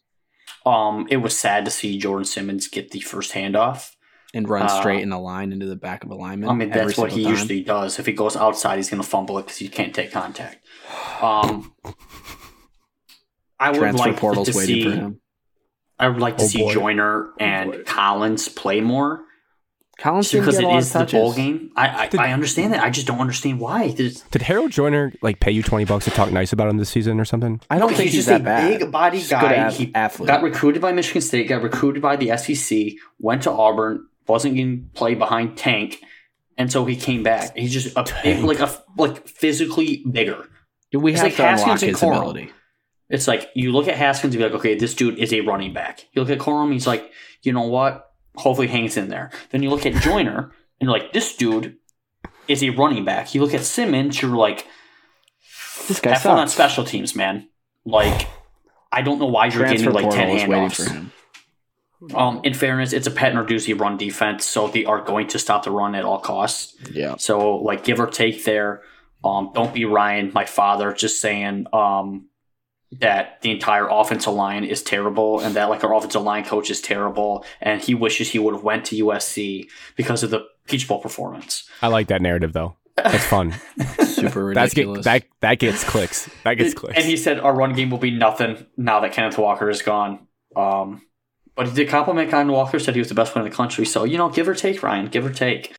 Um, 0.65 1.07
it 1.09 1.17
was 1.17 1.37
sad 1.37 1.65
to 1.65 1.71
see 1.71 1.97
Jordan 1.97 2.25
Simmons 2.25 2.67
get 2.67 2.91
the 2.91 2.99
first 3.01 3.33
handoff. 3.33 3.91
And 4.35 4.47
run 4.47 4.63
Uh, 4.63 4.67
straight 4.67 5.01
in 5.01 5.11
a 5.11 5.19
line 5.19 5.51
into 5.53 5.65
the 5.65 5.75
back 5.77 6.03
of 6.03 6.11
a 6.11 6.15
lineman. 6.15 6.49
I 6.49 6.53
mean, 6.53 6.69
that's 6.69 6.97
what 6.97 7.11
he 7.11 7.23
time. 7.23 7.31
usually 7.31 7.61
does. 7.63 7.97
If 7.99 8.05
he 8.05 8.11
goes 8.11 8.35
outside, 8.35 8.75
he's 8.75 8.89
going 8.89 9.01
to 9.01 9.07
fumble 9.07 9.39
it 9.39 9.43
because 9.43 9.57
he 9.57 9.69
can't 9.69 9.95
take 9.95 10.11
contact. 10.11 10.57
Um, 11.21 11.73
I 13.59 13.71
would 13.71 13.79
transfer 13.79 14.09
like 14.09 14.17
portals 14.17 14.49
to 14.49 14.57
waiting 14.57 14.75
see. 14.75 14.83
for 14.83 14.91
him. 14.95 15.21
I 15.97 16.09
would 16.09 16.19
like 16.21 16.37
to 16.37 16.43
Oh, 16.43 16.47
see 16.47 16.59
boy. 16.63 16.73
Joiner 16.73 17.29
and 17.39 17.71
boy. 17.71 17.83
Collins 17.85 18.49
play 18.49 18.81
more 18.81 19.23
Collins 19.97 20.29
because 20.29 20.57
get 20.59 20.69
it 20.69 20.75
is 20.75 20.91
the 20.91 21.05
bowl 21.05 21.31
game. 21.33 21.71
I 21.77 22.03
I, 22.03 22.07
Did- 22.09 22.19
I 22.19 22.33
understand 22.33 22.73
that. 22.73 22.83
I 22.83 22.89
just 22.89 23.07
don't 23.07 23.19
understand 23.21 23.61
why. 23.61 23.87
There's, 23.91 24.19
Did 24.23 24.41
Harold 24.41 24.71
Joiner 24.71 25.13
like 25.21 25.39
pay 25.39 25.51
you 25.51 25.63
twenty 25.63 25.85
bucks 25.85 26.03
to 26.03 26.11
talk 26.11 26.33
nice 26.33 26.51
about 26.51 26.67
him 26.67 26.75
this 26.77 26.89
season 26.89 27.17
or 27.17 27.23
something? 27.23 27.61
I 27.69 27.77
don't 27.79 27.91
No, 27.91 27.95
think 27.95 28.07
he's, 28.09 28.15
he's 28.15 28.25
that 28.25 28.39
just 28.39 28.41
a 28.41 28.43
bad. 28.43 28.79
big 28.81 28.91
body 28.91 29.19
He's 29.19 29.29
guy. 29.29 29.69
good 29.69 29.73
He 29.77 29.95
athlete. 29.95 30.27
got 30.27 30.43
recruited 30.43 30.81
by 30.81 30.91
Michigan 30.91 31.21
State, 31.21 31.47
got 31.47 31.61
recruited 31.63 32.01
by 32.01 32.17
the 32.17 32.35
SEC, 32.35 32.95
went 33.19 33.43
to 33.43 33.51
Auburn, 33.51 34.05
wasn't 34.27 34.57
to 34.57 34.83
play 34.93 35.15
behind 35.15 35.57
Tank, 35.57 36.01
and 36.57 36.71
so 36.71 36.85
he 36.85 36.95
came 36.95 37.23
back. 37.23 37.55
He's 37.55 37.73
just 37.73 37.95
a 37.95 38.05
big, 38.23 38.43
like 38.43 38.59
a 38.59 38.71
like 38.97 39.27
physically 39.27 40.03
bigger. 40.09 40.47
we 40.93 41.11
it's 41.11 41.21
have 41.21 41.29
like 41.29 41.35
to 41.37 41.43
unlock 41.43 41.59
Haskins 41.59 41.83
and 41.83 41.91
his 41.91 41.99
Corum. 42.01 42.17
ability. 42.17 42.51
It's 43.09 43.27
like 43.27 43.49
you 43.53 43.71
look 43.71 43.87
at 43.87 43.95
Haskins 43.95 44.33
and 44.33 44.39
be 44.39 44.49
like, 44.49 44.59
okay, 44.59 44.75
this 44.75 44.95
dude 44.95 45.19
is 45.19 45.31
a 45.31 45.41
running 45.41 45.73
back. 45.73 46.05
You 46.13 46.23
look 46.23 46.31
at 46.31 46.39
Corum, 46.39 46.73
he's 46.73 46.87
like, 46.87 47.11
you 47.43 47.53
know 47.53 47.67
what? 47.67 48.09
Hopefully 48.35 48.67
hangs 48.67 48.97
in 48.97 49.09
there. 49.09 49.29
Then 49.51 49.61
you 49.63 49.69
look 49.69 49.85
at 49.85 50.01
Joiner, 50.01 50.51
and 50.79 50.89
you're 50.89 50.91
like, 50.91 51.13
this 51.13 51.35
dude 51.35 51.77
is 52.47 52.63
a 52.63 52.71
running 52.71 53.05
back. 53.05 53.35
You 53.35 53.41
look 53.41 53.53
at 53.53 53.63
Simmons, 53.63 54.21
you're 54.21 54.35
like, 54.35 54.65
This 55.87 55.99
guy 55.99 56.11
have 56.11 56.21
fun 56.21 56.39
on 56.39 56.47
special 56.47 56.83
teams, 56.83 57.15
man. 57.15 57.47
Like, 57.85 58.27
I 58.91 59.01
don't 59.01 59.19
know 59.19 59.25
why 59.25 59.45
you're 59.45 59.59
Transfer 59.59 59.91
getting 59.91 59.93
like 59.93 60.15
ten 60.15 60.27
portal 60.27 60.35
is 60.35 60.47
waiting 60.47 60.69
handoffs. 60.69 61.11
For 61.99 62.09
him. 62.09 62.15
Um, 62.15 62.41
in 62.43 62.53
fairness, 62.53 62.93
it's 62.93 63.07
a 63.07 63.11
Pat 63.11 63.33
Narduzzi 63.33 63.79
run 63.79 63.97
defense, 63.97 64.45
so 64.45 64.67
they 64.67 64.85
are 64.85 65.01
going 65.01 65.27
to 65.27 65.39
stop 65.39 65.63
the 65.63 65.71
run 65.71 65.95
at 65.95 66.05
all 66.05 66.19
costs. 66.19 66.75
Yeah. 66.91 67.15
So, 67.17 67.57
like, 67.57 67.83
give 67.83 67.99
or 67.99 68.07
take 68.07 68.43
there. 68.45 68.81
Um, 69.23 69.51
don't 69.53 69.73
be 69.73 69.85
Ryan, 69.85 70.31
my 70.33 70.45
father, 70.45 70.93
just 70.93 71.19
saying 71.19 71.65
um, 71.73 72.27
that 72.99 73.41
the 73.41 73.51
entire 73.51 73.87
offensive 73.89 74.33
line 74.33 74.63
is 74.63 74.83
terrible 74.83 75.39
and 75.39 75.55
that 75.55 75.69
like 75.69 75.83
our 75.83 75.93
offensive 75.93 76.21
line 76.21 76.43
coach 76.43 76.69
is 76.69 76.81
terrible 76.81 77.45
and 77.61 77.81
he 77.81 77.95
wishes 77.95 78.29
he 78.29 78.39
would 78.39 78.53
have 78.53 78.63
went 78.63 78.85
to 78.85 79.03
USC 79.03 79.67
because 79.95 80.23
of 80.23 80.29
the 80.29 80.45
Peach 80.65 80.87
Bowl 80.87 80.99
performance. 80.99 81.69
I 81.81 81.87
like 81.87 82.07
that 82.07 82.21
narrative 82.21 82.53
though. 82.53 82.75
That's 82.95 83.25
fun. 83.25 83.53
Super 84.05 84.53
That's 84.55 84.73
get, 84.73 85.03
that 85.03 85.23
that 85.41 85.59
gets 85.59 85.83
clicks. 85.83 86.29
That 86.43 86.53
gets 86.55 86.73
clicks. 86.73 86.95
And 86.95 87.05
he 87.05 87.17
said 87.17 87.39
our 87.39 87.53
run 87.53 87.73
game 87.73 87.89
will 87.89 87.97
be 87.97 88.11
nothing 88.11 88.65
now 88.77 89.01
that 89.01 89.11
Kenneth 89.11 89.37
Walker 89.37 89.69
is 89.69 89.81
gone. 89.81 90.27
Um, 90.55 91.01
but 91.55 91.67
he 91.67 91.73
did 91.73 91.89
compliment 91.89 92.29
Kenneth 92.29 92.51
Walker, 92.53 92.79
said 92.79 92.95
he 92.95 92.99
was 92.99 93.09
the 93.09 93.15
best 93.15 93.35
one 93.35 93.45
in 93.45 93.49
the 93.49 93.55
country. 93.55 93.85
So 93.85 94.03
you 94.03 94.17
know, 94.17 94.29
give 94.29 94.47
or 94.47 94.55
take, 94.55 94.81
Ryan, 94.83 95.07
give 95.07 95.25
or 95.25 95.31
take. 95.33 95.75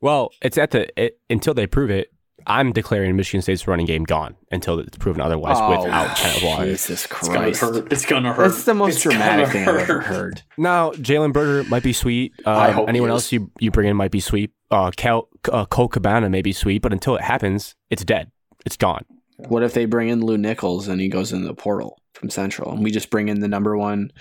well, 0.00 0.30
it's 0.42 0.58
at 0.58 0.70
the 0.70 0.88
it, 1.02 1.18
until 1.28 1.54
they 1.54 1.66
prove 1.66 1.90
it. 1.90 2.12
I'm 2.46 2.72
declaring 2.72 3.14
Michigan 3.16 3.42
State's 3.42 3.68
running 3.68 3.84
game 3.84 4.04
gone 4.04 4.34
until 4.50 4.78
it's 4.80 4.96
proven 4.96 5.20
otherwise 5.20 5.58
Oh, 5.60 5.82
without 5.82 6.16
Kenneth 6.16 6.42
Walker. 6.42 6.64
Jesus 6.64 7.04
It's 7.04 7.28
gonna 7.28 7.54
hurt. 7.54 7.92
It's 7.92 8.06
gonna 8.06 8.32
hurt. 8.32 8.48
That's 8.48 8.64
the 8.64 8.72
most 8.72 8.94
It's 8.94 9.02
dramatic 9.02 9.52
gonna 9.52 9.66
thing 9.66 9.68
I've 9.68 9.80
ever 9.90 10.00
heard. 10.00 10.42
Now, 10.56 10.90
Jalen 10.92 11.34
Berger 11.34 11.68
might 11.68 11.82
be 11.82 11.92
sweet. 11.92 12.32
Uh, 12.46 12.52
I 12.52 12.70
hope 12.70 12.88
anyone 12.88 13.10
else 13.10 13.30
you, 13.30 13.50
you 13.58 13.70
bring 13.70 13.88
in 13.88 13.96
might 13.96 14.10
be 14.10 14.20
sweet. 14.20 14.52
Uh, 14.70 14.90
Cal, 14.96 15.28
uh, 15.52 15.66
Cole 15.66 15.88
Cabana 15.88 16.30
may 16.30 16.40
be 16.40 16.52
sweet, 16.54 16.80
but 16.80 16.94
until 16.94 17.14
it 17.14 17.20
happens, 17.22 17.74
it's 17.90 18.06
dead. 18.06 18.30
It's 18.64 18.78
gone. 18.78 19.04
What 19.36 19.62
if 19.62 19.74
they 19.74 19.84
bring 19.84 20.08
in 20.08 20.24
Lew 20.24 20.38
Nichols 20.38 20.88
and 20.88 20.98
he 20.98 21.08
goes 21.08 21.32
in 21.34 21.44
the 21.44 21.52
portal 21.54 21.99
from 22.20 22.30
Central 22.30 22.70
and 22.70 22.84
we 22.84 22.92
just 22.92 23.10
bring 23.10 23.28
in 23.28 23.40
the 23.40 23.48
number 23.48 23.76
one 23.76 24.12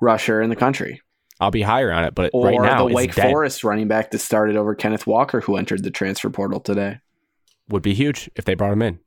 rusher 0.00 0.42
in 0.42 0.50
the 0.50 0.56
country? 0.56 1.00
I'll 1.38 1.50
be 1.50 1.62
higher 1.62 1.92
on 1.92 2.04
it, 2.04 2.14
but 2.14 2.30
Or 2.32 2.46
right 2.46 2.60
now, 2.60 2.80
the 2.84 2.86
it's 2.86 2.94
Wake 2.94 3.14
dead. 3.14 3.30
Forest 3.30 3.62
running 3.64 3.88
back 3.88 4.10
that 4.10 4.18
started 4.18 4.56
over 4.56 4.74
Kenneth 4.74 5.06
Walker 5.06 5.40
who 5.40 5.56
entered 5.56 5.82
the 5.84 5.90
transfer 5.90 6.30
portal 6.30 6.60
today. 6.60 6.98
Would 7.68 7.82
be 7.82 7.94
huge 7.94 8.30
if 8.34 8.44
they 8.44 8.54
brought 8.54 8.72
him 8.72 8.82
in. 8.82 8.98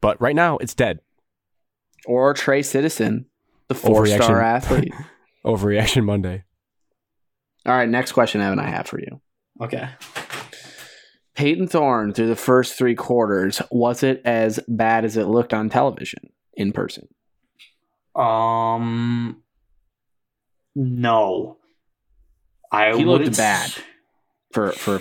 But 0.00 0.20
right 0.20 0.34
now, 0.36 0.58
it's 0.58 0.74
dead. 0.74 1.00
Or 2.06 2.34
Trey 2.34 2.62
Citizen, 2.62 3.26
the 3.68 3.74
four 3.74 4.06
star 4.06 4.20
Overreaction. 4.40 4.42
athlete. 4.42 4.94
Overreaction 5.46 6.04
Monday. 6.04 6.44
All 7.64 7.74
right, 7.76 7.88
next 7.88 8.12
question, 8.12 8.40
Evan, 8.40 8.58
I 8.58 8.68
have 8.68 8.86
for 8.86 8.98
you. 8.98 9.20
Okay. 9.60 9.88
Payton 11.34 11.68
Thorne 11.68 12.12
through 12.12 12.28
the 12.28 12.36
first 12.36 12.76
three 12.76 12.94
quarters, 12.94 13.62
was 13.70 14.02
it 14.02 14.20
as 14.24 14.60
bad 14.68 15.04
as 15.04 15.16
it 15.16 15.26
looked 15.26 15.54
on 15.54 15.68
television 15.70 16.30
in 16.54 16.72
person? 16.72 17.08
Um. 18.14 19.42
No. 20.74 21.58
I 22.70 22.94
He 22.96 23.04
looked 23.04 23.36
bad. 23.36 23.72
For 24.52 24.72
for 24.72 25.00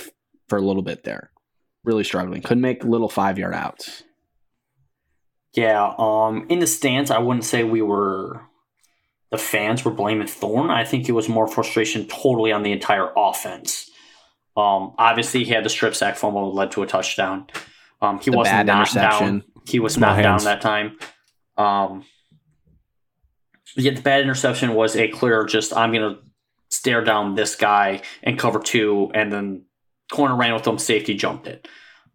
for 0.49 0.57
a 0.57 0.62
little 0.62 0.82
bit 0.82 1.03
there. 1.03 1.32
Really 1.84 2.03
struggling. 2.03 2.41
Couldn't 2.41 2.62
make 2.62 2.84
little 2.84 3.09
five 3.09 3.38
yard 3.38 3.53
outs. 3.53 4.03
Yeah. 5.53 5.93
Um. 5.97 6.45
In 6.49 6.59
the 6.59 6.68
stands, 6.68 7.12
I 7.12 7.20
wouldn't 7.20 7.45
say 7.45 7.64
we 7.64 7.82
were. 7.82 8.41
The 9.32 9.38
fans 9.38 9.86
were 9.86 9.91
blaming 9.91 10.28
Thorne. 10.28 10.70
I 10.70 10.84
think 10.84 11.07
it 11.07 11.14
was 11.14 11.30
more 11.30 11.47
frustration 11.47 12.05
totally 12.07 12.51
on 12.51 12.64
the 12.64 12.72
entire 12.72 13.09
offense. 13.16 13.89
Um. 14.57 14.93
Obviously, 14.97 15.43
he 15.43 15.51
had 15.53 15.64
the 15.66 15.70
strip 15.70 15.95
sack 15.95 16.16
fumble 16.18 16.51
that 16.51 16.57
led 16.57 16.72
to 16.72 16.84
a 16.84 16.88
touchdown. 16.88 17.47
Um. 18.01 18.20
He 18.20 18.32
The 18.32 18.38
wasn't 18.38 18.55
bad 18.55 18.66
knocked 18.68 18.91
interception. 18.95 19.39
down. 19.39 19.43
He 19.68 19.80
was 19.80 19.93
Small 19.93 20.09
not 20.16 20.24
hands. 20.24 20.43
down 20.43 20.53
that 20.53 20.62
time. 20.62 20.97
Um. 21.57 22.05
Yet 23.76 23.95
the 23.95 24.01
bad 24.01 24.22
interception 24.22 24.74
was 24.74 24.95
a 24.95 25.07
clear 25.07 25.45
just 25.45 25.76
I'm 25.76 25.93
gonna 25.93 26.19
stare 26.69 27.03
down 27.03 27.36
this 27.36 27.55
guy 27.55 28.01
and 28.24 28.39
cover 28.39 28.59
two, 28.59 29.11
and 29.13 29.32
then 29.32 29.65
corner 30.11 30.36
ran 30.36 30.53
with 30.53 30.67
him, 30.67 30.78
safety 30.78 31.13
jumped 31.15 31.47
it. 31.47 31.67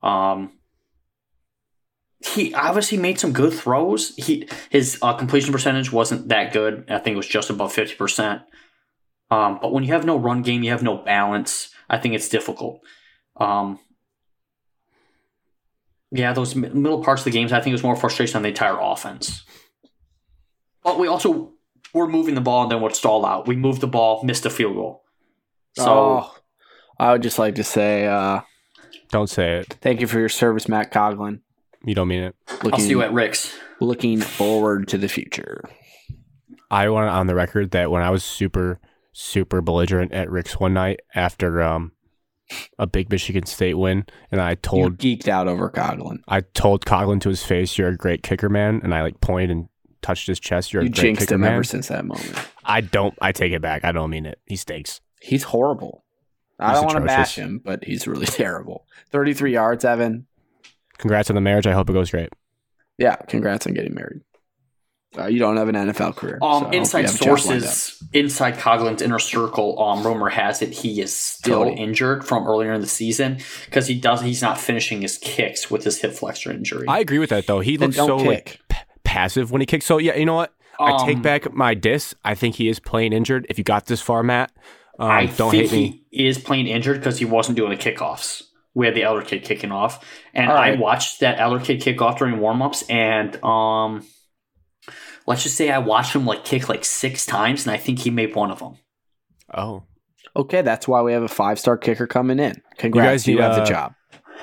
Um, 0.02 0.52
he 2.24 2.54
obviously 2.54 2.98
made 2.98 3.18
some 3.18 3.32
good 3.32 3.52
throws. 3.52 4.14
He 4.16 4.48
his 4.70 4.98
uh, 5.02 5.14
completion 5.14 5.52
percentage 5.52 5.92
wasn't 5.92 6.28
that 6.28 6.52
good. 6.52 6.84
I 6.88 6.98
think 6.98 7.14
it 7.14 7.18
was 7.18 7.26
just 7.26 7.50
above 7.50 7.72
fifty 7.72 7.94
percent. 7.94 8.42
Um, 9.30 9.58
but 9.60 9.72
when 9.72 9.84
you 9.84 9.92
have 9.92 10.04
no 10.04 10.16
run 10.16 10.42
game, 10.42 10.62
you 10.62 10.70
have 10.70 10.82
no 10.82 10.96
balance. 10.96 11.70
I 11.88 11.98
think 11.98 12.14
it's 12.14 12.28
difficult. 12.28 12.80
Um, 13.36 13.78
yeah, 16.10 16.32
those 16.32 16.54
middle 16.54 17.02
parts 17.02 17.22
of 17.22 17.24
the 17.26 17.30
games, 17.32 17.52
I 17.52 17.58
think 17.58 17.72
it 17.72 17.74
was 17.74 17.82
more 17.82 17.96
frustration 17.96 18.36
on 18.36 18.42
the 18.42 18.50
entire 18.50 18.78
offense. 18.80 19.44
But 20.86 21.00
we 21.00 21.08
also 21.08 21.50
were 21.92 22.06
moving 22.06 22.36
the 22.36 22.40
ball 22.40 22.62
and 22.62 22.70
then 22.70 22.80
would 22.80 22.94
stall 22.94 23.26
out. 23.26 23.48
We 23.48 23.56
moved 23.56 23.80
the 23.80 23.88
ball, 23.88 24.22
missed 24.22 24.46
a 24.46 24.50
field 24.50 24.76
goal. 24.76 25.02
So 25.72 25.84
oh, 25.84 26.38
I 26.96 27.10
would 27.10 27.24
just 27.24 27.40
like 27.40 27.56
to 27.56 27.64
say 27.64 28.06
uh, 28.06 28.42
Don't 29.10 29.28
say 29.28 29.56
it. 29.56 29.76
thank 29.80 30.00
you 30.00 30.06
for 30.06 30.20
your 30.20 30.28
service, 30.28 30.68
Matt 30.68 30.92
Coghlin. 30.92 31.40
You 31.84 31.96
don't 31.96 32.06
mean 32.06 32.22
it. 32.22 32.36
Looking, 32.62 32.72
I'll 32.72 32.78
see 32.78 32.90
you 32.90 33.02
at 33.02 33.12
Rick's. 33.12 33.52
looking 33.80 34.20
forward 34.20 34.86
to 34.88 34.98
the 34.98 35.08
future. 35.08 35.60
I 36.70 36.88
want 36.88 37.10
on 37.10 37.26
the 37.26 37.34
record 37.34 37.72
that 37.72 37.90
when 37.90 38.02
I 38.02 38.10
was 38.10 38.22
super, 38.22 38.80
super 39.12 39.60
belligerent 39.60 40.12
at 40.12 40.30
Rick's 40.30 40.60
one 40.60 40.74
night 40.74 41.00
after 41.16 41.62
um 41.62 41.92
a 42.78 42.86
big 42.86 43.10
Michigan 43.10 43.44
State 43.44 43.74
win, 43.74 44.06
and 44.30 44.40
I 44.40 44.50
You 44.50 44.56
told 44.56 44.98
geeked 44.98 45.26
out 45.26 45.48
over 45.48 45.68
Coghlin. 45.68 46.18
I 46.28 46.42
told 46.42 46.84
Coglin 46.86 47.20
to 47.22 47.28
his 47.28 47.42
face, 47.42 47.76
"You're 47.76 47.88
a 47.88 47.96
great 47.96 48.22
kicker, 48.22 48.48
man," 48.48 48.80
and 48.84 48.94
I 48.94 49.02
like 49.02 49.20
pointed 49.20 49.50
and 49.50 49.68
touched 50.02 50.26
his 50.26 50.38
chest. 50.40 50.72
You're 50.72 50.82
You 50.82 50.88
great 50.90 51.00
jinxed 51.16 51.30
him 51.32 51.40
man. 51.40 51.52
ever 51.54 51.64
since 51.64 51.88
that 51.88 52.04
moment. 52.04 52.34
I 52.64 52.80
don't. 52.80 53.14
I 53.20 53.32
take 53.32 53.52
it 53.52 53.62
back. 53.62 53.84
I 53.84 53.92
don't 53.92 54.10
mean 54.10 54.26
it. 54.26 54.40
He 54.46 54.56
stinks. 54.56 55.00
He's 55.20 55.44
horrible. 55.44 56.04
I 56.58 56.72
don't 56.74 56.86
want 56.86 56.96
to 56.98 57.04
bash 57.04 57.34
him, 57.36 57.60
but 57.64 57.84
he's 57.84 58.06
really 58.06 58.26
terrible. 58.26 58.86
33 59.10 59.52
yards, 59.52 59.84
Evan. 59.84 60.26
Congrats 60.98 61.28
on 61.30 61.34
the 61.34 61.42
marriage. 61.42 61.66
I 61.66 61.72
hope 61.72 61.90
it 61.90 61.92
goes 61.92 62.10
great. 62.10 62.30
Yeah, 62.98 63.16
congrats 63.16 63.66
on 63.66 63.74
getting 63.74 63.94
married. 63.94 64.22
Uh, 65.18 65.26
you 65.26 65.38
don't 65.38 65.56
have 65.56 65.68
an 65.68 65.74
NFL 65.74 66.16
career. 66.16 66.38
Um, 66.42 66.64
hope 66.64 66.72
you 66.74 66.80
inside 66.80 67.06
have 67.06 67.14
a 67.14 67.18
job 67.18 67.26
lined 67.26 67.62
up. 67.62 67.68
sources, 67.68 68.02
inside 68.12 68.58
Coghlin's 68.58 69.00
inner 69.00 69.18
circle, 69.18 69.80
um, 69.82 70.02
rumor 70.06 70.28
has 70.28 70.60
it 70.60 70.72
he 70.74 71.00
is 71.00 71.14
still 71.14 71.64
Cody. 71.64 71.80
injured 71.80 72.26
from 72.26 72.46
earlier 72.46 72.72
in 72.74 72.80
the 72.82 72.86
season 72.86 73.38
because 73.64 73.86
he 73.86 73.98
does 73.98 74.20
he's 74.20 74.42
not 74.42 74.58
finishing 74.58 75.00
his 75.02 75.16
kicks 75.16 75.70
with 75.70 75.84
his 75.84 76.00
hip 76.02 76.12
flexor 76.12 76.50
injury. 76.52 76.86
I 76.88 76.98
agree 77.00 77.18
with 77.18 77.30
that 77.30 77.46
though. 77.46 77.60
He 77.60 77.76
Then 77.78 77.88
looks 77.88 77.96
so 77.96 78.06
don't 78.08 78.26
like 78.26 78.44
kick. 78.44 78.60
p- 78.68 78.76
passive 79.06 79.50
when 79.50 79.60
he 79.62 79.66
kicks. 79.66 79.86
So 79.86 79.98
yeah, 79.98 80.16
you 80.16 80.26
know 80.26 80.34
what? 80.34 80.52
I 80.78 81.06
take 81.06 81.16
Um, 81.16 81.22
back 81.22 81.52
my 81.54 81.72
diss. 81.72 82.14
I 82.24 82.34
think 82.34 82.56
he 82.56 82.68
is 82.68 82.78
playing 82.78 83.12
injured. 83.14 83.46
If 83.48 83.56
you 83.56 83.64
got 83.64 83.86
this 83.86 84.02
far, 84.02 84.22
Matt, 84.22 84.52
um, 84.98 85.10
I 85.10 85.26
don't 85.26 85.50
think 85.50 85.70
hate 85.70 85.72
me. 85.72 86.04
he 86.10 86.26
is 86.26 86.36
playing 86.38 86.66
injured 86.66 86.98
because 86.98 87.18
he 87.18 87.24
wasn't 87.24 87.56
doing 87.56 87.70
the 87.70 87.76
kickoffs. 87.76 88.42
We 88.74 88.84
had 88.84 88.94
the 88.94 89.04
Elder 89.04 89.22
Kid 89.22 89.42
kicking 89.42 89.72
off, 89.72 90.04
and 90.34 90.50
All 90.50 90.54
right. 90.54 90.74
I 90.74 90.80
watched 90.80 91.20
that 91.20 91.38
Elder 91.38 91.64
Kid 91.64 91.80
kick 91.80 92.02
off 92.02 92.18
during 92.18 92.34
warmups, 92.36 92.84
and 92.90 93.42
um, 93.42 94.06
let's 95.26 95.42
just 95.44 95.56
say 95.56 95.70
I 95.70 95.78
watched 95.78 96.14
him 96.14 96.26
like 96.26 96.44
kick 96.44 96.68
like 96.68 96.84
six 96.84 97.24
times, 97.24 97.64
and 97.66 97.72
I 97.74 97.78
think 97.78 98.00
he 98.00 98.10
made 98.10 98.34
one 98.34 98.50
of 98.50 98.58
them. 98.58 98.76
Oh, 99.54 99.84
Okay, 100.34 100.60
that's 100.60 100.86
why 100.86 101.00
we 101.00 101.14
have 101.14 101.22
a 101.22 101.28
five 101.28 101.58
star 101.58 101.78
kicker 101.78 102.06
coming 102.06 102.38
in. 102.38 102.60
Congrats, 102.76 103.26
you, 103.26 103.36
need, 103.36 103.40
have 103.40 103.54
the 103.56 103.62
uh, 103.62 103.66
job. 103.66 103.94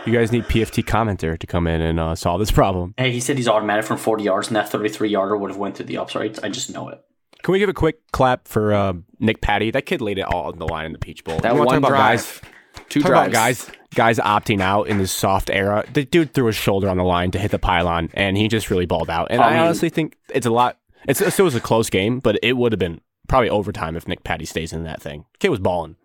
You 0.06 0.12
guys 0.14 0.32
need 0.32 0.44
PFT 0.46 0.84
commenter 0.84 1.38
to 1.40 1.48
come 1.48 1.66
in 1.68 1.80
and 1.82 2.00
uh, 2.00 2.16
solve 2.16 2.40
this 2.40 2.52
problem. 2.52 2.94
Hey, 2.98 3.12
he 3.12 3.20
said 3.22 3.38
he's 3.38 3.48
automatic 3.48 3.86
from 3.86 3.98
40 3.98 4.24
yards, 4.24 4.48
and 4.48 4.56
that 4.58 4.70
33 4.70 5.10
yarder 5.10 5.38
would 5.38 5.50
have 5.50 5.58
went 5.58 5.78
through 5.78 5.86
the 5.86 5.98
uprights. 5.98 6.40
I 6.44 6.50
just 6.50 6.70
know 6.74 6.90
it. 6.90 7.02
Can 7.42 7.52
we 7.54 7.60
give 7.60 7.70
a 7.70 7.74
quick 7.74 8.00
clap 8.12 8.48
for 8.48 8.74
uh, 8.74 8.94
Nick 9.20 9.42
Patti? 9.42 9.72
That 9.72 9.86
kid 9.86 10.02
laid 10.02 10.18
it 10.18 10.22
all 10.24 10.52
on 10.52 10.60
the 10.60 10.68
line 10.68 10.86
in 10.88 10.92
the 10.94 11.00
Peach 11.00 11.24
Bowl. 11.24 11.40
That 11.40 11.54
You 11.56 11.64
one 11.64 11.82
drive, 11.82 11.92
guys. 11.92 12.42
two 12.90 13.02
Talk 13.02 13.10
drives. 13.12 13.30
about 13.30 13.34
guys, 13.34 13.72
guys 13.96 14.20
opting 14.20 14.62
out 14.62 14.88
in 14.88 14.98
this 14.98 15.12
soft 15.12 15.50
era. 15.50 15.86
The 15.94 16.04
dude 16.06 16.34
threw 16.34 16.46
his 16.48 16.56
shoulder 16.56 16.90
on 16.90 16.98
the 16.98 17.04
line 17.04 17.32
to 17.32 17.40
hit 17.40 17.52
the 17.52 17.60
pylon, 17.60 18.10
and 18.14 18.36
he 18.38 18.48
just 18.48 18.70
really 18.70 18.86
balled 18.86 19.10
out. 19.10 19.28
And 19.30 19.42
I 19.42 19.46
I, 19.48 19.50
mean- 19.52 19.60
honestly 19.60 19.90
think 19.90 20.18
it's 20.34 20.46
a 20.46 20.52
lot. 20.52 20.80
It's 21.08 21.20
it 21.22 21.32
still 21.32 21.46
was 21.46 21.56
a 21.56 21.60
close 21.62 21.90
game, 21.90 22.20
but 22.20 22.40
it 22.42 22.54
would 22.56 22.72
have 22.72 22.80
been 22.80 23.02
probably 23.28 23.50
overtime 23.50 23.96
if 23.98 24.08
Nick 24.08 24.24
Patti 24.24 24.46
stays 24.46 24.72
in 24.74 24.84
that 24.86 25.02
thing. 25.02 25.26
Kid 25.40 25.50
was 25.50 25.60
balling. 25.60 25.98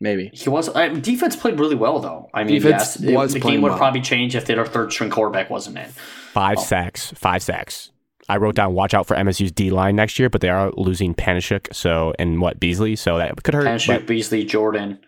Maybe. 0.00 0.30
He 0.32 0.48
was 0.48 0.68
I, 0.68 0.88
defense 0.88 1.34
played 1.36 1.58
really 1.58 1.74
well 1.74 1.98
though. 1.98 2.30
I 2.32 2.44
mean, 2.44 2.60
Defense 2.62 2.96
yes, 3.00 3.00
it- 3.00 3.14
was 3.14 3.32
the 3.32 3.40
game 3.40 3.62
would 3.62 3.70
well. 3.70 3.78
probably 3.78 4.00
change 4.00 4.36
if 4.36 4.44
their 4.46 4.64
third 4.64 4.92
string 4.92 5.10
quarterback 5.10 5.50
wasn't 5.50 5.78
in. 5.78 5.88
Five 6.32 6.58
Oh. 6.58 6.62
sacks, 6.62 7.12
five 7.16 7.42
sacks. 7.42 7.90
I 8.28 8.36
wrote 8.36 8.54
down 8.54 8.74
watch 8.74 8.92
out 8.94 9.06
for 9.06 9.16
MSU's 9.16 9.50
D 9.50 9.70
line 9.70 9.96
next 9.96 10.18
year, 10.18 10.28
but 10.28 10.40
they 10.42 10.50
are 10.50 10.70
losing 10.76 11.14
Panasiuk, 11.14 11.74
so 11.74 12.12
and 12.18 12.40
what 12.40 12.60
Beesley, 12.60 12.96
so 12.96 13.16
that 13.18 13.42
could 13.42 13.54
hurt. 13.54 13.66
Panasiuk, 13.66 13.88
but 13.88 14.06
Beesley, 14.06 14.46
Jordan. 14.46 14.98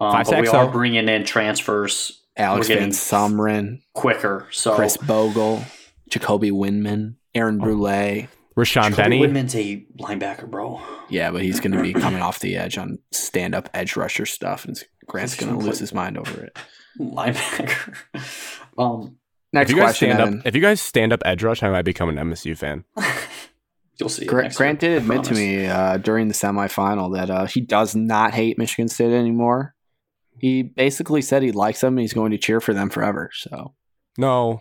Um, 0.00 0.10
Five 0.12 0.26
but 0.26 0.40
we 0.40 0.48
are 0.48 0.66
though. 0.66 0.72
bringing 0.72 1.08
in 1.08 1.24
transfers 1.24 2.20
Alex 2.36 2.68
We're 2.68 2.74
Van 2.76 2.88
getting- 2.88 2.92
Sumrin, 2.94 3.80
quicker. 3.92 4.48
So 4.50 4.74
Chris 4.74 4.96
Bogle, 4.96 5.62
Jacoby 6.08 6.50
Windmon, 6.50 7.14
Aaron 7.34 7.58
Brule. 7.58 8.26
Rashawn 8.56 8.90
Jacoby 8.90 9.02
Benny, 9.02 9.20
Windmon's 9.20 9.54
a 9.56 9.84
linebacker, 9.98 10.48
bro. 10.48 10.80
Yeah, 11.08 11.30
but 11.32 11.42
he's 11.42 11.58
going 11.58 11.72
to 11.72 11.82
be 11.82 11.92
coming 11.92 12.22
off 12.22 12.38
the 12.38 12.56
edge 12.56 12.78
on 12.78 12.98
stand 13.12 13.54
up 13.54 13.68
edge 13.74 13.96
rusher 13.96 14.26
stuff, 14.26 14.64
and 14.64 14.80
Grant's 15.06 15.34
going 15.36 15.52
to 15.52 15.58
lose 15.58 15.78
his 15.80 15.92
mind 15.92 16.16
over 16.16 16.44
it. 16.44 16.56
Linebacker. 17.00 17.94
um, 18.78 19.16
Next 19.52 19.70
if 19.70 19.76
you 19.76 19.82
guys 19.82 19.86
question, 19.98 20.10
stand 20.16 20.38
up, 20.40 20.46
if 20.46 20.54
you 20.54 20.60
guys 20.60 20.80
stand 20.80 21.12
up 21.12 21.22
edge 21.24 21.42
rush, 21.42 21.62
I 21.62 21.70
might 21.70 21.82
become 21.82 22.08
an 22.08 22.16
MSU 22.16 22.56
fan. 22.56 22.84
you'll 23.98 24.08
see. 24.08 24.24
Grant, 24.26 24.54
Grant 24.54 24.80
did 24.80 24.98
admit 24.98 25.24
to 25.24 25.34
me 25.34 25.66
uh, 25.66 25.96
during 25.98 26.28
the 26.28 26.34
semifinal 26.34 27.14
that 27.14 27.30
uh, 27.30 27.46
he 27.46 27.60
does 27.60 27.94
not 27.96 28.34
hate 28.34 28.58
Michigan 28.58 28.88
State 28.88 29.12
anymore. 29.12 29.74
He 30.38 30.62
basically 30.62 31.22
said 31.22 31.42
he 31.42 31.52
likes 31.52 31.80
them 31.80 31.94
and 31.94 32.00
he's 32.00 32.12
going 32.12 32.32
to 32.32 32.38
cheer 32.38 32.60
for 32.60 32.74
them 32.74 32.90
forever. 32.90 33.30
So 33.32 33.74
No, 34.18 34.60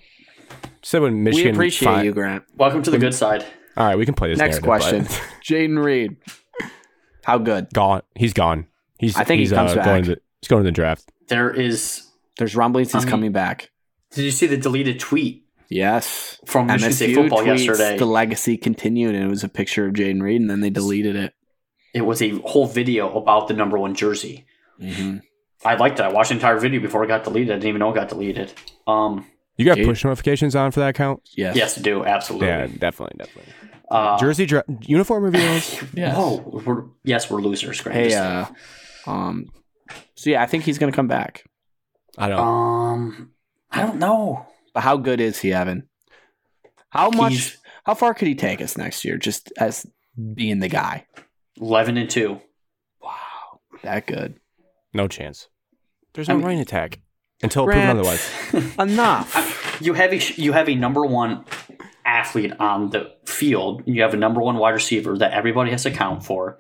said 0.84 1.02
when 1.02 1.24
Michigan. 1.24 1.52
we 1.54 1.58
appreciate 1.58 1.90
fi- 1.90 2.04
you, 2.04 2.12
Grant. 2.14 2.44
Welcome 2.56 2.84
to 2.84 2.92
the 2.92 3.00
good 3.00 3.14
side. 3.16 3.44
All 3.76 3.86
right, 3.86 3.98
we 3.98 4.06
can 4.06 4.14
play 4.14 4.30
this. 4.30 4.38
Next 4.40 4.62
narrative, 4.62 5.08
but- 5.08 5.08
question. 5.08 5.28
Jayden 5.44 5.84
Reed. 5.84 6.18
How 7.24 7.38
good? 7.38 7.68
gone. 7.74 8.02
He's 8.16 8.34
gone. 8.34 8.68
He's. 9.00 9.16
I 9.16 9.24
think 9.24 9.40
he 9.40 9.44
he's, 9.44 9.52
comes 9.54 9.72
uh, 9.72 9.76
back. 9.76 9.86
Going 9.86 10.04
to 10.04 10.16
the, 10.16 10.22
he's 10.42 10.48
going 10.48 10.64
to 10.64 10.68
the 10.68 10.72
draft. 10.72 11.12
There 11.28 11.50
is. 11.52 12.08
There's 12.38 12.56
rumblings 12.56 12.92
he's 12.92 13.04
I 13.04 13.06
mean- 13.06 13.10
coming 13.10 13.32
back. 13.32 13.70
Did 14.12 14.26
you 14.26 14.32
see 14.32 14.46
the 14.46 14.58
deleted 14.58 15.00
tweet 15.00 15.44
Yes. 15.70 16.40
from 16.46 16.68
Michigan 16.68 16.94
State 16.94 17.16
football 17.16 17.40
tweets 17.40 17.66
yesterday? 17.66 17.98
the 17.98 18.06
legacy 18.06 18.58
continued, 18.58 19.16
and 19.16 19.24
it 19.24 19.28
was 19.28 19.44
a 19.44 19.50
picture 19.50 19.88
of 19.88 19.94
Jayden 19.94 20.22
Reed, 20.22 20.40
and 20.40 20.48
then 20.50 20.60
they 20.62 20.70
deleted 20.70 21.16
it. 21.16 21.34
it 21.96 22.02
was 22.02 22.22
a 22.22 22.30
whole 22.42 22.68
video 22.68 23.12
about 23.18 23.48
the 23.48 23.56
number 23.56 23.80
one 23.80 23.96
jersey. 23.96 24.46
Mm-hmm. 24.80 25.18
I 25.66 25.76
liked 25.76 26.00
it. 26.00 26.04
I 26.04 26.10
watched 26.12 26.30
the 26.30 26.36
entire 26.36 26.60
video 26.60 26.80
before 26.80 27.04
it 27.04 27.08
got 27.08 27.24
deleted. 27.24 27.50
I 27.52 27.56
didn't 27.56 27.70
even 27.70 27.80
know 27.80 27.90
it 27.90 27.96
got 27.96 28.10
deleted. 28.10 28.54
Um, 28.86 29.26
You 29.58 29.66
got 29.66 29.78
Dude. 29.78 29.88
push 29.88 30.04
notifications 30.04 30.56
on 30.56 30.70
for 30.72 30.82
that 30.82 30.90
account? 30.90 31.28
Yes. 31.36 31.56
yes, 31.56 31.78
I 31.80 31.82
do 31.82 32.06
absolutely. 32.06 32.50
Yeah, 32.50 32.68
definitely, 32.68 33.16
definitely. 33.18 33.54
Uh, 33.90 34.18
Jersey 34.18 34.46
dra- 34.46 34.64
uniform 34.82 35.24
reveals. 35.24 35.82
Yes. 35.94 36.16
No, 36.18 36.62
we're 36.66 36.84
yes, 37.04 37.30
we're 37.30 37.42
losers. 37.42 37.82
Grant. 37.82 37.98
Hey, 38.00 38.16
uh, 38.16 38.46
um, 39.06 39.46
so 40.16 40.30
yeah, 40.30 40.42
I 40.42 40.46
think 40.48 40.64
he's 40.64 40.78
going 40.80 40.92
to 40.92 40.96
come 40.96 41.08
back. 41.08 41.44
I 42.18 42.30
don't. 42.30 42.40
um, 42.40 43.32
I 43.72 43.82
don't 43.82 43.98
know. 44.00 44.46
But 44.74 44.82
how 44.82 44.98
good 44.98 45.20
is 45.22 45.40
he, 45.40 45.54
Evan? 45.54 45.88
How 46.90 47.10
much? 47.10 47.34
He's 47.34 47.58
How 47.86 47.94
far 47.94 48.14
could 48.14 48.28
he 48.28 48.36
take 48.36 48.62
us 48.62 48.78
next 48.78 49.04
year, 49.06 49.18
just 49.18 49.52
as 49.58 49.86
being 50.34 50.60
the 50.60 50.70
guy? 50.70 51.06
eleven 51.62 51.98
and 51.98 52.10
two. 52.10 52.40
Wow, 53.02 53.60
that 53.84 54.08
good. 54.08 54.40
no 54.94 55.08
chance. 55.08 55.48
There's 56.14 56.30
I 56.30 56.34
no 56.34 56.38
mean- 56.38 56.46
running 56.46 56.62
attack 56.62 57.00
until 57.44 57.66
proven 57.66 57.88
otherwise. 57.90 58.28
Enough. 58.80 59.78
you 59.82 59.94
have 59.94 60.14
a 60.14 60.18
you 60.42 60.54
have 60.54 60.70
a 60.70 60.76
number 60.76 61.04
one 61.06 61.46
athlete 62.14 62.54
on 62.60 62.90
the 62.92 63.12
field. 63.26 63.84
You 63.86 64.02
have 64.04 64.14
a 64.14 64.18
number 64.18 64.42
one 64.42 64.58
wide 64.58 64.72
receiver 64.72 65.18
that 65.18 65.34
everybody 65.34 65.72
has 65.72 65.84
to 65.84 65.92
count 65.92 66.24
for. 66.24 66.60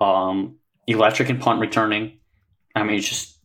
Um, 0.00 0.58
electric 0.86 1.28
and 1.28 1.40
punt 1.40 1.60
returning. 1.60 2.18
I 2.74 2.82
mean, 2.84 2.96
it's 2.96 3.08
just 3.08 3.38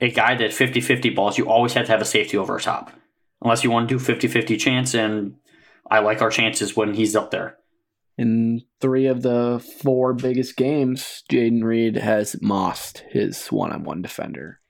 a 0.00 0.10
guy 0.10 0.34
that 0.36 0.50
50-50 0.50 1.14
balls. 1.14 1.38
You 1.38 1.48
always 1.48 1.72
have 1.74 1.86
to 1.86 1.92
have 1.92 2.00
a 2.00 2.04
safety 2.04 2.36
over 2.36 2.58
top, 2.58 2.92
unless 3.42 3.64
you 3.64 3.70
want 3.70 3.88
to 3.88 3.98
do 3.98 4.04
50-50 4.04 4.58
chance. 4.58 4.94
And 4.94 5.34
I 5.90 5.98
like 6.00 6.22
our 6.22 6.30
chances 6.30 6.76
when 6.76 6.94
he's 6.94 7.16
up 7.16 7.30
there. 7.30 7.56
In 8.16 8.62
three 8.80 9.06
of 9.06 9.22
the 9.22 9.64
four 9.82 10.14
biggest 10.14 10.56
games, 10.56 11.24
Jayden 11.30 11.64
Reed 11.64 11.96
has 11.96 12.36
mossed 12.40 13.02
his 13.10 13.48
one-on-one 13.48 14.02
defender 14.02 14.60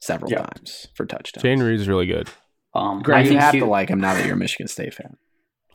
several 0.00 0.30
Yeah. 0.30 0.42
times 0.42 0.88
for 0.94 1.06
touchdowns. 1.06 1.42
Jane 1.42 1.60
Reed's 1.62 1.88
really 1.88 2.04
good. 2.06 2.28
Um, 2.74 3.02
Grant, 3.02 3.28
I 3.28 3.30
you 3.30 3.38
have 3.38 3.54
he- 3.54 3.60
to 3.60 3.66
like 3.66 3.88
him 3.88 4.00
now 4.00 4.14
that 4.14 4.24
you're 4.26 4.34
a 4.34 4.38
Michigan 4.38 4.68
State 4.68 4.94
fan. 4.94 5.16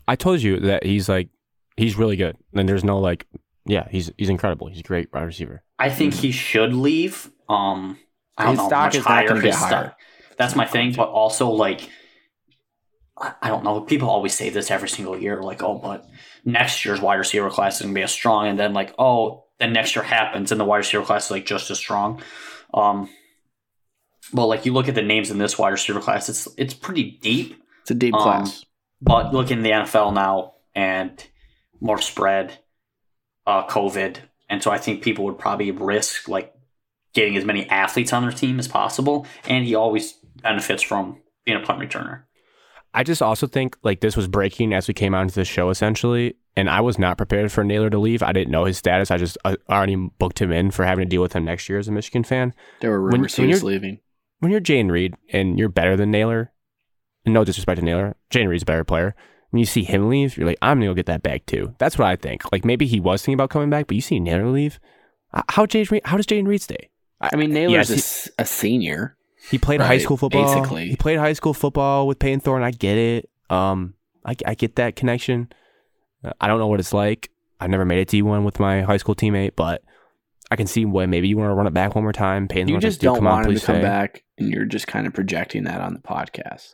I 0.08 0.16
told 0.16 0.42
you 0.42 0.60
that 0.62 0.84
he's 0.86 1.08
like 1.08 1.30
he's 1.78 1.96
really 1.96 2.16
good. 2.18 2.36
And 2.54 2.68
there's 2.68 2.84
no 2.84 3.00
like 3.00 3.26
yeah, 3.66 3.88
he's 3.90 4.12
he's 4.18 4.30
incredible. 4.30 4.68
He's 4.68 4.80
a 4.80 4.84
great 4.84 5.14
wide 5.14 5.24
receiver. 5.24 5.62
I 5.78 5.90
think 5.90 6.14
he 6.16 6.32
should 6.32 6.74
leave. 6.74 7.30
Um, 7.48 7.98
I 8.38 8.44
don't 8.46 8.52
His 8.54 8.60
know 8.60 8.68
stock 8.68 8.86
much 8.88 8.96
is 8.96 9.04
not 9.06 9.08
higher. 9.12 9.28
gonna 9.28 9.42
get 9.42 9.48
his 9.54 9.58
stock- 9.58 9.70
higher. 9.72 9.96
That's 10.38 10.56
my 10.56 10.66
thing. 10.66 10.94
But 10.94 11.10
also, 11.10 11.50
like, 11.50 11.90
I 13.18 13.34
I 13.42 13.48
don't 13.50 13.64
know. 13.64 13.82
People 13.82 14.10
always 14.10 14.34
say 14.34 14.50
this 14.50 14.72
every 14.72 14.90
single 14.90 15.18
year, 15.18 15.42
like, 15.42 15.62
oh, 15.62 15.76
but 15.78 16.06
next 16.46 16.86
year's 16.86 17.02
wide 17.02 17.16
receiver 17.16 17.50
class 17.50 17.76
is 17.76 17.82
gonna 17.84 17.94
be 17.94 18.02
as 18.02 18.12
strong, 18.12 18.48
and 18.48 18.58
then 18.60 18.74
like, 18.74 18.94
oh, 18.98 19.46
then 19.60 19.74
next 19.74 19.96
year 19.96 20.04
happens, 20.04 20.52
and 20.52 20.60
the 20.60 20.66
wide 20.66 20.78
receiver 20.78 21.04
class 21.04 21.26
is 21.26 21.32
like 21.32 21.46
just 21.46 21.70
as 21.70 21.78
strong. 21.78 22.22
Um, 22.74 23.10
but 24.34 24.48
like 24.48 24.66
you 24.66 24.74
look 24.74 24.88
at 24.88 24.96
the 24.96 25.02
names 25.02 25.32
in 25.32 25.38
this 25.38 25.58
wide 25.58 25.70
receiver 25.70 26.00
class, 26.00 26.30
it's 26.30 26.48
it's 26.58 26.74
pretty 26.74 27.18
deep. 27.22 27.62
It's 27.82 27.92
a 27.92 27.96
deep 27.96 28.14
Um, 28.14 28.22
class. 28.22 28.66
But 29.02 29.34
look 29.34 29.50
in 29.50 29.64
the 29.64 29.72
NFL 29.72 30.14
now, 30.14 30.54
and 30.76 31.24
more 31.80 32.02
spread, 32.02 32.60
uh, 33.48 33.66
COVID, 33.68 34.18
and 34.50 34.62
so 34.62 34.72
I 34.72 34.78
think 34.78 35.02
people 35.02 35.26
would 35.26 35.40
probably 35.40 35.72
risk 35.72 36.28
like 36.28 36.54
getting 37.14 37.38
as 37.38 37.46
many 37.46 37.68
athletes 37.70 38.14
on 38.14 38.24
their 38.24 38.32
team 38.32 38.60
as 38.60 38.68
possible, 38.68 39.26
and 39.46 39.66
he 39.66 39.74
always 39.76 40.14
benefits 40.44 40.84
from 40.84 41.18
being 41.46 41.58
a 41.58 41.66
punt 41.66 41.80
returner. 41.80 42.24
I 42.94 43.04
just 43.04 43.22
also 43.22 43.48
think 43.48 43.78
like 43.84 44.02
this 44.02 44.18
was 44.18 44.28
breaking 44.28 44.74
as 44.74 44.88
we 44.88 44.94
came 44.94 45.14
onto 45.14 45.34
the 45.34 45.46
show 45.46 45.70
essentially, 45.70 46.36
and 46.56 46.70
I 46.70 46.82
was 46.82 46.98
not 47.00 47.18
prepared 47.18 47.52
for 47.52 47.64
Naylor 47.64 47.90
to 47.90 48.00
leave. 48.00 48.22
I 48.24 48.34
didn't 48.34 48.52
know 48.52 48.66
his 48.66 48.78
status. 48.78 49.12
I 49.12 49.18
just 49.18 49.38
uh, 49.46 49.56
already 49.70 49.96
booked 49.96 50.42
him 50.42 50.52
in 50.52 50.72
for 50.72 50.86
having 50.86 51.06
to 51.06 51.10
deal 51.10 51.22
with 51.22 51.34
him 51.34 51.46
next 51.46 51.70
year 51.70 51.80
as 51.80 51.88
a 51.88 51.92
Michigan 51.92 52.24
fan. 52.24 52.54
There 52.82 52.90
were 52.92 53.00
rumors 53.02 53.38
when 53.38 53.48
he 53.48 53.54
was 53.54 53.64
leaving. 53.64 54.00
When 54.40 54.52
you're 54.52 54.60
Jane 54.62 54.90
Reed 54.90 55.16
and 55.32 55.58
you're 55.60 55.70
better 55.70 55.96
than 55.96 56.12
Naylor, 56.12 56.52
no 57.26 57.44
disrespect 57.44 57.80
to 57.80 57.86
Naylor, 57.86 58.16
Jane 58.30 58.48
Reed's 58.48 58.64
a 58.64 58.66
better 58.66 58.84
player. 58.84 59.16
When 59.52 59.60
you 59.60 59.66
see 59.66 59.84
him 59.84 60.10
leave, 60.10 60.38
you're 60.38 60.48
like, 60.48 60.58
I'm 60.62 60.78
gonna 60.78 60.92
go 60.92 60.94
get 60.94 61.08
that 61.08 61.24
bag 61.24 61.46
too. 61.46 61.74
That's 61.80 61.98
what 61.98 62.08
I 62.08 62.16
think. 62.16 62.52
Like 62.52 62.64
maybe 62.66 62.86
he 62.86 63.00
was 63.00 63.22
thinking 63.22 63.34
about 63.34 63.50
coming 63.50 63.70
back, 63.70 63.88
but 63.88 63.96
you 63.96 64.02
see 64.02 64.20
Naylor 64.20 64.48
leave. 64.50 64.80
How 65.50 65.66
Jane 65.66 65.86
Reed, 65.90 66.02
how 66.06 66.18
does 66.18 66.26
Jane 66.26 66.46
Reed 66.48 66.62
stay? 66.62 66.90
I 67.22 67.36
mean, 67.36 67.52
Naylor's 67.52 67.90
Yes, 67.90 68.28
a 68.28 68.32
he- 68.32 68.34
a, 68.40 68.46
senior. 68.46 69.18
He 69.50 69.58
played 69.58 69.82
high 69.82 69.98
school 69.98 70.18
football. 70.18 70.44
basically. 70.56 70.90
He 70.90 70.96
played 70.96 71.18
high 71.18 71.34
school 71.34 71.54
football 71.54 72.08
with 72.08 72.20
Payne 72.20 72.40
Thorne. 72.40 72.64
I 72.64 72.72
get 72.72 72.98
it. 72.98 73.30
Um, 73.50 73.96
I, 74.26 74.36
I 74.46 74.54
get 74.56 74.76
that 74.76 74.96
connection. 74.96 75.50
I 76.40 76.48
don't 76.48 76.60
know 76.60 76.68
what 76.68 76.80
it's 76.80 76.94
like. 76.94 77.30
I've 77.60 77.70
never 77.70 77.86
made 77.86 78.00
it 78.00 78.08
to 78.10 78.22
one 78.22 78.44
with 78.44 78.60
my 78.60 78.82
high 78.82 78.98
school 78.98 79.16
teammate, 79.16 79.56
but 79.56 79.84
I 80.52 80.56
can 80.56 80.68
see 80.68 80.86
why 80.86 81.06
maybe 81.06 81.28
you 81.28 81.38
want 81.38 81.52
to 81.52 81.54
run 81.54 81.68
it 81.68 81.74
back 81.74 81.96
one 81.96 82.04
more 82.04 82.14
time. 82.14 82.48
Payne 82.48 82.68
You 82.68 82.80
just 82.80 82.98
like, 82.98 83.02
"Dude, 83.02 83.08
don't 83.08 83.16
come 83.18 83.28
on, 83.28 83.34
want 83.34 83.48
him 83.48 83.56
to 83.56 83.66
come 83.66 83.76
stay." 83.76 83.82
back, 83.82 84.24
and 84.38 84.50
you're 84.50 84.66
just 84.66 84.88
kind 84.88 85.06
of 85.06 85.14
projecting 85.14 85.64
that 85.66 85.82
on 85.82 85.94
the 85.94 86.00
podcast. 86.00 86.74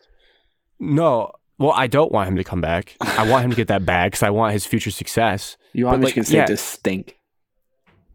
No, 0.79 1.31
well, 1.57 1.71
I 1.71 1.87
don't 1.87 2.11
want 2.11 2.29
him 2.29 2.35
to 2.37 2.43
come 2.43 2.61
back. 2.61 2.95
I 3.01 3.29
want 3.29 3.45
him 3.45 3.51
to 3.51 3.57
get 3.57 3.67
that 3.67 3.85
bag 3.85 4.11
because 4.11 4.23
I 4.23 4.29
want 4.29 4.53
his 4.53 4.65
future 4.65 4.91
success. 4.91 5.57
You 5.73 5.85
want 5.85 6.01
But, 6.01 6.05
like, 6.05 6.15
Michigan 6.15 6.23
State 6.25 6.37
yeah. 6.37 6.45
to 6.45 6.57
stink. 6.57 7.19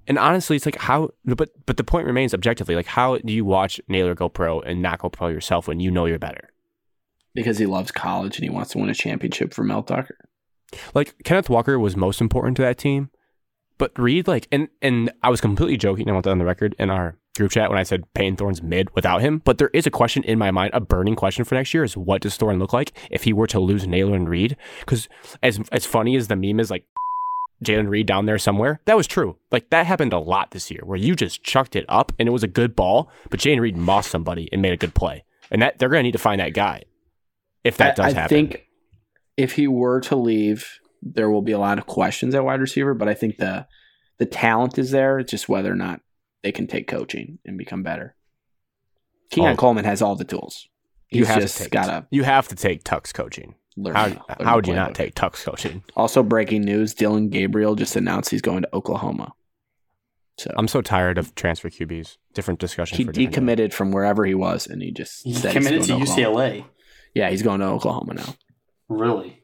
And 0.07 0.19
honestly, 0.19 0.57
it's 0.57 0.67
like 0.67 0.77
how, 0.77 1.11
but 1.25 1.51
but 1.67 1.77
the 1.77 1.85
point 1.85 2.07
remains 2.07 2.35
objectively, 2.35 2.75
like 2.75 2.87
how 2.87 3.19
do 3.19 3.33
you 3.33 3.45
watch 3.45 3.81
Naylor 3.87 4.15
go 4.15 4.29
pro 4.29 4.61
and 4.61 4.83
not 4.83 4.99
go 4.99 5.09
pro 5.09 5.29
yourself 5.29 5.69
when 5.69 5.79
you 5.79 5.91
know 5.91 6.07
you're 6.07 6.19
better? 6.19 6.51
because 7.35 7.59
he 7.59 7.67
loves 7.67 7.93
college 7.93 8.37
and 8.37 8.45
he 8.45 8.51
wants 8.51 8.73
to 8.73 8.79
win 8.79 8.89
a 8.91 8.95
championship 8.95 9.55
for 9.55 9.63
Mel 9.63 9.83
Tucker. 9.83 10.19
like 10.95 11.15
Kenneth 11.25 11.49
Walker 11.49 11.79
was 11.79 11.97
most 11.97 12.21
important 12.21 12.57
to 12.57 12.63
that 12.63 12.79
team, 12.79 13.11
but 13.81 13.99
Reed 13.99 14.29
like 14.29 14.47
and 14.53 14.69
and 14.83 15.11
I 15.23 15.31
was 15.31 15.41
completely 15.41 15.79
joking. 15.79 16.09
I 16.09 16.13
want 16.13 16.25
that 16.25 16.31
on 16.31 16.39
the 16.39 16.45
record 16.45 16.77
in 16.79 16.91
our 16.91 17.17
group 17.35 17.51
chat 17.51 17.71
when 17.71 17.79
I 17.79 17.83
said 17.83 18.05
Payne 18.13 18.37
Thorne's 18.37 18.63
mid 18.63 18.95
without 18.95 19.23
him. 19.23 19.41
But 19.43 19.57
there 19.57 19.71
is 19.73 19.87
a 19.87 19.91
question 19.91 20.23
in 20.25 20.39
my 20.39 20.51
mind, 20.51 20.73
a 20.75 20.81
burning 20.81 21.17
question 21.17 21.47
for 21.47 21.55
next 21.55 21.73
year 21.73 21.83
is 21.83 21.97
what 21.97 22.21
does 22.21 22.37
Thorne 22.37 22.59
look 22.59 22.75
like 22.75 22.93
if 23.11 23.25
he 23.25 23.33
were 23.33 23.47
to 23.47 23.59
lose 23.59 23.87
Naylor 23.87 24.15
and 24.15 24.29
Reed? 24.29 24.55
Because 24.81 25.09
as 25.43 25.59
as 25.73 25.87
funny 25.87 26.15
as 26.15 26.29
the 26.29 26.37
meme 26.37 26.61
is, 26.61 26.71
like 26.71 26.85
Jalen 27.65 27.89
Reed 27.89 28.07
down 28.07 28.27
there 28.27 28.37
somewhere, 28.37 28.81
that 28.85 28.99
was 28.99 29.07
true. 29.07 29.37
Like 29.51 29.71
that 29.71 29.87
happened 29.87 30.13
a 30.13 30.19
lot 30.19 30.51
this 30.51 30.71
year 30.71 30.83
where 30.85 30.99
you 30.99 31.17
just 31.17 31.43
chucked 31.43 31.75
it 31.75 31.87
up 31.89 32.13
and 32.19 32.29
it 32.29 32.33
was 32.33 32.43
a 32.43 32.49
good 32.49 32.77
ball, 32.77 33.11
but 33.31 33.41
Jalen 33.41 33.61
Reed 33.61 33.79
mossed 33.79 34.11
somebody 34.11 34.51
and 34.53 34.61
made 34.61 34.75
a 34.75 34.77
good 34.77 34.95
play, 34.95 35.25
and 35.51 35.63
that 35.63 35.79
they're 35.79 35.89
gonna 35.89 36.03
need 36.03 36.13
to 36.13 36.19
find 36.19 36.39
that 36.43 36.53
guy 36.53 36.83
if 37.65 37.79
that 37.79 37.99
I, 37.99 38.03
does 38.03 38.15
I 38.15 38.21
happen. 38.21 38.37
think 38.37 38.67
if 39.39 39.53
he 39.53 39.67
were 39.67 40.03
to 40.03 40.17
leave, 40.17 40.80
there 41.03 41.31
will 41.31 41.43
be 41.43 41.53
a 41.53 41.59
lot 41.59 41.79
of 41.79 41.87
questions 41.87 42.35
at 42.35 42.45
wide 42.45 42.61
receiver, 42.61 42.95
but 42.95 43.09
I 43.09 43.15
think 43.15 43.39
the 43.39 43.67
the 44.19 44.27
talent 44.27 44.79
is 44.79 44.91
there. 44.91 45.19
It's 45.19 45.31
just 45.31 45.49
whether 45.49 45.73
or 45.73 45.77
not 45.77 46.01
they 46.43 46.53
can 46.53 46.67
take 46.67 46.87
coaching 46.89 47.39
and 47.45 47.57
become 47.59 47.83
better. 47.83 48.17
Keon 49.31 49.55
Oh. 49.55 49.57
Coleman 49.57 49.85
has 49.85 50.03
all 50.03 50.17
the 50.17 50.25
tools. 50.25 50.69
you 51.11 51.21
He's 51.21 51.29
have 51.29 51.41
just 51.41 51.57
to 51.59 51.63
take 51.65 51.73
gotta 51.73 52.07
you 52.11 52.23
have 52.25 52.49
to 52.49 52.55
take 52.57 52.85
Tuck's 52.85 53.13
coaching. 53.13 53.55
learn. 53.77 53.95
How, 53.95 54.05
learn 54.07 54.19
how 54.41 54.57
would 54.57 54.67
you 54.67 54.75
not 54.75 54.91
playbook. 54.91 54.95
take 54.95 55.15
Tuck's 55.15 55.45
coaching? 55.45 55.83
Also, 55.97 56.23
breaking 56.23 56.63
news: 56.63 56.95
Dillon 56.95 57.29
Gabriel 57.31 57.75
just 57.77 57.97
announced 57.97 58.31
he's 58.31 58.43
going 58.43 58.63
to 58.63 58.75
Oklahoma. 58.75 59.33
So 60.39 60.51
I'm 60.57 60.69
so 60.69 60.81
tired 60.83 61.19
of 61.19 61.35
transfer 61.35 61.69
QBs. 61.69 62.17
Different 62.35 62.61
discussion. 62.61 62.97
he 62.97 63.05
for 63.05 63.13
different 63.13 63.35
day. 63.35 63.41
decommitted 63.41 63.73
from 63.73 63.93
wherever 63.93 64.25
he 64.25 64.35
was, 64.35 64.67
and 64.67 64.81
he 64.83 64.91
just 64.91 65.23
He 65.25 65.35
said 65.35 65.53
he's 65.53 65.65
committed 65.65 65.83
to 65.83 65.89
going 65.89 66.03
Oklahoma. 66.03 66.37
UCLA. 66.39 66.65
Yeah, 67.15 67.31
he's 67.31 67.43
going 67.43 67.61
to 67.61 67.67
Oklahoma 67.67 68.15
now. 68.15 68.35
Really? 68.89 69.40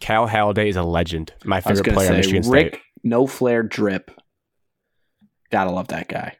Cal 0.00 0.28
Haladay 0.28 0.68
is 0.68 0.76
a 0.76 0.82
legend. 0.82 1.32
My 1.44 1.60
favorite 1.60 1.92
player 1.92 2.08
say 2.08 2.16
Michigan 2.16 2.50
Rick, 2.50 2.74
State. 2.74 2.82
no 3.02 3.26
flare 3.26 3.62
drip. 3.62 4.10
Gotta 5.50 5.70
love 5.70 5.88
that 5.88 6.08
guy. 6.08 6.36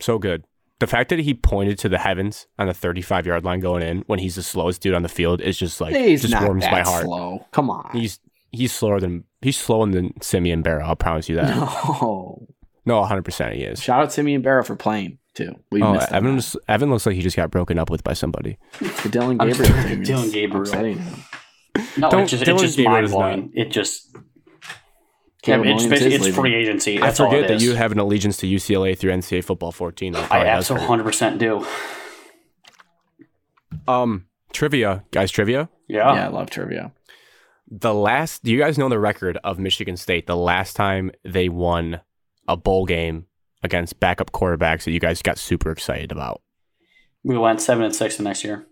So 0.00 0.18
good. 0.18 0.44
The 0.78 0.86
fact 0.86 1.08
that 1.08 1.20
he 1.20 1.32
pointed 1.32 1.78
to 1.80 1.88
the 1.88 1.98
heavens 1.98 2.46
on 2.58 2.66
the 2.66 2.74
35 2.74 3.26
yard 3.26 3.44
line 3.44 3.60
going 3.60 3.82
in 3.82 4.02
when 4.06 4.18
he's 4.18 4.34
the 4.34 4.42
slowest 4.42 4.82
dude 4.82 4.94
on 4.94 5.02
the 5.02 5.08
field 5.08 5.40
is 5.40 5.58
just 5.58 5.80
like 5.80 5.94
he's 5.94 6.22
just 6.22 6.42
warms 6.42 6.64
my 6.70 6.82
heart. 6.82 7.04
slow. 7.04 7.46
Come 7.52 7.70
on. 7.70 7.90
He's 7.92 8.18
he's 8.52 8.72
slower 8.72 9.00
than 9.00 9.24
he's 9.40 9.56
slower 9.56 9.86
than 9.90 10.20
Simeon 10.20 10.60
Barrow. 10.62 10.84
I'll 10.84 10.96
promise 10.96 11.28
you 11.30 11.36
that. 11.36 11.48
no. 11.56 12.46
no, 12.84 13.00
100 13.00 13.22
percent 13.22 13.54
he 13.54 13.62
is. 13.62 13.82
Shout 13.82 14.02
out 14.02 14.12
Simeon 14.12 14.42
Barrow 14.42 14.64
for 14.64 14.76
playing 14.76 15.18
too. 15.36 15.54
We 15.70 15.82
Oh. 15.82 15.94
Evan, 16.10 16.36
just- 16.36 16.56
Evan 16.68 16.90
looks 16.90 17.06
like 17.06 17.14
he 17.14 17.22
just 17.22 17.36
got 17.36 17.50
broken 17.50 17.78
up 17.78 17.90
with 17.90 18.02
by 18.02 18.12
somebody. 18.14 18.58
The 18.80 19.08
Dillon 19.10 19.38
Gabriel 19.38 19.64
sorry, 19.64 19.82
thing. 19.88 20.02
Dillon 20.02 20.30
Gabriel. 20.30 20.64
No, 21.98 22.10
Don't- 22.10 22.22
it's 22.22 22.30
just, 22.32 22.42
Dylan 22.44 22.52
it's 22.54 22.62
just 22.62 22.76
Gabriel 22.76 22.92
mind 22.92 23.04
is 23.06 23.10
not- 23.12 23.18
blowing. 23.18 23.50
It 23.54 23.70
just. 23.70 24.10
Yeah, 24.14 25.54
Caleb 25.54 25.66
it's, 25.66 25.74
Williams 25.84 25.90
basically, 25.90 26.14
is 26.16 26.26
it's 26.26 26.36
free 26.36 26.54
agency. 26.54 26.98
I 26.98 27.00
That's 27.02 27.20
all 27.20 27.30
forget 27.30 27.48
that 27.48 27.60
you 27.60 27.74
have 27.74 27.92
an 27.92 28.00
allegiance 28.00 28.36
to 28.38 28.46
UCLA 28.48 28.98
through 28.98 29.12
NCAA 29.12 29.44
football 29.44 29.70
14. 29.70 30.12
That 30.14 30.24
I 30.24 30.26
probably 30.26 30.46
does 30.46 30.68
hurt. 30.68 30.78
absolutely 30.80 31.12
100% 31.12 31.38
do. 31.38 31.66
Um, 33.86 34.26
trivia, 34.52 35.04
guys, 35.12 35.30
trivia. 35.30 35.68
Yeah. 35.88 36.14
Yeah, 36.14 36.24
I 36.26 36.28
love 36.28 36.50
trivia. 36.50 36.92
The 37.70 37.94
last, 37.94 38.42
do 38.44 38.52
you 38.52 38.58
guys 38.58 38.78
know 38.78 38.88
the 38.88 38.98
record 38.98 39.38
of 39.44 39.58
Michigan 39.58 39.96
State? 39.96 40.26
The 40.26 40.36
last 40.36 40.74
time 40.74 41.10
they 41.24 41.48
won 41.48 42.00
a 42.48 42.56
bowl 42.56 42.84
game 42.86 43.26
against 43.66 44.00
backup 44.00 44.32
quarterbacks 44.32 44.84
that 44.84 44.92
you 44.92 45.00
guys 45.00 45.20
got 45.20 45.38
super 45.38 45.70
excited 45.70 46.10
about. 46.10 46.40
We 47.22 47.36
went 47.36 47.60
7 47.60 47.84
and 47.84 47.94
6 47.94 48.16
the 48.16 48.22
next 48.22 48.44
year. 48.44 48.66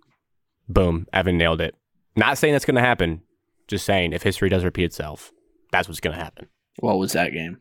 Boom, 0.69 1.07
Evan 1.13 1.37
nailed 1.37 1.61
it. 1.61 1.75
Not 2.17 2.39
saying 2.39 2.55
that's 2.55 2.65
going 2.65 2.77
to 2.77 2.81
happen. 2.81 3.21
Just 3.69 3.85
saying, 3.85 4.13
if 4.13 4.23
history 4.23 4.49
does 4.49 4.65
repeat 4.65 4.85
itself, 4.85 5.33
that's 5.73 5.89
what's 5.89 6.01
going 6.01 6.17
to 6.17 6.23
happen. 6.23 6.49
What 6.79 6.99
was 6.99 7.13
that 7.13 7.33
game? 7.33 7.59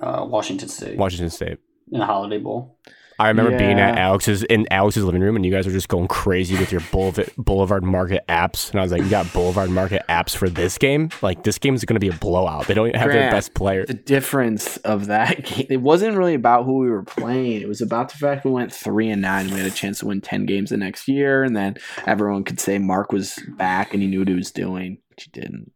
Uh, 0.00 0.24
Washington 0.28 0.68
State 0.68 0.96
Washington 0.96 1.30
State. 1.30 1.58
in 1.90 1.98
the 1.98 2.06
Holiday 2.06 2.38
Bowl. 2.38 2.78
I 3.20 3.28
remember 3.28 3.58
being 3.58 3.80
at 3.80 3.98
Alex's 3.98 4.44
in 4.44 4.66
Alex's 4.70 5.04
living 5.04 5.20
room, 5.20 5.34
and 5.34 5.44
you 5.44 5.50
guys 5.50 5.66
were 5.66 5.72
just 5.72 5.88
going 5.88 6.06
crazy 6.06 6.56
with 6.56 6.70
your 6.70 6.80
Boulevard, 6.92 7.32
Boulevard 7.36 7.82
Market 7.82 8.24
apps. 8.28 8.70
And 8.70 8.78
I 8.78 8.82
was 8.84 8.92
like, 8.92 9.02
"You 9.02 9.10
got 9.10 9.32
Boulevard 9.32 9.70
Market 9.70 10.02
apps 10.08 10.36
for 10.36 10.48
this 10.48 10.78
game? 10.78 11.10
Like 11.20 11.42
this 11.42 11.58
game 11.58 11.74
is 11.74 11.84
going 11.84 11.96
to 11.96 12.00
be 12.00 12.08
a 12.08 12.12
blowout. 12.12 12.68
They 12.68 12.74
don't 12.74 12.88
even 12.88 13.00
have 13.00 13.10
their 13.10 13.30
best 13.30 13.54
player." 13.54 13.84
The 13.84 13.94
difference 13.94 14.76
of 14.78 15.06
that 15.06 15.44
game, 15.44 15.66
it 15.68 15.80
wasn't 15.80 16.16
really 16.16 16.34
about 16.34 16.64
who 16.64 16.78
we 16.78 16.88
were 16.88 17.02
playing. 17.02 17.60
It 17.60 17.68
was 17.68 17.80
about 17.80 18.10
the 18.10 18.18
fact 18.18 18.44
we 18.44 18.52
went 18.52 18.72
three 18.72 19.08
and 19.08 19.20
nine. 19.20 19.50
We 19.50 19.58
had 19.58 19.66
a 19.66 19.70
chance 19.70 19.98
to 20.00 20.06
win 20.06 20.20
ten 20.20 20.46
games 20.46 20.70
the 20.70 20.76
next 20.76 21.08
year, 21.08 21.42
and 21.42 21.56
then 21.56 21.74
everyone 22.06 22.44
could 22.44 22.60
say 22.60 22.78
Mark 22.78 23.10
was 23.10 23.36
back 23.56 23.94
and 23.94 24.02
he 24.02 24.08
knew 24.08 24.20
what 24.20 24.28
he 24.28 24.34
was 24.34 24.52
doing, 24.52 24.98
but 25.10 25.20
he 25.20 25.30
didn't. 25.32 25.72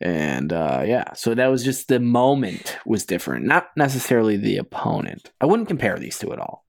And 0.00 0.52
uh, 0.52 0.84
yeah, 0.86 1.12
so 1.14 1.34
that 1.34 1.48
was 1.48 1.64
just 1.64 1.88
the 1.88 1.98
moment 1.98 2.78
was 2.86 3.04
different, 3.04 3.46
not 3.46 3.70
necessarily 3.76 4.36
the 4.36 4.58
opponent. 4.58 5.32
I 5.40 5.46
wouldn't 5.46 5.66
compare 5.66 5.98
these 5.98 6.18
two 6.18 6.32
at 6.32 6.38
all. 6.38 6.67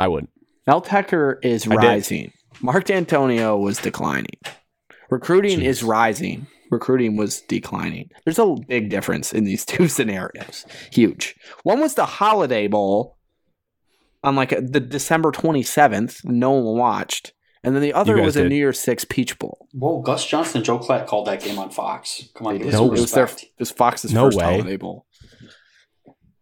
I 0.00 0.08
wouldn't. 0.08 0.30
Mel 0.66 0.80
Tucker 0.80 1.38
is 1.42 1.66
rising. 1.66 2.32
Mark 2.62 2.84
Dantonio 2.84 3.60
was 3.60 3.76
declining. 3.78 4.38
Recruiting 5.10 5.60
Jeez. 5.60 5.64
is 5.64 5.82
rising. 5.82 6.46
Recruiting 6.70 7.16
was 7.16 7.42
declining. 7.42 8.08
There's 8.24 8.38
a 8.38 8.56
big 8.66 8.88
difference 8.88 9.32
in 9.34 9.44
these 9.44 9.64
two 9.66 9.88
scenarios. 9.88 10.64
Huge. 10.90 11.36
One 11.64 11.80
was 11.80 11.96
the 11.96 12.06
Holiday 12.06 12.66
Bowl 12.66 13.18
on 14.24 14.36
like 14.36 14.52
a, 14.52 14.62
the 14.62 14.80
December 14.80 15.32
27th. 15.32 16.24
No 16.24 16.52
one 16.52 16.78
watched. 16.78 17.34
And 17.62 17.74
then 17.74 17.82
the 17.82 17.92
other 17.92 18.16
guys 18.16 18.24
was 18.24 18.36
a. 18.36 18.48
New 18.48 18.54
Year's 18.56 18.80
Six 18.80 19.04
Peach 19.04 19.38
Bowl. 19.38 19.68
Whoa, 19.72 20.00
Gus 20.00 20.26
Johnson 20.26 20.58
and 20.58 20.64
Joel 20.64 20.78
Klatt 20.78 21.06
called 21.06 21.26
that 21.26 21.42
game 21.42 21.58
on 21.58 21.68
Fox. 21.68 22.26
Come 22.34 22.46
on, 22.46 22.54
They 22.54 22.58
give 22.60 22.68
did. 22.68 22.72
No, 22.72 22.86
it 22.86 22.92
was 22.92 23.12
their 23.12 23.24
respect. 23.24 23.42
it 23.42 23.58
was 23.58 23.70
Fox's 23.70 24.14
No 24.14 24.28
first 24.28 24.38
way. 24.38 24.44
Holiday 24.44 24.76
Bowl. 24.78 25.04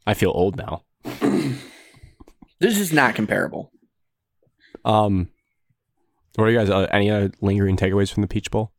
I 0.07 0.15
feel 0.15 0.31
old 0.31 0.57
now. 0.57 0.85
This 2.61 2.79
is 2.79 2.93
not 2.93 3.15
comparable. 3.15 3.71
Um, 4.85 5.29
what 6.35 6.45
are 6.45 6.51
you 6.51 6.59
guys? 6.59 6.71
Uh, 6.71 6.87
any 6.91 7.11
uh, 7.11 7.29
lingering 7.41 7.77
takeaways 7.77 8.13
from 8.13 8.23
the 8.23 8.29
Peach 8.29 8.51
Bowl? 8.51 8.73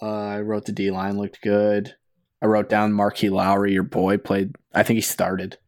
Uh, 0.00 0.06
I 0.06 0.40
wrote 0.40 0.64
the 0.66 0.72
D 0.72 0.90
line 0.90 1.18
looked 1.18 1.40
good. 1.42 1.94
I 2.40 2.46
wrote 2.46 2.68
down 2.68 2.92
Marquis 2.92 3.30
Lowry, 3.30 3.72
your 3.72 3.82
boy, 3.82 4.16
played. 4.18 4.54
I 4.72 4.82
think 4.84 4.96
he 4.96 5.00
started. 5.00 5.58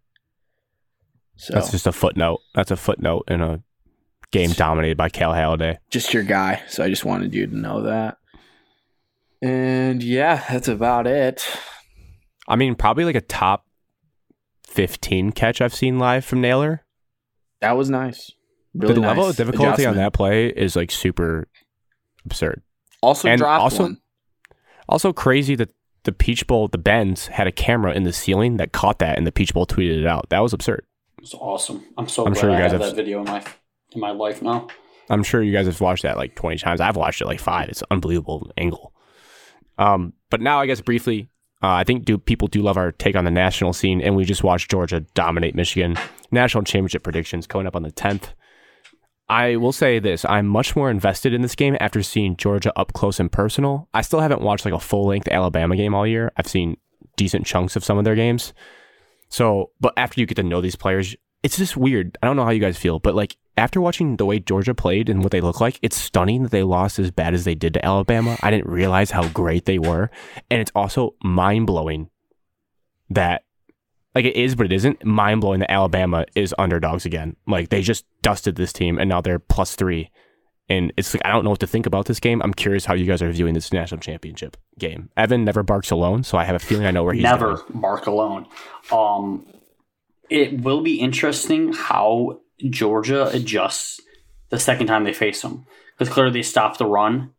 So 1.36 1.54
That's 1.54 1.70
just 1.70 1.86
a 1.86 1.92
footnote. 1.92 2.40
That's 2.54 2.70
a 2.70 2.76
footnote 2.76 3.24
in 3.28 3.40
a 3.40 3.62
game 4.30 4.50
dominated 4.52 4.96
by 4.96 5.08
Cal 5.08 5.32
Haladay. 5.32 5.78
just 5.90 6.14
your 6.14 6.22
guy. 6.22 6.62
So 6.68 6.84
I 6.84 6.88
just 6.88 7.04
wanted 7.04 7.34
you 7.34 7.46
to 7.46 7.56
know 7.56 7.82
that. 7.82 8.18
And 9.42 10.02
yeah, 10.02 10.44
that's 10.48 10.68
about 10.68 11.06
it. 11.06 11.44
I 12.46 12.56
mean, 12.56 12.74
probably 12.74 13.04
like 13.04 13.16
a 13.16 13.20
top 13.20 13.64
fifteen 14.70 15.32
catch 15.32 15.60
I've 15.60 15.74
seen 15.74 15.98
live 15.98 16.24
from 16.24 16.40
Naylor. 16.40 16.84
That 17.60 17.76
was 17.76 17.90
nice. 17.90 18.30
Really 18.74 18.94
the 18.94 19.00
level 19.00 19.24
nice 19.24 19.30
of 19.32 19.36
difficulty 19.36 19.84
on 19.84 19.96
that 19.96 20.12
play 20.12 20.46
is 20.48 20.76
like 20.76 20.90
super 20.90 21.48
absurd. 22.24 22.62
Also 23.02 23.28
and 23.28 23.38
dropped 23.38 23.62
also- 23.62 23.82
one. 23.84 23.98
Also 24.88 25.12
crazy 25.12 25.54
that 25.56 25.70
the 26.04 26.12
Peach 26.12 26.46
Bowl, 26.46 26.66
the 26.68 26.78
Benz 26.78 27.26
had 27.28 27.46
a 27.46 27.52
camera 27.52 27.92
in 27.92 28.02
the 28.04 28.12
ceiling 28.12 28.56
that 28.56 28.72
caught 28.72 28.98
that, 29.00 29.18
and 29.18 29.26
the 29.26 29.32
Peach 29.32 29.52
Bowl 29.54 29.66
tweeted 29.66 30.00
it 30.00 30.06
out. 30.06 30.28
That 30.30 30.40
was 30.40 30.52
absurd. 30.52 30.84
It's 31.20 31.34
awesome. 31.34 31.84
I'm 31.98 32.08
so 32.08 32.24
I'm 32.26 32.32
glad 32.32 32.40
sure 32.40 32.50
you 32.50 32.56
I 32.56 32.60
guys 32.60 32.72
have 32.72 32.80
have- 32.80 32.90
that 32.90 32.96
video 32.96 33.18
in 33.20 33.26
my 33.26 33.44
in 33.92 34.00
my 34.00 34.10
life 34.10 34.40
now. 34.42 34.68
I'm 35.10 35.22
sure 35.24 35.42
you 35.42 35.52
guys 35.52 35.66
have 35.66 35.80
watched 35.80 36.04
that 36.04 36.16
like 36.16 36.36
20 36.36 36.56
times. 36.58 36.80
I've 36.80 36.96
watched 36.96 37.20
it 37.20 37.26
like 37.26 37.40
five. 37.40 37.68
It's 37.68 37.82
an 37.82 37.88
unbelievable 37.90 38.50
angle. 38.56 38.94
Um, 39.76 40.12
but 40.30 40.40
now 40.40 40.60
I 40.60 40.66
guess 40.66 40.80
briefly, 40.80 41.28
uh, 41.62 41.68
I 41.68 41.84
think 41.84 42.04
do 42.04 42.16
people 42.16 42.48
do 42.48 42.62
love 42.62 42.76
our 42.76 42.92
take 42.92 43.16
on 43.16 43.24
the 43.24 43.30
national 43.30 43.72
scene, 43.72 44.00
and 44.00 44.16
we 44.16 44.24
just 44.24 44.42
watched 44.42 44.70
Georgia 44.70 45.00
dominate 45.14 45.54
Michigan. 45.54 45.96
National 46.30 46.64
championship 46.64 47.02
predictions 47.02 47.46
coming 47.46 47.66
up 47.66 47.76
on 47.76 47.82
the 47.82 47.92
10th. 47.92 48.32
I 49.28 49.56
will 49.56 49.72
say 49.72 49.98
this: 49.98 50.24
I'm 50.24 50.46
much 50.46 50.74
more 50.74 50.90
invested 50.90 51.34
in 51.34 51.42
this 51.42 51.54
game 51.54 51.76
after 51.78 52.02
seeing 52.02 52.36
Georgia 52.36 52.72
up 52.78 52.92
close 52.94 53.20
and 53.20 53.30
personal. 53.30 53.88
I 53.92 54.02
still 54.02 54.20
haven't 54.20 54.40
watched 54.40 54.64
like 54.64 54.74
a 54.74 54.80
full 54.80 55.06
length 55.06 55.28
Alabama 55.28 55.76
game 55.76 55.94
all 55.94 56.06
year. 56.06 56.32
I've 56.36 56.48
seen 56.48 56.78
decent 57.16 57.46
chunks 57.46 57.76
of 57.76 57.84
some 57.84 57.98
of 57.98 58.04
their 58.04 58.14
games. 58.14 58.54
So, 59.28 59.70
but 59.80 59.92
after 59.96 60.20
you 60.20 60.26
get 60.26 60.36
to 60.36 60.42
know 60.42 60.60
these 60.60 60.76
players, 60.76 61.14
it's 61.42 61.58
just 61.58 61.76
weird. 61.76 62.18
I 62.22 62.26
don't 62.26 62.36
know 62.36 62.44
how 62.44 62.50
you 62.50 62.60
guys 62.60 62.78
feel, 62.78 62.98
but 62.98 63.14
like 63.14 63.36
after 63.56 63.80
watching 63.80 64.16
the 64.16 64.24
way 64.24 64.38
Georgia 64.38 64.74
played 64.74 65.08
and 65.08 65.22
what 65.22 65.32
they 65.32 65.40
look 65.40 65.60
like, 65.60 65.78
it's 65.82 65.96
stunning 65.96 66.42
that 66.44 66.50
they 66.50 66.62
lost 66.62 66.98
as 66.98 67.10
bad 67.10 67.34
as 67.34 67.44
they 67.44 67.54
did 67.54 67.74
to 67.74 67.84
Alabama. 67.84 68.36
I 68.40 68.50
didn't 68.50 68.70
realize 68.70 69.10
how 69.10 69.28
great 69.28 69.66
they 69.66 69.78
were. 69.78 70.10
And 70.50 70.60
it's 70.60 70.72
also 70.74 71.14
mind 71.22 71.66
blowing 71.66 72.08
that, 73.10 73.42
like, 74.14 74.24
it 74.24 74.36
is, 74.36 74.54
but 74.54 74.66
it 74.66 74.72
isn't 74.72 75.04
mind 75.04 75.40
blowing 75.40 75.60
that 75.60 75.70
Alabama 75.70 76.24
is 76.34 76.54
underdogs 76.58 77.04
again. 77.04 77.36
Like, 77.46 77.68
they 77.68 77.82
just 77.82 78.06
dusted 78.22 78.56
this 78.56 78.72
team 78.72 78.98
and 78.98 79.08
now 79.08 79.20
they're 79.20 79.38
plus 79.38 79.74
three. 79.74 80.10
And 80.68 80.92
it's 80.96 81.12
like, 81.12 81.22
I 81.24 81.32
don't 81.32 81.42
know 81.42 81.50
what 81.50 81.58
to 81.60 81.66
think 81.66 81.86
about 81.86 82.06
this 82.06 82.20
game. 82.20 82.40
I'm 82.42 82.54
curious 82.54 82.84
how 82.84 82.94
you 82.94 83.04
guys 83.04 83.20
are 83.22 83.30
viewing 83.32 83.54
this 83.54 83.72
national 83.72 84.00
championship 84.00 84.56
game. 84.78 85.10
Evan 85.16 85.44
never 85.44 85.64
barks 85.64 85.90
alone, 85.90 86.22
so 86.22 86.38
I 86.38 86.44
have 86.44 86.54
a 86.54 86.60
feeling 86.60 86.86
I 86.86 86.92
know 86.92 87.02
where 87.02 87.12
he's 87.12 87.24
Never 87.24 87.56
going. 87.56 87.80
bark 87.80 88.06
alone. 88.06 88.46
Um, 88.92 89.46
it 90.28 90.60
will 90.62 90.80
be 90.80 91.00
interesting 91.00 91.72
how 91.72 92.38
Georgia 92.68 93.28
adjusts 93.28 94.00
the 94.50 94.58
second 94.58 94.86
time 94.86 95.04
they 95.04 95.12
face 95.12 95.42
them 95.42 95.66
because 95.96 96.12
clearly 96.12 96.32
they 96.32 96.42
stopped 96.42 96.78
the 96.78 96.86
run. 96.86 97.32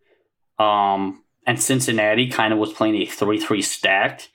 Um, 0.57 1.23
and 1.45 1.61
Cincinnati 1.61 2.29
kind 2.29 2.53
of 2.53 2.59
was 2.59 2.73
playing 2.73 2.95
a 2.95 3.05
3 3.05 3.39
3 3.39 3.61
stacked 3.61 4.29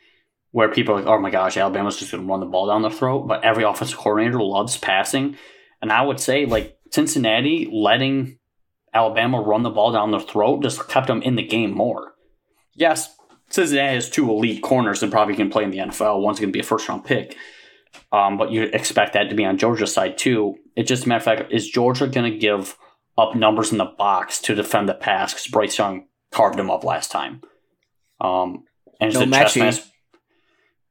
where 0.51 0.69
people 0.69 0.95
are 0.95 0.99
like, 0.99 1.07
oh 1.07 1.21
my 1.21 1.31
gosh, 1.31 1.57
Alabama's 1.57 1.99
just 1.99 2.13
going 2.13 2.25
to 2.25 2.31
run 2.31 2.41
the 2.41 2.47
ball 2.47 2.67
down 2.67 2.83
their 2.83 2.91
throat. 2.91 3.27
But 3.27 3.45
every 3.45 3.65
offensive 3.65 3.99
coordinator 3.99 4.41
loves 4.41 4.77
passing. 4.77 5.37
And 5.83 5.93
I 5.93 6.03
would 6.03 6.19
say, 6.19 6.47
like, 6.47 6.79
Cincinnati 6.91 7.69
letting 7.71 8.39
Alabama 8.95 9.41
run 9.41 9.63
the 9.63 9.71
ball 9.71 9.93
down 9.93 10.11
their 10.11 10.21
throat 10.21 10.63
just 10.63 10.89
kept 10.89 11.09
them 11.09 11.23
in 11.23 11.37
the 11.37 11.47
game 11.47 11.73
more. 11.73 12.15
Yes, 12.75 13.15
Cincinnati 13.51 13.95
has 13.95 14.09
two 14.09 14.31
elite 14.31 14.63
corners 14.63 15.03
and 15.03 15.13
probably 15.13 15.37
can 15.37 15.51
play 15.51 15.65
in 15.65 15.71
the 15.71 15.79
NFL. 15.79 16.23
One's 16.23 16.41
going 16.41 16.49
to 16.49 16.57
be 16.57 16.61
a 16.61 16.65
first 16.65 16.89
round 16.89 17.05
pick. 17.05 17.37
Um, 18.13 18.39
but 18.39 18.51
you 18.51 18.63
expect 18.63 19.13
that 19.13 19.29
to 19.29 19.35
be 19.35 19.45
on 19.45 19.59
Georgia's 19.59 19.93
side 19.93 20.19
too. 20.19 20.57
It's 20.77 20.89
just 20.89 21.07
a 21.07 21.09
matter 21.09 21.19
of 21.19 21.39
fact, 21.39 21.53
is 21.53 21.69
Georgia 21.69 22.07
going 22.07 22.31
to 22.31 22.39
give 22.39 22.77
up 23.19 23.35
numbers 23.35 23.73
in 23.73 23.79
the 23.79 23.87
box 23.87 24.41
to 24.43 24.55
defend 24.55 24.89
the 24.89 24.95
pass? 24.95 25.33
Because 25.33 25.47
Bryce 25.49 25.79
Young 25.79 26.07
carved 26.31 26.59
him 26.59 26.71
up 26.71 26.85
last 26.85 27.11
time. 27.11 27.41
Um, 28.21 28.65
and 29.01 29.11
it's 29.11 29.19
No 29.19 29.23
a 29.23 29.31
chess 29.31 29.57
match. 29.57 29.81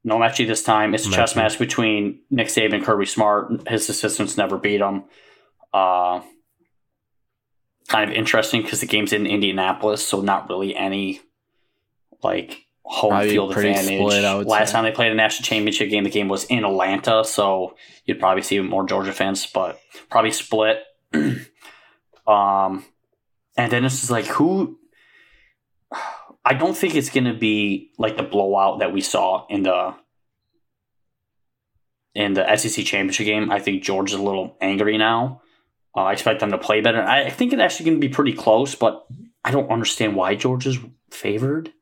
No 0.03 0.18
Metchie 0.18 0.48
this 0.48 0.64
time. 0.64 0.94
It's 0.94 1.07
a 1.07 1.12
chess 1.12 1.36
match 1.36 1.57
between 1.57 2.20
Nick 2.30 2.48
Saban 2.48 2.76
and 2.76 2.86
Kirby 2.86 3.07
Smart. 3.07 3.68
His 3.68 3.90
assistants 3.90 4.38
never 4.38 4.57
beat 4.57 4.82
him. 4.82 5.06
Uh, 5.74 6.22
kind 7.88 8.10
of 8.10 8.16
interesting 8.16 8.62
because 8.62 8.82
the 8.82 8.86
game's 8.86 9.14
in 9.14 9.26
Indianapolis, 9.26 10.07
so 10.07 10.22
not 10.22 10.49
really 10.49 10.76
any 10.76 11.22
like 12.24 12.66
home 12.88 13.10
Probably 13.10 13.30
field 13.32 13.52
pretty 13.52 13.70
advantage. 13.70 13.99
split, 13.99 14.24
I 14.26 14.36
would 14.36 14.48
Last 14.48 14.70
say. 14.70 14.74
time 14.74 14.84
they 14.84 14.91
played 14.91 15.12
a 15.12 15.16
national 15.16 15.44
championship 15.44 15.90
game, 15.90 16.03
the 16.03 16.10
game 16.12 16.28
was 16.28 16.44
in 16.45 16.64
Atlanta, 16.64 17.24
so 17.26 17.76
you'd 18.06 18.20
probably 18.20 18.44
see 18.44 18.60
more 18.60 18.86
Georgia 18.86 19.12
fans, 19.12 19.45
but 19.48 19.80
probably 20.10 20.32
split. 20.32 20.84
um, 22.28 22.86
and 23.57 23.72
then 23.72 23.86
it's 23.86 23.99
just 23.99 24.12
like 24.12 24.26
who. 24.26 24.78
I 26.48 26.53
don't 26.53 26.78
think 26.78 26.94
it's 26.94 27.10
going 27.10 27.24
to 27.24 27.34
be 27.34 27.91
like 27.98 28.18
the 28.18 28.24
blowout 28.24 28.80
that 28.80 28.94
we 28.94 29.02
saw 29.02 29.48
in 29.49 29.64
the 29.64 29.95
in 32.14 32.34
the 32.34 32.56
SEC 32.56 32.86
championship 32.86 33.26
game. 33.26 33.52
I 33.52 33.60
think 33.60 33.82
Georgia's 33.84 34.20
a 34.20 34.24
little 34.24 34.56
angry 34.62 34.99
now. 34.99 35.41
Uh, 35.98 36.02
I 36.02 36.14
expect 36.14 36.40
them 36.40 36.52
to 36.52 36.60
play 36.60 36.82
better. 36.82 37.02
I 37.02 37.24
I 37.26 37.30
think 37.32 37.52
it's 37.52 37.62
actually 37.62 37.86
going 37.86 37.99
to 37.99 38.07
be 38.07 38.14
pretty 38.14 38.34
close, 38.34 38.76
but 38.76 39.07
I 39.44 39.49
don't 39.49 39.72
understand 39.72 40.16
why 40.16 40.36
Georgia's 40.36 40.78
favored. 41.10 41.74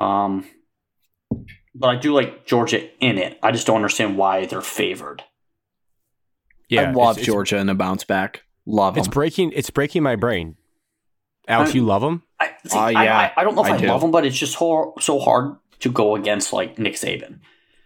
Um, 0.00 0.46
but 1.74 1.88
I 1.88 1.96
do 1.96 2.14
like 2.14 2.46
Georgia 2.46 2.88
in 3.00 3.18
it. 3.18 3.38
I 3.42 3.52
just 3.52 3.66
don't 3.66 3.76
understand 3.76 4.16
why 4.16 4.46
they're 4.46 4.60
favored. 4.62 5.22
Yeah, 6.68 6.90
I 6.90 6.92
love 6.92 7.16
it's- 7.18 7.26
Georgia 7.26 7.58
in 7.58 7.68
a 7.68 7.74
bounce 7.74 8.04
back. 8.04 8.42
Love 8.66 8.96
It's 8.96 9.06
them. 9.06 9.12
breaking. 9.12 9.52
It's 9.54 9.70
breaking 9.70 10.02
my 10.02 10.16
brain. 10.16 10.56
Alex, 11.48 11.70
I'm- 11.70 11.76
you 11.76 11.84
love 11.84 12.02
them? 12.02 12.22
I, 12.40 12.50
see, 12.66 12.76
Uh, 12.76 12.88
yeah, 12.88 13.16
I, 13.18 13.32
I 13.40 13.44
don't 13.44 13.54
know 13.54 13.64
if 13.64 13.70
I 13.70 13.76
I, 13.76 13.86
love 13.86 14.00
them, 14.00 14.10
but 14.10 14.26
it's 14.26 14.36
just 14.36 14.58
so, 14.58 14.94
so 15.00 15.18
hard 15.20 15.56
to 15.80 15.90
go 15.90 16.16
against 16.16 16.52
like 16.52 16.78
Nick 16.78 16.94
Saban. 16.94 17.38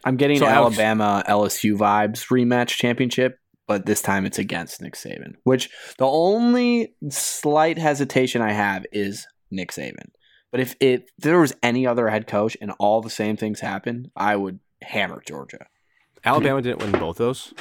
I'm 0.04 0.16
getting 0.16 0.38
So, 0.38 0.46
Alex- 0.46 0.78
Alabama 0.78 1.22
LSU 1.28 1.76
vibes 1.76 2.28
rematch 2.28 2.68
championship, 2.68 3.38
but 3.68 3.84
this 3.84 4.00
time 4.00 4.24
it's 4.24 4.38
against 4.38 4.80
Nick 4.80 4.94
Saban. 4.94 5.34
Which 5.44 5.68
the 5.98 6.06
only 6.06 6.94
slight 7.10 7.76
hesitation 7.78 8.40
I 8.40 8.52
have 8.52 8.86
is 8.92 9.26
Nick 9.50 9.72
Saban. 9.72 10.08
But 10.50 10.60
if, 10.60 10.74
if 10.80 11.02
there 11.18 11.38
was 11.38 11.54
any 11.62 11.86
other 11.86 12.08
head 12.08 12.26
coach 12.26 12.56
and 12.60 12.72
all 12.78 13.00
the 13.00 13.10
same 13.10 13.36
things 13.36 13.60
happened, 13.60 14.10
I 14.16 14.36
would 14.36 14.58
hammer 14.82 15.22
Georgia. 15.26 15.66
Alabama 16.24 16.60
didn't 16.62 16.80
win 16.80 16.92
both 16.92 17.16
those. 17.18 17.54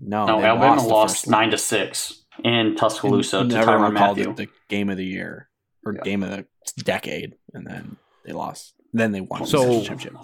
No, 0.00 0.26
no, 0.26 0.40
they 0.40 0.46
Alabama 0.46 0.82
the 0.82 0.88
lost, 0.88 1.28
nine 1.28 1.50
to 1.50 1.58
six 1.58 2.24
in 2.42 2.74
Tuscaloosa 2.76 3.38
And 3.40 3.50
to 3.50 3.56
everyone 3.56 3.92
Tyrann 3.94 3.96
called 3.98 4.18
Mathieu. 4.18 4.30
it 4.32 4.36
the 4.36 4.48
game 4.68 4.90
of 4.90 4.96
the 4.96 5.04
year 5.06 5.48
or 5.86 5.94
Yeah. 5.94 6.00
game 6.02 6.22
of 6.22 6.30
the 6.30 6.46
decade, 6.82 7.34
and 7.54 7.66
then 7.66 7.96
they 8.26 8.32
lost. 8.32 8.74
Then 8.92 9.12
they 9.12 9.20
won 9.20 9.46
So- 9.46 9.78
the 9.80 9.84
championship. 9.84 10.14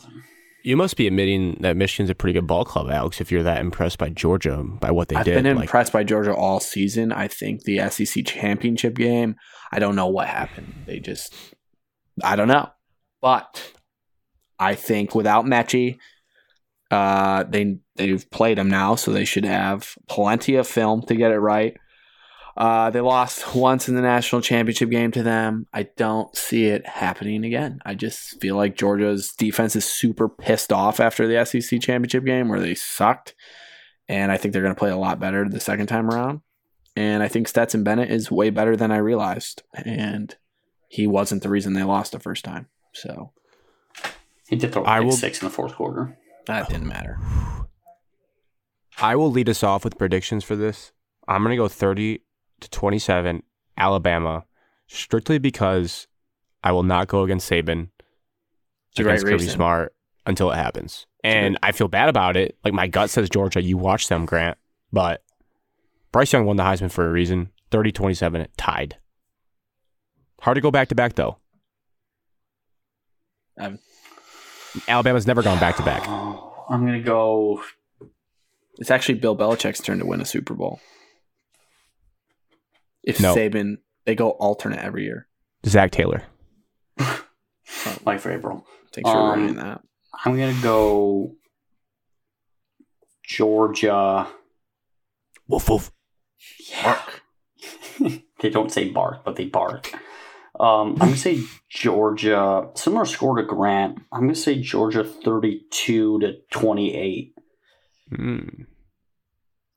You 0.62 0.76
must 0.76 0.96
be 0.98 1.06
admitting 1.06 1.56
that 1.60 1.74
Michigan's 1.76 2.10
a 2.10 2.14
pretty 2.14 2.34
good 2.34 2.46
ball 2.46 2.66
club, 2.66 2.90
Alex. 2.90 3.18
If 3.20 3.32
you're 3.32 3.42
that 3.44 3.60
impressed 3.62 3.96
by 3.96 4.10
Georgia 4.10 4.62
by 4.62 4.90
what 4.90 5.08
they 5.08 5.16
did. 5.22 5.36
I've 5.38 5.42
been 5.44 5.56
like, 5.56 5.64
impressed 5.64 5.92
by 5.92 6.04
Georgia 6.04 6.34
all 6.34 6.60
season. 6.60 7.12
I 7.12 7.28
think 7.28 7.62
the 7.62 7.78
SEC 7.78 8.22
championship 8.26 8.94
game, 8.96 9.36
I 9.72 9.78
don't 9.78 9.96
know 9.96 10.08
what 10.08 10.28
happened. 10.28 10.74
They 10.86 10.98
just, 10.98 11.32
I 12.22 12.36
don't 12.36 12.48
know. 12.48 12.70
But 13.20 13.72
I 14.58 14.74
think 14.74 15.14
without 15.14 15.44
Metchie, 15.44 15.98
uh, 16.90 17.44
they 17.44 17.78
they've 17.96 18.28
played 18.30 18.58
him 18.58 18.68
now, 18.68 18.94
so 18.94 19.12
they 19.12 19.24
should 19.24 19.44
have 19.44 19.94
plenty 20.08 20.56
of 20.56 20.66
film 20.66 21.02
to 21.02 21.14
get 21.14 21.32
it 21.32 21.38
right. 21.38 21.76
Uh, 22.56 22.90
they 22.90 23.00
lost 23.00 23.54
once 23.54 23.88
in 23.88 23.94
the 23.94 24.02
national 24.02 24.42
championship 24.42 24.90
game 24.90 25.12
to 25.12 25.22
them. 25.22 25.66
I 25.72 25.84
don't 25.96 26.34
see 26.36 26.66
it 26.66 26.86
happening 26.86 27.44
again. 27.44 27.78
I 27.86 27.94
just 27.94 28.40
feel 28.40 28.56
like 28.56 28.76
Georgia's 28.76 29.32
defense 29.32 29.76
is 29.76 29.84
super 29.84 30.28
pissed 30.28 30.72
off 30.72 31.00
after 31.00 31.26
the 31.26 31.44
SEC 31.44 31.80
championship 31.80 32.24
game 32.24 32.48
where 32.48 32.60
they 32.60 32.74
sucked 32.74 33.34
and 34.10 34.32
I 34.32 34.36
think 34.36 34.52
they're 34.52 34.62
going 34.62 34.74
to 34.74 34.78
play 34.78 34.90
a 34.90 34.96
lot 34.96 35.20
better 35.20 35.48
the 35.48 35.60
second 35.60 35.86
time 35.86 36.10
around. 36.10 36.40
And 36.96 37.22
I 37.22 37.28
think 37.28 37.46
Stetson 37.46 37.84
Bennett 37.84 38.10
is 38.10 38.28
way 38.28 38.50
better 38.50 38.76
than 38.76 38.90
I 38.90 38.96
realized, 38.96 39.62
and 39.72 40.34
he 40.92 41.06
wasn't 41.06 41.42
the 41.42 41.48
reason 41.48 41.72
they 41.72 41.84
lost 41.84 42.10
the 42.12 42.18
first 42.18 42.44
time. 42.44 42.66
So 42.92 43.30
He 44.48 44.56
did 44.56 44.72
throw 44.72 44.82
I 44.84 44.98
will- 45.00 45.12
six 45.12 45.40
in 45.40 45.46
the 45.48 45.54
fourth 45.54 45.74
quarter. 45.76 46.18
that 46.46 46.68
didn't 46.68 46.88
matter. 46.88 47.16
I 48.98 49.14
will 49.16 49.30
lead 49.30 49.48
us 49.48 49.62
off 49.62 49.84
with 49.84 49.96
predictions 49.96 50.42
for 50.44 50.56
this. 50.56 50.92
I'm 51.28 51.42
going 51.42 51.52
to 51.52 51.56
go 51.56 51.68
30 51.68 52.22
to 52.60 52.70
27 52.70 53.42
Alabama, 53.78 54.44
strictly 54.88 55.38
because 55.38 56.06
I 56.64 56.72
will 56.72 56.82
not 56.82 57.06
go 57.08 57.22
against 57.22 57.48
Saban 57.50 57.88
It's 58.90 58.98
a 59.00 59.02
great 59.04 59.12
against 59.12 59.24
Kirby 59.24 59.34
reason. 59.34 59.54
Smart 59.54 59.94
until 60.26 60.50
it 60.50 60.56
happens. 60.56 61.06
And 61.22 61.56
I 61.62 61.72
feel 61.72 61.88
bad 61.88 62.08
about 62.08 62.36
it. 62.36 62.58
Like 62.64 62.74
my 62.74 62.88
gut 62.88 63.10
says 63.10 63.30
Georgia, 63.30 63.62
you 63.62 63.76
watch 63.78 64.08
them, 64.08 64.26
Grant. 64.26 64.58
But 64.92 65.22
Bryce 66.12 66.32
Young 66.32 66.44
won 66.44 66.56
the 66.56 66.64
Heisman 66.64 66.90
for 66.90 67.06
a 67.06 67.12
reason. 67.12 67.50
30 67.70 67.92
27, 67.92 68.48
tied. 68.56 68.96
Hard 70.40 70.54
to 70.56 70.60
go 70.60 70.70
back 70.70 70.88
to 70.88 70.94
back, 70.94 71.14
though. 71.14 71.38
Um, 73.58 73.78
Alabama's 74.88 75.26
never 75.26 75.42
gone 75.42 75.58
back 75.58 75.76
to 75.76 75.82
back. 75.82 76.06
I'm 76.08 76.86
gonna 76.86 77.02
go. 77.02 77.62
It's 78.78 78.90
actually 78.90 79.16
Bill 79.18 79.36
Belichick's 79.36 79.80
turn 79.82 79.98
to 79.98 80.06
win 80.06 80.20
a 80.20 80.24
Super 80.24 80.54
Bowl. 80.54 80.80
If 83.02 83.20
No. 83.20 83.34
Saban, 83.34 83.78
they 84.06 84.14
go 84.14 84.30
alternate 84.30 84.78
every 84.78 85.04
year. 85.04 85.26
Zac 85.66 85.90
Taylor. 85.90 86.22
Mike 86.98 88.22
Vrabel. 88.22 88.62
Thanks 88.92 89.10
for 89.10 89.16
Um, 89.16 89.38
ruining 89.38 89.56
that. 89.56 89.80
I'm 90.24 90.36
gonna 90.38 90.58
go 90.62 91.34
Georgia. 93.24 94.28
Woof, 95.48 95.68
woof. 95.68 95.90
Bark. 96.82 97.22
they 98.40 98.48
don't 98.50 98.72
say 98.72 98.88
bark, 98.88 99.24
but 99.24 99.36
they 99.36 99.46
bark. 99.46 99.92
Um, 100.60 100.90
I'm 100.92 100.96
gonna 100.98 101.16
say 101.16 101.40
Georgia. 101.70 102.68
Similar 102.74 103.06
score 103.06 103.36
to 103.36 103.42
Grant. 103.42 103.98
I'm 104.12 104.20
gonna 104.20 104.34
say 104.34 104.60
Georgia 104.60 105.02
32 105.04 106.20
to 106.20 106.32
28. 106.50 107.34
Mm. 108.12 108.66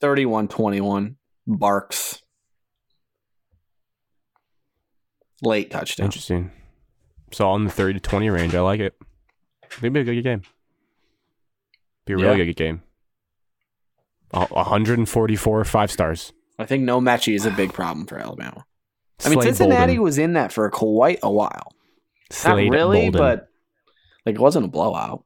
31 0.01 0.47
21. 0.49 1.15
Barks. 1.47 2.21
Late 5.41 5.71
touchdown. 5.71 6.05
Interesting. 6.05 6.51
So 7.31 7.47
all 7.47 7.55
in 7.55 7.63
the 7.65 7.71
30 7.71 7.93
to 7.95 7.99
20 7.99 8.29
range. 8.29 8.55
I 8.55 8.61
like 8.61 8.79
it. 8.79 8.95
It'd 9.77 9.93
be 9.93 10.01
a 10.01 10.03
good 10.03 10.21
game. 10.21 10.41
Be 12.05 12.13
a 12.13 12.17
really 12.17 12.39
Yeah. 12.39 12.45
good 12.45 12.55
game. 12.55 12.83
A 14.33 14.45
144 14.51 15.63
five 15.65 15.91
stars. 15.91 16.33
I 16.59 16.65
think 16.65 16.83
no 16.83 16.99
Metchie 16.99 17.35
is 17.35 17.45
a 17.45 17.51
big 17.51 17.71
problem 17.73 18.05
for 18.05 18.17
Alabama. 18.17 18.65
I 19.25 19.29
mean, 19.29 19.41
Slade 19.41 19.55
Cincinnati 19.55 19.93
Bolden. 19.93 20.03
was 20.03 20.17
in 20.17 20.33
that 20.33 20.51
for 20.51 20.69
quite 20.69 21.19
a 21.23 21.31
while. 21.31 21.73
Slade 22.31 22.69
Not 22.71 22.77
really, 22.77 23.09
Bolden. 23.09 23.19
but 23.19 23.47
like 24.25 24.35
it 24.35 24.41
wasn't 24.41 24.65
a 24.65 24.69
blowout. 24.69 25.23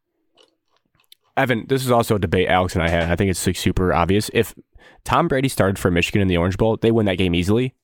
Evan, 1.35 1.65
this 1.67 1.85
is 1.85 1.91
also 1.91 2.15
a 2.15 2.19
debate 2.19 2.47
Alex 2.49 2.73
and 2.75 2.83
I 2.83 2.89
had. 2.89 3.11
I 3.11 3.15
think 3.15 3.29
it's 3.29 3.45
like 3.45 3.55
super 3.55 3.93
obvious. 3.93 4.31
If 4.33 4.55
Tom 5.03 5.27
Brady 5.27 5.49
started 5.49 5.77
for 5.77 5.91
Michigan 5.91 6.21
in 6.21 6.27
the 6.27 6.37
Orange 6.37 6.57
Bowl, 6.57 6.77
they 6.77 6.91
win 6.91 7.05
that 7.05 7.17
game 7.17 7.35
easily. 7.35 7.75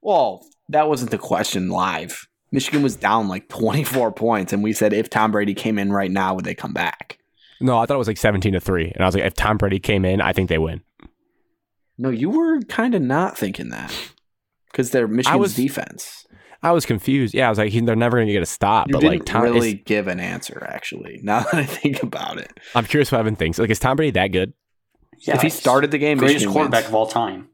Well, 0.00 0.46
that 0.68 0.88
wasn't 0.88 1.10
the 1.10 1.18
question 1.18 1.68
live. 1.68 2.28
Michigan 2.52 2.82
was 2.82 2.96
down 2.96 3.28
like 3.28 3.48
24 3.48 4.12
points, 4.12 4.52
and 4.52 4.62
we 4.62 4.72
said 4.72 4.92
if 4.92 5.10
Tom 5.10 5.32
Brady 5.32 5.54
came 5.54 5.78
in 5.78 5.92
right 5.92 6.10
now, 6.10 6.34
would 6.34 6.44
they 6.44 6.54
come 6.54 6.72
back? 6.72 7.18
No, 7.60 7.78
I 7.78 7.86
thought 7.86 7.94
it 7.94 7.98
was 7.98 8.08
like 8.08 8.16
17 8.16 8.52
to 8.54 8.60
3. 8.60 8.92
And 8.94 9.02
I 9.02 9.06
was 9.06 9.14
like, 9.14 9.24
if 9.24 9.34
Tom 9.34 9.58
Brady 9.58 9.78
came 9.78 10.04
in, 10.04 10.20
I 10.20 10.32
think 10.32 10.48
they 10.48 10.58
win. 10.58 10.82
No, 11.98 12.08
you 12.08 12.30
were 12.30 12.60
kind 12.62 12.94
of 12.94 13.02
not 13.02 13.36
thinking 13.36 13.68
that 13.68 13.94
because 14.70 14.90
they're 14.90 15.08
Michigan's 15.08 15.40
was- 15.40 15.54
defense. 15.54 16.26
I 16.62 16.72
was 16.72 16.84
confused. 16.84 17.32
Yeah, 17.32 17.46
I 17.46 17.48
was 17.48 17.56
like, 17.56 17.72
they're 17.72 17.96
never 17.96 18.18
going 18.18 18.26
to 18.26 18.34
get 18.34 18.42
a 18.42 18.46
stop. 18.46 18.88
You 18.88 18.92
but 18.92 19.00
didn't 19.00 19.12
like, 19.20 19.24
Tom, 19.24 19.42
really 19.44 19.72
give 19.72 20.08
an 20.08 20.20
answer, 20.20 20.66
actually. 20.70 21.18
Now 21.22 21.40
that 21.40 21.54
I 21.54 21.64
think 21.64 22.02
about 22.02 22.36
it, 22.38 22.52
I'm 22.74 22.84
curious 22.84 23.10
what 23.10 23.18
Evan 23.20 23.34
thinks. 23.34 23.58
Like, 23.58 23.70
is 23.70 23.78
Tom 23.78 23.96
Brady 23.96 24.10
that 24.10 24.28
good? 24.28 24.52
Yeah, 25.20 25.36
if 25.36 25.40
he 25.42 25.48
started 25.48 25.90
the 25.90 25.96
game, 25.96 26.18
greatest 26.18 26.34
Michigan 26.36 26.52
quarterback 26.52 26.80
wins. 26.82 26.88
of 26.88 26.94
all 26.96 27.06
time. 27.06 27.48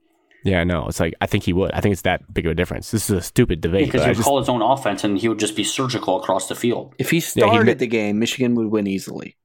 Yeah, 0.45 0.65
no. 0.65 0.87
It's 0.89 0.99
like, 0.99 1.15
I 1.21 1.27
think 1.27 1.45
he 1.45 1.53
would. 1.53 1.71
I 1.73 1.81
think 1.81 1.93
it's 1.93 2.03
that 2.03 2.33
big 2.35 2.47
of 2.47 2.53
a 2.53 2.55
difference. 2.57 2.91
This 2.91 3.09
is 3.09 3.17
a 3.17 3.23
stupid 3.23 3.61
debate. 3.61 3.87
Because 3.87 4.01
but 4.01 4.05
he 4.07 4.11
would 4.11 4.17
just- 4.17 4.25
call 4.27 4.39
his 4.41 4.49
own 4.49 4.61
offense 4.63 5.05
and 5.05 5.17
he 5.19 5.29
would 5.29 5.39
just 5.39 5.55
be 5.55 5.63
surgical 5.65 6.21
across 6.21 6.49
the 6.49 6.55
field. 6.57 6.95
If 6.99 7.11
he 7.11 7.19
Yeah, 7.19 7.21
he 7.21 7.27
started 7.41 7.67
mi- 7.67 7.75
the 7.75 7.87
game, 7.87 8.19
Michigan 8.19 8.57
would 8.57 8.69
win 8.73 8.89
easily. 8.89 9.37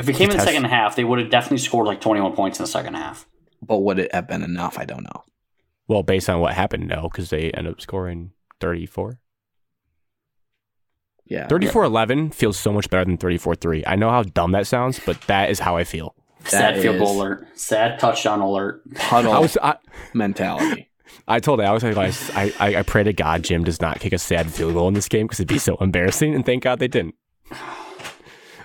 If 0.00 0.08
he 0.08 0.14
came 0.14 0.30
in 0.30 0.36
the 0.36 0.42
second 0.42 0.64
half, 0.64 0.96
they 0.96 1.04
would 1.04 1.20
have 1.20 1.30
definitely 1.30 1.58
scored 1.58 1.86
like 1.86 2.00
21 2.00 2.32
points 2.32 2.58
in 2.58 2.64
the 2.64 2.68
second 2.68 2.94
half. 2.94 3.26
But 3.60 3.78
would 3.78 4.00
it 4.00 4.12
have 4.14 4.26
been 4.26 4.42
enough? 4.42 4.78
I 4.78 4.84
don't 4.84 5.04
know. 5.04 5.24
Well, 5.92 6.02
based 6.02 6.30
on 6.30 6.40
what 6.40 6.54
happened, 6.54 6.88
no, 6.88 7.02
because 7.02 7.30
they 7.30 7.50
end 7.50 7.68
up 7.68 7.80
scoring 7.80 8.32
34. 8.60 9.18
Yeah. 11.26 11.46
34 11.48 11.84
11 11.84 12.30
feels 12.30 12.58
so 12.58 12.72
much 12.72 12.88
better 12.90 13.04
than 13.04 13.18
34 13.18 13.54
3. 13.56 13.84
I 13.86 13.96
know 13.96 14.10
how 14.10 14.22
dumb 14.22 14.52
that 14.52 14.66
sounds, 14.66 14.98
but 15.04 15.20
that 15.22 15.50
is 15.50 15.58
how 15.58 15.76
I 15.76 15.84
feel. 15.84 16.14
Sad 16.44 16.80
field 16.80 16.98
goal 16.98 17.20
alert. 17.20 17.46
Sad 17.54 17.98
touchdown 17.98 18.40
alert. 18.40 18.82
Huddle 18.96 19.32
I 19.32 19.38
was, 19.38 19.56
I, 19.62 19.76
mentality. 20.12 20.90
I 21.28 21.40
told 21.40 21.60
Alex, 21.60 21.84
I, 21.84 21.88
was 21.88 21.96
like, 22.30 22.58
I, 22.58 22.66
I, 22.66 22.76
I 22.78 22.82
pray 22.82 23.04
to 23.04 23.12
God 23.12 23.44
Jim 23.44 23.64
does 23.64 23.80
not 23.80 24.00
kick 24.00 24.12
a 24.12 24.18
sad 24.18 24.50
field 24.50 24.74
goal 24.74 24.88
in 24.88 24.94
this 24.94 25.08
game 25.08 25.26
because 25.26 25.40
it'd 25.40 25.48
be 25.48 25.58
so 25.58 25.76
embarrassing. 25.76 26.34
And 26.34 26.44
thank 26.44 26.64
God 26.64 26.78
they 26.78 26.88
didn't. 26.88 27.14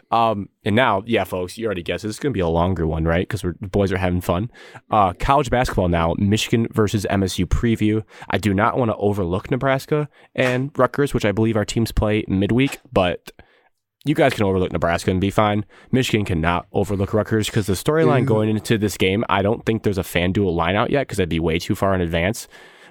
Um, 0.09 0.49
and 0.63 0.75
now, 0.75 1.03
yeah, 1.05 1.23
folks, 1.25 1.57
you 1.57 1.65
already 1.65 1.83
guessed 1.83 2.05
it's 2.05 2.19
going 2.19 2.31
to 2.31 2.37
be 2.37 2.41
a 2.41 2.47
longer 2.47 2.87
one, 2.87 3.05
right? 3.05 3.27
Because 3.27 3.41
the 3.41 3.67
boys 3.67 3.91
are 3.91 3.97
having 3.97 4.21
fun. 4.21 4.49
Uh, 4.89 5.13
college 5.13 5.49
basketball 5.49 5.89
now, 5.89 6.15
Michigan 6.17 6.67
versus 6.71 7.05
MSU 7.09 7.45
preview. 7.45 8.03
I 8.29 8.37
do 8.37 8.53
not 8.53 8.77
want 8.77 8.89
to 8.89 8.95
overlook 8.97 9.51
Nebraska 9.51 10.07
and 10.33 10.71
Rutgers, 10.77 11.13
which 11.13 11.25
I 11.25 11.31
believe 11.31 11.57
our 11.57 11.65
teams 11.65 11.91
play 11.91 12.23
midweek, 12.27 12.79
but 12.91 13.31
you 14.05 14.15
guys 14.15 14.33
can 14.33 14.45
overlook 14.45 14.71
Nebraska 14.71 15.11
and 15.11 15.19
be 15.19 15.29
fine. 15.29 15.65
Michigan 15.91 16.25
cannot 16.25 16.67
overlook 16.71 17.13
Rutgers 17.13 17.47
because 17.47 17.67
the 17.67 17.73
storyline 17.73 18.25
going 18.25 18.49
into 18.49 18.77
this 18.77 18.95
game, 18.95 19.25
I 19.27 19.41
don't 19.41 19.65
think 19.65 19.83
there's 19.83 19.97
a 19.97 20.03
FanDuel 20.03 20.55
line 20.55 20.77
out 20.77 20.89
yet 20.89 21.01
because 21.01 21.17
that'd 21.17 21.29
be 21.29 21.41
way 21.41 21.59
too 21.59 21.75
far 21.75 21.93
in 21.93 21.99
advance. 21.99 22.47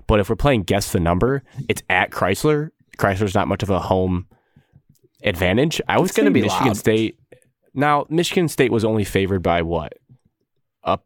But 0.07 0.21
if 0.21 0.29
we're 0.29 0.37
playing 0.37 0.65
guess 0.65 0.93
the 0.93 1.01
number, 1.01 1.43
it's 1.69 1.83
at 1.89 2.11
Crisler. 2.11 2.71
Crisler's 2.99 3.35
not 3.35 3.49
much 3.49 3.63
of 3.63 3.71
a 3.71 3.81
home 3.81 4.27
advantage. 5.23 5.81
I 5.89 5.99
was 6.01 6.13
gonna 6.13 6.31
be 6.31 6.43
Michigan 6.43 6.69
loud. 6.69 6.77
State. 6.77 7.19
Now, 7.75 8.07
Michigan 8.09 8.49
State 8.49 8.73
was 8.73 8.85
only 8.85 9.05
favored 9.05 9.43
by 9.43 9.63
what? 9.63 9.93
A, 10.85 10.99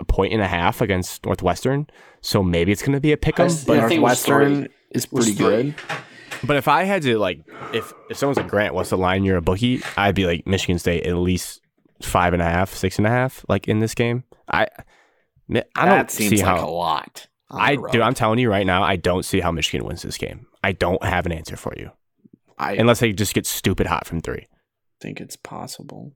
a 0.00 0.04
point 0.04 0.32
and 0.32 0.42
a 0.42 0.46
half 0.48 0.80
against 0.80 1.24
Northwestern. 1.24 1.86
So 2.20 2.42
maybe 2.42 2.72
it's 2.72 2.82
going 2.82 2.94
to 2.94 3.00
be 3.00 3.12
a 3.12 3.16
pick 3.16 3.38
'em. 3.38 3.44
I 3.44 3.46
s- 3.46 3.64
But, 3.64 3.78
I 3.78 3.88
think 3.88 4.00
it 4.00 4.02
was 4.02 4.26
Northwestern 4.28 4.68
is 4.90 5.06
pretty 5.06 5.34
good. 5.34 5.76
but 6.42 6.56
if 6.56 6.66
I 6.66 6.82
had 6.82 7.02
to, 7.02 7.16
like, 7.18 7.42
if, 7.72 7.92
if 8.10 8.16
someone's 8.16 8.38
like, 8.38 8.48
Grant, 8.48 8.74
what's 8.74 8.90
the 8.90 8.98
line? 8.98 9.22
You're 9.22 9.36
a 9.36 9.40
bookie. 9.40 9.80
I'd 9.96 10.16
be 10.16 10.26
like, 10.26 10.48
Michigan 10.48 10.80
State 10.80 11.06
at 11.06 11.14
least 11.14 11.60
five 12.02 12.32
and 12.32 12.42
a 12.42 12.44
half, 12.46 12.74
six 12.74 12.98
and 12.98 13.06
a 13.06 13.10
half, 13.10 13.44
like 13.48 13.68
in 13.68 13.78
this 13.78 13.94
game. 13.94 14.24
I, 14.50 14.62
I 14.62 15.52
don't 15.52 15.62
that 15.76 16.10
seems 16.10 16.30
see 16.30 16.36
like 16.38 16.44
how. 16.58 16.68
a 16.68 16.70
lot. 16.70 17.28
I 17.52 17.76
dude, 17.76 18.00
I'm 18.00 18.14
telling 18.14 18.40
you 18.40 18.50
right 18.50 18.66
now, 18.66 18.82
I 18.82 18.96
don't 18.96 19.24
see 19.24 19.38
how 19.38 19.52
Michigan 19.52 19.86
wins 19.86 20.02
this 20.02 20.18
game. 20.18 20.48
I 20.64 20.72
don't 20.72 21.02
have 21.04 21.24
an 21.24 21.30
answer 21.30 21.56
for 21.56 21.72
you 21.76 21.92
I 22.58 22.74
unless 22.74 23.00
they 23.00 23.12
just 23.12 23.34
get 23.34 23.46
stupid 23.46 23.86
hot 23.86 24.06
from 24.06 24.20
three. 24.20 24.46
think 25.00 25.20
it's 25.20 25.36
possible. 25.36 26.12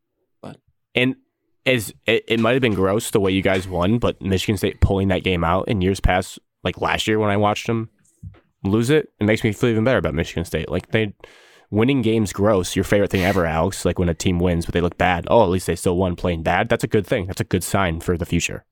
And 0.94 1.16
as 1.64 1.94
it, 2.06 2.24
it 2.28 2.40
might 2.40 2.52
have 2.52 2.62
been 2.62 2.74
gross 2.74 3.10
the 3.10 3.20
way 3.20 3.30
you 3.30 3.42
guys 3.42 3.68
won, 3.68 3.98
but 3.98 4.20
Michigan 4.20 4.56
State 4.56 4.80
pulling 4.80 5.08
that 5.08 5.24
game 5.24 5.44
out 5.44 5.68
in 5.68 5.80
years 5.80 6.00
past, 6.00 6.38
like 6.64 6.80
last 6.80 7.06
year 7.06 7.18
when 7.18 7.30
I 7.30 7.36
watched 7.36 7.66
them 7.66 7.90
lose 8.64 8.90
it, 8.90 9.08
it 9.20 9.24
makes 9.24 9.42
me 9.42 9.52
feel 9.52 9.70
even 9.70 9.84
better 9.84 9.98
about 9.98 10.14
Michigan 10.14 10.44
State. 10.44 10.68
Like 10.68 10.90
they 10.90 11.14
winning 11.70 12.02
games 12.02 12.32
gross, 12.32 12.76
your 12.76 12.84
favorite 12.84 13.10
thing 13.10 13.24
ever, 13.24 13.46
Alex. 13.46 13.84
Like 13.84 13.98
when 13.98 14.08
a 14.08 14.14
team 14.14 14.38
wins 14.38 14.66
but 14.66 14.74
they 14.74 14.80
look 14.80 14.98
bad. 14.98 15.26
Oh, 15.30 15.42
at 15.44 15.50
least 15.50 15.66
they 15.66 15.76
still 15.76 15.96
won 15.96 16.16
playing 16.16 16.42
bad. 16.42 16.68
That's 16.68 16.84
a 16.84 16.88
good 16.88 17.06
thing. 17.06 17.26
That's 17.26 17.40
a 17.40 17.44
good 17.44 17.64
sign 17.64 18.00
for 18.00 18.16
the 18.16 18.26
future. 18.26 18.64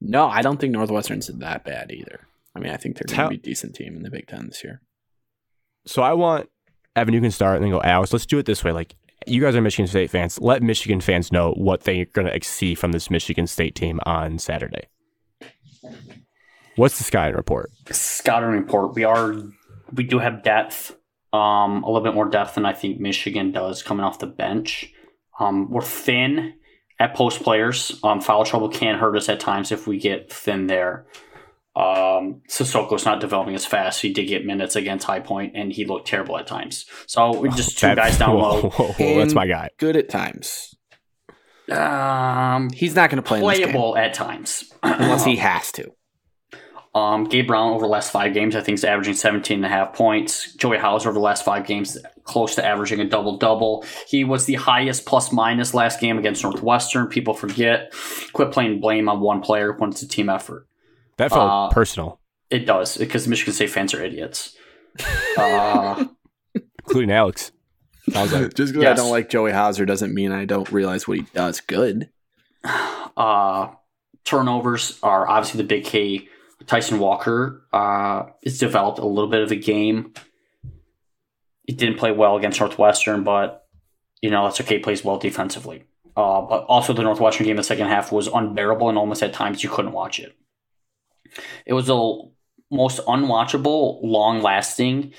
No, 0.00 0.26
I 0.26 0.42
don't 0.42 0.60
think 0.60 0.72
Northwestern's 0.72 1.28
that 1.28 1.64
bad 1.64 1.90
either. 1.90 2.20
I 2.54 2.58
mean, 2.58 2.70
I 2.70 2.76
think 2.76 2.96
they're 2.96 3.16
going 3.16 3.30
to 3.30 3.36
be 3.36 3.40
a 3.40 3.50
decent 3.50 3.74
team 3.74 3.96
in 3.96 4.02
the 4.02 4.10
Big 4.10 4.26
Ten 4.26 4.46
this 4.46 4.62
year. 4.64 4.80
So 5.86 6.02
I 6.02 6.12
want 6.12 6.48
Evan, 6.96 7.14
you 7.14 7.20
can 7.20 7.30
start 7.30 7.56
and 7.56 7.64
then 7.64 7.70
go, 7.70 7.82
Alex. 7.82 8.12
Let's 8.12 8.26
do 8.26 8.38
it 8.38 8.46
this 8.46 8.64
way. 8.64 8.72
Like 8.72 8.96
you 9.26 9.40
guys 9.40 9.54
are 9.54 9.60
Michigan 9.60 9.86
State 9.86 10.10
fans. 10.10 10.40
Let 10.40 10.62
Michigan 10.62 11.00
fans 11.00 11.30
know 11.30 11.52
what 11.52 11.82
they're 11.82 12.06
going 12.06 12.26
to 12.26 12.48
see 12.48 12.74
from 12.74 12.92
this 12.92 13.10
Michigan 13.10 13.46
State 13.46 13.74
team 13.74 14.00
on 14.06 14.38
Saturday. 14.38 14.88
What's 16.76 16.98
the 16.98 17.04
Sky 17.04 17.28
report? 17.28 17.70
Scouting 17.90 18.50
report. 18.50 18.94
We 18.94 19.04
are 19.04 19.34
we 19.92 20.04
do 20.04 20.18
have 20.18 20.42
depth, 20.42 20.96
um, 21.32 21.82
a 21.82 21.86
little 21.86 22.02
bit 22.02 22.14
more 22.14 22.28
depth 22.28 22.56
than 22.56 22.66
I 22.66 22.72
think 22.72 22.98
Michigan 22.98 23.52
does 23.52 23.82
coming 23.82 24.04
off 24.04 24.18
the 24.18 24.26
bench. 24.26 24.92
Um, 25.38 25.70
we're 25.70 25.82
thin 25.82 26.54
at 26.98 27.14
post 27.14 27.42
players. 27.42 27.98
Um, 28.02 28.20
foul 28.20 28.44
trouble 28.44 28.68
can 28.68 28.98
hurt 28.98 29.16
us 29.16 29.28
at 29.28 29.40
times 29.40 29.70
if 29.70 29.86
we 29.86 29.98
get 29.98 30.32
thin 30.32 30.66
there. 30.66 31.06
Um, 31.76 32.40
Sissoko's 32.48 33.04
not 33.04 33.20
developing 33.20 33.54
as 33.54 33.66
fast. 33.66 34.00
He 34.00 34.10
did 34.12 34.24
get 34.28 34.46
minutes 34.46 34.76
against 34.76 35.04
High 35.06 35.20
Point, 35.20 35.52
and 35.54 35.70
he 35.70 35.84
looked 35.84 36.08
terrible 36.08 36.38
at 36.38 36.46
times. 36.46 36.86
So 37.06 37.38
we're 37.38 37.48
just 37.50 37.78
two 37.78 37.86
That- 37.88 37.96
guys 37.98 38.18
down 38.18 38.30
whoa, 38.36 38.40
low. 38.40 38.62
whoa, 38.70 38.92
whoa, 38.92 39.18
that's 39.18 39.34
my 39.34 39.46
guy. 39.46 39.68
Good 39.78 39.94
at 39.96 40.08
times. 40.08 40.74
Um, 41.70 42.70
He's 42.70 42.94
not 42.94 43.10
going 43.10 43.16
to 43.16 43.22
play 43.22 43.40
in 43.40 43.46
this 43.46 43.58
game 43.58 43.68
playable 43.68 43.96
at 43.96 44.14
times. 44.14 44.72
unless 44.82 45.24
he 45.24 45.36
has 45.36 45.70
to. 45.72 45.92
Um, 46.94 47.24
Gabe 47.24 47.46
Brown 47.48 47.72
over 47.74 47.80
the 47.84 47.90
last 47.90 48.10
five 48.10 48.32
games, 48.32 48.56
I 48.56 48.62
think, 48.62 48.76
is 48.78 48.84
averaging 48.84 49.14
17 49.14 49.58
and 49.58 49.66
a 49.66 49.68
half 49.68 49.92
points. 49.92 50.54
Joey 50.54 50.78
Hauser 50.78 51.10
over 51.10 51.18
the 51.18 51.22
last 51.22 51.44
five 51.44 51.66
games, 51.66 51.98
close 52.24 52.54
to 52.54 52.64
averaging 52.64 53.00
a 53.00 53.04
double 53.04 53.36
double. 53.36 53.84
He 54.08 54.24
was 54.24 54.46
the 54.46 54.54
highest 54.54 55.04
plus 55.04 55.30
minus 55.30 55.74
last 55.74 56.00
game 56.00 56.16
against 56.16 56.42
Northwestern. 56.42 57.08
People 57.08 57.34
forget. 57.34 57.92
Quit 58.32 58.50
playing 58.50 58.80
blame 58.80 59.10
on 59.10 59.20
one 59.20 59.42
player 59.42 59.72
when 59.76 59.90
it's 59.90 60.00
a 60.00 60.08
team 60.08 60.30
effort. 60.30 60.66
That 61.18 61.30
felt 61.30 61.50
Uh, 61.50 61.68
personal, 61.74 62.20
It 62.50 62.66
does 62.66 62.96
because 62.96 63.26
Michigan 63.26 63.54
State 63.54 63.70
fans 63.70 63.94
are 63.94 64.02
idiots. 64.02 64.56
Uh, 65.38 66.06
including 66.78 67.10
Alex. 67.10 67.52
I 68.14 68.22
was 68.22 68.32
like, 68.32 68.54
Just 68.54 68.72
because 68.72 68.86
I 68.86 68.94
don't 68.94 69.10
like 69.10 69.28
Joey 69.28 69.52
Hauser 69.52 69.84
doesn't 69.84 70.14
mean 70.14 70.32
I 70.32 70.46
don't 70.46 70.70
realize 70.72 71.06
what 71.06 71.18
he 71.18 71.26
does 71.34 71.60
good. 71.60 72.08
uh, 72.64 73.68
turnovers 74.24 74.98
are 75.02 75.28
obviously 75.28 75.58
the 75.58 75.66
big 75.66 75.84
key. 75.84 76.28
Tyson 76.66 76.98
Walker 76.98 77.66
uh, 77.72 78.24
has 78.44 78.58
developed 78.58 78.98
a 78.98 79.06
little 79.06 79.28
bit 79.30 79.42
of 79.42 79.50
a 79.52 79.56
game. 79.56 80.14
He 81.66 81.74
didn't 81.74 81.98
play 81.98 82.12
well 82.12 82.36
against 82.36 82.60
Northwestern, 82.60 83.24
but 83.24 83.66
you 84.22 84.30
know 84.30 84.44
that's 84.44 84.60
okay. 84.60 84.76
He 84.76 84.82
plays 84.82 85.04
well 85.04 85.18
defensively. 85.18 85.84
Uh, 86.16 86.40
but 86.40 86.64
also 86.64 86.94
the 86.94 87.02
Northwestern 87.02 87.44
game 87.44 87.52
in 87.52 87.56
the 87.58 87.62
second 87.62 87.88
half 87.88 88.10
was 88.10 88.26
unbearable, 88.26 88.88
and 88.88 88.96
almost 88.96 89.22
at 89.22 89.34
times 89.34 89.62
you 89.62 89.68
couldn't 89.68 89.92
watch 89.92 90.18
it. 90.18 90.34
It 91.66 91.72
was 91.72 91.86
the 91.86 92.30
most 92.70 93.00
unwatchable, 93.06 94.00
long-lasting 94.02 95.12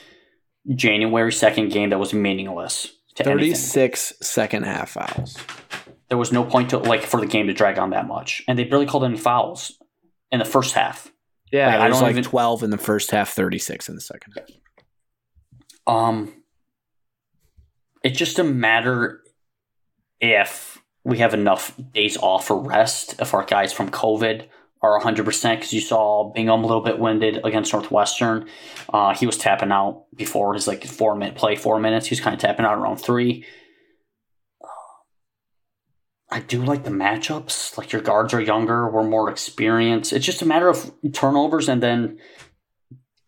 January 0.75 1.31
second 1.31 1.69
game 1.69 1.89
that 1.91 1.99
was 1.99 2.13
meaningless. 2.13 2.93
To 3.15 3.23
anything. 3.29 3.53
36 3.55 4.13
second 4.21 4.63
half 4.63 4.89
fouls. 4.91 5.37
There 6.09 6.17
was 6.17 6.31
no 6.31 6.43
point 6.43 6.69
to 6.69 6.77
like 6.77 7.01
for 7.03 7.19
the 7.19 7.25
game 7.25 7.47
to 7.47 7.53
drag 7.53 7.79
on 7.79 7.89
that 7.89 8.07
much, 8.07 8.43
and 8.47 8.57
they 8.59 8.63
barely 8.63 8.85
called 8.85 9.03
any 9.03 9.17
fouls 9.17 9.77
in 10.31 10.39
the 10.39 10.45
first 10.45 10.73
half. 10.75 11.11
Yeah, 11.51 11.67
Like, 11.67 11.79
I 11.79 11.87
was 11.89 11.97
don't 11.97 12.03
like 12.03 12.11
even- 12.11 12.23
12 12.23 12.63
in 12.63 12.69
the 12.69 12.77
first 12.77 13.11
half, 13.11 13.29
36 13.31 13.89
in 13.89 13.95
the 13.95 14.01
second 14.01 14.33
half. 14.37 14.47
Um, 15.87 16.43
it's 18.03 18.17
just 18.17 18.39
a 18.39 18.43
matter 18.43 19.21
if 20.19 20.81
we 21.03 21.19
have 21.19 21.33
enough 21.33 21.73
days 21.93 22.17
off 22.17 22.47
for 22.47 22.61
rest. 22.61 23.15
If 23.21 23.33
our 23.33 23.45
guys 23.45 23.71
from 23.73 23.89
COVID 23.89 24.47
are 24.81 24.99
100%, 24.99 25.55
because 25.55 25.73
you 25.73 25.81
saw 25.81 26.31
Bingham 26.33 26.63
a 26.63 26.67
little 26.67 26.83
bit 26.83 26.99
winded 26.99 27.39
against 27.43 27.73
Northwestern. 27.73 28.47
Uh, 28.93 29.15
he 29.15 29.25
was 29.25 29.37
tapping 29.37 29.71
out 29.71 30.05
before 30.15 30.53
his 30.53 30.67
like 30.67 30.85
four 30.85 31.15
minute 31.15 31.35
play, 31.35 31.55
four 31.55 31.79
minutes. 31.79 32.07
He 32.07 32.13
was 32.13 32.19
kind 32.19 32.33
of 32.33 32.39
tapping 32.39 32.65
out 32.65 32.77
around 32.77 32.97
three. 32.97 33.45
I 36.29 36.41
do 36.41 36.63
like 36.63 36.83
the 36.83 36.91
matchups. 36.91 37.77
Like 37.77 37.91
your 37.91 38.01
guards 38.01 38.33
are 38.33 38.41
younger, 38.41 38.89
we're 38.89 39.03
more 39.03 39.29
experienced. 39.29 40.13
It's 40.13 40.25
just 40.25 40.41
a 40.41 40.45
matter 40.45 40.67
of 40.67 40.91
turnovers, 41.13 41.69
and 41.69 41.81
then 41.81 42.19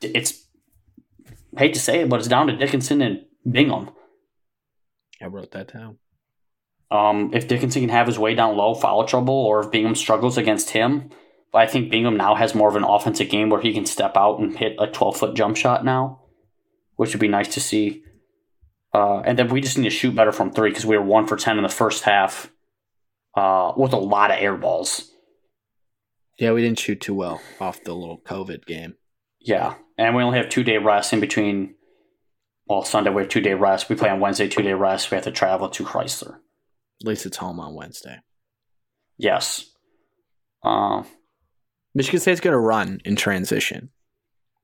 it's 0.02 0.46
I 1.56 1.62
hate 1.62 1.74
to 1.74 1.80
say 1.80 2.02
it, 2.02 2.10
but 2.10 2.20
it's 2.20 2.28
down 2.28 2.48
to 2.48 2.56
Dickinson 2.56 3.02
and 3.02 3.26
Bingham. 3.50 3.90
I 5.22 5.26
wrote 5.26 5.52
that 5.52 5.74
down. 5.74 5.98
Um, 6.92 7.32
if 7.34 7.48
Dickinson 7.48 7.82
can 7.82 7.90
have 7.90 8.08
his 8.08 8.18
way 8.18 8.34
down 8.36 8.56
low, 8.56 8.74
foul 8.74 9.06
trouble, 9.06 9.34
or 9.34 9.62
if 9.62 9.72
Bingham 9.72 9.96
struggles 9.96 10.38
against 10.38 10.72
him, 10.72 11.10
I 11.54 11.66
think 11.66 11.90
Bingham 11.90 12.18
now 12.18 12.36
has 12.36 12.54
more 12.54 12.70
of 12.70 12.76
an 12.76 12.84
offensive 12.84 13.30
game 13.30 13.50
where 13.50 13.62
he 13.62 13.74
can 13.74 13.86
step 13.86 14.16
out 14.16 14.40
and 14.40 14.56
hit 14.56 14.76
a 14.80 14.88
12 14.88 15.18
foot 15.18 15.36
jump 15.36 15.58
shot 15.58 15.84
now, 15.84 16.22
which 16.96 17.14
would 17.14 17.20
be 17.20 17.28
nice 17.28 17.54
to 17.56 17.60
see. 17.60 18.04
Uh, 18.94 19.20
and 19.22 19.38
then 19.38 19.50
we 19.50 19.62
just 19.62 19.78
need 19.78 19.86
to 19.86 19.90
shoot 19.90 20.16
better 20.16 20.32
from 20.32 20.52
three 20.52 20.70
because 20.70 20.86
we 20.86 20.98
were 20.98 21.04
one 21.04 21.28
for 21.28 21.36
10 21.36 21.58
in 21.58 21.64
the 21.64 21.70
first 21.70 22.04
half 22.04 22.52
uh, 23.36 23.74
with 23.78 23.94
a 23.94 23.98
lot 23.98 24.32
of 24.32 24.38
air 24.40 24.58
balls. 24.58 25.12
Yeah, 26.38 26.54
we 26.54 26.62
didn't 26.62 26.80
shoot 26.80 27.02
too 27.02 27.14
well 27.14 27.42
off 27.60 27.84
the 27.84 27.94
little 27.94 28.20
COVID 28.20 28.66
game. 28.66 28.96
Yeah. 29.40 29.76
And 29.98 30.16
we 30.16 30.24
only 30.24 30.38
have 30.38 30.50
two 30.50 30.64
day 30.64 30.78
rest 30.78 31.14
in 31.14 31.20
between. 31.20 31.76
Well, 32.68 32.84
Sunday 32.84 33.10
we 33.10 33.22
have 33.24 33.30
two 33.30 33.42
day 33.42 33.56
rest. 33.56 33.90
We 33.90 33.96
play 33.96 34.10
on 34.10 34.20
Wednesday, 34.20 34.48
two 34.48 34.62
day 34.62 34.74
rest. 34.74 35.12
We 35.12 35.16
have 35.16 35.26
to 35.26 35.32
travel 35.32 35.70
to 35.70 35.84
Crisler. 35.84 36.36
At 37.02 37.08
least 37.08 37.26
it's 37.26 37.38
home 37.38 37.60
on 37.60 37.76
Wednesday. 37.76 38.18
Yes. 39.18 39.66
Uh, 40.64 41.04
Michigan 41.96 42.20
State's 42.20 42.40
going 42.40 42.54
to 42.54 42.60
run 42.60 43.02
in 43.06 43.16
transition. 43.16 43.90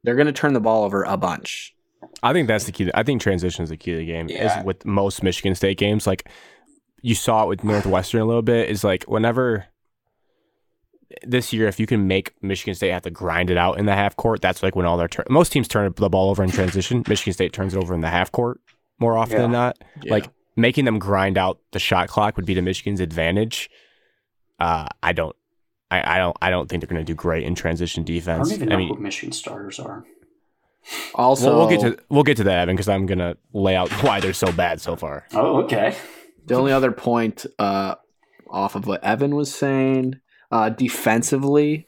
They're 0.03 0.15
going 0.15 0.27
to 0.27 0.33
turn 0.33 0.53
the 0.53 0.59
ball 0.59 0.83
over 0.83 1.03
a 1.03 1.17
bunch. 1.17 1.73
I 2.21 2.33
think 2.33 2.47
that's 2.47 2.65
the 2.65 2.71
key. 2.71 2.91
I 2.93 3.03
think 3.03 3.21
transition 3.21 3.63
is 3.63 3.69
the 3.69 3.77
key 3.77 3.91
to 3.91 3.97
the 3.97 4.05
game. 4.05 4.27
Yeah. 4.29 4.59
Is 4.59 4.65
with 4.65 4.85
most 4.85 5.23
Michigan 5.23 5.55
State 5.55 5.77
games, 5.77 6.05
like 6.05 6.29
you 7.01 7.15
saw 7.15 7.43
it 7.43 7.47
with 7.47 7.63
Northwestern 7.63 8.21
a 8.21 8.25
little 8.25 8.41
bit. 8.41 8.69
Is 8.69 8.83
like 8.83 9.03
whenever 9.05 9.65
this 11.23 11.53
year, 11.53 11.67
if 11.67 11.79
you 11.79 11.87
can 11.87 12.07
make 12.07 12.33
Michigan 12.41 12.75
State 12.75 12.91
have 12.91 13.03
to 13.03 13.09
grind 13.09 13.49
it 13.49 13.57
out 13.57 13.79
in 13.79 13.85
the 13.85 13.95
half 13.95 14.15
court, 14.15 14.41
that's 14.41 14.61
like 14.63 14.75
when 14.75 14.85
all 14.85 14.97
their 14.97 15.07
turn. 15.07 15.25
Most 15.29 15.51
teams 15.51 15.67
turn 15.67 15.91
the 15.95 16.09
ball 16.09 16.29
over 16.29 16.43
in 16.43 16.51
transition. 16.51 17.03
Michigan 17.07 17.33
State 17.33 17.53
turns 17.53 17.73
it 17.73 17.81
over 17.81 17.93
in 17.93 18.01
the 18.01 18.09
half 18.09 18.31
court 18.31 18.59
more 18.99 19.17
often 19.17 19.37
than 19.37 19.51
not. 19.51 19.77
Yeah. 20.03 20.13
Like 20.13 20.29
making 20.55 20.85
them 20.85 20.99
grind 20.99 21.37
out 21.37 21.59
the 21.71 21.79
shot 21.79 22.07
clock 22.07 22.37
would 22.37 22.45
be 22.45 22.53
to 22.53 22.61
Michigan's 22.61 22.99
advantage. 22.99 23.69
Uh, 24.59 24.87
I 25.03 25.13
don't. 25.13 25.35
I, 25.95 26.15
I 26.15 26.17
don't. 26.17 26.37
I 26.41 26.49
don't 26.49 26.67
think 26.69 26.81
they're 26.81 26.87
going 26.93 27.05
to 27.05 27.11
do 27.11 27.15
great 27.15 27.43
in 27.43 27.55
transition 27.55 28.03
I 28.03 28.05
defense. 28.05 28.49
don't 28.49 28.55
even 28.57 28.69
I 28.69 28.75
know 28.75 28.77
mean, 28.79 28.95
who 28.95 29.01
Michigan 29.01 29.31
starters 29.31 29.79
are. 29.79 30.05
Also, 31.15 31.49
we'll, 31.49 31.67
we'll 31.67 31.69
get 31.69 31.81
to 31.81 32.03
we'll 32.09 32.23
get 32.23 32.37
to 32.37 32.43
that, 32.43 32.59
Evan, 32.59 32.75
because 32.75 32.89
I'm 32.89 33.05
going 33.05 33.19
to 33.19 33.37
lay 33.53 33.75
out 33.75 33.91
why 34.03 34.19
they're 34.19 34.33
so 34.33 34.51
bad 34.51 34.81
so 34.81 34.95
far. 34.95 35.25
Oh, 35.33 35.63
okay. 35.63 35.95
The 36.45 36.55
only 36.55 36.71
other 36.71 36.91
point 36.91 37.45
uh, 37.57 37.95
off 38.49 38.75
of 38.75 38.85
what 38.85 39.03
Evan 39.03 39.35
was 39.35 39.53
saying, 39.53 40.19
uh, 40.51 40.69
defensively, 40.69 41.87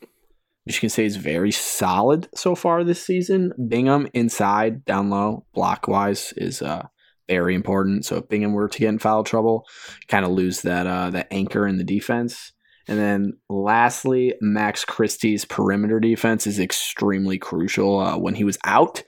Michigan 0.65 0.89
State 0.89 1.05
is 1.05 1.15
very 1.15 1.51
solid 1.51 2.27
so 2.33 2.55
far 2.55 2.83
this 2.83 3.03
season. 3.03 3.53
Bingham 3.67 4.07
inside, 4.13 4.83
down 4.83 5.11
low, 5.11 5.45
block 5.53 5.87
wise 5.87 6.33
is 6.35 6.63
uh, 6.63 6.87
very 7.29 7.53
important. 7.53 8.03
So 8.03 8.17
if 8.17 8.29
Bingham 8.29 8.53
were 8.53 8.67
to 8.67 8.79
get 8.79 8.89
in 8.89 8.97
foul 8.99 9.23
trouble, 9.23 9.65
kind 10.07 10.25
of 10.25 10.31
lose 10.31 10.61
that 10.63 10.87
uh, 10.87 11.11
that 11.11 11.27
anchor 11.29 11.67
in 11.67 11.77
the 11.77 11.83
defense. 11.83 12.51
And 12.87 12.97
then 12.97 13.33
lastly, 13.49 14.33
Max 14.39 14.85
Christie's 14.85 15.43
perimeter 15.45 15.99
defense 15.99 16.47
is 16.47 16.59
extremely 16.59 17.37
crucial. 17.37 17.99
Uh, 17.99 18.17
when 18.17 18.35
he 18.35 18.43
was 18.43 18.57
out, 18.63 19.03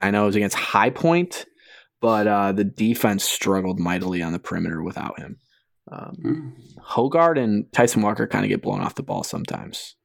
I 0.00 0.10
know 0.10 0.24
it 0.24 0.26
was 0.26 0.36
against 0.36 0.56
High 0.56 0.90
Point, 0.90 1.46
but 2.00 2.26
uh, 2.26 2.52
the 2.52 2.64
defense 2.64 3.24
struggled 3.24 3.80
mightily 3.80 4.22
on 4.22 4.32
the 4.32 4.38
perimeter 4.38 4.82
without 4.82 5.18
him. 5.18 5.38
Um, 5.90 6.14
Hmm. 6.22 6.48
Hoggard 6.80 7.38
and 7.38 7.72
Tyson 7.72 8.02
Walker 8.02 8.26
kind 8.26 8.44
of 8.44 8.48
get 8.48 8.62
blown 8.62 8.80
off 8.80 8.94
the 8.94 9.02
ball 9.02 9.22
sometimes, 9.22 9.96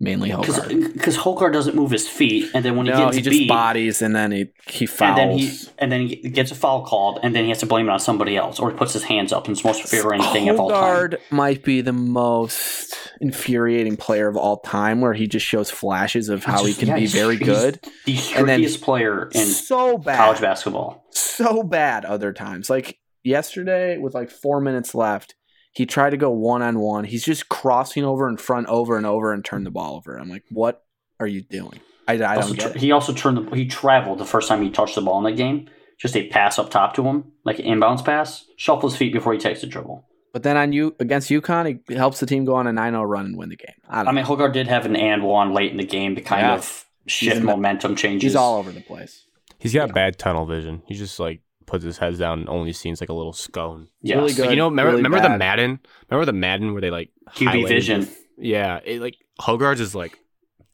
mainly 0.00 0.30
Hoggard. 0.30 0.92
Because 0.92 1.16
Hoggard 1.16 1.52
doesn't 1.52 1.74
move 1.76 1.90
his 1.90 2.08
feet, 2.08 2.50
and 2.54 2.64
then 2.64 2.76
when 2.76 2.86
he 2.86 2.92
No, 2.92 3.06
gets 3.06 3.16
he 3.16 3.22
just 3.22 3.38
beat, 3.38 3.48
bodies 3.48 4.00
and 4.02 4.14
then 4.14 4.30
he 4.32 4.46
he 4.66 4.84
and 4.84 4.90
fouls. 4.90 5.16
then 5.16 5.30
he 5.38 5.58
and 5.78 5.92
then 5.92 6.00
he 6.06 6.16
gets 6.30 6.50
a 6.50 6.54
foul 6.54 6.84
called, 6.84 7.20
and 7.22 7.34
then 7.34 7.44
he 7.44 7.50
has 7.50 7.58
to 7.60 7.66
blame 7.66 7.88
it 7.88 7.92
on 7.92 8.00
somebody 8.00 8.36
else, 8.36 8.58
or 8.60 8.70
he 8.70 8.76
puts 8.76 8.92
his 8.92 9.04
hands 9.04 9.32
up, 9.32 9.46
and 9.46 9.52
it's 9.52 9.62
the 9.62 9.68
most 9.68 9.80
infuriating 9.92 10.32
thing 10.32 10.48
of 10.48 10.60
all 10.60 10.70
time. 10.70 10.82
Hoggard 10.82 11.16
might 11.30 11.64
be 11.64 11.80
the 11.80 11.92
most 11.92 12.96
infuriating 13.20 13.96
player 13.96 14.28
of 14.28 14.36
all 14.36 14.58
time, 14.58 15.00
where 15.00 15.14
he 15.14 15.26
just 15.26 15.44
shows 15.46 15.70
flashes 15.70 16.28
of 16.28 16.44
how 16.44 16.64
he 16.64 16.74
can 16.74 16.88
yeah, 16.88 16.94
be 16.96 17.06
very 17.06 17.36
good. 17.36 17.80
The 18.06 18.12
And 18.36 18.46
trickiest 18.46 18.80
player 18.82 19.28
in 19.34 19.46
so 19.46 19.98
bad, 19.98 20.16
college 20.18 20.40
basketball. 20.40 21.04
so 21.10 21.62
bad 21.62 22.04
other 22.04 22.32
times. 22.32 22.70
Like 22.70 22.98
yesterday, 23.24 23.98
with 23.98 24.14
like 24.14 24.30
four 24.30 24.60
minutes 24.60 24.94
left, 24.94 25.34
he 25.78 25.86
tried 25.86 26.10
to 26.10 26.16
go 26.16 26.30
one 26.30 26.60
on 26.60 26.78
one. 26.80 27.04
He's 27.04 27.24
just 27.24 27.48
crossing 27.48 28.04
over 28.04 28.28
in 28.28 28.36
front 28.36 28.66
over 28.66 28.96
and 28.96 29.06
over 29.06 29.32
and 29.32 29.44
turn 29.44 29.62
the 29.64 29.70
ball 29.70 29.94
over. 29.96 30.16
I'm 30.16 30.28
like, 30.28 30.42
what 30.50 30.84
are 31.20 31.26
you 31.26 31.40
doing? 31.40 31.80
I, 32.08 32.14
I 32.18 32.36
Also 32.36 32.48
don't 32.48 32.56
tr- 32.56 32.66
get 32.68 32.76
it. 32.76 32.80
He 32.80 32.90
also 32.92 33.12
turned 33.12 33.36
the 33.50 33.56
he 33.56 33.66
traveled 33.66 34.18
the 34.18 34.24
first 34.24 34.48
time 34.48 34.62
he 34.62 34.70
touched 34.70 34.96
the 34.96 35.00
ball 35.02 35.18
in 35.18 35.24
the 35.24 35.36
game. 35.36 35.68
Just 35.98 36.16
a 36.16 36.28
pass 36.28 36.58
up 36.58 36.70
top 36.70 36.94
to 36.94 37.02
him, 37.04 37.32
like 37.44 37.58
an 37.58 37.64
inbounds 37.66 38.04
pass, 38.04 38.44
shuffle 38.56 38.88
his 38.88 38.98
feet 38.98 39.12
before 39.12 39.32
he 39.32 39.38
takes 39.38 39.60
the 39.62 39.66
dribble. 39.66 40.04
But 40.32 40.42
then 40.42 40.56
on 40.56 40.72
you 40.72 40.94
against 41.00 41.30
UConn, 41.30 41.80
he 41.88 41.94
helps 41.94 42.20
the 42.20 42.26
team 42.26 42.44
go 42.44 42.54
on 42.54 42.66
a 42.66 42.70
9-0 42.72 43.08
run 43.08 43.26
and 43.26 43.36
win 43.38 43.48
the 43.48 43.56
game. 43.56 43.74
I 43.88 43.98
don't 44.04 44.08
I 44.08 44.12
mean, 44.12 44.24
Hoggard 44.24 44.52
did 44.52 44.68
have 44.68 44.84
an 44.86 44.94
and 44.94 45.22
one 45.24 45.52
late 45.54 45.70
in 45.70 45.76
the 45.78 45.84
game 45.86 46.14
to 46.16 46.20
kind 46.20 46.42
Yeah. 46.42 46.54
of 46.54 46.84
shift 47.06 47.36
in 47.38 47.46
the- 47.46 47.52
momentum 47.52 47.96
changes. 47.96 48.22
He's 48.32 48.36
all 48.36 48.58
over 48.58 48.70
the 48.70 48.80
place. 48.82 49.24
He's 49.58 49.72
got 49.74 49.88
Yeah. 49.88 49.92
bad 49.94 50.18
tunnel 50.18 50.44
vision. 50.46 50.82
He's 50.86 50.98
just 50.98 51.18
like 51.18 51.40
puts 51.68 51.84
his 51.84 51.98
head 51.98 52.18
down 52.18 52.40
and 52.40 52.48
only 52.48 52.72
sees 52.72 53.00
like 53.00 53.10
a 53.10 53.12
little 53.14 53.32
scone. 53.32 53.88
Yeah, 54.02 54.16
really 54.16 54.32
Like, 54.34 54.50
you 54.50 54.56
know, 54.56 54.68
remember, 54.68 54.90
really 54.90 55.02
remember 55.04 55.20
the. 55.28 55.38
Madden? 55.38 55.78
Remember 56.10 56.24
the 56.26 56.32
Madden 56.32 56.72
where 56.72 56.80
they 56.80 56.90
like 56.90 57.10
QB 57.36 57.68
vision. 57.68 58.00
the- 58.02 58.16
yeah, 58.38 58.80
it, 58.84 59.00
like 59.00 59.16
Hoggard 59.40 59.78
is 59.80 59.94
like 59.94 60.18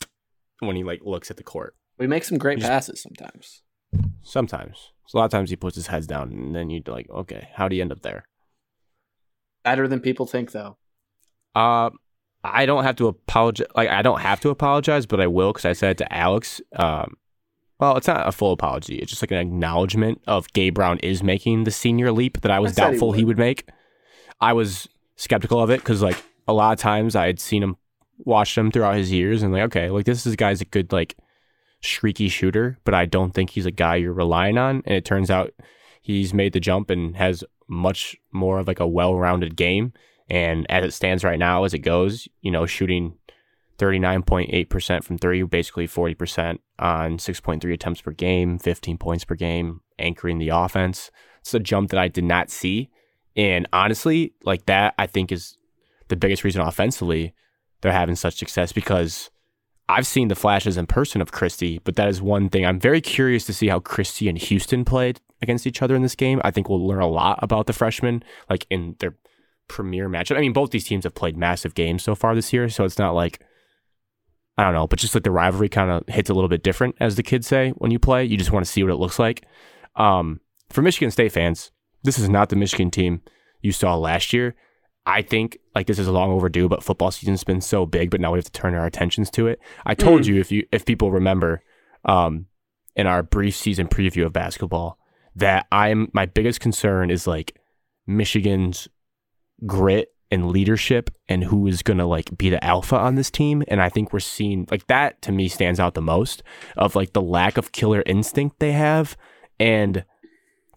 when 0.61 0.77
he 0.77 0.85
like 0.85 1.01
looks 1.05 1.31
at 1.31 1.37
the 1.37 1.43
court. 1.43 1.75
We 1.99 2.07
make 2.07 2.25
some 2.25 2.39
great 2.39 2.59
Just- 2.59 2.71
passes 2.71 3.03
sometimes. 3.03 3.63
Sometimes, 4.23 4.91
so 5.07 5.17
a 5.17 5.21
lot 5.21 5.25
of 5.27 5.31
times 5.31 5.51
he 5.51 5.57
puts 5.57 5.77
his 5.77 5.87
head 5.89 6.07
down, 6.07 6.33
and 6.33 6.55
then 6.57 6.71
you're 6.71 6.81
like, 6.87 7.09
okay, 7.11 7.49
how 7.55 7.69
do 7.69 7.77
you 7.77 7.83
end 7.83 7.93
up 7.93 8.01
there? 8.03 8.25
Better 9.63 9.87
than 9.87 10.01
people 10.01 10.27
think, 10.27 10.53
though. 10.53 10.77
Uh, 11.55 11.91
I 12.43 12.67
don't 12.67 12.85
have 12.85 12.97
to 12.97 13.07
apologize. 13.09 13.67
Like 13.75 13.89
I 13.89 14.03
don't 14.03 14.21
have 14.21 14.41
to 14.41 14.51
apologize, 14.51 15.07
but 15.07 15.21
I 15.21 15.27
will 15.27 15.53
because 15.53 15.65
I 15.65 15.73
said 15.73 15.93
it 15.93 15.99
to 15.99 16.13
Alex. 16.13 16.61
Um, 16.77 17.17
well, 17.79 17.97
it's 17.97 18.07
not 18.07 18.29
a 18.29 18.33
full 18.33 18.53
apology. 18.53 18.97
It's 18.97 19.11
just 19.11 19.23
like 19.23 19.31
an 19.31 19.39
acknowledgement 19.39 20.21
of 20.27 20.53
Gabe 20.53 20.75
Brown 20.75 20.99
is 20.99 21.23
making 21.23 21.65
the 21.65 21.71
senior 21.71 22.13
leap 22.13 22.41
that 22.43 22.51
I 22.51 22.61
was 22.61 22.73
I 22.73 22.75
said 22.75 22.85
he 22.85 22.91
doubtful 22.93 23.13
he 23.13 23.25
would. 23.25 23.39
would 23.39 23.45
make. 23.45 23.69
I 24.41 24.53
was 24.53 24.89
skeptical 25.17 25.61
of 25.61 25.71
it 25.71 25.81
because 25.81 26.03
like 26.03 26.23
a 26.47 26.53
lot 26.53 26.73
of 26.73 26.79
times 26.79 27.17
I 27.17 27.27
had 27.27 27.41
seen 27.41 27.63
him, 27.63 27.77
watched 28.19 28.57
him 28.57 28.71
throughout 28.71 28.97
his 28.97 29.11
years, 29.11 29.43
and 29.43 29.53
like 29.53 29.63
okay, 29.63 29.91
like 29.91 30.07
this 30.07 30.27
is 30.27 30.35
a 30.35 30.37
guy's 30.37 30.61
a 30.61 30.67
good 30.67 30.93
like 30.93 31.17
shrieky 31.83 32.31
shooter, 32.31 32.79
but 32.85 32.95
I 32.95 33.07
don't 33.07 33.33
think 33.33 33.51
he's 33.51 33.67
a 33.67 33.71
guy 33.71 33.97
you're 33.97 34.13
relying 34.13 34.59
on. 34.59 34.83
And 34.87 34.95
it 34.97 35.05
turns 35.05 35.31
out 35.31 35.53
he's 36.01 36.33
made 36.35 36.53
the 36.53 36.61
jump 36.61 36.91
and 36.91 37.17
has 37.17 37.45
much 37.69 38.17
more 38.33 38.59
of 38.59 38.67
like 38.67 38.81
a 38.81 38.87
well-rounded 38.87 39.57
game. 39.57 39.93
And 40.29 40.67
as 40.71 40.85
it 40.85 40.93
stands 40.93 41.25
right 41.25 41.39
now, 41.39 41.65
as 41.65 41.75
it 41.75 41.81
goes, 41.81 42.29
you 42.41 42.51
know, 42.51 42.67
shooting 42.67 43.19
39.8% 43.79 45.05
from 45.05 45.19
three, 45.19 45.43
basically 45.43 45.89
40% 45.89 46.59
on 46.79 47.19
6.3 47.19 47.73
attempts 47.73 48.01
per 48.01 48.13
game, 48.13 48.59
15 48.59 48.99
points 48.99 49.25
per 49.25 49.35
game, 49.35 49.81
anchoring 49.99 50.39
the 50.39 50.51
offense. 50.51 51.11
It's 51.41 51.55
a 51.55 51.61
jump 51.61 51.91
that 51.91 51.99
I 51.99 52.09
did 52.09 52.25
not 52.25 52.51
see. 52.51 52.91
And 53.37 53.69
honestly, 53.73 54.33
like 54.45 54.67
that, 54.67 54.95
I 54.99 55.07
think 55.07 55.33
is 55.33 55.57
the 56.09 56.17
biggest 56.17 56.45
reason 56.45 56.61
offensively 56.61 57.35
they're 57.81 57.93
having 57.93 58.17
such 58.17 58.37
success 58.37 58.73
because 58.73 59.31
I've 59.89 60.07
seen 60.07 60.29
the 60.29 60.35
flashes 60.35 60.77
in 60.77 60.87
person 60.87 61.21
of 61.21 61.33
Christie, 61.33 61.81
but 61.85 61.97
that 61.97 62.09
is 62.09 62.23
one 62.23 62.49
thing. 62.49 62.65
I'm 62.65 62.81
very 62.81 63.01
curious 63.01 63.45
to 63.47 63.53
see 63.53 63.69
how 63.69 63.81
Christie 63.81 64.29
and 64.29 64.39
Houston 64.39 64.85
played 64.85 65.21
against 65.43 65.67
each 65.67 65.83
other 65.83 65.95
in 65.95 66.03
this 66.03 66.15
game. 66.15 66.41
I 66.43 66.51
think 66.51 66.69
we'll 66.69 66.87
learn 66.87 67.03
a 67.03 67.09
lot 67.09 67.39
about 67.43 67.67
the 67.67 67.75
freshmen, 67.75 68.23
like 68.49 68.67
in 68.71 68.97
their 69.01 69.17
premier 69.69 70.09
matchup. 70.09 70.37
I 70.37 70.41
mean, 70.41 70.55
both 70.55 70.71
these 70.71 70.87
teams 70.87 71.05
have 71.05 71.15
played 71.15 71.37
massive 71.37 71.75
games 71.75 72.03
so 72.03 72.15
far 72.15 72.35
this 72.35 72.53
year, 72.53 72.69
so 72.71 72.85
it's 72.85 72.99
not 72.99 73.15
like 73.15 73.45
I 74.57 74.63
don't 74.65 74.75
know, 74.75 74.87
but 74.87 74.99
just 75.01 75.15
like 75.15 75.25
the 75.25 75.31
rivalry 75.33 75.69
kind 75.69 75.91
of 75.91 76.05
hits 76.09 76.31
a 76.31 76.35
little 76.35 76.49
bit 76.49 76.63
different, 76.63 76.95
as 77.01 77.17
the 77.17 77.23
kids 77.23 77.47
say 77.47 77.71
when 77.71 77.91
you 77.91 77.99
play. 77.99 78.25
You 78.25 78.37
just 78.37 78.53
want 78.53 78.65
to 78.65 78.71
see 78.71 78.83
what 78.83 78.93
it 78.93 78.97
looks 78.97 79.19
like. 79.19 79.45
Um, 79.97 80.41
for 80.71 80.81
Michigan 80.83 81.11
State 81.11 81.33
fans, 81.33 81.73
this 82.05 82.19
is 82.19 82.29
not 82.29 82.51
the 82.51 82.57
Michigan 82.57 82.91
team 82.91 83.23
you 83.63 83.73
saw 83.73 83.97
last 83.97 84.33
year. 84.33 84.55
I 85.07 85.23
think 85.23 85.59
like 85.75 85.87
this 85.87 85.99
is 85.99 86.09
long 86.09 86.31
overdue, 86.31 86.69
but 86.69 86.83
football 86.83 87.11
season's 87.11 87.45
been 87.45 87.61
so 87.61 87.85
big, 87.85 88.11
but 88.11 88.21
now 88.21 88.33
we 88.33 88.39
have 88.39 88.45
to 88.47 88.53
turn 88.53 88.75
our 88.75 88.87
attentions 88.87 89.31
to 89.33 89.49
it. 89.49 89.59
I 89.85 89.95
told 89.95 90.23
Mm. 90.23 90.27
you 90.27 90.41
if 90.41 90.53
you 90.53 90.67
if 90.73 90.85
people 90.87 91.11
remember, 91.11 91.63
um, 92.05 92.47
in 92.97 93.07
our 93.09 93.23
brief 93.25 93.57
season 93.57 93.89
preview 93.89 94.25
of 94.25 94.33
basketball, 94.33 94.99
that 95.35 95.67
I'm 95.73 96.11
my 96.15 96.27
biggest 96.27 96.61
concern 96.61 97.11
is 97.11 97.27
like 97.27 97.57
Michigan's 98.07 98.87
grit 99.67 100.14
and 100.35 100.51
leadership 100.51 101.11
and 101.29 101.45
who 101.45 101.67
is 101.67 101.83
going 101.83 101.99
to 101.99 102.05
like 102.05 102.37
be 102.37 102.51
the 102.51 102.63
alpha 102.63 102.97
on 102.97 103.15
this 103.15 103.31
team. 103.31 103.63
And 103.69 103.81
i 103.81 103.89
think 103.89 104.13
we're 104.13 104.21
seeing 104.21 104.67
like 104.71 104.87
that 104.89 105.23
to 105.23 105.33
me 105.33 105.49
stands 105.49 105.81
out 105.81 105.95
the 105.95 106.03
most 106.03 106.43
of 106.77 106.95
like 106.95 107.13
the 107.13 107.23
lack 107.23 107.57
of 107.57 107.73
killer 107.73 108.03
instinct 108.05 108.59
they 108.59 108.73
have 108.73 109.17
and 109.59 110.05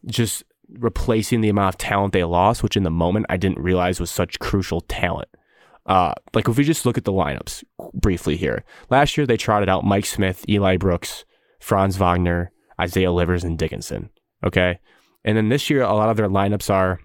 just 0.05 0.43
replacing 0.69 1.41
the 1.41 1.49
amount 1.49 1.73
of 1.73 1.77
talent 1.77 2.13
they 2.13 2.23
lost 2.23 2.61
which 2.61 2.77
in 2.77 2.83
the 2.83 2.91
moment 2.91 3.25
i 3.29 3.37
didn't 3.37 3.59
realize 3.59 3.99
was 3.99 4.11
such 4.11 4.39
crucial 4.39 4.81
talent. 4.81 5.29
Uh 5.85 6.13
like 6.33 6.47
if 6.47 6.57
we 6.57 6.63
just 6.63 6.85
look 6.85 6.97
at 6.97 7.05
the 7.05 7.11
lineups 7.11 7.63
briefly 7.93 8.37
here 8.37 8.63
last 8.89 9.17
year 9.17 9.25
they 9.25 9.37
trotted 9.37 9.69
out 9.69 9.83
mike 9.83 10.05
smith 10.05 10.45
eli 10.47 10.77
brooks 10.77 11.25
franz 11.59 11.97
wagner 11.97 12.51
isaiah 12.79 13.11
livers 13.11 13.43
and 13.43 13.57
dickinson 13.57 14.09
okay? 14.45 14.79
And 15.23 15.37
then 15.37 15.49
this 15.49 15.69
year 15.69 15.81
a 15.81 15.93
lot 15.93 16.09
of 16.09 16.17
their 16.17 16.29
lineups 16.29 16.69
are 16.69 16.99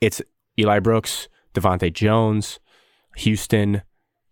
it's 0.00 0.22
Eli 0.58 0.80
Brooks, 0.80 1.28
DeVante 1.54 1.92
Jones, 1.92 2.58
Houston, 3.16 3.82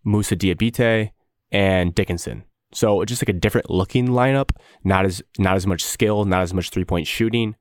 Moussa 0.05 0.37
Diabaté, 0.37 1.11
and 1.53 1.95
Dickinson. 1.95 2.45
So 2.73 3.03
it's 3.03 3.11
just 3.11 3.23
like 3.23 3.35
a 3.35 3.39
different 3.39 3.71
looking 3.71 4.09
lineup, 4.09 4.51
not 4.85 5.05
as 5.05 5.23
not 5.39 5.57
as 5.57 5.67
much 5.67 5.85
skill, 5.85 6.25
not 6.25 6.43
as 6.43 6.55
much 6.55 6.71
three 6.71 6.85
point 6.85 7.07
shooting. 7.07 7.57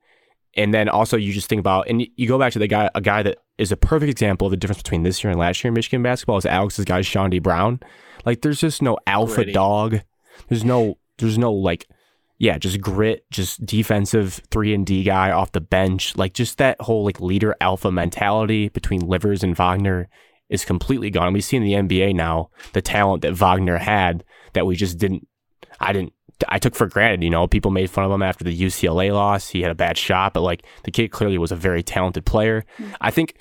And 0.56 0.74
then 0.74 0.90
also 0.90 1.18
you 1.18 1.34
just 1.34 1.48
think 1.48 1.60
about 1.60 1.88
and 1.90 2.06
you 2.16 2.28
go 2.28 2.38
back 2.38 2.54
to 2.54 2.60
the 2.60 2.68
guy 2.68 2.90
a 2.94 3.02
guy 3.02 3.24
that 3.24 3.38
is 3.58 3.72
a 3.72 3.78
perfect 3.78 4.10
example 4.10 4.48
of 4.48 4.52
the 4.52 4.58
difference 4.58 4.82
between 4.82 5.04
this 5.04 5.24
year 5.24 5.32
and 5.32 5.40
last 5.40 5.64
year 5.64 5.70
in 5.70 5.74
Michigan 5.74 6.04
basketball 6.04 6.38
is 6.38 6.46
Alex's 6.46 6.86
guy 6.86 7.02
Chaundee 7.02 7.42
Brown. 7.42 7.80
Like 8.26 8.42
there's 8.42 8.60
just 8.60 8.82
no 8.82 8.98
alpha 9.08 9.46
dog. 9.52 10.02
There's 10.48 10.64
no 10.64 10.98
there's 11.18 11.38
no 11.38 11.52
like 11.52 11.88
yeah, 12.40 12.58
just 12.58 12.80
grit, 12.80 13.30
just 13.30 13.66
defensive 13.66 14.42
three 14.50 14.74
and 14.74 14.86
D 14.86 15.04
guy 15.04 15.30
off 15.32 15.52
the 15.52 15.60
bench. 15.60 16.16
Like 16.16 16.34
just 16.34 16.58
that 16.58 16.80
whole 16.80 17.04
like 17.04 17.20
leader 17.20 17.54
alpha 17.60 17.92
mentality 17.92 18.70
between 18.70 19.02
Livers 19.02 19.44
and 19.44 19.56
Wagner 19.56 20.08
is 20.50 20.64
completely 20.64 21.10
gone. 21.10 21.34
We 21.34 21.42
see 21.42 21.58
in 21.58 21.64
the 21.64 21.74
NBA 21.74 22.16
now 22.16 22.50
the 22.72 22.82
talent 22.82 23.24
that 23.24 23.34
Wagner 23.34 23.78
had 23.78 24.24
that 24.54 24.66
we 24.66 24.78
just 24.78 24.98
didn't. 24.98 25.28
I 25.82 25.92
didn't. 25.92 26.14
I 26.48 26.60
took 26.60 26.76
for 26.76 26.88
granted. 26.88 27.24
You 27.24 27.30
know, 27.30 27.46
people 27.46 27.72
made 27.72 27.90
fun 27.90 28.06
of 28.06 28.12
him 28.12 28.24
after 28.24 28.46
the 28.46 28.58
UCLA 28.58 29.14
loss. 29.14 29.50
He 29.50 29.62
had 29.62 29.72
a 29.72 29.76
bad 29.76 29.98
shot, 29.98 30.34
but 30.34 30.42
like 30.42 30.64
the 30.86 30.92
kid 30.92 31.10
clearly 31.10 31.38
was 31.38 31.52
a 31.52 31.58
very 31.58 31.84
talented 31.84 32.26
player. 32.26 32.64
Mm-hmm. 32.78 32.94
I 33.02 33.12
think 33.12 33.36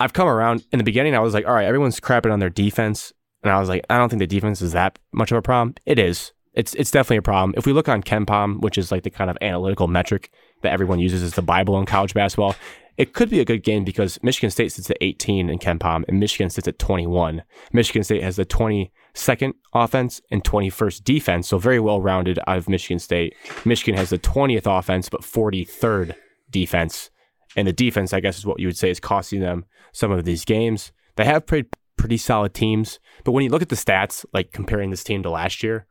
I've 0.00 0.12
come 0.12 0.26
around. 0.26 0.66
In 0.72 0.78
the 0.78 0.84
beginning, 0.84 1.14
I 1.14 1.20
was 1.20 1.32
like, 1.32 1.46
all 1.46 1.54
right, 1.54 1.64
everyone's 1.64 2.00
crapping 2.00 2.32
on 2.32 2.40
their 2.40 2.50
defense, 2.50 3.12
and 3.44 3.52
I 3.52 3.60
was 3.60 3.68
like, 3.68 3.84
I 3.88 3.98
don't 3.98 4.08
think 4.08 4.18
the 4.18 4.26
defense 4.26 4.60
is 4.62 4.72
that 4.72 4.98
much 5.12 5.30
of 5.30 5.38
a 5.38 5.42
problem. 5.42 5.76
It 5.86 6.00
is. 6.00 6.32
It's 6.56 6.74
it's 6.74 6.90
definitely 6.90 7.18
a 7.18 7.22
problem. 7.22 7.54
If 7.56 7.66
we 7.66 7.72
look 7.72 7.88
on 7.88 8.02
KenPom, 8.02 8.60
which 8.62 8.78
is 8.78 8.90
like 8.90 9.02
the 9.02 9.10
kind 9.10 9.30
of 9.30 9.36
analytical 9.42 9.88
metric 9.88 10.30
that 10.62 10.72
everyone 10.72 10.98
uses 10.98 11.22
as 11.22 11.34
the 11.34 11.42
Bible 11.42 11.78
in 11.78 11.84
college 11.84 12.14
basketball, 12.14 12.56
it 12.96 13.12
could 13.12 13.28
be 13.28 13.40
a 13.40 13.44
good 13.44 13.62
game 13.62 13.84
because 13.84 14.18
Michigan 14.22 14.50
State 14.50 14.72
sits 14.72 14.90
at 14.90 14.96
18 15.02 15.50
in 15.50 15.58
KenPom 15.58 16.04
and 16.08 16.18
Michigan 16.18 16.48
sits 16.48 16.66
at 16.66 16.78
21. 16.78 17.42
Michigan 17.72 18.02
State 18.02 18.22
has 18.22 18.36
the 18.36 18.46
22nd 18.46 19.52
offense 19.74 20.22
and 20.30 20.42
21st 20.42 21.04
defense, 21.04 21.48
so 21.48 21.58
very 21.58 21.78
well 21.78 22.00
rounded 22.00 22.38
out 22.46 22.56
of 22.56 22.70
Michigan 22.70 22.98
State. 22.98 23.34
Michigan 23.66 23.94
has 23.94 24.08
the 24.08 24.18
20th 24.18 24.78
offense 24.78 25.10
but 25.10 25.20
43rd 25.20 26.14
defense, 26.50 27.10
and 27.54 27.68
the 27.68 27.72
defense, 27.72 28.14
I 28.14 28.20
guess, 28.20 28.38
is 28.38 28.46
what 28.46 28.60
you 28.60 28.68
would 28.68 28.78
say 28.78 28.90
is 28.90 29.00
costing 29.00 29.40
them 29.40 29.66
some 29.92 30.10
of 30.10 30.24
these 30.24 30.46
games. 30.46 30.92
They 31.16 31.26
have 31.26 31.46
played 31.46 31.66
pretty 31.98 32.16
solid 32.16 32.54
teams, 32.54 32.98
but 33.24 33.32
when 33.32 33.44
you 33.44 33.50
look 33.50 33.62
at 33.62 33.68
the 33.68 33.76
stats, 33.76 34.24
like 34.32 34.52
comparing 34.52 34.90
this 34.90 35.04
team 35.04 35.22
to 35.22 35.30
last 35.30 35.62
year, 35.62 35.86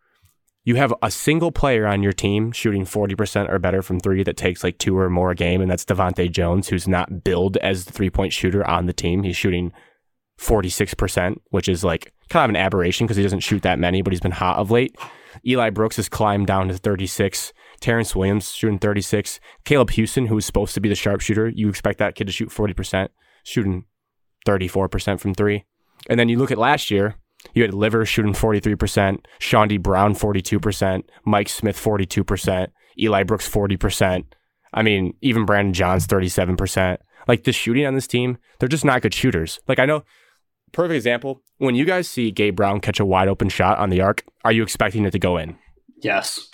you 0.66 0.76
have 0.76 0.94
a 1.04 1.12
single 1.12 1.52
player 1.52 1.86
on 1.86 2.02
your 2.02 2.12
team 2.12 2.52
shooting 2.52 2.86
40% 2.86 3.50
or 3.50 3.60
better 3.60 3.84
from 3.84 4.00
three 4.00 4.24
that 4.24 4.36
takes 4.36 4.64
like 4.64 4.80
two 4.80 4.98
or 4.98 5.10
more 5.12 5.32
a 5.32 5.36
game, 5.36 5.62
and 5.62 5.70
that's 5.70 5.86
DeVante 5.86 6.30
Jones, 6.32 6.68
who's 6.68 6.88
not 6.88 7.24
billed 7.24 7.56
as 7.58 7.86
the 7.86 7.94
three 7.94 8.10
point 8.10 8.34
shooter 8.34 8.68
on 8.68 8.88
the 8.88 8.94
team. 8.94 9.22
He's 9.24 9.38
shooting 9.38 9.72
46%, 10.40 11.38
which 11.52 11.70
is 11.70 11.84
like 11.84 12.14
kind 12.30 12.46
of 12.46 12.50
an 12.50 12.56
aberration 12.56 13.06
because 13.06 13.18
he 13.18 13.24
doesn't 13.24 13.42
shoot 13.42 13.62
that 13.62 13.78
many, 13.78 14.02
but 14.02 14.12
he's 14.12 14.20
been 14.20 14.32
hot 14.32 14.58
of 14.58 14.72
late. 14.72 14.96
Eli 15.46 15.70
Brooks 15.70 15.98
has 15.98 16.10
climbed 16.10 16.48
down 16.48 16.68
to 16.70 16.78
36. 16.78 17.54
Terrence 17.80 18.16
Williams 18.16 18.52
shooting 18.52 18.80
36. 18.80 19.40
Caleb 19.66 19.92
Houston, 19.92 20.26
who 20.26 20.36
was 20.36 20.46
supposed 20.46 20.74
to 20.74 20.82
be 20.82 20.90
the 20.90 20.96
sharpshooter, 20.96 21.48
you 21.50 21.70
expect 21.70 22.00
that 22.00 22.16
kid 22.16 22.26
to 22.26 22.34
shoot 22.34 22.50
40%, 22.50 23.10
shooting 23.44 23.86
34% 24.48 25.20
from 25.20 25.36
three. 25.36 25.66
And 26.10 26.20
then 26.20 26.30
you 26.30 26.40
look 26.40 26.52
at 26.52 26.58
last 26.58 26.90
year, 26.90 27.16
you 27.54 27.64
had 27.64 27.74
Liver 27.74 28.06
shooting 28.06 28.34
43%, 28.34 29.26
Chaundee 29.40 29.82
Brown 29.82 30.14
42%, 30.14 31.04
Mike 31.26 31.50
Smith 31.50 31.78
42%, 31.82 32.68
Eli 33.00 33.24
Brooks 33.24 33.50
40%. 33.50 34.26
I 34.74 34.82
mean, 34.82 35.16
even 35.22 35.46
Brandon 35.46 35.74
Johns 35.74 36.08
37%. 36.08 36.98
Like 37.28 37.44
the 37.44 37.52
shooting 37.52 37.86
on 37.86 37.96
this 37.96 38.08
team, 38.08 38.38
they're 38.60 38.70
just 38.70 38.86
not 38.86 39.02
good 39.02 39.14
shooters. 39.14 39.60
Like 39.68 39.80
I 39.80 39.86
know, 39.86 40.04
perfect 40.72 40.96
example, 40.96 41.42
when 41.58 41.76
you 41.76 41.86
guys 41.86 42.08
see 42.08 42.32
Gabe 42.32 42.56
Brown 42.56 42.80
catch 42.82 43.00
a 43.00 43.06
wide 43.06 43.28
open 43.28 43.50
shot 43.50 43.80
on 43.80 43.90
the 43.90 44.02
arc, 44.02 44.24
are 44.44 44.52
you 44.52 44.64
expecting 44.64 45.06
it 45.06 45.12
to 45.12 45.20
go 45.20 45.38
in? 45.38 45.58
Yes. 46.02 46.50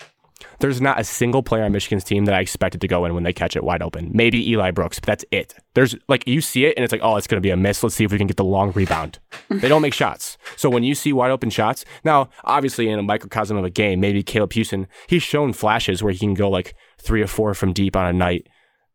There's 0.59 0.81
not 0.81 0.99
a 0.99 1.03
single 1.03 1.43
player 1.43 1.63
on 1.63 1.71
Michigan's 1.71 2.03
team 2.03 2.25
that 2.25 2.35
I 2.35 2.39
expected 2.39 2.81
to 2.81 2.87
go 2.87 3.05
in 3.05 3.13
when 3.13 3.23
they 3.23 3.33
catch 3.33 3.55
it 3.55 3.63
wide 3.63 3.81
open. 3.81 4.11
Maybe 4.13 4.49
Eli 4.51 4.71
Brooks, 4.71 4.99
but 4.99 5.07
that's 5.07 5.25
it. 5.31 5.55
There's 5.73 5.95
like 6.07 6.27
you 6.27 6.41
see 6.41 6.65
it 6.65 6.75
and 6.75 6.83
it's 6.83 6.91
like, 6.91 7.01
oh, 7.03 7.17
it's 7.17 7.27
going 7.27 7.37
to 7.37 7.45
be 7.45 7.51
a 7.51 7.57
miss. 7.57 7.83
Let's 7.83 7.95
see 7.95 8.03
if 8.03 8.11
we 8.11 8.17
can 8.17 8.27
get 8.27 8.37
the 8.37 8.43
long 8.43 8.71
rebound. 8.71 9.19
they 9.49 9.67
don't 9.67 9.81
make 9.81 9.93
shots. 9.93 10.37
So 10.55 10.69
when 10.69 10.83
you 10.83 10.95
see 10.95 11.13
wide 11.13 11.31
open 11.31 11.49
shots, 11.49 11.85
now 12.03 12.29
obviously 12.43 12.89
in 12.89 12.99
a 12.99 13.03
microcosm 13.03 13.57
of 13.57 13.65
a 13.65 13.69
game, 13.69 13.99
maybe 13.99 14.23
Caleb 14.23 14.53
Houston, 14.53 14.87
he's 15.07 15.23
shown 15.23 15.53
flashes 15.53 16.03
where 16.03 16.13
he 16.13 16.19
can 16.19 16.33
go 16.33 16.49
like 16.49 16.75
three 17.01 17.21
or 17.21 17.27
four 17.27 17.53
from 17.53 17.73
deep 17.73 17.95
on 17.95 18.05
a 18.05 18.13
night. 18.13 18.47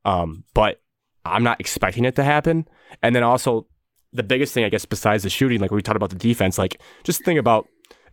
Um, 0.05 0.44
but 0.55 0.81
I'm 1.24 1.43
not 1.43 1.60
expecting 1.60 2.05
it 2.05 2.16
to 2.16 2.24
happen. 2.24 2.68
And 3.02 3.14
then 3.14 3.23
also 3.23 3.66
the 4.12 4.23
biggest 4.23 4.55
thing, 4.55 4.64
I 4.64 4.68
guess, 4.68 4.85
besides 4.85 5.23
the 5.23 5.31
shooting, 5.31 5.60
like 5.60 5.70
we 5.70 5.82
talked 5.82 5.97
about 5.97 6.10
the 6.10 6.16
defense, 6.16 6.59
like 6.59 6.81
just 7.05 7.24
think 7.24 7.39
about 7.39 7.66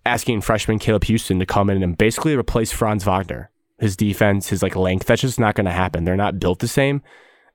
asking 0.06 0.42
freshman 0.42 0.80
Caleb 0.80 1.06
Houston 1.06 1.40
to 1.40 1.46
come 1.46 1.70
in 1.70 1.82
and 1.82 1.98
basically 1.98 2.36
replace 2.36 2.72
Franz 2.72 3.04
Wagner. 3.04 3.50
His 3.80 3.98
defense, 3.98 4.50
his 4.50 4.64
like 4.64 4.76
length, 4.76 5.08
that's 5.08 5.22
just 5.22 5.40
not 5.40 5.56
going 5.56 5.66
to 5.66 5.72
happen. 5.72 6.04
They're 6.04 6.16
not 6.16 6.40
built 6.40 6.60
the 6.60 6.68
same. 6.68 7.02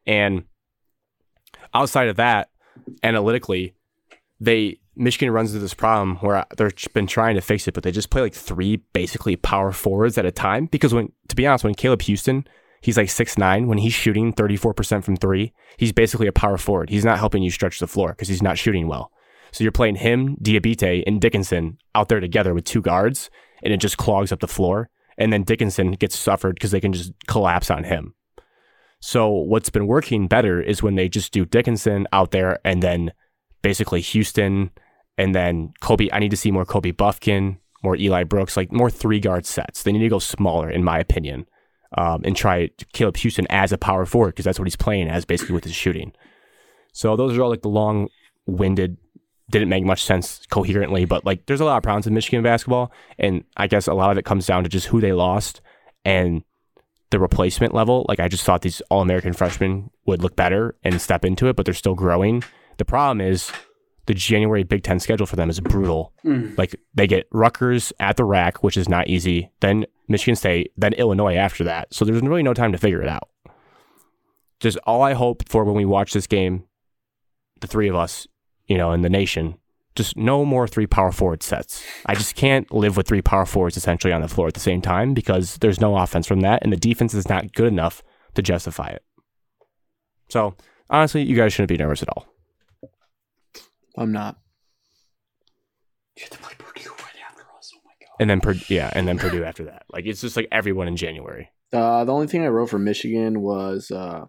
And 0.06 0.44
outside 1.72 2.08
of 2.08 2.16
that, 2.16 2.50
analytically, 3.02 3.74
they 4.40 4.78
Michigan 4.96 5.30
runs 5.30 5.50
into 5.50 5.60
this 5.60 5.74
problem 5.74 6.16
where 6.16 6.44
they've 6.56 6.74
been 6.92 7.06
trying 7.06 7.36
to 7.36 7.40
fix 7.40 7.68
it, 7.68 7.74
but 7.74 7.84
they 7.84 7.92
just 7.92 8.10
play 8.10 8.22
like 8.22 8.34
three 8.34 8.76
basically 8.92 9.36
power 9.36 9.70
forwards 9.70 10.18
at 10.18 10.26
a 10.26 10.32
time. 10.32 10.66
Because 10.66 10.92
when, 10.92 11.12
to 11.28 11.36
be 11.36 11.46
honest, 11.46 11.64
when 11.64 11.74
Caleb 11.74 12.02
Houston, 12.02 12.46
he's 12.80 12.96
like 12.96 13.08
six 13.08 13.38
nine. 13.38 13.68
When 13.68 13.78
he's 13.78 13.92
shooting 13.92 14.32
thirty 14.32 14.56
four 14.56 14.74
percent 14.74 15.04
from 15.04 15.16
three, 15.16 15.52
he's 15.76 15.92
basically 15.92 16.26
a 16.26 16.32
power 16.32 16.58
forward. 16.58 16.90
He's 16.90 17.04
not 17.04 17.18
helping 17.18 17.42
you 17.42 17.50
stretch 17.50 17.78
the 17.78 17.86
floor 17.86 18.10
because 18.10 18.28
he's 18.28 18.42
not 18.42 18.58
shooting 18.58 18.88
well. 18.88 19.12
So 19.52 19.64
you're 19.64 19.72
playing 19.72 19.96
him, 19.96 20.36
Diabaté, 20.36 21.02
and 21.06 21.20
Dickinson 21.20 21.78
out 21.94 22.08
there 22.08 22.20
together 22.20 22.54
with 22.54 22.64
two 22.64 22.82
guards, 22.82 23.30
and 23.62 23.72
it 23.72 23.78
just 23.78 23.96
clogs 23.96 24.32
up 24.32 24.40
the 24.40 24.48
floor. 24.48 24.90
And 25.16 25.32
then 25.32 25.42
Dickinson 25.42 25.92
gets 25.92 26.16
suffered 26.16 26.54
because 26.54 26.70
they 26.70 26.80
can 26.80 26.92
just 26.92 27.12
collapse 27.26 27.70
on 27.70 27.84
him. 27.84 28.14
So 29.00 29.28
what's 29.28 29.70
been 29.70 29.86
working 29.86 30.26
better 30.26 30.60
is 30.60 30.82
when 30.82 30.96
they 30.96 31.08
just 31.08 31.32
do 31.32 31.44
Dickinson 31.44 32.06
out 32.12 32.30
there 32.30 32.58
and 32.64 32.82
then 32.82 33.12
basically 33.62 34.00
Houston 34.00 34.70
and 35.16 35.34
then 35.34 35.72
Kobe. 35.80 36.08
I 36.12 36.18
need 36.18 36.30
to 36.30 36.36
see 36.36 36.50
more 36.50 36.64
Kobe 36.64 36.92
Bufkin, 36.92 37.58
more 37.82 37.96
Eli 37.96 38.24
Brooks, 38.24 38.56
like 38.56 38.72
more 38.72 38.90
three 38.90 39.20
guard 39.20 39.46
sets. 39.46 39.82
They 39.82 39.92
need 39.92 40.00
to 40.00 40.08
go 40.08 40.18
smaller, 40.18 40.70
in 40.70 40.84
my 40.84 40.98
opinion, 40.98 41.46
um, 41.96 42.22
and 42.24 42.36
try 42.36 42.70
Caleb 42.92 43.16
Houston 43.18 43.46
as 43.50 43.72
a 43.72 43.78
power 43.78 44.04
forward 44.04 44.30
because 44.30 44.44
that's 44.44 44.58
what 44.58 44.66
he's 44.66 44.76
playing 44.76 45.08
as 45.08 45.24
basically 45.24 45.54
with 45.54 45.64
his 45.64 45.74
shooting. 45.74 46.12
So 46.92 47.16
those 47.16 47.36
are 47.36 47.42
all 47.42 47.50
like 47.50 47.62
the 47.62 47.68
long 47.68 48.08
winded, 48.46 48.96
didn't 49.50 49.68
make 49.68 49.84
much 49.84 50.04
sense 50.04 50.46
coherently, 50.50 51.04
but 51.04 51.24
like 51.24 51.46
there's 51.46 51.60
a 51.60 51.64
lot 51.64 51.78
of 51.78 51.82
problems 51.82 52.06
in 52.06 52.14
Michigan 52.14 52.42
basketball. 52.42 52.92
And 53.18 53.44
I 53.56 53.66
guess 53.66 53.86
a 53.86 53.94
lot 53.94 54.10
of 54.10 54.18
it 54.18 54.24
comes 54.24 54.46
down 54.46 54.62
to 54.62 54.68
just 54.68 54.86
who 54.86 55.00
they 55.00 55.12
lost 55.12 55.60
and 56.04 56.42
the 57.10 57.18
replacement 57.18 57.74
level. 57.74 58.04
Like 58.08 58.20
I 58.20 58.28
just 58.28 58.44
thought 58.44 58.62
these 58.62 58.80
all 58.90 59.00
American 59.00 59.32
freshmen 59.32 59.90
would 60.06 60.22
look 60.22 60.36
better 60.36 60.76
and 60.84 61.00
step 61.00 61.24
into 61.24 61.48
it, 61.48 61.56
but 61.56 61.64
they're 61.64 61.74
still 61.74 61.94
growing. 61.94 62.44
The 62.76 62.84
problem 62.84 63.20
is 63.20 63.50
the 64.06 64.14
January 64.14 64.62
Big 64.62 64.82
Ten 64.82 65.00
schedule 65.00 65.26
for 65.26 65.36
them 65.36 65.50
is 65.50 65.60
brutal. 65.60 66.12
Mm. 66.24 66.56
Like 66.56 66.76
they 66.94 67.06
get 67.06 67.28
Rutgers 67.30 67.92
at 68.00 68.16
the 68.16 68.24
RAC, 68.24 68.62
which 68.62 68.76
is 68.76 68.88
not 68.88 69.08
easy, 69.08 69.50
then 69.60 69.86
Michigan 70.08 70.36
State, 70.36 70.72
then 70.76 70.92
Illinois 70.94 71.36
after 71.36 71.64
that. 71.64 71.92
So 71.92 72.04
there's 72.04 72.22
really 72.22 72.42
no 72.42 72.54
time 72.54 72.72
to 72.72 72.78
figure 72.78 73.02
it 73.02 73.08
out. 73.08 73.28
Just 74.60 74.78
all 74.84 75.02
I 75.02 75.12
hope 75.12 75.48
for 75.48 75.64
when 75.64 75.74
we 75.74 75.84
watch 75.84 76.12
this 76.12 76.26
game, 76.26 76.64
the 77.60 77.66
three 77.66 77.88
of 77.88 77.94
us, 77.94 78.26
you 78.68 78.76
know, 78.78 78.92
in 78.92 79.02
the 79.02 79.08
nation, 79.10 79.56
just 79.96 80.16
no 80.16 80.44
more 80.44 80.68
three 80.68 80.86
power 80.86 81.10
forward 81.10 81.42
sets. 81.42 81.84
I 82.06 82.14
just 82.14 82.36
can't 82.36 82.72
live 82.72 82.96
with 82.96 83.08
three 83.08 83.22
power 83.22 83.44
forwards 83.46 83.76
essentially 83.76 84.12
on 84.12 84.22
the 84.22 84.28
floor 84.28 84.46
at 84.46 84.54
the 84.54 84.60
same 84.60 84.80
time 84.80 85.14
because 85.14 85.56
there's 85.56 85.80
no 85.80 85.96
offense 85.96 86.26
from 86.26 86.40
that, 86.40 86.62
and 86.62 86.72
the 86.72 86.76
defense 86.76 87.14
is 87.14 87.28
not 87.28 87.52
good 87.52 87.72
enough 87.72 88.02
to 88.34 88.42
justify 88.42 88.88
it. 88.88 89.02
So 90.28 90.54
honestly, 90.88 91.22
you 91.22 91.36
guys 91.36 91.52
shouldn't 91.52 91.70
be 91.70 91.76
nervous 91.76 92.02
at 92.02 92.08
all. 92.10 92.26
I'm 93.96 94.12
not. 94.12 94.36
You 96.16 96.22
have 96.22 96.30
to 96.30 96.38
play 96.38 96.54
Purdue 96.58 96.90
right 96.90 97.24
after 97.28 97.42
us. 97.56 97.72
Oh 97.74 97.80
my 97.84 97.92
god. 98.00 98.16
And 98.20 98.30
then, 98.30 98.40
Pur- 98.40 98.64
yeah, 98.68 98.90
and 98.92 99.08
then 99.08 99.18
Purdue 99.18 99.44
after 99.44 99.64
that. 99.64 99.84
Like 99.92 100.06
it's 100.06 100.20
just 100.20 100.36
like 100.36 100.48
everyone 100.52 100.86
in 100.88 100.96
January. 100.96 101.50
Uh, 101.72 102.04
the 102.04 102.12
only 102.12 102.26
thing 102.26 102.44
I 102.44 102.48
wrote 102.48 102.70
for 102.70 102.78
Michigan 102.78 103.40
was 103.40 103.90
uh, 103.90 104.26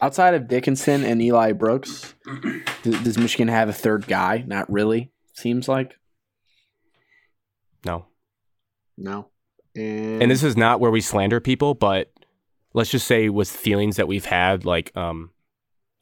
outside 0.00 0.34
of 0.34 0.48
Dickinson 0.48 1.04
and 1.04 1.20
Eli 1.22 1.52
Brooks, 1.52 2.14
does 2.82 3.18
Michigan 3.18 3.48
have 3.48 3.68
a 3.68 3.72
third 3.72 4.06
guy? 4.06 4.44
Not 4.46 4.70
really. 4.70 5.10
Seems 5.32 5.68
like 5.68 5.96
No, 7.84 8.06
no. 8.96 9.28
And, 9.76 10.22
and 10.22 10.30
this 10.30 10.42
is 10.44 10.56
not 10.56 10.78
where 10.78 10.90
we 10.90 11.00
slander 11.00 11.40
people, 11.40 11.74
but 11.74 12.12
let's 12.74 12.90
just 12.90 13.06
say 13.06 13.28
with 13.28 13.50
feelings 13.50 13.96
that 13.96 14.06
we've 14.06 14.24
had, 14.24 14.64
like 14.64 14.96
um, 14.96 15.30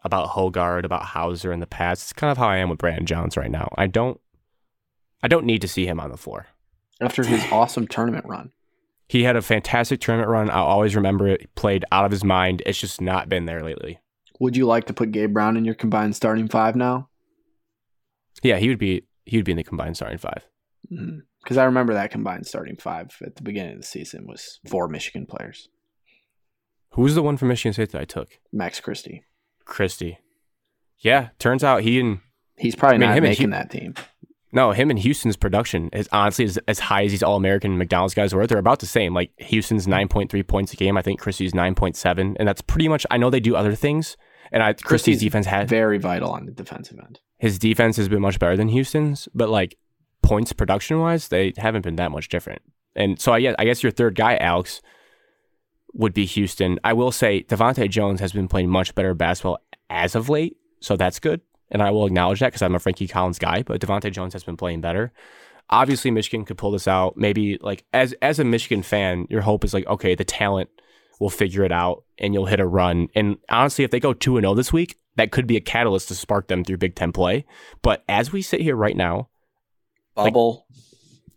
about 0.05 0.31
Hoggard, 0.31 0.85
about 0.85 1.05
Hauser 1.05 1.53
in 1.53 1.61
the 1.61 1.67
past, 1.67 2.03
it's 2.03 2.13
kind 2.13 2.31
of 2.31 2.37
how 2.37 2.49
I 2.49 2.59
am 2.59 2.69
with 2.69 2.79
Brandon 2.79 3.07
Johns 3.07 3.37
right 3.37 3.51
now. 3.51 3.73
I 3.79 3.87
don't, 3.87 4.21
I 5.23 5.29
don't 5.29 5.47
need 5.47 5.63
to 5.63 5.69
see 5.69 5.87
him 5.87 6.01
on 6.01 6.11
the 6.11 6.17
floor. 6.19 6.49
after 7.01 7.25
his 7.25 7.43
awesome 7.53 7.87
tournament 7.87 8.27
run. 8.27 8.51
He 9.13 9.25
had 9.25 9.37
a 9.37 9.43
fantastic 9.43 10.01
tournament 10.01 10.31
run. 10.31 10.49
I'll 10.49 10.65
always 10.65 10.97
remember 10.97 11.29
it. 11.29 11.43
He 11.43 11.47
played 11.49 11.85
out 11.93 12.07
of 12.07 12.11
his 12.11 12.25
mind. 12.25 12.63
It's 12.65 12.81
just 12.81 12.99
not 12.99 13.29
been 13.29 13.45
there 13.45 13.63
lately. 13.63 14.01
Would 14.41 14.57
you 14.57 14.65
like 14.65 14.87
to 14.87 14.95
put 14.95 15.13
Gabe 15.13 15.35
Brown 15.35 15.59
in 15.59 15.67
your 15.67 15.75
combined 15.75 16.17
starting 16.17 16.49
five 16.49 16.77
now? 16.77 17.11
Yeah, 18.43 18.57
he 18.57 18.71
would 18.71 18.79
be 18.79 19.05
he 19.27 19.37
would 19.37 19.45
be 19.45 19.53
in 19.53 19.59
the 19.59 19.65
combined 19.65 19.97
starting 19.97 20.17
five. 20.17 20.47
Mm-hmm. 20.91 21.19
Because 21.43 21.59
I 21.59 21.65
remember 21.65 21.93
that 21.93 22.11
combined 22.11 22.47
starting 22.47 22.77
five 22.77 23.15
at 23.23 23.37
the 23.37 23.43
beginning 23.43 23.73
of 23.75 23.81
the 23.83 23.87
season 23.87 24.27
was 24.27 24.61
four 24.67 24.89
Michigan 24.89 25.27
players. 25.27 25.69
Who 26.93 27.03
was 27.03 27.15
the 27.15 27.23
one 27.23 27.37
from 27.37 27.49
Michigan 27.49 27.75
State 27.75 27.91
that 27.91 28.01
I 28.01 28.07
took? 28.07 28.39
Max 28.51 28.81
Christie. 28.81 29.25
Christie. 29.67 30.21
Yeah, 31.01 31.29
turns 31.39 31.63
out 31.63 31.83
he 31.83 32.01
and 32.01 32.21
He's 32.57 32.75
probably 32.75 32.95
I 32.95 32.99
mean, 33.01 33.11
not 33.11 33.23
making 33.23 33.49
Hu- 33.49 33.53
that 33.53 33.71
team. 33.71 33.93
No 34.53 34.73
him 34.73 34.91
and 34.91 34.99
Houston's 34.99 35.37
production 35.37 35.89
is 35.93 36.09
honestly 36.13 36.45
as, 36.45 36.59
as 36.69 36.79
high 36.79 37.05
as 37.05 37.11
these 37.11 37.23
All 37.23 37.37
American 37.37 37.79
McDonald's 37.79 38.15
guys 38.15 38.35
were. 38.35 38.47
They're 38.47 38.59
about 38.59 38.81
the 38.81 38.87
same. 38.87 39.15
Like 39.15 39.33
Houston's 39.39 39.87
hmm. 39.87 39.91
nine 39.91 40.09
point 40.09 40.31
three 40.31 40.43
points 40.43 40.73
a 40.73 40.77
game. 40.77 40.97
I 40.97 41.03
think 41.03 41.21
Christie's 41.21 41.55
nine 41.55 41.75
point 41.75 41.97
seven, 41.97 42.37
and 42.39 42.47
that's 42.47 42.61
pretty 42.61 42.89
much. 42.89 43.07
I 43.11 43.17
know 43.17 43.31
they 43.31 43.41
do 43.41 43.57
other 43.57 43.75
things, 43.75 44.17
and 44.53 44.63
I 44.63 44.73
Christie's 44.73 44.85
Christie's 44.85 45.21
defense 45.21 45.47
had 45.47 45.69
Very 45.69 45.99
vital 45.99 46.31
on 46.31 46.47
the 46.47 46.53
defensive 46.53 46.99
end. 46.99 47.21
his 47.39 47.59
defense 47.59 47.97
has 47.97 48.09
been 48.09 48.21
much 48.21 48.39
better 48.39 48.57
than 48.57 48.69
Houston's, 48.69 49.29
but 49.35 49.49
like 49.49 49.77
points 50.23 50.53
production 50.53 51.01
wise, 51.01 51.29
they 51.29 51.53
haven't 51.57 51.83
been 51.83 51.97
that 51.97 52.11
much 52.11 52.29
different. 52.29 52.63
And 52.95 53.19
so 53.21 53.33
I 53.33 53.41
guess 53.41 53.55
I 53.59 53.65
guess 53.65 53.83
your 53.83 53.93
third 53.93 54.15
guy, 54.15 54.37
Alex, 54.37 54.83
would 55.95 56.13
be 56.13 56.27
Houston. 56.27 56.79
I 56.85 56.93
will 56.93 57.11
say 57.11 57.43
DeVante 57.45 57.89
Jones 57.89 58.21
has 58.21 58.33
been 58.33 58.49
playing 58.49 58.69
much 58.69 58.95
better 58.95 59.15
basketball 59.15 59.59
as 59.89 60.15
of 60.15 60.29
late, 60.29 60.57
so 60.81 60.97
that's 60.97 61.19
good. 61.19 61.41
And 61.73 61.83
I 61.83 61.91
will 61.91 62.07
acknowledge 62.07 62.41
that 62.41 62.49
because 62.49 62.63
I'm 62.63 62.75
a 62.75 62.79
Frankie 62.79 63.09
Collins 63.09 63.39
guy, 63.39 63.63
but 63.63 63.81
DeVante 63.81 64.13
Jones 64.13 64.35
has 64.35 64.45
been 64.45 64.57
playing 64.57 64.83
better. 64.83 65.11
Obviously, 65.71 66.11
Michigan 66.11 66.45
could 66.45 66.59
pull 66.59 66.71
this 66.71 66.87
out. 66.87 67.17
Maybe 67.17 67.59
like 67.61 67.85
as 67.93 68.15
as 68.23 68.39
a 68.39 68.45
Michigan 68.45 68.83
fan, 68.83 69.27
your 69.31 69.41
hope 69.41 69.65
is 69.65 69.73
like, 69.73 69.87
okay, 69.87 70.15
the 70.15 70.25
talent 70.25 70.69
will 71.19 71.31
figure 71.31 71.65
it 71.65 71.73
out 71.73 72.05
and 72.19 72.35
you'll 72.35 72.47
hit 72.47 72.61
a 72.61 72.67
run. 72.67 73.09
And 73.15 73.39
honestly, 73.49 73.85
if 73.85 73.91
they 73.91 74.01
go 74.01 74.13
2 74.13 74.37
and 74.37 74.45
0 74.45 74.55
this 74.55 74.73
week, 74.73 74.99
that 75.17 75.33
could 75.33 75.47
be 75.47 75.57
a 75.57 75.61
catalyst 75.61 76.09
to 76.09 76.15
spark 76.15 76.49
them 76.49 76.63
through 76.63 76.77
Big 76.77 76.95
10 76.95 77.13
play. 77.13 77.47
But 77.81 78.05
as 78.09 78.33
we 78.33 78.43
sit 78.43 78.61
here 78.61 78.77
right 78.77 78.97
now, 78.97 79.29
Bubble. 80.15 80.67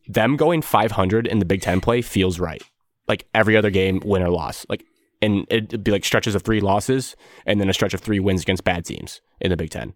them 0.08 0.36
going 0.36 0.62
500 0.62 1.28
in 1.28 1.40
the 1.40 1.46
Big 1.46 1.62
10 1.62 1.80
play 1.80 2.02
feels 2.02 2.40
right. 2.40 2.62
Like 3.08 3.28
every 3.34 3.56
other 3.56 3.70
game, 3.70 4.02
win 4.04 4.22
or 4.22 4.30
loss. 4.30 4.66
Like 4.68 4.86
and 5.22 5.46
it'd 5.50 5.84
be 5.84 5.92
like 5.92 6.06
stretches 6.06 6.36
of 6.36 6.44
three 6.44 6.60
losses 6.60 7.16
and 7.46 7.60
then 7.60 7.70
a 7.70 7.74
stretch 7.74 7.94
of 7.94 8.02
three 8.02 8.20
wins 8.20 8.42
against 8.42 8.64
bad 8.64 8.86
teams 8.86 9.22
in 9.40 9.50
the 9.50 9.58
Big 9.58 9.70
Ten. 9.70 9.94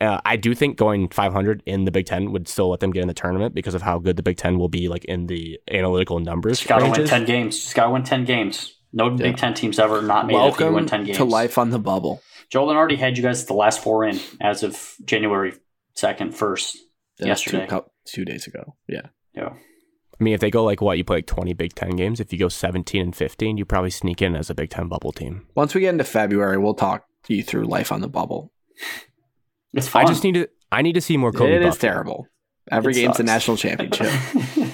Uh, 0.00 0.20
I 0.24 0.36
do 0.36 0.54
think 0.54 0.76
going 0.76 1.08
500 1.08 1.62
in 1.66 1.84
the 1.84 1.90
Big 1.90 2.06
Ten 2.06 2.32
would 2.32 2.48
still 2.48 2.68
let 2.70 2.80
them 2.80 2.90
get 2.90 3.02
in 3.02 3.08
the 3.08 3.14
tournament 3.14 3.54
because 3.54 3.74
of 3.74 3.82
how 3.82 3.98
good 3.98 4.16
the 4.16 4.22
Big 4.22 4.36
Ten 4.36 4.58
will 4.58 4.68
be, 4.68 4.88
like 4.88 5.04
in 5.04 5.26
the 5.26 5.58
analytical 5.70 6.18
numbers. 6.18 6.58
Just 6.58 6.68
gotta 6.68 6.90
win 6.90 7.06
ten 7.06 7.24
games. 7.24 7.58
Just 7.60 7.74
gotta 7.74 7.90
win 7.90 8.02
ten 8.02 8.24
games. 8.24 8.76
No 8.92 9.10
Yeah. 9.10 9.16
Big 9.16 9.36
Ten 9.36 9.54
teams 9.54 9.78
ever 9.78 10.02
not 10.02 10.26
made 10.26 10.34
it 10.34 10.36
if 10.36 10.42
you 10.42 10.64
Welcome 10.66 10.74
win 10.74 10.86
ten 10.86 11.04
games. 11.04 11.16
to 11.18 11.24
life 11.24 11.58
on 11.58 11.70
the 11.70 11.78
bubble. 11.78 12.22
Joel 12.50 12.70
already 12.70 12.96
had 12.96 13.16
you 13.16 13.22
guys 13.22 13.44
the 13.46 13.54
last 13.54 13.82
four 13.82 14.04
in 14.04 14.20
as 14.40 14.62
of 14.62 14.94
January 15.04 15.54
second, 15.94 16.34
first. 16.36 16.76
That 17.18 17.28
was 17.28 17.42
two, 17.42 17.56
Yesterday. 17.56 17.80
two 18.04 18.24
days 18.24 18.46
ago. 18.46 18.74
Yeah. 18.88 19.06
Yeah. 19.34 19.50
I 19.52 20.22
mean, 20.22 20.34
if 20.34 20.40
they 20.40 20.50
go 20.50 20.62
like 20.64 20.80
what 20.80 20.96
you 20.98 21.02
play 21.04 21.18
like 21.18 21.26
20 21.26 21.54
Big 21.54 21.74
Ten 21.74 21.90
games, 21.96 22.20
if 22.20 22.32
you 22.32 22.38
go 22.38 22.48
17 22.48 23.00
and 23.02 23.16
15, 23.16 23.56
you 23.56 23.64
probably 23.64 23.90
sneak 23.90 24.22
in 24.22 24.36
as 24.36 24.50
a 24.50 24.54
Big 24.54 24.70
Ten 24.70 24.88
bubble 24.88 25.12
team. 25.12 25.46
Once 25.54 25.74
we 25.74 25.80
get 25.80 25.90
into 25.90 26.04
February, 26.04 26.58
we'll 26.58 26.74
talk 26.74 27.04
you 27.28 27.42
through 27.42 27.64
life 27.64 27.90
on 27.90 28.00
the 28.00 28.08
bubble. 28.08 28.52
It's 29.74 29.88
fun. 29.88 30.04
I 30.04 30.08
just 30.08 30.24
need 30.24 30.34
to. 30.34 30.48
I 30.72 30.82
need 30.82 30.94
to 30.94 31.00
see 31.00 31.16
more 31.16 31.32
Kobe. 31.32 31.52
it 31.54 31.62
is 31.62 31.68
Buffett. 31.74 31.80
terrible. 31.80 32.26
Every 32.70 32.92
It 32.92 32.96
game's 32.96 33.20
a 33.20 33.22
national 33.24 33.56
championship. 33.56 34.10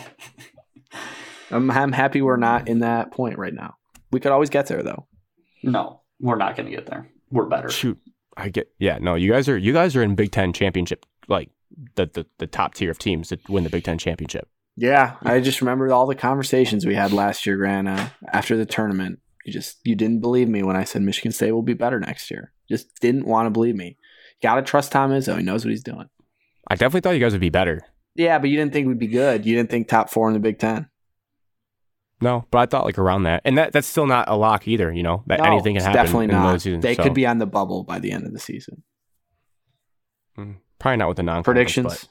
I'm, 1.50 1.70
I'm 1.70 1.92
happy 1.92 2.22
we're 2.22 2.36
not 2.36 2.68
in 2.68 2.80
that 2.80 3.10
point 3.12 3.38
right 3.38 3.52
now. 3.54 3.74
We 4.12 4.20
could 4.20 4.32
always 4.32 4.50
get 4.50 4.66
there 4.66 4.82
though. 4.82 5.06
no, 5.62 6.02
we're 6.20 6.36
not 6.36 6.56
gonna 6.56 6.70
get 6.70 6.86
there. 6.86 7.08
We're 7.30 7.46
better. 7.46 7.70
Shoot, 7.70 7.98
I 8.36 8.48
get. 8.48 8.70
Yeah, 8.78 8.98
no, 9.00 9.14
you 9.14 9.30
guys 9.32 9.48
are. 9.48 9.56
You 9.58 9.72
guys 9.72 9.96
are 9.96 10.02
in 10.02 10.14
Big 10.14 10.30
Ten 10.32 10.52
championship, 10.52 11.06
like 11.28 11.50
the 11.96 12.06
the, 12.06 12.26
the 12.38 12.46
top 12.46 12.74
tier 12.74 12.90
of 12.90 12.98
teams 12.98 13.28
that 13.30 13.48
win 13.48 13.64
the 13.64 13.70
Big 13.70 13.84
Ten 13.84 13.98
championship. 13.98 14.48
Yeah, 14.76 15.16
I 15.22 15.40
just 15.40 15.60
remember 15.60 15.92
all 15.92 16.06
the 16.06 16.14
conversations 16.14 16.86
we 16.86 16.94
had 16.94 17.12
last 17.12 17.44
year, 17.44 17.56
Grant, 17.56 17.88
uh, 17.88 18.08
after 18.32 18.56
the 18.56 18.66
tournament. 18.66 19.18
You 19.44 19.52
just 19.52 19.78
you 19.84 19.94
didn't 19.96 20.20
believe 20.20 20.48
me 20.48 20.62
when 20.62 20.76
I 20.76 20.84
said 20.84 21.02
Michigan 21.02 21.32
State 21.32 21.52
will 21.52 21.62
be 21.62 21.74
better 21.74 21.98
next 21.98 22.30
year. 22.30 22.52
Just 22.68 23.00
didn't 23.00 23.26
want 23.26 23.46
to 23.46 23.50
believe 23.50 23.74
me. 23.74 23.96
Got 24.42 24.56
to 24.56 24.62
trust 24.62 24.92
Tom 24.92 25.10
Izzo. 25.10 25.36
He 25.36 25.42
knows 25.42 25.64
what 25.64 25.70
he's 25.70 25.82
doing. 25.82 26.08
I 26.66 26.74
definitely 26.74 27.00
thought 27.00 27.14
you 27.14 27.20
guys 27.20 27.32
would 27.32 27.40
be 27.40 27.50
better. 27.50 27.82
Yeah, 28.14 28.38
but 28.38 28.50
you 28.50 28.56
didn't 28.56 28.72
think 28.72 28.86
we'd 28.88 28.98
be 28.98 29.06
good. 29.06 29.46
You 29.46 29.56
didn't 29.56 29.70
think 29.70 29.88
top 29.88 30.10
four 30.10 30.28
in 30.28 30.34
the 30.34 30.40
Big 30.40 30.58
Ten. 30.58 30.88
No, 32.22 32.44
but 32.50 32.58
I 32.58 32.66
thought 32.66 32.84
like 32.84 32.98
around 32.98 33.22
that, 33.22 33.42
and 33.44 33.56
that 33.56 33.72
that's 33.72 33.86
still 33.86 34.06
not 34.06 34.28
a 34.28 34.36
lock 34.36 34.68
either. 34.68 34.92
You 34.92 35.02
know 35.02 35.22
that 35.26 35.38
No, 35.38 35.46
anything 35.46 35.76
can 35.76 35.82
happen. 35.82 35.96
Definitely 35.96 36.24
in 36.24 36.30
the 36.30 36.36
middle 36.36 36.48
of 36.48 36.52
not. 36.52 36.56
the 36.56 36.60
season, 36.60 36.80
they 36.80 36.94
so, 36.94 37.02
could 37.02 37.14
be 37.14 37.26
on 37.26 37.38
the 37.38 37.46
bubble 37.46 37.82
by 37.82 37.98
the 37.98 38.12
end 38.12 38.26
of 38.26 38.32
the 38.32 38.38
season. 38.38 38.82
Mm, 40.36 40.56
probably 40.78 40.96
not 40.98 41.08
with 41.08 41.16
the 41.16 41.22
non 41.22 41.42
Predictions. 41.42 42.08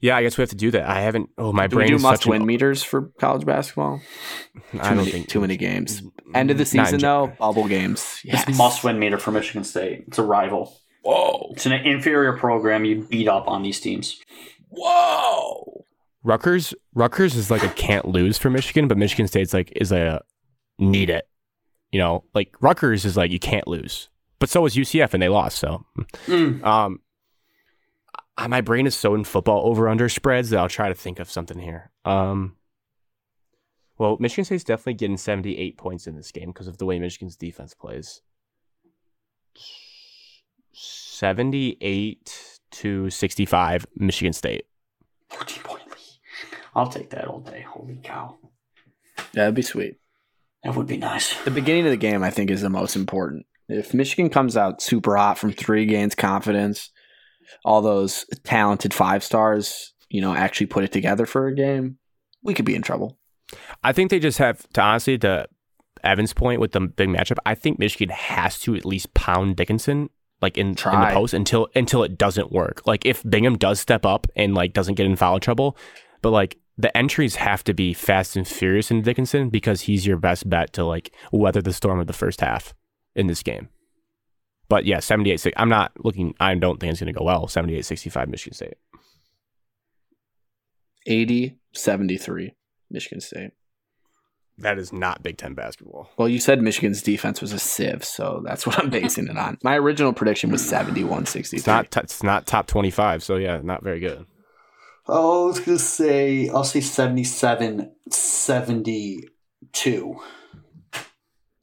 Yeah, 0.00 0.16
I 0.16 0.22
guess 0.22 0.36
we 0.36 0.42
have 0.42 0.50
to 0.50 0.56
do 0.56 0.72
that. 0.72 0.82
I 0.88 1.00
haven't. 1.00 1.30
Oh, 1.38 1.52
my 1.52 1.68
do 1.68 1.76
we 1.76 1.80
brain 1.80 1.88
do 1.90 1.96
is 1.96 2.02
must 2.02 2.22
such 2.22 2.26
an- 2.26 2.32
win 2.32 2.46
meters 2.46 2.82
for 2.82 3.12
college 3.18 3.46
basketball? 3.46 4.02
I 4.74 4.88
don't 4.88 4.98
many, 4.98 5.10
think 5.10 5.28
too 5.28 5.40
many 5.40 5.56
games. 5.56 6.02
Mm, 6.02 6.10
end 6.34 6.50
of 6.50 6.58
the 6.58 6.66
season 6.66 7.00
though, 7.00 7.32
bubble 7.38 7.68
games. 7.68 8.20
Yes. 8.24 8.46
It's 8.46 8.58
must 8.58 8.84
win 8.84 8.98
meter 8.98 9.18
for 9.18 9.30
Michigan 9.30 9.64
State. 9.64 10.04
It's 10.08 10.18
a 10.18 10.22
rival. 10.22 10.76
Whoa, 11.02 11.50
It's 11.52 11.66
an 11.66 11.72
inferior 11.72 12.34
program. 12.36 12.84
You 12.84 13.02
beat 13.02 13.28
up 13.28 13.48
on 13.48 13.62
these 13.62 13.80
teams. 13.80 14.20
whoa. 14.68 15.84
Rutgers. 16.24 16.72
Rutgers 16.94 17.34
is 17.34 17.50
like 17.50 17.64
a 17.64 17.68
can't 17.70 18.06
lose 18.06 18.38
for 18.38 18.48
Michigan, 18.48 18.86
but 18.86 18.96
Michigan 18.96 19.26
State's 19.26 19.52
like 19.52 19.72
is 19.74 19.90
a 19.90 20.22
need 20.78 21.10
it. 21.10 21.28
You 21.90 21.98
know, 21.98 22.24
like 22.32 22.54
Rutgers 22.60 23.04
is 23.04 23.16
like 23.16 23.32
you 23.32 23.40
can't 23.40 23.66
lose, 23.66 24.08
but 24.38 24.48
so 24.48 24.60
was 24.62 24.76
UCF 24.76 25.12
and 25.14 25.22
they 25.22 25.28
lost. 25.28 25.58
So, 25.58 25.84
Mm. 26.26 26.62
um, 26.64 27.00
my 28.48 28.60
brain 28.60 28.86
is 28.86 28.94
so 28.94 29.14
in 29.16 29.24
football 29.24 29.66
over 29.66 29.88
under 29.88 30.08
spreads 30.08 30.50
that 30.50 30.60
I'll 30.60 30.68
try 30.68 30.88
to 30.88 30.94
think 30.94 31.18
of 31.18 31.28
something 31.30 31.58
here. 31.58 31.90
Um, 32.04 32.54
well, 33.98 34.16
Michigan 34.20 34.44
State's 34.44 34.62
definitely 34.64 34.94
getting 34.94 35.16
seventy 35.16 35.58
eight 35.58 35.76
points 35.76 36.06
in 36.06 36.14
this 36.14 36.30
game 36.30 36.50
because 36.50 36.68
of 36.68 36.78
the 36.78 36.86
way 36.86 37.00
Michigan's 37.00 37.34
defense 37.36 37.74
plays. 37.74 38.22
Seventy 40.72 41.76
eight 41.80 42.58
to 42.72 43.10
sixty 43.10 43.44
five, 43.44 43.86
Michigan 43.96 44.32
State. 44.32 44.66
14 45.30 45.62
point 45.62 45.82
lead. 45.88 46.58
I'll 46.74 46.88
take 46.88 47.10
that 47.10 47.26
all 47.26 47.40
day. 47.40 47.62
Holy 47.62 47.98
cow. 48.02 48.38
That'd 49.32 49.54
be 49.54 49.62
sweet. 49.62 49.96
That 50.62 50.76
would 50.76 50.86
be 50.86 50.96
nice. 50.96 51.42
The 51.44 51.50
beginning 51.50 51.86
of 51.86 51.90
the 51.90 51.96
game, 51.96 52.22
I 52.22 52.30
think, 52.30 52.50
is 52.50 52.60
the 52.60 52.70
most 52.70 52.96
important. 52.96 53.46
If 53.68 53.94
Michigan 53.94 54.30
comes 54.30 54.56
out 54.56 54.82
super 54.82 55.16
hot 55.16 55.38
from 55.38 55.52
three, 55.52 55.86
gains 55.86 56.14
confidence, 56.14 56.90
all 57.64 57.82
those 57.82 58.24
talented 58.44 58.94
five 58.94 59.24
stars, 59.24 59.94
you 60.08 60.20
know, 60.20 60.34
actually 60.34 60.66
put 60.66 60.84
it 60.84 60.92
together 60.92 61.26
for 61.26 61.46
a 61.46 61.54
game, 61.54 61.98
we 62.42 62.54
could 62.54 62.64
be 62.64 62.74
in 62.74 62.82
trouble. 62.82 63.18
I 63.82 63.92
think 63.92 64.10
they 64.10 64.18
just 64.18 64.38
have 64.38 64.68
to 64.74 64.80
honestly 64.80 65.18
to 65.18 65.46
Evan's 66.04 66.32
point 66.32 66.60
with 66.60 66.72
the 66.72 66.80
big 66.80 67.08
matchup. 67.08 67.38
I 67.44 67.54
think 67.54 67.78
Michigan 67.78 68.10
has 68.10 68.58
to 68.60 68.74
at 68.74 68.84
least 68.84 69.14
pound 69.14 69.56
Dickinson 69.56 70.10
like 70.42 70.58
in, 70.58 70.68
in 70.68 70.74
the 70.74 71.10
post 71.12 71.32
until 71.32 71.68
until 71.74 72.02
it 72.02 72.18
doesn't 72.18 72.52
work. 72.52 72.82
Like 72.86 73.06
if 73.06 73.22
Bingham 73.22 73.56
does 73.56 73.80
step 73.80 74.04
up 74.04 74.26
and 74.36 74.54
like 74.54 74.72
doesn't 74.72 74.94
get 74.94 75.06
in 75.06 75.16
foul 75.16 75.40
trouble, 75.40 75.76
but 76.20 76.30
like 76.30 76.58
the 76.76 76.94
entries 76.96 77.36
have 77.36 77.62
to 77.64 77.74
be 77.74 77.94
fast 77.94 78.36
and 78.36 78.46
furious 78.46 78.90
in 78.90 79.02
Dickinson 79.02 79.50
because 79.50 79.82
he's 79.82 80.06
your 80.06 80.16
best 80.16 80.48
bet 80.48 80.72
to 80.74 80.84
like 80.84 81.14
weather 81.30 81.62
the 81.62 81.72
storm 81.72 82.00
of 82.00 82.06
the 82.06 82.12
first 82.12 82.40
half 82.40 82.74
in 83.14 83.26
this 83.26 83.42
game. 83.42 83.68
But 84.68 84.86
yeah, 84.86 85.00
78 85.00 85.38
6. 85.38 85.54
I'm 85.58 85.68
not 85.68 85.92
looking 86.04 86.34
I 86.40 86.54
don't 86.54 86.80
think 86.80 86.90
it's 86.90 87.00
going 87.00 87.12
to 87.12 87.18
go 87.18 87.24
well. 87.24 87.46
78 87.46 87.84
65 87.84 88.28
Michigan 88.28 88.54
State. 88.54 88.74
80 91.06 91.58
73, 91.72 92.54
Michigan 92.90 93.20
State. 93.20 93.50
That 94.58 94.78
is 94.78 94.92
not 94.92 95.22
Big 95.22 95.38
10 95.38 95.54
basketball. 95.54 96.10
Well, 96.16 96.28
you 96.28 96.38
said 96.38 96.60
Michigan's 96.60 97.02
defense 97.02 97.40
was 97.40 97.52
a 97.52 97.58
sieve, 97.58 98.04
so 98.04 98.42
that's 98.44 98.66
what 98.66 98.78
I'm 98.78 98.90
basing 98.90 99.28
it 99.28 99.36
on. 99.36 99.58
My 99.62 99.76
original 99.76 100.12
prediction 100.12 100.50
was 100.50 100.66
71 100.68 101.26
63. 101.26 101.58
It's 101.58 101.66
not 101.66 101.90
t- 101.90 102.00
it's 102.00 102.22
not 102.22 102.46
top 102.46 102.66
25, 102.66 103.22
so 103.22 103.36
yeah, 103.36 103.60
not 103.62 103.82
very 103.82 103.98
good. 103.98 104.26
Oh, 105.08 105.44
I 105.44 105.46
was 105.48 105.58
going 105.58 105.78
to 105.78 105.82
say, 105.82 106.48
I'll 106.50 106.64
say 106.64 106.80
77 106.80 107.92
72. 108.10 110.20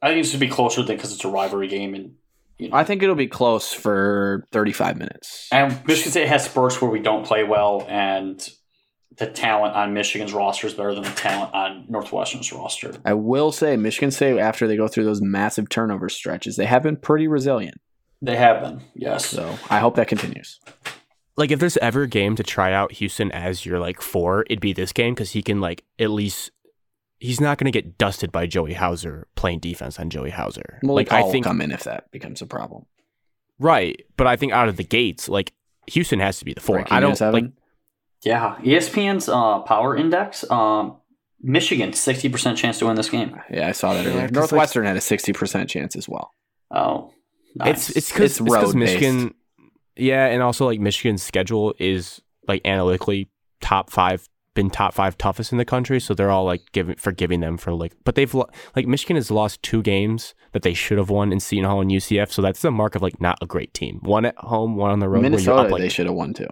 I 0.02 0.08
think 0.08 0.26
it 0.26 0.30
should 0.30 0.40
be 0.40 0.48
closer 0.48 0.82
than 0.84 0.96
because 0.96 1.14
it's 1.14 1.26
a 1.26 1.30
rivalry 1.30 1.68
game. 1.68 1.94
And, 1.94 2.14
you 2.58 2.70
know, 2.70 2.76
I 2.76 2.84
think 2.84 3.04
it'll 3.04 3.16
be 3.16 3.28
close 3.28 3.74
for 3.74 4.46
35 4.52 4.98
minutes. 4.98 5.48
and 5.52 5.72
Michigan 5.86 6.12
State 6.12 6.28
has 6.28 6.46
spurts 6.46 6.82
where 6.82 6.92
we 6.92 7.00
don't 7.00 7.26
play 7.26 7.44
well, 7.44 7.86
and 7.88 8.48
the 9.20 9.28
talent 9.28 9.76
on 9.76 9.94
Michigan's 9.94 10.34
roster 10.34 10.66
is 10.66 10.74
better 10.74 10.94
than 10.96 11.04
the 11.04 11.10
talent 11.12 11.54
on 11.54 11.86
Northwestern's 11.90 12.52
roster. 12.54 12.94
I 13.04 13.14
will 13.14 13.52
say, 13.52 13.76
Michigan 13.76 14.12
State, 14.12 14.40
after 14.40 14.66
they 14.66 14.78
go 14.78 14.88
through 14.88 15.04
those 15.04 15.22
massive 15.22 15.68
turnover 15.68 16.08
stretches, 16.08 16.56
they 16.56 16.66
have 16.66 16.84
been 16.84 16.96
pretty 16.96 17.28
resilient. 17.28 17.80
They 18.22 18.38
have 18.38 18.62
been, 18.62 18.82
yes. 18.96 19.26
So 19.26 19.58
I 19.70 19.80
hope 19.80 19.96
that 19.96 20.08
continues. 20.08 20.60
Like 21.38 21.52
if 21.52 21.60
there's 21.60 21.78
ever 21.78 22.04
a 22.04 22.08
game 22.08 22.36
to 22.38 22.44
try 22.44 22.74
out 22.74 22.94
Houstan 22.94 23.30
as 23.32 23.66
your 23.66 23.80
like 23.80 24.02
four, 24.02 24.46
it'd 24.50 24.60
be 24.60 24.74
this 24.74 24.92
game 24.92 25.14
because 25.14 25.32
he 25.32 25.42
can 25.42 25.62
like 25.62 25.84
at 25.98 26.10
least 26.10 26.52
he's 27.20 27.40
not 27.40 27.58
going 27.58 27.72
to 27.72 27.72
get 27.72 27.98
dusted 27.98 28.32
by 28.32 28.46
Joey 28.46 28.74
Hauser 28.74 29.28
playing 29.36 29.60
defense 29.60 30.00
on 30.00 30.10
Joey 30.10 30.32
Hauser. 30.32 30.80
Malik 30.84 31.12
like 31.12 31.18
I 31.18 31.22
Hall 31.22 31.32
think 31.32 31.46
will 31.46 31.52
come 31.52 31.62
in 31.62 31.72
if 31.72 31.84
that 31.84 32.12
becomes 32.12 32.42
a 32.42 32.46
problem. 32.46 32.86
right, 33.58 34.06
but 34.18 34.28
I 34.28 34.36
think 34.36 34.52
out 34.54 34.70
of 34.70 34.78
the 34.78 34.84
gates, 34.84 35.30
like 35.30 35.54
Houstan 35.90 36.22
has 36.22 36.40
to 36.40 36.46
be 36.46 36.54
the 36.54 36.62
four. 36.62 36.78
Breaking 36.78 36.94
I 36.94 37.00
don't 37.00 37.12
news, 37.12 37.22
like 37.22 37.46
Yeah, 38.24 38.56
ESPN's 38.62 39.30
uh, 39.30 39.60
power 39.60 39.96
index. 39.96 40.50
Um, 40.52 40.98
Michigan 41.42 41.94
sixty 41.94 42.28
percent 42.30 42.58
chance 42.58 42.80
to 42.80 42.86
win 42.88 42.96
this 42.96 43.10
game. 43.10 43.40
Yeah, 43.50 43.68
I 43.68 43.72
saw 43.72 43.94
that 43.94 44.04
Yeah, 44.04 44.10
earlier. 44.12 44.22
'cause, 44.28 44.32
like- 44.32 44.52
Northwestern 44.52 44.86
had 44.86 44.98
a 44.98 45.02
sixty 45.02 45.32
percent 45.34 45.70
chance 45.70 45.96
as 45.96 46.10
well. 46.10 46.32
Oh, 46.72 47.12
nice. 47.56 47.90
it's 47.90 47.98
it's 47.98 48.12
because 48.12 48.40
It's 48.40 48.42
road-based. 48.52 48.76
Michigan, 48.76 49.34
yeah, 49.96 50.26
and 50.26 50.44
also 50.44 50.66
like 50.66 50.80
Michigan's 50.82 51.24
schedule 51.24 51.74
is 51.80 52.22
like 52.48 52.62
analytically 52.66 53.30
top 53.62 53.90
five, 53.90 54.28
been 54.54 54.70
top 54.70 54.94
five 54.94 55.18
toughest 55.18 55.54
in 55.54 55.58
the 55.58 55.64
country, 55.66 56.02
so 56.02 56.14
they're 56.14 56.30
all 56.32 56.44
like 56.44 56.62
giving 56.74 56.96
forgiving 56.98 57.40
them 57.40 57.58
for 57.58 57.72
like, 57.74 57.94
but 58.04 58.16
they've 58.16 58.34
lo- 58.34 58.50
like 58.76 58.86
Michigan 58.86 59.16
has 59.16 59.32
lost 59.32 59.64
two 59.64 59.82
games 59.82 60.36
that 60.52 60.64
they 60.64 60.74
should 60.74 60.98
have 60.98 61.10
won 61.10 61.32
in 61.32 61.40
Seton 61.40 61.64
Hall 61.64 61.80
and 61.80 61.90
UCF, 61.90 62.32
so 62.34 62.42
that's 62.42 62.62
the 62.62 62.70
mark 62.72 62.96
of 62.96 63.02
like 63.02 63.22
not 63.22 63.38
a 63.42 63.46
great 63.46 63.74
team. 63.74 64.00
One 64.04 64.26
at 64.26 64.38
home, 64.40 64.76
one 64.76 64.92
on 64.92 65.00
the 65.00 65.08
road. 65.08 65.22
where 65.22 65.30
you're 65.30 65.32
Minnesota, 65.32 65.62
up, 65.62 65.72
like, 65.72 65.82
they 65.82 65.90
should 65.90 66.06
have 66.06 66.16
won 66.16 66.34
too. 66.34 66.48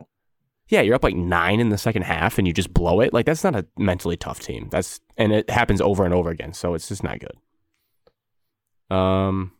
Yeah, 0.69 0.81
you're 0.81 0.95
up 0.95 1.03
like 1.03 1.15
nine 1.15 1.59
in 1.59 1.69
the 1.69 1.77
second 1.77 2.01
half 2.03 2.37
and 2.37 2.45
you 2.47 2.53
just 2.53 2.73
blow 2.73 2.99
it. 2.99 3.13
Like 3.13 3.25
that's 3.25 3.43
not 3.43 3.55
a 3.55 3.65
mentally 3.77 4.17
tough 4.17 4.39
team. 4.39 4.67
That's 4.69 4.99
and 5.17 5.31
it 5.31 5.49
happens 5.49 5.79
over 5.81 6.03
and 6.05 6.13
over 6.13 6.29
again. 6.29 6.53
So 6.53 6.73
it's 6.73 6.87
just 6.89 7.03
not 7.03 7.19
good. 7.19 8.95
Um. 8.95 9.51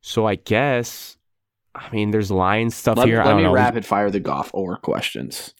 So 0.00 0.26
I 0.26 0.34
guess, 0.34 1.16
I 1.74 1.90
mean, 1.90 2.10
there's 2.10 2.30
line 2.30 2.70
stuff 2.70 2.98
Let, 2.98 3.06
here. 3.08 3.20
I 3.20 3.24
let 3.24 3.30
don't 3.30 3.36
me 3.38 3.42
know. 3.44 3.52
rapid 3.52 3.86
fire 3.86 4.10
the 4.10 4.20
golf 4.20 4.50
or 4.52 4.76
questions, 4.76 5.54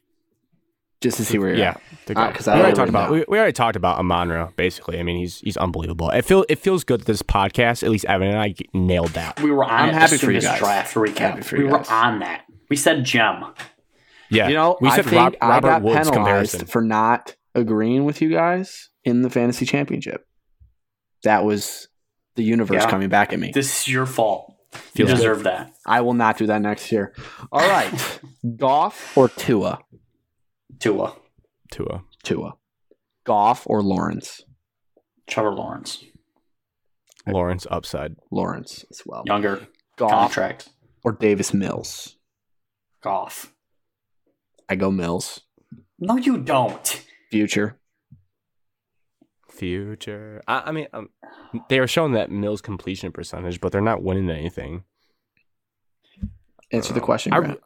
just 1.00 1.16
to 1.16 1.24
see 1.24 1.38
where 1.38 1.48
you're 1.48 1.58
yeah, 1.58 1.76
at. 2.08 2.16
Uh, 2.16 2.30
'cause 2.30 2.46
we 2.46 2.52
I 2.52 2.56
already 2.56 2.62
already 2.62 2.76
talked 2.76 2.88
about 2.90 3.10
we, 3.10 3.24
we 3.26 3.38
already 3.38 3.52
talked 3.54 3.76
about 3.76 3.98
Amon-Ra. 3.98 4.50
Basically, 4.56 4.98
I 5.00 5.02
mean, 5.02 5.16
he's 5.16 5.40
he's 5.40 5.56
unbelievable. 5.56 6.10
It 6.10 6.22
feel 6.26 6.44
it 6.50 6.58
feels 6.58 6.84
good 6.84 7.00
that 7.00 7.06
this 7.06 7.22
podcast, 7.22 7.82
at 7.82 7.90
least 7.90 8.04
Evan 8.04 8.28
and 8.28 8.38
I 8.38 8.54
nailed 8.74 9.10
that. 9.10 9.40
we 9.40 9.50
were 9.50 9.64
on 9.64 9.70
I'm 9.70 9.94
happy 9.94 10.18
for 10.18 10.30
you 10.30 10.36
as 10.38 10.44
guys. 10.44 10.58
draft 10.58 10.92
Happy 10.94 11.10
recap. 11.12 11.44
for 11.44 11.56
We 11.56 11.64
you 11.64 11.70
were 11.70 11.90
on 11.90 12.18
that. 12.18 12.44
We 12.74 12.78
said 12.78 13.04
gem. 13.04 13.44
Yeah, 14.30 14.48
You 14.48 14.54
know, 14.54 14.76
we 14.80 14.88
I 14.88 14.96
said 14.96 15.04
think 15.04 15.14
Rob, 15.22 15.34
I 15.40 15.48
Robert 15.48 15.68
got 15.68 15.82
Woods 15.82 15.94
penalized 15.94 16.12
comparison. 16.12 16.66
for 16.66 16.82
not 16.82 17.36
agreeing 17.54 18.04
with 18.04 18.20
you 18.20 18.30
guys 18.30 18.88
in 19.04 19.22
the 19.22 19.30
fantasy 19.30 19.64
championship. 19.64 20.26
That 21.22 21.44
was 21.44 21.86
the 22.34 22.42
universe 22.42 22.82
Yeah. 22.82 22.90
coming 22.90 23.08
back 23.08 23.32
at 23.32 23.38
me. 23.38 23.52
This 23.54 23.82
is 23.82 23.86
your 23.88 24.06
fault. 24.06 24.56
You 24.72 24.80
Feels 25.06 25.10
good. 25.10 25.16
deserve 25.18 25.44
that. 25.44 25.70
I 25.86 26.00
will 26.00 26.14
not 26.14 26.36
do 26.36 26.46
that 26.46 26.60
next 26.62 26.90
year. 26.90 27.14
All 27.52 27.60
right, 27.68 28.20
Goff 28.56 29.16
or 29.16 29.28
Tua? 29.28 29.78
Tua, 30.80 31.14
Tua. 31.70 32.02
Tua. 32.24 32.54
Goff 33.24 33.68
or 33.70 33.82
Lawrence? 33.84 34.42
Trevor 35.28 35.52
Lawrence, 35.54 36.02
Lawrence 37.24 37.68
upside. 37.70 38.16
Lawrence 38.32 38.84
as 38.90 39.02
well. 39.06 39.22
younger 39.26 39.68
Goff 39.96 40.10
contract. 40.10 40.70
or 41.04 41.12
Davis 41.12 41.54
Mills? 41.54 42.16
Goff. 43.04 43.52
I 44.66 44.76
go 44.76 44.90
Mills. 44.90 45.42
No, 45.98 46.16
you 46.16 46.38
don't. 46.38 47.04
Future. 47.30 47.78
Future. 49.50 50.40
I, 50.48 50.62
I 50.66 50.72
mean, 50.72 50.86
um, 50.94 51.10
they 51.68 51.78
are 51.80 51.86
showing 51.86 52.12
that 52.12 52.30
Mills 52.30 52.62
completion 52.62 53.12
percentage, 53.12 53.60
but 53.60 53.72
they're 53.72 53.82
not 53.82 54.02
winning 54.02 54.30
anything. 54.30 54.84
Answer 56.72 56.94
the 56.94 57.00
question. 57.00 57.34
I- 57.34 57.56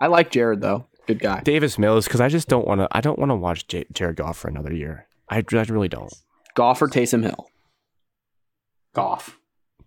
I, 0.00 0.06
like 0.06 0.30
Jared 0.30 0.62
though. 0.62 0.86
Good 1.06 1.18
guy. 1.20 1.42
Davis 1.42 1.78
Mills, 1.78 2.06
because 2.06 2.22
I 2.22 2.28
just 2.28 2.48
don't 2.48 2.66
want 2.66 2.80
to. 2.80 2.88
I 2.90 3.02
don't 3.02 3.18
want 3.18 3.30
to 3.30 3.36
watch 3.36 3.66
J- 3.68 3.84
Jared 3.92 4.16
Goff 4.16 4.38
for 4.38 4.48
another 4.48 4.72
year. 4.72 5.06
I, 5.28 5.44
I 5.52 5.62
really 5.68 5.88
don't. 5.88 6.12
Goff 6.54 6.80
or 6.80 6.88
Taysom 6.88 7.22
Hill? 7.22 7.48
Goff. 8.94 9.38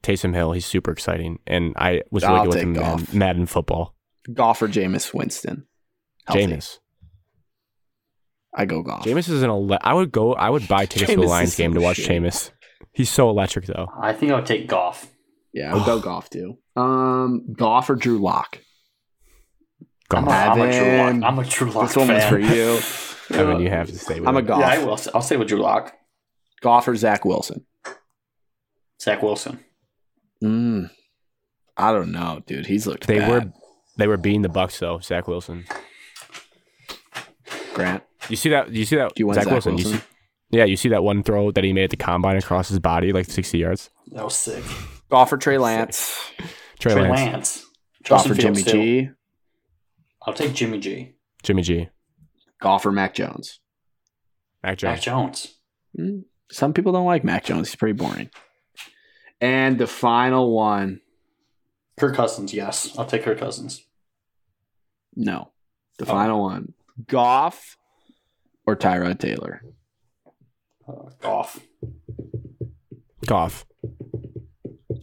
Taysom 0.04 0.36
Hill, 0.36 0.52
he's 0.52 0.66
super 0.68 0.92
exciting, 0.92 1.40
and 1.48 1.74
I 1.76 2.04
was 2.12 2.24
I'll 2.24 2.34
really 2.34 2.46
good 2.46 2.48
with 2.50 2.56
take 2.58 2.64
him 2.64 2.76
in 2.76 2.82
Madden, 2.82 3.18
Madden 3.20 3.46
football. 3.48 3.96
Goff 4.34 4.62
or 4.62 4.68
Jameis 4.68 5.14
Winston? 5.14 5.66
Healthy. 6.26 6.48
Jameis. 6.48 6.78
I 8.54 8.66
go 8.66 8.82
Goff. 8.82 9.04
Jameis 9.06 9.30
is 9.30 9.44
an. 9.44 9.50
Ele- 9.50 9.78
I 9.82 9.94
would 9.94 10.12
go. 10.12 10.34
I 10.34 10.50
would 10.50 10.68
buy 10.68 10.86
tickets 10.86 11.12
to 11.12 11.18
the 11.18 11.28
Lions 11.28 11.56
game 11.56 11.74
to 11.74 11.82
watch 11.82 11.98
shit. 11.98 12.10
Jameis. 12.10 12.52
He's 12.92 13.10
so 13.10 13.30
electric, 13.30 13.66
though. 13.66 13.88
I 14.02 14.14
think 14.14 14.32
I 14.32 14.36
would 14.36 14.46
take 14.46 14.68
Goff. 14.68 15.08
Yeah, 15.54 15.72
I 15.72 15.76
would 15.76 15.86
go 15.86 16.00
Goff 16.00 16.30
too. 16.30 16.58
Um, 16.76 17.54
Goff 17.54 17.90
or 17.90 17.96
Drew 17.96 18.18
Lock? 18.20 18.60
I'm 20.12 20.24
a, 20.24 20.28
Goff. 20.28 20.58
I'm 20.58 20.62
a 20.62 20.72
Drew 20.72 20.82
Evan, 20.82 21.20
Lock. 21.22 21.32
I'm 21.32 21.40
a 21.40 21.44
Drew 21.46 21.72
Lock 21.72 21.88
This 21.88 21.96
one 21.98 22.08
was 22.08 22.24
for 22.26 22.40
you. 22.40 22.80
Evan, 23.40 23.60
you 23.60 23.70
have 23.70 23.88
to 23.88 23.98
stay 23.98 24.20
with 24.20 24.28
I'm 24.30 24.36
a 24.36 24.40
him. 24.40 24.46
Goff. 24.46 24.60
Yeah, 24.62 24.70
I 24.70 24.78
will. 24.84 25.00
I'll 25.14 25.22
stay 25.22 25.38
with 25.38 25.48
Drew 25.50 25.60
Lock. 25.60 25.94
Goff 26.62 26.88
or 26.88 26.96
Zach 26.96 27.26
Wilson? 27.26 27.66
Zach 29.02 29.22
Wilson. 29.22 29.60
Mm, 30.44 30.90
I 31.76 31.92
don't 31.92 32.12
know, 32.12 32.42
dude. 32.46 32.66
He's 32.68 32.88
looked. 32.88 33.08
They 33.08 33.20
bad. 33.20 33.30
were. 33.46 33.52
They 33.98 34.08
were 34.08 34.18
beating 34.18 34.42
the 34.44 34.50
Bucks 34.50 34.80
though. 34.80 35.00
Zach 35.00 35.28
Wilson. 35.28 35.66
Grant. 37.74 38.04
You 38.30 38.36
see 38.36 38.50
that? 38.50 38.72
You 38.72 38.86
see 38.86 38.96
that? 38.96 39.14
Do 39.16 39.22
you 39.22 39.28
want 39.28 39.36
Zach, 39.36 39.46
Zach 39.46 39.54
Wilson. 39.54 39.78
You 39.78 39.84
see, 39.86 40.00
yeah, 40.50 40.66
you 40.66 40.76
see 40.78 40.90
that 40.90 41.04
one 41.04 41.24
throw 41.24 41.52
that 41.52 41.64
he 41.64 41.74
made 41.74 41.86
at 41.86 41.90
the 41.92 41.98
combine 41.98 42.38
across 42.38 42.70
his 42.70 42.80
body, 42.80 43.12
like 43.12 43.26
sixty 43.26 43.60
yards. 43.60 43.90
That 44.12 44.24
was 44.24 44.36
sick. 44.36 44.64
Goff 45.10 45.32
or 45.32 45.38
Trey 45.38 45.58
Lance? 45.58 46.32
Trey, 46.80 46.94
Trey 46.94 47.10
Lance, 47.10 47.32
Lance. 47.34 47.66
Goff 48.04 48.26
Justin 48.28 48.36
Jimmy 48.36 48.56
Fields, 48.56 48.72
too. 48.72 49.02
G? 49.04 49.10
I'll 50.26 50.34
take 50.34 50.54
Jimmy 50.54 50.80
G. 50.80 51.16
Jimmy 51.44 51.62
G, 51.62 51.90
Goff 52.62 52.86
or 52.86 52.92
Mac 52.92 53.14
Jones? 53.14 53.60
Mac 54.64 54.78
Jones. 54.78 54.92
Mac 54.96 55.02
Jones. 55.02 55.42
Jones. 55.42 55.54
Mm, 55.98 56.24
Some 56.52 56.74
people 56.74 56.92
don't 56.92 57.06
like 57.06 57.24
Mac 57.24 57.46
Jones. 57.46 57.70
He's 57.70 57.76
pretty 57.76 57.94
boring. 57.94 58.30
And 59.40 59.78
the 59.78 59.88
final 59.88 60.52
one, 60.54 61.00
Kirk 61.98 62.16
Cousins, 62.16 62.54
yes. 62.54 62.98
I'll 62.98 63.06
take 63.06 63.24
Kirk 63.24 63.40
Cousins. 63.40 63.84
No. 65.18 65.52
The 65.98 66.06
Oh. 66.06 66.10
final 66.10 66.42
one, 66.44 66.74
Goff 67.08 67.76
or 68.66 68.76
Tyrod 68.76 69.20
Taylor? 69.20 69.64
Uh, 70.88 71.10
golf. 71.22 71.60
Goff. 73.26 73.66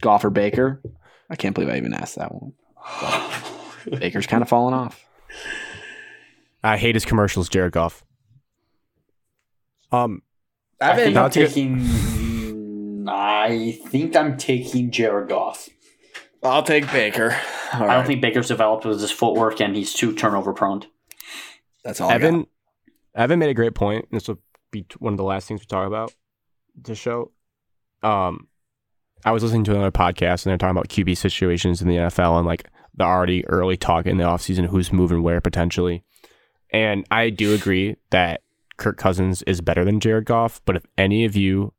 Goff 0.01 0.23
or 0.25 0.29
Baker? 0.29 0.81
I 1.29 1.35
can't 1.35 1.53
believe 1.53 1.69
I 1.69 1.77
even 1.77 1.93
asked 1.93 2.15
that 2.15 2.31
one. 2.33 2.53
Baker's 3.99 4.25
kind 4.27 4.41
of 4.41 4.49
falling 4.49 4.73
off. 4.73 5.05
I 6.63 6.77
hate 6.77 6.95
his 6.95 7.05
commercials, 7.05 7.49
Jared 7.49 7.73
Goff. 7.73 8.03
Um, 9.91 10.21
I 10.81 10.95
think 10.95 11.15
I'll 11.17 11.25
I'm 11.25 11.29
take- 11.31 11.49
taking. 11.49 13.05
I 13.07 13.77
think 13.87 14.15
I'm 14.15 14.37
taking 14.37 14.89
Jared 14.91 15.29
Goff. 15.29 15.69
I'll 16.47 16.63
take 16.63 16.91
Baker. 16.91 17.35
All 17.73 17.83
I 17.83 17.85
right. 17.87 17.95
don't 17.95 18.05
think 18.05 18.21
Baker's 18.21 18.47
developed 18.47 18.85
with 18.85 19.01
his 19.01 19.11
footwork, 19.11 19.59
and 19.61 19.75
he's 19.75 19.93
too 19.93 20.13
turnover 20.13 20.53
prone. 20.53 20.85
that's 21.83 21.99
all. 22.01 22.09
I 22.09 22.13
got. 22.13 22.25
Evan, 22.25 22.47
Evan 23.15 23.39
made 23.39 23.49
a 23.49 23.53
great 23.53 23.75
point. 23.75 24.07
This 24.11 24.27
will 24.27 24.39
be 24.71 24.85
one 24.99 25.13
of 25.13 25.17
the 25.17 25.23
last 25.23 25.47
things 25.47 25.61
we 25.61 25.65
talk 25.65 25.87
about 25.87 26.13
this 26.75 26.97
show. 26.97 27.31
Um, 28.03 28.47
I 29.23 29.31
was 29.31 29.41
listening 29.43 29.63
to 29.65 29.71
another 29.71 29.91
podcast 29.91 30.45
and 30.45 30.51
they're 30.51 30.57
talking 30.57 30.77
about 30.77 30.89
QB 30.89 31.17
situations 31.17 31.81
in 31.81 31.87
the 31.87 31.95
NFL 31.95 32.37
and 32.37 32.45
like 32.45 32.69
the 32.93 33.03
already 33.05 33.45
early 33.47 33.77
talk 33.77 34.05
in 34.05 34.17
the 34.17 34.23
offseason, 34.23 34.67
who's 34.67 34.93
moving 34.93 35.23
where 35.23 35.41
potentially. 35.41 36.03
And 36.71 37.05
I 37.09 37.29
do 37.29 37.53
agree 37.53 37.95
that 38.11 38.41
Kirk 38.77 38.97
Cousins 38.97 39.41
is 39.43 39.61
better 39.61 39.85
than 39.85 39.99
Jared 39.99 40.25
Goff. 40.25 40.61
But 40.65 40.75
if 40.75 40.85
any 40.97 41.25
of 41.25 41.35
you, 41.35 41.73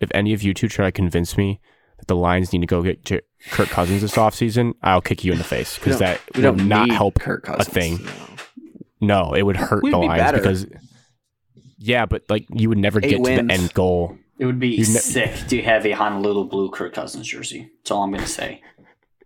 if 0.00 0.10
any 0.14 0.32
of 0.32 0.42
you 0.42 0.54
two 0.54 0.68
try 0.68 0.86
to 0.86 0.92
convince 0.92 1.36
me 1.36 1.60
that 2.00 2.08
the 2.08 2.16
Lions 2.16 2.52
need 2.52 2.60
to 2.60 2.66
go 2.66 2.82
get 2.82 3.04
J- 3.04 3.20
Kirk 3.50 3.68
Cousins 3.68 4.02
this 4.02 4.16
offseason, 4.16 4.74
I'll 4.82 5.00
kick 5.00 5.24
you 5.24 5.32
in 5.32 5.38
the 5.38 5.44
face 5.44 5.78
because 5.78 5.98
that 6.00 6.20
we 6.34 6.42
would 6.44 6.68
don't 6.68 6.90
help 6.90 7.20
Kirk 7.20 7.44
Cousins. 7.44 7.68
a 7.68 7.70
thing. 7.70 7.98
No. 9.00 9.24
no, 9.30 9.34
it 9.34 9.42
would 9.42 9.56
hurt 9.56 9.82
We'd 9.82 9.92
the 9.94 9.98
be 10.00 10.06
Lions 10.08 10.22
better. 10.22 10.38
because 10.38 10.66
yeah, 11.78 12.04
but 12.06 12.24
like 12.28 12.46
you 12.50 12.68
would 12.68 12.78
never 12.78 12.98
Eight 13.02 13.10
get 13.10 13.16
to 13.16 13.22
wins. 13.22 13.48
the 13.48 13.54
end 13.54 13.74
goal. 13.74 14.16
It 14.38 14.46
would 14.46 14.58
be 14.58 14.68
You 14.68 14.78
ne- 14.78 14.84
sick 14.84 15.48
to 15.48 15.62
have 15.62 15.84
a 15.86 15.92
Honolulu 15.92 16.48
Blue 16.48 16.70
Kirk 16.70 16.94
Cousins 16.94 17.26
jersey. 17.26 17.70
That's 17.82 17.90
all 17.90 18.02
I'm 18.04 18.10
going 18.10 18.22
to 18.24 18.28
say. 18.28 18.62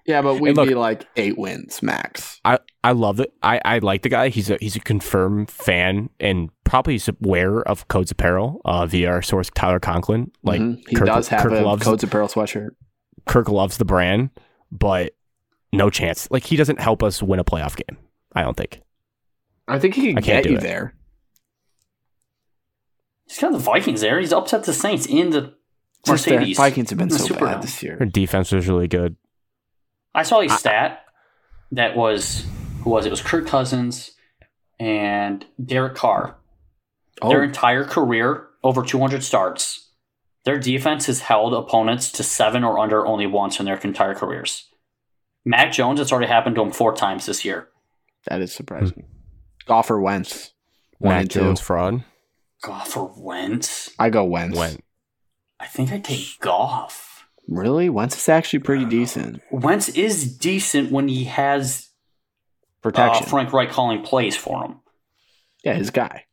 Yeah, 0.06 0.20
but 0.20 0.38
we'd 0.40 0.56
look- 0.56 0.68
be 0.68 0.74
like 0.74 1.06
eight 1.16 1.38
wins 1.38 1.82
max. 1.82 2.40
I, 2.44 2.58
I 2.82 2.92
love 2.92 3.20
it. 3.20 3.32
I, 3.42 3.58
I 3.64 3.78
like 3.78 4.02
the 4.02 4.10
guy. 4.10 4.28
He's 4.28 4.50
a 4.50 4.58
he's 4.60 4.76
a 4.76 4.80
confirmed 4.80 5.50
fan 5.50 6.10
and 6.20 6.50
probably 6.64 6.94
he's 6.94 7.08
aware 7.08 7.62
of 7.62 7.88
Codes 7.88 8.10
Apparel 8.10 8.60
uh, 8.66 8.84
via 8.84 9.08
our 9.10 9.22
source 9.22 9.48
Tyler 9.54 9.80
Conklin. 9.80 10.30
Like 10.42 10.60
Mhm. 10.60 10.82
he 10.88 10.96
Kirk, 10.96 11.06
does 11.06 11.28
have 11.28 11.42
Kirk 11.42 11.52
a 11.52 11.60
loves 11.64 11.82
Codes 11.82 12.04
Apparel 12.04 12.28
sweatshirt. 12.28 12.70
Kirk 13.26 13.48
loves 13.48 13.78
the 13.78 13.86
brand, 13.86 14.28
but 14.70 15.14
no 15.72 15.88
chance. 15.88 16.28
Like 16.30 16.44
he 16.44 16.56
doesn't 16.56 16.80
help 16.80 17.02
us 17.02 17.22
win 17.22 17.40
a 17.40 17.44
playoff 17.44 17.74
game. 17.74 17.96
I 18.34 18.42
don't 18.42 18.56
think. 18.58 18.82
I 19.66 19.78
think 19.78 19.94
he 19.94 20.12
can 20.12 20.16
can't 20.22 20.24
get 20.26 20.44
do 20.44 20.50
you 20.50 20.56
it. 20.58 20.60
there. 20.60 20.94
He's 23.26 23.38
got 23.38 23.52
the 23.52 23.58
Vikings 23.58 24.02
there. 24.02 24.20
He's 24.20 24.32
upset 24.32 24.64
the 24.64 24.72
Saints 24.74 25.06
in 25.06 25.30
the 25.30 25.54
Just 26.04 26.26
their 26.26 26.38
Mercedes. 26.40 26.56
Vikings 26.58 26.90
have 26.90 26.98
been 26.98 27.10
so 27.10 27.26
Superdome. 27.34 27.40
bad 27.40 27.62
this 27.62 27.80
Her 27.80 27.86
year. 27.86 27.96
defense 28.04 28.52
was 28.52 28.68
really 28.68 28.88
good. 28.88 29.16
I 30.14 30.22
saw 30.22 30.40
a 30.40 30.48
stat 30.48 31.04
that 31.72 31.96
was 31.96 32.44
who 32.82 32.90
was 32.90 33.04
it? 33.04 33.08
It 33.08 33.12
was 33.12 33.22
Kirk 33.22 33.46
Cousins 33.46 34.12
and 34.78 35.44
Derek 35.64 35.94
Carr. 35.94 36.36
Oh. 37.22 37.28
Their 37.28 37.40
Oh, 37.42 37.44
entire 37.44 37.84
career, 37.84 38.48
over 38.62 38.82
200 38.82 39.22
starts, 39.22 39.90
their 40.44 40.58
defense 40.58 41.06
has 41.06 41.20
held 41.20 41.54
opponents 41.54 42.10
to 42.12 42.22
seven 42.22 42.64
or 42.64 42.78
under 42.78 43.06
only 43.06 43.26
once 43.26 43.58
in 43.58 43.66
their 43.66 43.76
entire 43.78 44.14
careers. 44.14 44.68
Mac 45.44 45.72
Jones, 45.72 46.00
it's 46.00 46.12
already 46.12 46.26
happened 46.26 46.56
to 46.56 46.62
him 46.62 46.70
four 46.72 46.94
times 46.94 47.26
this 47.26 47.44
year. 47.44 47.68
that 48.26 48.40
is 48.40 48.52
surprising. 48.52 49.04
Hmm. 49.04 49.66
Goff 49.66 49.90
or 49.90 50.00
Wentz? 50.00 50.52
One 50.98 51.12
Mac 51.14 51.20
and 51.22 51.30
two. 51.30 51.40
Jones 51.40 51.60
fraud. 51.60 52.04
Goff 52.62 52.88
for 52.88 53.12
Wentz? 53.16 53.90
I 53.98 54.10
go 54.10 54.24
Wentz. 54.24 54.56
Went. 54.58 54.82
I 55.60 55.66
think 55.66 55.92
I 55.92 55.98
take 55.98 56.38
Goff. 56.40 57.13
Really? 57.46 57.88
Wentz 57.90 58.16
is 58.16 58.28
actually 58.28 58.60
pretty 58.60 58.84
decent. 58.86 59.42
Wentz 59.50 59.88
is 59.90 60.36
decent 60.38 60.90
when 60.90 61.08
he 61.08 61.24
has 61.24 61.88
uh, 61.88 62.82
Protection. 62.82 63.26
Frank 63.26 63.52
Reich 63.52 63.70
calling 63.70 64.02
plays 64.02 64.36
for 64.36 64.64
him. 64.64 64.80
yeah, 65.62 65.74
his 65.74 65.90
guy. 65.90 66.24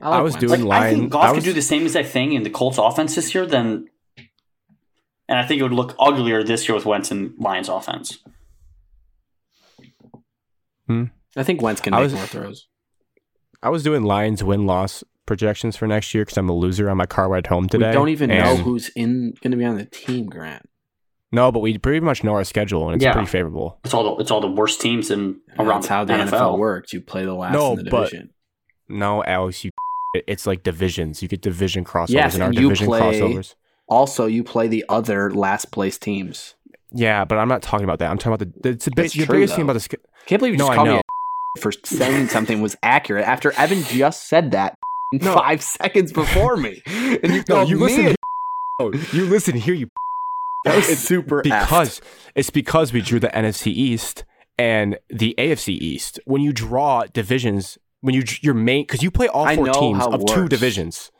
I 0.00 0.08
like 0.10 0.22
was 0.22 0.34
Wentz. 0.34 0.46
doing 0.46 0.64
Like, 0.64 0.82
I 0.82 0.90
think 0.94 1.12
Goff 1.12 1.24
I 1.24 1.34
could 1.34 1.44
do 1.44 1.52
the 1.52 1.62
same 1.62 1.82
exact 1.82 2.08
thing 2.08 2.32
in 2.32 2.42
the 2.42 2.50
Colts 2.50 2.78
offense 2.78 3.14
this 3.14 3.34
year, 3.34 3.46
then 3.46 3.88
and 5.28 5.38
I 5.38 5.46
think 5.46 5.60
it 5.60 5.62
would 5.62 5.72
look 5.72 5.94
uglier 5.98 6.42
this 6.42 6.68
year 6.68 6.74
with 6.74 6.84
Wentz 6.84 7.10
and 7.10 7.34
Lions 7.38 7.68
offense. 7.68 8.18
Hmm. 10.86 11.04
I 11.36 11.42
think 11.42 11.62
Wentz 11.62 11.80
can 11.80 11.92
make 11.92 12.02
was- 12.02 12.12
more 12.12 12.26
throws. 12.26 12.66
I 13.62 13.68
was 13.70 13.84
doing 13.84 14.02
Lions 14.02 14.42
win 14.42 14.66
loss 14.66 15.04
projections 15.26 15.76
for 15.76 15.86
next 15.86 16.12
year 16.14 16.24
because 16.24 16.36
I'm 16.38 16.48
a 16.48 16.52
loser 16.54 16.90
on 16.90 16.96
my 16.96 17.06
car 17.06 17.28
ride 17.28 17.46
home 17.46 17.68
today. 17.68 17.88
we 17.88 17.92
don't 17.92 18.08
even 18.08 18.30
know 18.30 18.56
who's 18.56 18.88
in 18.90 19.34
going 19.42 19.52
to 19.52 19.56
be 19.56 19.64
on 19.64 19.76
the 19.76 19.84
team, 19.84 20.26
Grant. 20.26 20.68
No, 21.34 21.50
but 21.50 21.60
we 21.60 21.78
pretty 21.78 22.00
much 22.00 22.22
know 22.24 22.34
our 22.34 22.44
schedule 22.44 22.86
and 22.88 22.96
it's 22.96 23.04
Yeah. 23.04 23.12
pretty 23.12 23.26
favorable. 23.28 23.78
It's 23.84 23.94
all 23.94 24.16
the 24.16 24.22
it's 24.22 24.30
all 24.30 24.40
the 24.40 24.50
worst 24.50 24.80
teams 24.80 25.10
in 25.10 25.40
around 25.58 25.82
That's 25.82 25.86
how 25.86 26.04
the 26.04 26.12
NFL. 26.14 26.30
NFL 26.30 26.58
works. 26.58 26.92
You 26.92 27.00
play 27.00 27.24
the 27.24 27.34
last 27.34 27.54
No, 27.54 27.72
in 27.72 27.84
the 27.84 27.90
but- 27.90 28.12
No, 28.88 29.24
Alex, 29.24 29.64
you. 29.64 29.70
It's 30.26 30.46
like 30.46 30.62
divisions. 30.62 31.22
You 31.22 31.28
get 31.28 31.40
division 31.40 31.84
crossovers 31.86 32.10
Yes, 32.10 32.34
and 32.34 32.42
our 32.42 32.50
and 32.50 32.58
you 32.58 32.64
division 32.64 32.86
play- 32.86 33.00
crossovers. 33.00 33.54
Also, 33.88 34.26
you 34.26 34.44
play 34.44 34.68
the 34.68 34.84
other 34.90 35.30
last 35.30 35.70
place 35.72 35.96
teams. 35.98 36.54
Yeah, 36.90 37.24
but 37.24 37.38
I'm 37.38 37.48
not 37.48 37.62
talking 37.62 37.84
about 37.84 37.98
that. 38.00 38.10
I'm 38.10 38.18
talking 38.18 38.34
about 38.34 38.62
the. 38.62 38.68
It's 38.70 38.86
a 38.86 38.90
bit. 38.90 38.96
That's 39.04 39.14
The 39.14 39.24
true, 39.24 39.36
biggest 39.36 39.54
thing 39.54 39.62
about 39.64 39.80
the. 39.80 39.96
Can't 40.26 40.38
believe 40.38 40.52
you 40.52 40.58
No, 40.58 40.66
just 40.66 40.76
called 40.76 40.88
me 40.88 40.94
a 40.96 41.02
for 41.60 41.72
saying 41.84 42.28
something 42.28 42.60
was 42.60 42.76
accurate 42.82 43.26
after 43.26 43.52
Evan 43.52 43.82
just 43.84 44.28
said 44.28 44.50
that 44.50 44.76
No. 45.12 45.34
five 45.34 45.62
seconds 45.62 46.12
before 46.12 46.56
me. 46.56 46.82
And 46.86 47.32
you 47.32 47.42
No, 47.48 47.54
called 47.56 47.68
you 47.68 47.76
me 47.76 47.82
listen. 47.82 48.04
Here, 48.06 48.14
oh, 48.78 48.92
you 49.12 49.26
listen 49.26 49.54
here. 49.56 49.74
You 49.74 49.88
That 50.64 50.76
was 50.76 50.98
super 50.98 51.42
because 51.42 52.00
it's 52.36 52.50
because 52.50 52.92
we 52.92 53.00
drew 53.00 53.18
the 53.18 53.28
NFC 53.28 53.66
East 53.66 54.24
and 54.56 54.96
the 55.10 55.34
AFC 55.36 55.70
East. 55.70 56.20
When 56.24 56.40
you 56.40 56.52
draw 56.52 57.02
divisions, 57.12 57.78
when 58.00 58.14
you 58.14 58.22
your 58.42 58.54
main 58.54 58.84
because 58.84 59.02
you 59.02 59.10
play 59.10 59.26
all 59.26 59.52
four 59.54 59.68
teams 59.70 60.06
of 60.06 60.22
it 60.22 60.28
two 60.28 60.48
divisions. 60.48 61.10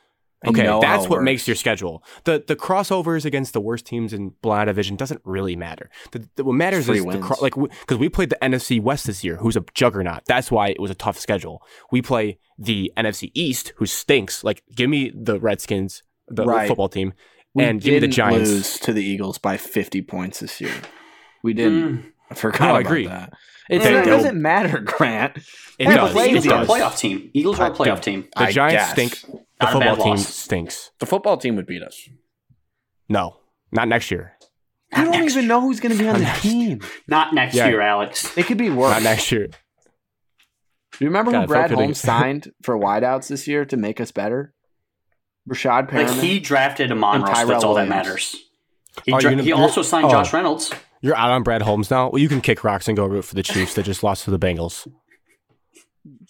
I 0.45 0.49
Okay, 0.51 0.65
know 0.65 0.81
that's 0.81 1.01
how 1.01 1.05
it 1.05 1.11
what 1.11 1.23
makes 1.23 1.47
your 1.47 1.55
schedule. 1.55 2.03
The 2.25 2.43
the 2.47 2.57
crossovers 2.57 3.25
against 3.25 3.53
the 3.53 3.61
worst 3.61 3.87
teams 3.87 4.13
in 4.13 4.31
Blind 4.43 4.67
Division 4.67 4.97
doesn't 4.97 5.21
really 5.25 5.55
matter. 5.57 5.89
The, 6.11 6.29
the- 6.37 6.45
what 6.45 6.55
matters 6.55 6.87
Free 6.87 6.99
is 6.99 7.05
the 7.05 7.19
cro- 7.21 7.37
like 7.41 7.55
because 7.55 7.99
we 7.99 8.09
played 8.09 8.31
the 8.31 8.39
NFC 8.43 8.81
West 8.83 9.07
this 9.07 9.23
year, 9.23 9.37
who's 9.37 9.57
a 9.57 9.65
juggernaut. 9.75 10.23
That's 10.27 10.51
why 10.51 10.69
it 10.69 10.81
was 10.81 10.91
a 10.91 10.95
tough 10.97 11.19
schedule. 11.19 11.63
We 11.93 12.03
play 12.03 12.39
the 12.59 12.93
NFC 12.97 13.31
East, 13.35 13.73
who 13.77 13.87
stinks. 13.87 14.43
Like, 14.43 14.63
give 14.75 14.91
me 14.91 15.13
the 15.15 15.39
Redskins, 15.41 16.03
the 16.29 16.45
Right. 16.45 16.67
football 16.69 16.89
team, 16.89 17.13
We 17.55 17.65
and 17.65 17.81
give 17.81 17.95
me 17.95 17.99
the 18.01 18.09
Giants. 18.09 18.51
lose 18.51 18.79
to 18.81 18.93
the 18.93 19.03
Eagles 19.05 19.39
by 19.39 19.57
50 19.57 20.03
points 20.03 20.41
this 20.41 20.61
year. 20.61 20.73
We 21.43 21.55
didn't. 21.55 21.99
Mm. 21.99 22.05
I 22.31 22.35
forgot 22.35 22.61
No, 22.69 22.75
I 22.77 22.81
agree. 22.81 23.07
that. 23.07 23.33
It 23.71 23.79
They- 23.79 23.85
doesn't- 23.91 24.05
they'll- 24.07 24.17
doesn't 24.19 24.43
matter, 24.43 24.79
Grant. 24.85 25.37
It 25.37 25.45
Yeah, 25.89 25.97
does. 25.97 26.17
Eagles 26.27 26.47
It 26.47 26.53
are 26.53 26.63
a 26.63 26.67
playoff 26.67 26.99
team. 26.99 27.31
Eagles 27.33 27.59
are 27.61 27.71
a 27.71 27.75
playoff 27.75 28.01
team. 28.03 28.29
The 28.37 28.43
I 28.45 28.53
Giants 28.53 28.95
guess. 28.97 29.19
stink. 29.21 29.37
The 29.63 29.73
Not 29.73 29.77
a 29.77 29.79
bad 29.81 29.89
football 29.91 30.05
team 30.05 30.15
loss. 30.17 30.29
stinks. 30.35 30.91
The 30.99 31.07
football 31.07 31.37
team 31.37 31.57
would 31.57 31.67
beat 31.67 31.83
us. 31.83 32.09
No, 33.09 33.37
not 33.71 33.89
next 33.89 34.11
year. 34.11 34.33
You 34.97 35.05
don't 35.05 35.11
next 35.13 35.33
even 35.35 35.47
know 35.47 35.61
who's 35.61 35.81
going 35.81 35.93
to 35.97 35.99
be 35.99 36.07
on 36.09 36.15
Not 36.15 36.19
the 36.19 36.25
next 36.25 36.43
team. 36.43 36.81
Not 37.09 37.35
next 37.35 37.55
Yeah. 37.55 37.69
year, 37.69 37.81
Alex. 37.81 38.37
It 38.37 38.45
could 38.47 38.59
be 38.59 38.69
worse. 38.71 38.93
Not 38.93 39.03
next 39.03 39.33
year. 39.33 39.47
Do 39.47 39.55
you 41.01 41.07
remember 41.07 41.31
God, 41.31 41.39
who 41.39 41.43
I 41.45 41.47
Brad 41.47 41.61
felt 41.71 41.79
good 41.79 41.85
Holmes 41.85 42.01
signed 42.01 42.53
for 42.63 42.77
wideouts 42.79 43.29
this 43.29 43.49
year 43.49 43.65
to 43.65 43.77
make 43.79 44.01
us 44.01 44.13
better? 44.13 44.53
Rashad 45.49 45.91
Like 45.93 46.07
Perriman. 46.09 46.21
he 46.21 46.39
drafted 46.41 46.93
Amon-Ra. 46.93 47.27
And 47.27 47.35
Tyrell 47.35 47.49
That's 47.49 47.65
all 47.65 47.75
that 47.75 47.89
Williams. 47.89 48.07
matters. 48.07 48.37
He, 49.07 49.13
Are 49.13 49.21
dra- 49.21 49.31
gonna- 49.31 49.43
he 49.43 49.53
also 49.53 49.81
signed 49.83 50.05
oh. 50.07 50.11
Josh 50.11 50.33
Reynolds. 50.33 50.73
You're 51.01 51.17
out 51.17 51.31
on 51.31 51.43
Brad 51.43 51.63
Holmes 51.63 51.91
now. 51.91 52.11
Well, 52.11 52.21
you 52.21 52.29
can 52.29 52.41
kick 52.43 52.63
rocks 52.63 52.87
and 52.87 52.97
go 52.97 53.07
root 53.07 53.25
for 53.25 53.35
the 53.35 53.43
Chiefs 53.43 53.75
that 53.75 53.85
just 53.85 54.03
lost 54.03 54.25
to 54.25 54.31
the 54.31 54.39
Bengals. 54.39 54.87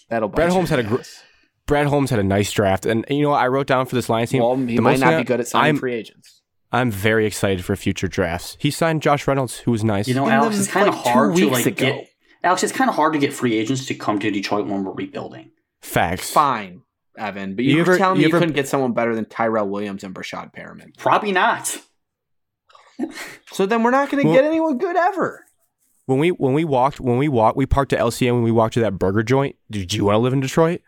That'll 0.09 0.29
Brad 0.29 0.51
Holmes 0.51 0.71
had 0.71 0.79
a 0.79 0.83
gr- 0.85 1.01
ass. 1.01 1.23
Brad 1.67 1.87
Holmes 1.87 2.11
had 2.11 2.19
a 2.19 2.25
nice 2.25 2.51
draft, 2.53 2.87
and 2.87 3.05
you 3.09 3.23
know 3.23 3.31
what 3.31 3.41
I 3.43 3.47
wrote 3.49 3.67
down 3.67 3.87
for 3.87 3.95
this 3.95 4.09
Lions 4.09 4.31
team. 4.31 4.43
Well, 4.43 4.57
he 4.57 4.77
the 4.77 4.83
might 4.83 4.99
not 5.01 5.11
be 5.11 5.15
I- 5.17 5.23
good 5.23 5.41
at 5.41 5.49
signing 5.49 5.65
I'm- 5.67 5.77
free 5.79 5.95
agents. 5.95 6.41
I'm 6.75 6.91
very 6.91 7.27
excited 7.27 7.65
for 7.67 7.77
future 7.77 8.09
drafts. 8.09 8.57
He 8.59 8.71
signed 8.71 9.03
Josh 9.03 9.29
Reynolds, 9.29 9.59
who 9.59 9.71
was 9.71 9.85
nice. 9.85 10.09
You 10.09 10.15
know, 10.15 10.25
And 10.25 10.33
Alex, 10.33 10.55
then, 10.57 10.63
it's 10.63 10.73
kind 10.73 10.89
of 10.89 10.95
like, 10.95 11.05
hard 11.05 11.37
to 11.37 11.51
like 11.51 11.67
ago. 11.67 11.75
get. 11.85 12.09
Alex, 12.43 12.63
it's 12.63 12.73
kind 12.73 12.89
of 12.89 12.97
hard 12.97 13.13
to 13.13 13.19
get 13.19 13.35
free 13.35 13.55
agents 13.59 13.85
to 13.87 13.95
come 13.95 14.19
to 14.21 14.31
Detroit 14.31 14.67
when 14.67 14.83
we're 14.83 14.93
rebuilding. 14.95 15.51
Facts. 15.83 16.31
Fine, 16.31 16.81
Evan, 17.19 17.57
but 17.57 17.65
you, 17.67 17.73
You 17.73 17.77
were 17.77 17.83
ever- 17.83 17.99
telling 17.99 18.17
me 18.17 18.25
you 18.25 18.29
you, 18.31 18.35
ever- 18.35 18.41
couldn't 18.41 18.55
get 18.55 18.69
someone 18.69 18.93
better 18.95 19.15
than 19.15 19.27
Tyrell 19.27 19.69
Williams 19.69 20.03
and 20.03 20.15
Breshad 20.15 20.55
Perriman. 20.55 20.97
Probably 20.97 21.33
not. 21.33 21.77
So 23.53 23.67
then 23.67 23.83
we're 23.83 23.91
not 23.91 24.11
going 24.11 24.23
to 24.23 24.29
Well- 24.29 24.37
get 24.37 24.45
anyone 24.45 24.79
good 24.79 24.97
ever. 24.97 25.45
When 26.07 26.19
we 26.19 26.31
when 26.31 26.53
we 26.53 26.65
walked 26.65 27.01
when 27.01 27.17
we 27.19 27.29
walked 27.29 27.57
we 27.57 27.67
parked 27.67 27.93
at 27.93 28.01
LCN 28.01 28.33
when 28.35 28.43
we 28.43 28.51
walked 28.53 28.75
to 28.75 28.81
that 28.81 28.99
burger 28.99 29.23
joint. 29.23 29.57
Did 29.71 29.93
you 29.95 30.05
want 30.05 30.15
to 30.17 30.19
live 30.21 30.33
in 30.33 30.41
Detroit? 30.41 30.81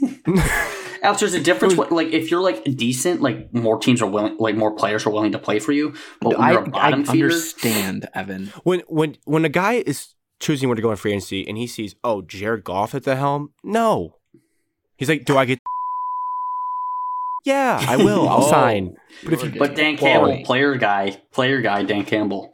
Alex, 1.02 1.20
there's 1.20 1.34
a 1.34 1.40
difference. 1.40 1.76
What, 1.76 1.90
like, 1.92 2.08
if 2.08 2.30
you're 2.30 2.42
like 2.42 2.62
decent, 2.76 3.20
like 3.22 3.52
more 3.54 3.78
teams 3.78 4.02
are 4.02 4.06
willing, 4.10 4.36
like 4.38 4.54
more 4.56 4.72
players 4.74 5.06
are 5.06 5.10
willing 5.10 5.32
to 5.32 5.38
play 5.38 5.58
for 5.58 5.72
you. 5.72 5.94
But 6.20 6.30
when 6.38 6.40
I, 6.40 6.52
you're 6.52 6.62
a 6.62 6.66
I 6.66 6.68
bottom 6.68 7.04
feeder, 7.04 7.26
understand, 7.26 8.08
Evan. 8.14 8.46
When 8.64 8.80
when 8.88 9.16
when 9.24 9.44
a 9.44 9.48
guy 9.48 9.74
is 9.86 10.14
choosing 10.40 10.68
where 10.68 10.76
to 10.76 10.82
go 10.82 10.90
in 10.90 10.96
free 10.96 11.12
agency 11.12 11.46
and 11.46 11.56
he 11.58 11.66
sees 11.66 11.94
oh 12.04 12.22
Jared 12.22 12.64
Goff 12.64 12.94
at 12.94 13.04
the 13.04 13.16
helm, 13.16 13.52
no, 13.64 14.16
he's 14.96 15.08
like, 15.08 15.24
do 15.24 15.36
I 15.36 15.44
get? 15.46 15.58
Yeah, 17.46 17.82
I 17.88 17.96
will. 17.96 18.28
I'll 18.28 18.44
Oh. 18.44 18.50
sign. 18.50 18.96
But 19.24 19.32
if 19.32 19.42
you 19.42 19.58
but 19.58 19.74
Dan 19.74 19.96
Quality. 19.96 20.32
Campbell, 20.32 20.44
player 20.46 20.74
guy, 20.74 21.16
player 21.32 21.62
guy, 21.62 21.82
Dan 21.84 22.04
Campbell. 22.04 22.52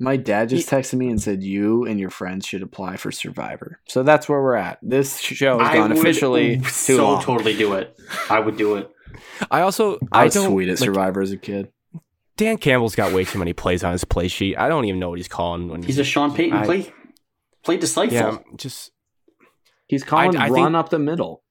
My 0.00 0.16
dad 0.16 0.48
just 0.48 0.68
texted 0.68 0.94
me 0.94 1.08
and 1.08 1.22
said 1.22 1.42
you 1.42 1.84
and 1.84 2.00
your 2.00 2.10
friends 2.10 2.46
should 2.46 2.62
apply 2.62 2.96
for 2.96 3.12
Survivor. 3.12 3.80
So 3.88 4.02
that's 4.02 4.28
where 4.28 4.42
we're 4.42 4.56
at. 4.56 4.78
This 4.82 5.20
show 5.20 5.58
has 5.60 5.68
I 5.68 5.74
gone 5.76 5.90
would 5.90 5.98
officially 5.98 6.58
too 6.58 6.64
so 6.64 6.96
long. 7.12 7.22
totally 7.22 7.56
do 7.56 7.74
it. 7.74 7.96
I 8.28 8.40
would 8.40 8.56
do 8.56 8.74
it. 8.76 8.90
I 9.50 9.60
also 9.60 9.96
I 10.10 10.22
I 10.22 10.24
was 10.24 10.34
don't 10.34 10.50
sweet 10.50 10.68
at 10.68 10.72
like, 10.80 10.86
Survivor 10.86 11.22
as 11.22 11.30
a 11.30 11.36
kid. 11.36 11.70
Dan 12.36 12.58
Campbell's 12.58 12.96
got 12.96 13.12
way 13.12 13.24
too 13.24 13.38
many 13.38 13.52
plays 13.52 13.84
on 13.84 13.92
his 13.92 14.04
play 14.04 14.26
sheet. 14.26 14.56
I 14.58 14.68
don't 14.68 14.84
even 14.86 14.98
know 14.98 15.10
what 15.10 15.18
he's 15.20 15.28
calling 15.28 15.68
when 15.68 15.84
He's 15.84 16.00
a 16.00 16.04
Sean 16.04 16.34
Payton 16.34 16.58
I- 16.58 16.64
play 16.64 16.92
play 17.62 17.76
decisive. 17.76 18.12
yeah, 18.12 18.38
just 18.56 18.90
He's 19.86 20.02
calling 20.02 20.36
I 20.36 20.48
run 20.48 20.72
think 20.72 20.74
up 20.76 20.88
the 20.88 20.98
middle. 20.98 21.44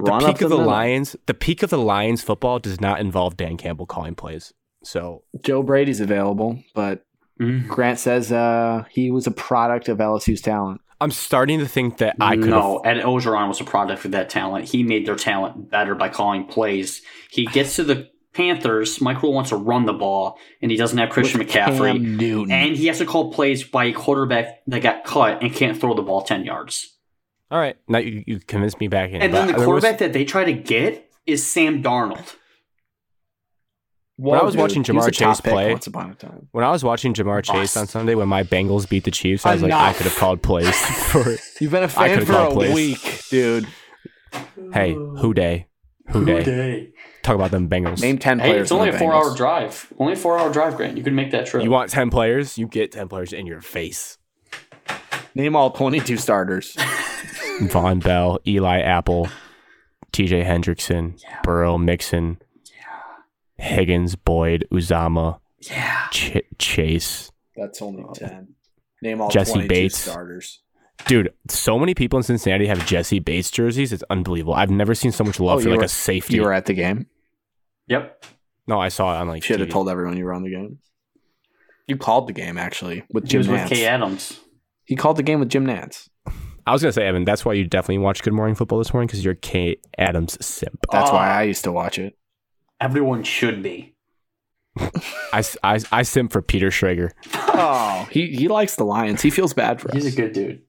the 0.00 0.04
Run 0.10 0.24
up 0.24 0.30
peak 0.34 0.42
of 0.42 0.50
the 0.50 0.56
middle. 0.56 0.70
Lions. 0.72 1.14
The 1.26 1.34
peak 1.34 1.62
of 1.62 1.70
the 1.70 1.78
Lions 1.78 2.22
football 2.22 2.58
does 2.58 2.80
not 2.80 2.98
involve 2.98 3.36
Dan 3.36 3.56
Campbell 3.56 3.86
calling 3.86 4.14
plays. 4.16 4.52
So 4.82 5.22
Joe 5.44 5.62
Brady's 5.62 6.00
available, 6.00 6.58
but 6.74 7.04
Mm. 7.40 7.66
Grant 7.68 7.98
says 7.98 8.30
uh, 8.30 8.84
he 8.90 9.10
was 9.10 9.26
a 9.26 9.30
product 9.30 9.88
of 9.88 9.98
LSU's 9.98 10.40
talent. 10.40 10.80
I'm 11.00 11.10
starting 11.10 11.58
to 11.58 11.66
think 11.66 11.98
that 11.98 12.16
I 12.20 12.36
could. 12.36 12.46
no, 12.50 12.78
Ed 12.78 13.02
Orgeron 13.02 13.48
was 13.48 13.60
a 13.60 13.64
product 13.64 14.04
of 14.04 14.12
that 14.12 14.30
talent. 14.30 14.68
He 14.68 14.82
made 14.84 15.06
their 15.06 15.16
talent 15.16 15.68
better 15.70 15.94
by 15.94 16.08
calling 16.08 16.46
plays. 16.46 17.02
He 17.30 17.46
gets 17.46 17.76
to 17.76 17.84
the 17.84 18.08
Panthers. 18.32 19.00
Mike 19.00 19.22
Rhule 19.22 19.32
wants 19.32 19.50
to 19.50 19.56
run 19.56 19.86
the 19.86 19.92
ball, 19.92 20.38
and 20.62 20.70
he 20.70 20.76
doesn't 20.76 20.96
have 20.96 21.10
Christian 21.10 21.40
With 21.40 21.48
McCaffrey. 21.48 21.92
Cam 21.92 22.16
Newton. 22.16 22.52
And 22.52 22.76
he 22.76 22.86
has 22.86 22.98
to 22.98 23.06
call 23.06 23.32
plays 23.32 23.64
by 23.64 23.86
a 23.86 23.92
quarterback 23.92 24.60
that 24.68 24.82
got 24.82 25.04
cut 25.04 25.42
and 25.42 25.52
can't 25.52 25.78
throw 25.78 25.94
the 25.94 26.02
ball 26.02 26.22
10 26.22 26.44
yards. 26.44 26.96
All 27.50 27.58
right, 27.58 27.76
now 27.88 27.98
you, 27.98 28.24
you 28.26 28.40
convinced 28.40 28.80
me 28.80 28.88
back 28.88 29.10
in. 29.10 29.20
And 29.20 29.34
then 29.34 29.48
the 29.48 29.52
there 29.52 29.68
was- 29.68 29.82
quarterback 29.82 29.98
that 29.98 30.12
they 30.12 30.24
try 30.24 30.44
to 30.44 30.52
get 30.52 31.10
is 31.26 31.46
Sam 31.46 31.82
Darnold. 31.82 32.34
When 34.16 34.38
I 34.38 34.44
was 34.44 34.56
watching 34.56 34.84
He 34.84 34.92
Ja'Marr 34.92 35.12
Chase 35.12 35.40
play- 35.40 35.72
once 35.72 35.86
upon 35.88 36.10
a 36.10 36.14
time. 36.14 36.48
when 36.52 36.64
I 36.64 36.70
was 36.70 36.84
watching 36.84 37.14
Ja'Marr 37.14 37.42
Chase 37.42 37.76
on 37.76 37.88
Sunday 37.88 38.14
when 38.14 38.28
my 38.28 38.44
Bengals 38.44 38.88
beat 38.88 39.02
the 39.04 39.10
Chiefs, 39.10 39.44
I 39.44 39.54
was 39.54 39.62
like, 39.62 39.72
I 39.72 39.86
Enough. 39.86 39.96
could 39.96 40.06
have 40.06 40.16
called 40.16 40.40
plays 40.42 40.70
for. 41.10 41.36
You've 41.60 41.72
been 41.72 41.82
a 41.82 41.86
I 41.86 41.88
fan 41.88 42.08
could've 42.10 42.26
for 42.28 42.32
called 42.34 42.52
a 42.52 42.54
plays. 42.54 42.74
week, 42.74 43.22
dude. 43.30 43.66
hey, 44.72 44.92
who 44.94 45.34
day? 45.34 45.66
Who 46.10 46.24
day? 46.24 46.90
Talk 47.22 47.34
about 47.34 47.50
them 47.50 47.68
Bengals. 47.68 48.02
Name 48.02 48.18
ten 48.18 48.38
Hey, 48.38 48.50
players. 48.50 48.62
it's 48.64 48.72
only 48.72 48.90
a 48.90 48.92
the 48.92 48.98
four 48.98 49.12
Bengals. 49.12 49.30
hour 49.30 49.36
drive. 49.36 49.92
Only 49.98 50.12
a 50.12 50.16
four 50.16 50.38
hour 50.38 50.52
drive, 50.52 50.76
Grant. 50.76 50.96
You 50.96 51.02
can 51.02 51.14
make 51.14 51.30
that 51.32 51.46
trip. 51.46 51.64
You 51.64 51.70
want 51.70 51.90
ten 51.90 52.10
players? 52.10 52.56
You 52.58 52.66
get 52.68 52.92
ten 52.92 53.08
players 53.08 53.32
in 53.32 53.46
your 53.46 53.60
face. 53.62 54.18
Name 55.34 55.56
all 55.56 55.70
twenty-two 55.70 56.18
starters. 56.18 56.74
Vonn 57.62 58.02
Bell, 58.02 58.38
Eli 58.46 58.80
Apple, 58.80 59.28
T.J. 60.12 60.44
Hendrickson, 60.44 61.18
Burrow, 61.42 61.78
Mixon, 61.78 62.38
Higgins, 63.58 64.16
Boyd, 64.16 64.66
Uzomah, 64.72 65.38
yeah. 65.58 66.08
Ch- 66.10 66.42
Chase, 66.58 67.30
That's 67.56 67.80
only 67.82 68.04
oh, 68.06 68.12
ten. 68.12 68.54
Name 69.02 69.20
all 69.20 69.30
Jessie 69.30 69.52
22 69.52 69.68
Bates. 69.68 69.98
starters. 69.98 70.60
Dude, 71.06 71.32
so 71.48 71.78
many 71.78 71.94
people 71.94 72.16
in 72.18 72.22
Cincinnati 72.22 72.66
have 72.66 72.86
Jessie 72.86 73.18
Bates 73.18 73.50
jerseys. 73.50 73.92
It's 73.92 74.04
unbelievable. 74.10 74.54
I've 74.54 74.70
never 74.70 74.94
seen 74.94 75.12
so 75.12 75.24
much 75.24 75.40
love 75.40 75.58
Oh, 75.58 75.62
for 75.62 75.70
like 75.70 75.78
were- 75.78 75.84
a 75.84 75.88
safety. 75.88 76.36
You 76.36 76.42
were 76.42 76.52
at 76.52 76.66
the 76.66 76.72
game. 76.74 77.06
Yep. 77.88 78.24
no, 78.66 78.80
I 78.80 78.88
saw 78.88 79.14
it 79.14 79.20
on 79.20 79.28
like. 79.28 79.42
Should 79.44 79.60
have 79.60 79.68
told 79.68 79.88
everyone 79.88 80.16
you 80.16 80.24
were 80.24 80.32
on 80.32 80.42
the 80.42 80.50
game. 80.50 80.78
You 81.86 81.96
called 81.98 82.28
the 82.28 82.32
game 82.32 82.56
actually 82.56 83.04
with 83.12 83.24
He 83.24 83.30
Jim 83.30 83.38
was 83.40 83.48
with 83.48 83.60
Nantz. 83.60 83.68
Kay 83.68 83.84
Adams. 83.86 84.40
He 84.84 84.96
called 84.96 85.16
the 85.18 85.22
game 85.22 85.40
with 85.40 85.50
Jim 85.50 85.66
Nantz. 85.66 86.08
I 86.66 86.72
was 86.72 86.80
gonna 86.80 86.92
say, 86.92 87.06
Evan, 87.06 87.24
that's 87.26 87.44
why 87.44 87.52
you 87.52 87.66
definitely 87.66 87.98
watched 87.98 88.22
Good 88.22 88.32
Morning 88.32 88.54
Football 88.54 88.78
this 88.78 88.94
morning 88.94 89.06
because 89.06 89.22
you're 89.22 89.34
Kay 89.34 89.76
Adams 89.98 90.38
simp. 90.44 90.78
That's 90.90 91.10
Oh. 91.10 91.14
why 91.14 91.28
I 91.28 91.42
used 91.42 91.64
to 91.64 91.72
watch 91.72 91.98
it. 91.98 92.16
Everyone 92.84 93.22
should 93.22 93.62
be. 93.62 93.94
I, 95.32 95.42
I, 95.62 95.80
I 95.92 96.02
simp 96.02 96.32
for 96.32 96.42
Peter 96.42 96.68
Schrager. 96.70 97.12
Oh, 97.32 98.08
he 98.10 98.34
he 98.34 98.48
likes 98.48 98.76
the 98.76 98.84
Lions. 98.84 99.22
He 99.22 99.30
feels 99.30 99.54
bad 99.54 99.80
for 99.80 99.88
He's 99.92 100.02
us. 100.02 100.04
He's 100.10 100.18
a 100.18 100.20
good 100.22 100.32
dude. 100.32 100.62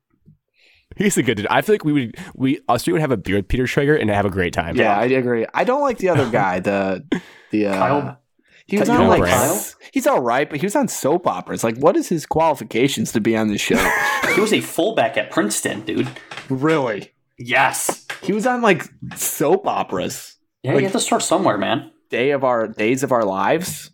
He's 0.95 1.17
a 1.17 1.23
good 1.23 1.35
dude. 1.37 1.47
I 1.47 1.61
feel 1.61 1.73
like 1.73 1.83
we 1.83 1.91
would 1.93 2.15
we 2.35 2.59
us 2.69 2.83
three 2.83 2.93
would 2.93 3.01
have 3.01 3.11
a 3.11 3.17
beer 3.17 3.35
with 3.37 3.47
Peter 3.47 3.63
Schrager 3.65 3.99
and 3.99 4.09
have 4.09 4.25
a 4.25 4.29
great 4.29 4.53
time. 4.53 4.75
yeah, 4.75 4.95
I 4.97 5.05
agree. 5.05 5.45
I 5.53 5.63
don't 5.63 5.81
like 5.81 5.97
the 5.97 6.09
other 6.09 6.29
guy. 6.29 6.59
The 6.59 7.03
the 7.51 7.67
uh, 7.67 7.73
Kyle- 7.73 8.21
He 8.67 8.77
was 8.79 8.87
You 8.87 8.93
on 8.93 9.01
know 9.01 9.09
like 9.09 9.23
Kyle? 9.25 9.65
he's 9.91 10.05
all 10.07 10.21
right, 10.21 10.47
but 10.49 10.59
he 10.59 10.65
was 10.65 10.75
on 10.75 10.87
soap 10.87 11.25
operas. 11.27 11.63
Like, 11.63 11.77
what 11.77 11.97
is 11.97 12.07
his 12.07 12.25
qualifications 12.25 13.11
to 13.13 13.19
be 13.21 13.35
on 13.35 13.47
this 13.49 13.61
show? 13.61 13.75
He 14.35 14.41
was 14.41 14.51
a 14.53 14.59
fullback 14.61 15.15
at 15.17 15.31
Princeton, 15.31 15.81
dude. 15.85 16.09
really? 16.49 17.13
Yes. 17.39 18.05
He 18.21 18.33
was 18.33 18.45
on 18.45 18.61
like 18.61 18.83
soap 19.15 19.65
operas. 19.65 20.35
Yeah, 20.61 20.71
Like- 20.73 20.79
you 20.81 20.85
have 20.87 20.93
to 20.93 20.99
start 20.99 21.23
somewhere, 21.23 21.57
man. 21.57 21.91
Day 22.09 22.31
of 22.31 22.43
our 22.43 22.67
days 22.67 23.03
of 23.03 23.11
our 23.11 23.23
lives. 23.25 23.91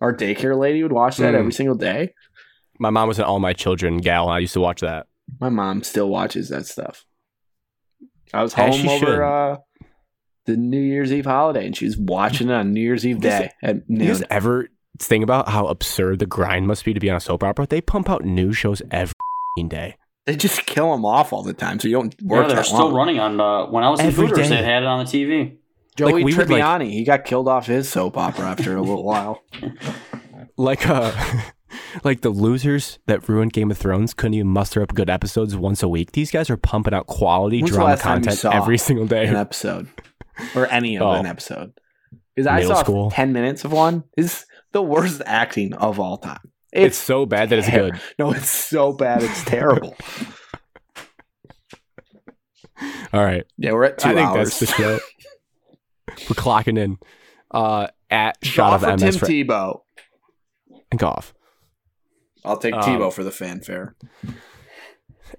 Our 0.00 0.14
daycare 0.14 0.58
lady 0.58 0.82
would 0.82 0.92
watch 0.92 1.18
that 1.18 1.34
Hmm. 1.34 1.40
every 1.40 1.52
single 1.52 1.74
day. 1.76 2.14
My 2.78 2.90
mom 2.90 3.08
was 3.08 3.18
an 3.18 3.24
All 3.26 3.38
My 3.38 3.52
Children 3.52 3.98
gal, 3.98 4.24
and 4.24 4.32
I 4.34 4.38
used 4.38 4.54
to 4.54 4.60
watch 4.60 4.80
that. 4.80 5.06
My 5.40 5.50
mom 5.50 5.82
still 5.82 6.08
watches 6.08 6.48
that 6.48 6.66
stuff. 6.66 7.04
I 8.32 8.42
was 8.42 8.54
As 8.54 8.76
home 8.80 8.88
over 8.88 9.22
uh, 9.22 9.56
the 10.46 10.56
New 10.56 10.80
Year's 10.80 11.12
Eve 11.12 11.26
holiday, 11.26 11.66
and 11.66 11.76
she 11.76 11.84
was 11.84 11.98
watching 11.98 12.48
it 12.48 12.54
on 12.54 12.72
New 12.72 12.80
Year's 12.80 13.06
Eve 13.06 13.20
Does 13.20 13.40
day 13.40 13.50
at 13.62 13.76
You 13.76 13.82
noon. 13.98 14.08
guys 14.08 14.22
ever 14.30 14.68
think 14.98 15.22
about 15.22 15.48
how 15.50 15.66
absurd 15.66 16.18
the 16.20 16.26
grind 16.26 16.66
must 16.66 16.84
be 16.84 16.94
to 16.94 17.00
be 17.00 17.10
on 17.10 17.16
a 17.16 17.20
soap 17.20 17.42
opera? 17.44 17.66
They 17.66 17.80
pump 17.80 18.08
out 18.08 18.24
new 18.24 18.52
shows 18.52 18.80
every 18.90 19.12
day. 19.68 19.96
They 20.26 20.36
just 20.36 20.64
kill 20.66 20.90
them 20.92 21.04
off 21.04 21.32
all 21.32 21.42
the 21.42 21.52
time, 21.52 21.78
so 21.80 21.88
you 21.88 21.94
don't 21.94 22.14
work 22.22 22.42
Yeah, 22.42 22.48
they're 22.48 22.56
that 22.56 22.66
still 22.66 22.84
long. 22.86 22.94
running 22.94 23.18
on. 23.18 23.40
Uh, 23.40 23.66
when 23.66 23.84
I 23.84 23.90
was 23.90 24.00
in 24.00 24.06
Every 24.06 24.28
Hooters, 24.28 24.48
day. 24.48 24.56
they 24.56 24.64
had 24.64 24.82
it 24.82 24.86
on 24.86 25.04
the 25.04 25.10
TV. 25.10 25.56
Joey 26.00 26.12
Like, 26.14 26.24
we 26.24 26.34
would, 26.34 26.50
like- 26.50 26.62
Tribbiani, 26.62 26.90
he 26.90 27.04
got 27.04 27.24
killed 27.24 27.46
off 27.48 27.66
his 27.66 27.88
soap 27.88 28.16
opera 28.16 28.46
after 28.46 28.76
a 28.76 28.80
little 28.82 29.04
while. 29.04 29.42
Like 30.56 30.86
uh 30.86 31.12
like 32.04 32.20
the 32.20 32.28
losers 32.28 32.98
that 33.06 33.26
ruined 33.30 33.54
Game 33.54 33.70
of 33.70 33.78
Thrones 33.78 34.12
couldn't 34.12 34.34
even 34.34 34.48
muster 34.48 34.82
up 34.82 34.92
good 34.94 35.08
episodes 35.08 35.56
once 35.56 35.82
a 35.82 35.88
week. 35.88 36.12
These 36.12 36.30
guys 36.30 36.50
are 36.50 36.58
pumping 36.58 36.92
out 36.92 37.06
quality 37.06 37.60
When's 37.62 37.70
drama 37.70 37.90
last 37.90 38.02
time 38.02 38.18
you 38.22 38.28
content 38.28 38.54
every 38.54 38.76
single 38.76 39.06
day. 39.06 39.26
An 39.26 39.36
episode, 39.36 39.88
or 40.54 40.66
any 40.70 40.96
of 40.96 41.02
Oh. 41.02 41.12
an 41.12 41.24
episode, 41.24 41.72
because 42.34 42.46
I 42.46 42.62
saw 42.64 42.74
school. 42.82 43.10
ten 43.10 43.32
minutes 43.32 43.64
of 43.64 43.72
one. 43.72 44.04
Is 44.18 44.44
the 44.72 44.82
worst 44.82 45.22
acting 45.24 45.72
of 45.72 45.98
all 45.98 46.18
time. 46.18 46.40
It's 46.74 46.98
so 46.98 47.24
bad 47.24 47.48
that 47.50 47.60
it's 47.60 47.70
good. 47.70 47.98
No, 48.18 48.32
it's 48.32 48.50
so 48.50 48.92
bad. 48.92 49.22
It's 49.22 49.42
terrible. 49.44 49.96
All 53.12 53.22
right. 53.24 53.44
yeah, 53.58 53.72
we're 53.72 53.84
at 53.84 53.98
two 53.98 54.08
I 54.10 54.14
think 54.14 54.28
hours. 54.28 54.58
that's 54.58 54.60
the 54.60 54.66
show. 54.66 54.98
We're 56.28 56.34
clocking 56.36 56.78
in. 56.78 56.98
Uh 57.50 57.88
at 58.10 58.36
shot 58.44 58.70
Golf 58.70 58.82
of 58.82 58.88
or 58.88 58.96
Tim 58.96 59.06
MS 59.06 59.16
for 59.18 59.26
Tebow. 59.26 59.80
golf. 60.96 61.34
I'll 62.44 62.56
take 62.56 62.74
Um, 62.74 62.82
Tebow 62.82 63.12
for 63.12 63.22
the 63.24 63.30
fanfare. 63.30 63.94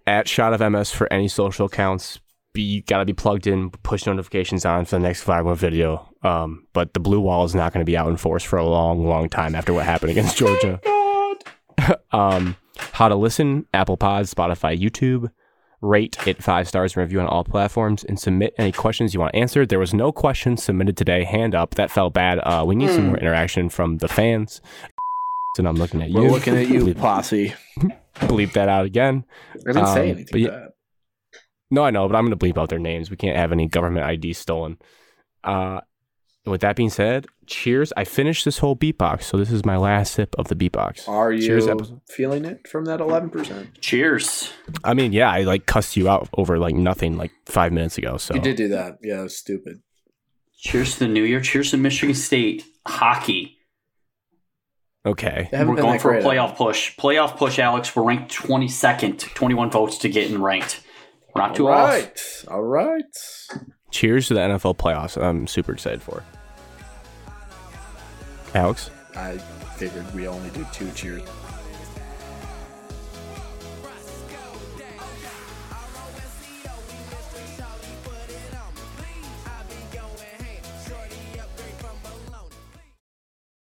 At 0.07 0.27
shot 0.27 0.53
of 0.53 0.71
MS 0.71 0.91
for 0.91 1.11
any 1.11 1.27
social 1.27 1.65
accounts. 1.65 2.19
Be 2.53 2.81
gotta 2.81 3.05
be 3.05 3.13
plugged 3.13 3.47
in, 3.47 3.69
push 3.69 4.05
notifications 4.05 4.65
on 4.65 4.83
for 4.85 4.97
the 4.97 4.99
next 4.99 5.23
viral 5.23 5.55
video. 5.55 6.09
Um, 6.23 6.67
but 6.73 6.93
the 6.93 6.99
blue 6.99 7.19
wall 7.21 7.45
is 7.45 7.55
not 7.55 7.71
going 7.73 7.79
to 7.83 7.89
be 7.89 7.95
out 7.97 8.09
in 8.09 8.17
force 8.17 8.43
for 8.43 8.57
a 8.57 8.65
long, 8.65 9.05
long 9.07 9.29
time 9.29 9.55
after 9.55 9.73
what 9.73 9.85
happened 9.85 10.11
against 10.11 10.37
Georgia. 10.37 10.79
um, 12.11 12.55
how 12.91 13.07
to 13.07 13.15
listen, 13.15 13.65
Apple 13.73 13.95
Pods, 13.97 14.33
Spotify, 14.33 14.77
YouTube. 14.79 15.31
Rate 15.81 16.15
it 16.27 16.43
five 16.43 16.67
stars 16.67 16.93
and 16.95 17.01
review 17.01 17.19
on 17.21 17.27
all 17.27 17.43
platforms 17.43 18.03
and 18.03 18.19
submit 18.19 18.53
any 18.59 18.71
questions 18.71 19.13
you 19.15 19.19
want 19.19 19.33
answered. 19.33 19.69
There 19.69 19.79
was 19.79 19.93
no 19.95 20.11
questions 20.11 20.63
submitted 20.63 20.95
today. 20.95 21.23
Hand 21.23 21.55
up. 21.55 21.73
That 21.75 21.89
felt 21.89 22.13
bad. 22.13 22.37
Uh, 22.39 22.63
we 22.67 22.75
need 22.75 22.89
some 22.91 23.07
more 23.07 23.17
interaction 23.17 23.67
from 23.69 23.97
the 23.97 24.07
fans. 24.07 24.61
And 25.57 25.67
I'm 25.67 25.75
looking 25.75 26.01
at 26.01 26.09
you. 26.09 26.17
We're 26.21 26.29
looking 26.29 26.55
at 26.55 26.69
you, 26.69 26.85
Bleep, 26.85 26.97
posse. 26.97 27.53
bleep 28.15 28.53
that 28.53 28.69
out 28.69 28.85
again. 28.85 29.25
I 29.53 29.73
didn't 29.73 29.87
say 29.87 30.11
Um, 30.11 30.17
anything. 30.17 30.45
but. 30.45 30.75
No, 31.69 31.83
I 31.83 31.89
know, 31.89 32.07
but 32.07 32.15
I'm 32.15 32.25
going 32.25 32.37
to 32.37 32.45
bleep 32.45 32.57
out 32.57 32.69
their 32.69 32.79
names. 32.79 33.09
We 33.11 33.17
can't 33.17 33.35
have 33.35 33.51
any 33.51 33.67
government 33.67 34.05
ID 34.05 34.31
stolen. 34.31 34.77
Uh, 35.43 35.81
with 36.45 36.61
that 36.61 36.77
being 36.77 36.89
said, 36.89 37.27
cheers. 37.51 37.91
I 37.97 38.03
finished 38.05 38.45
this 38.45 38.57
whole 38.59 38.75
beatbox, 38.75 39.23
so 39.23 39.37
this 39.37 39.51
is 39.51 39.63
my 39.65 39.77
last 39.77 40.13
sip 40.13 40.33
of 40.39 40.47
the 40.47 40.55
beatbox. 40.55 41.07
Are 41.07 41.31
you 41.31 41.45
Cheers, 41.45 41.67
episode. 41.67 42.01
feeling 42.07 42.45
it 42.45 42.67
from 42.67 42.85
that 42.85 42.99
eleven 43.01 43.29
percent? 43.29 43.79
Cheers. 43.81 44.51
I 44.83 44.93
mean, 44.93 45.11
yeah, 45.13 45.29
I 45.31 45.41
like 45.41 45.65
cussed 45.65 45.95
you 45.97 46.09
out 46.09 46.29
over 46.35 46.57
like 46.57 46.75
nothing 46.75 47.17
like 47.17 47.31
five 47.45 47.71
minutes 47.71 47.97
ago. 47.97 48.17
So 48.17 48.33
You 48.33 48.41
did 48.41 48.55
do 48.57 48.67
that. 48.69 48.97
Yeah, 49.03 49.19
it 49.19 49.23
was 49.23 49.37
stupid. 49.37 49.81
Cheers 50.57 50.93
to 50.93 50.99
the 50.99 51.07
new 51.07 51.23
year. 51.23 51.41
Cheers 51.41 51.71
to 51.71 51.77
Michigan 51.77 52.15
State 52.15 52.63
hockey. 52.87 53.57
okay, 55.05 55.49
We're 55.51 55.75
going 55.75 55.99
for 55.99 56.13
a 56.13 56.21
great. 56.21 56.23
playoff 56.37 56.55
push. 56.55 56.95
Playoff 56.97 57.35
push, 57.37 57.59
Alex. 57.59 57.95
We're 57.95 58.03
ranked 58.03 58.31
22nd, 58.33 59.19
21 59.33 59.71
votes 59.71 59.97
to 59.99 60.09
get 60.09 60.29
in 60.31 60.41
ranked. 60.41 60.81
We're 61.33 61.41
not 61.41 61.55
too 61.55 61.67
All 61.67 61.73
off. 61.73 62.45
all 62.49 62.61
right. 62.61 63.03
cheers 63.89 64.27
to 64.27 64.33
the 64.35 64.39
NFL 64.41 64.77
playoffs. 64.77 65.21
I'm 65.21 65.47
super 65.47 65.71
excited 65.73 66.01
for. 66.01 66.23
Alex, 68.53 68.91
I 69.15 69.37
figured 69.77 70.13
we 70.13 70.27
only 70.27 70.49
do 70.49 70.65
two 70.73 70.91
cheers. 70.91 71.21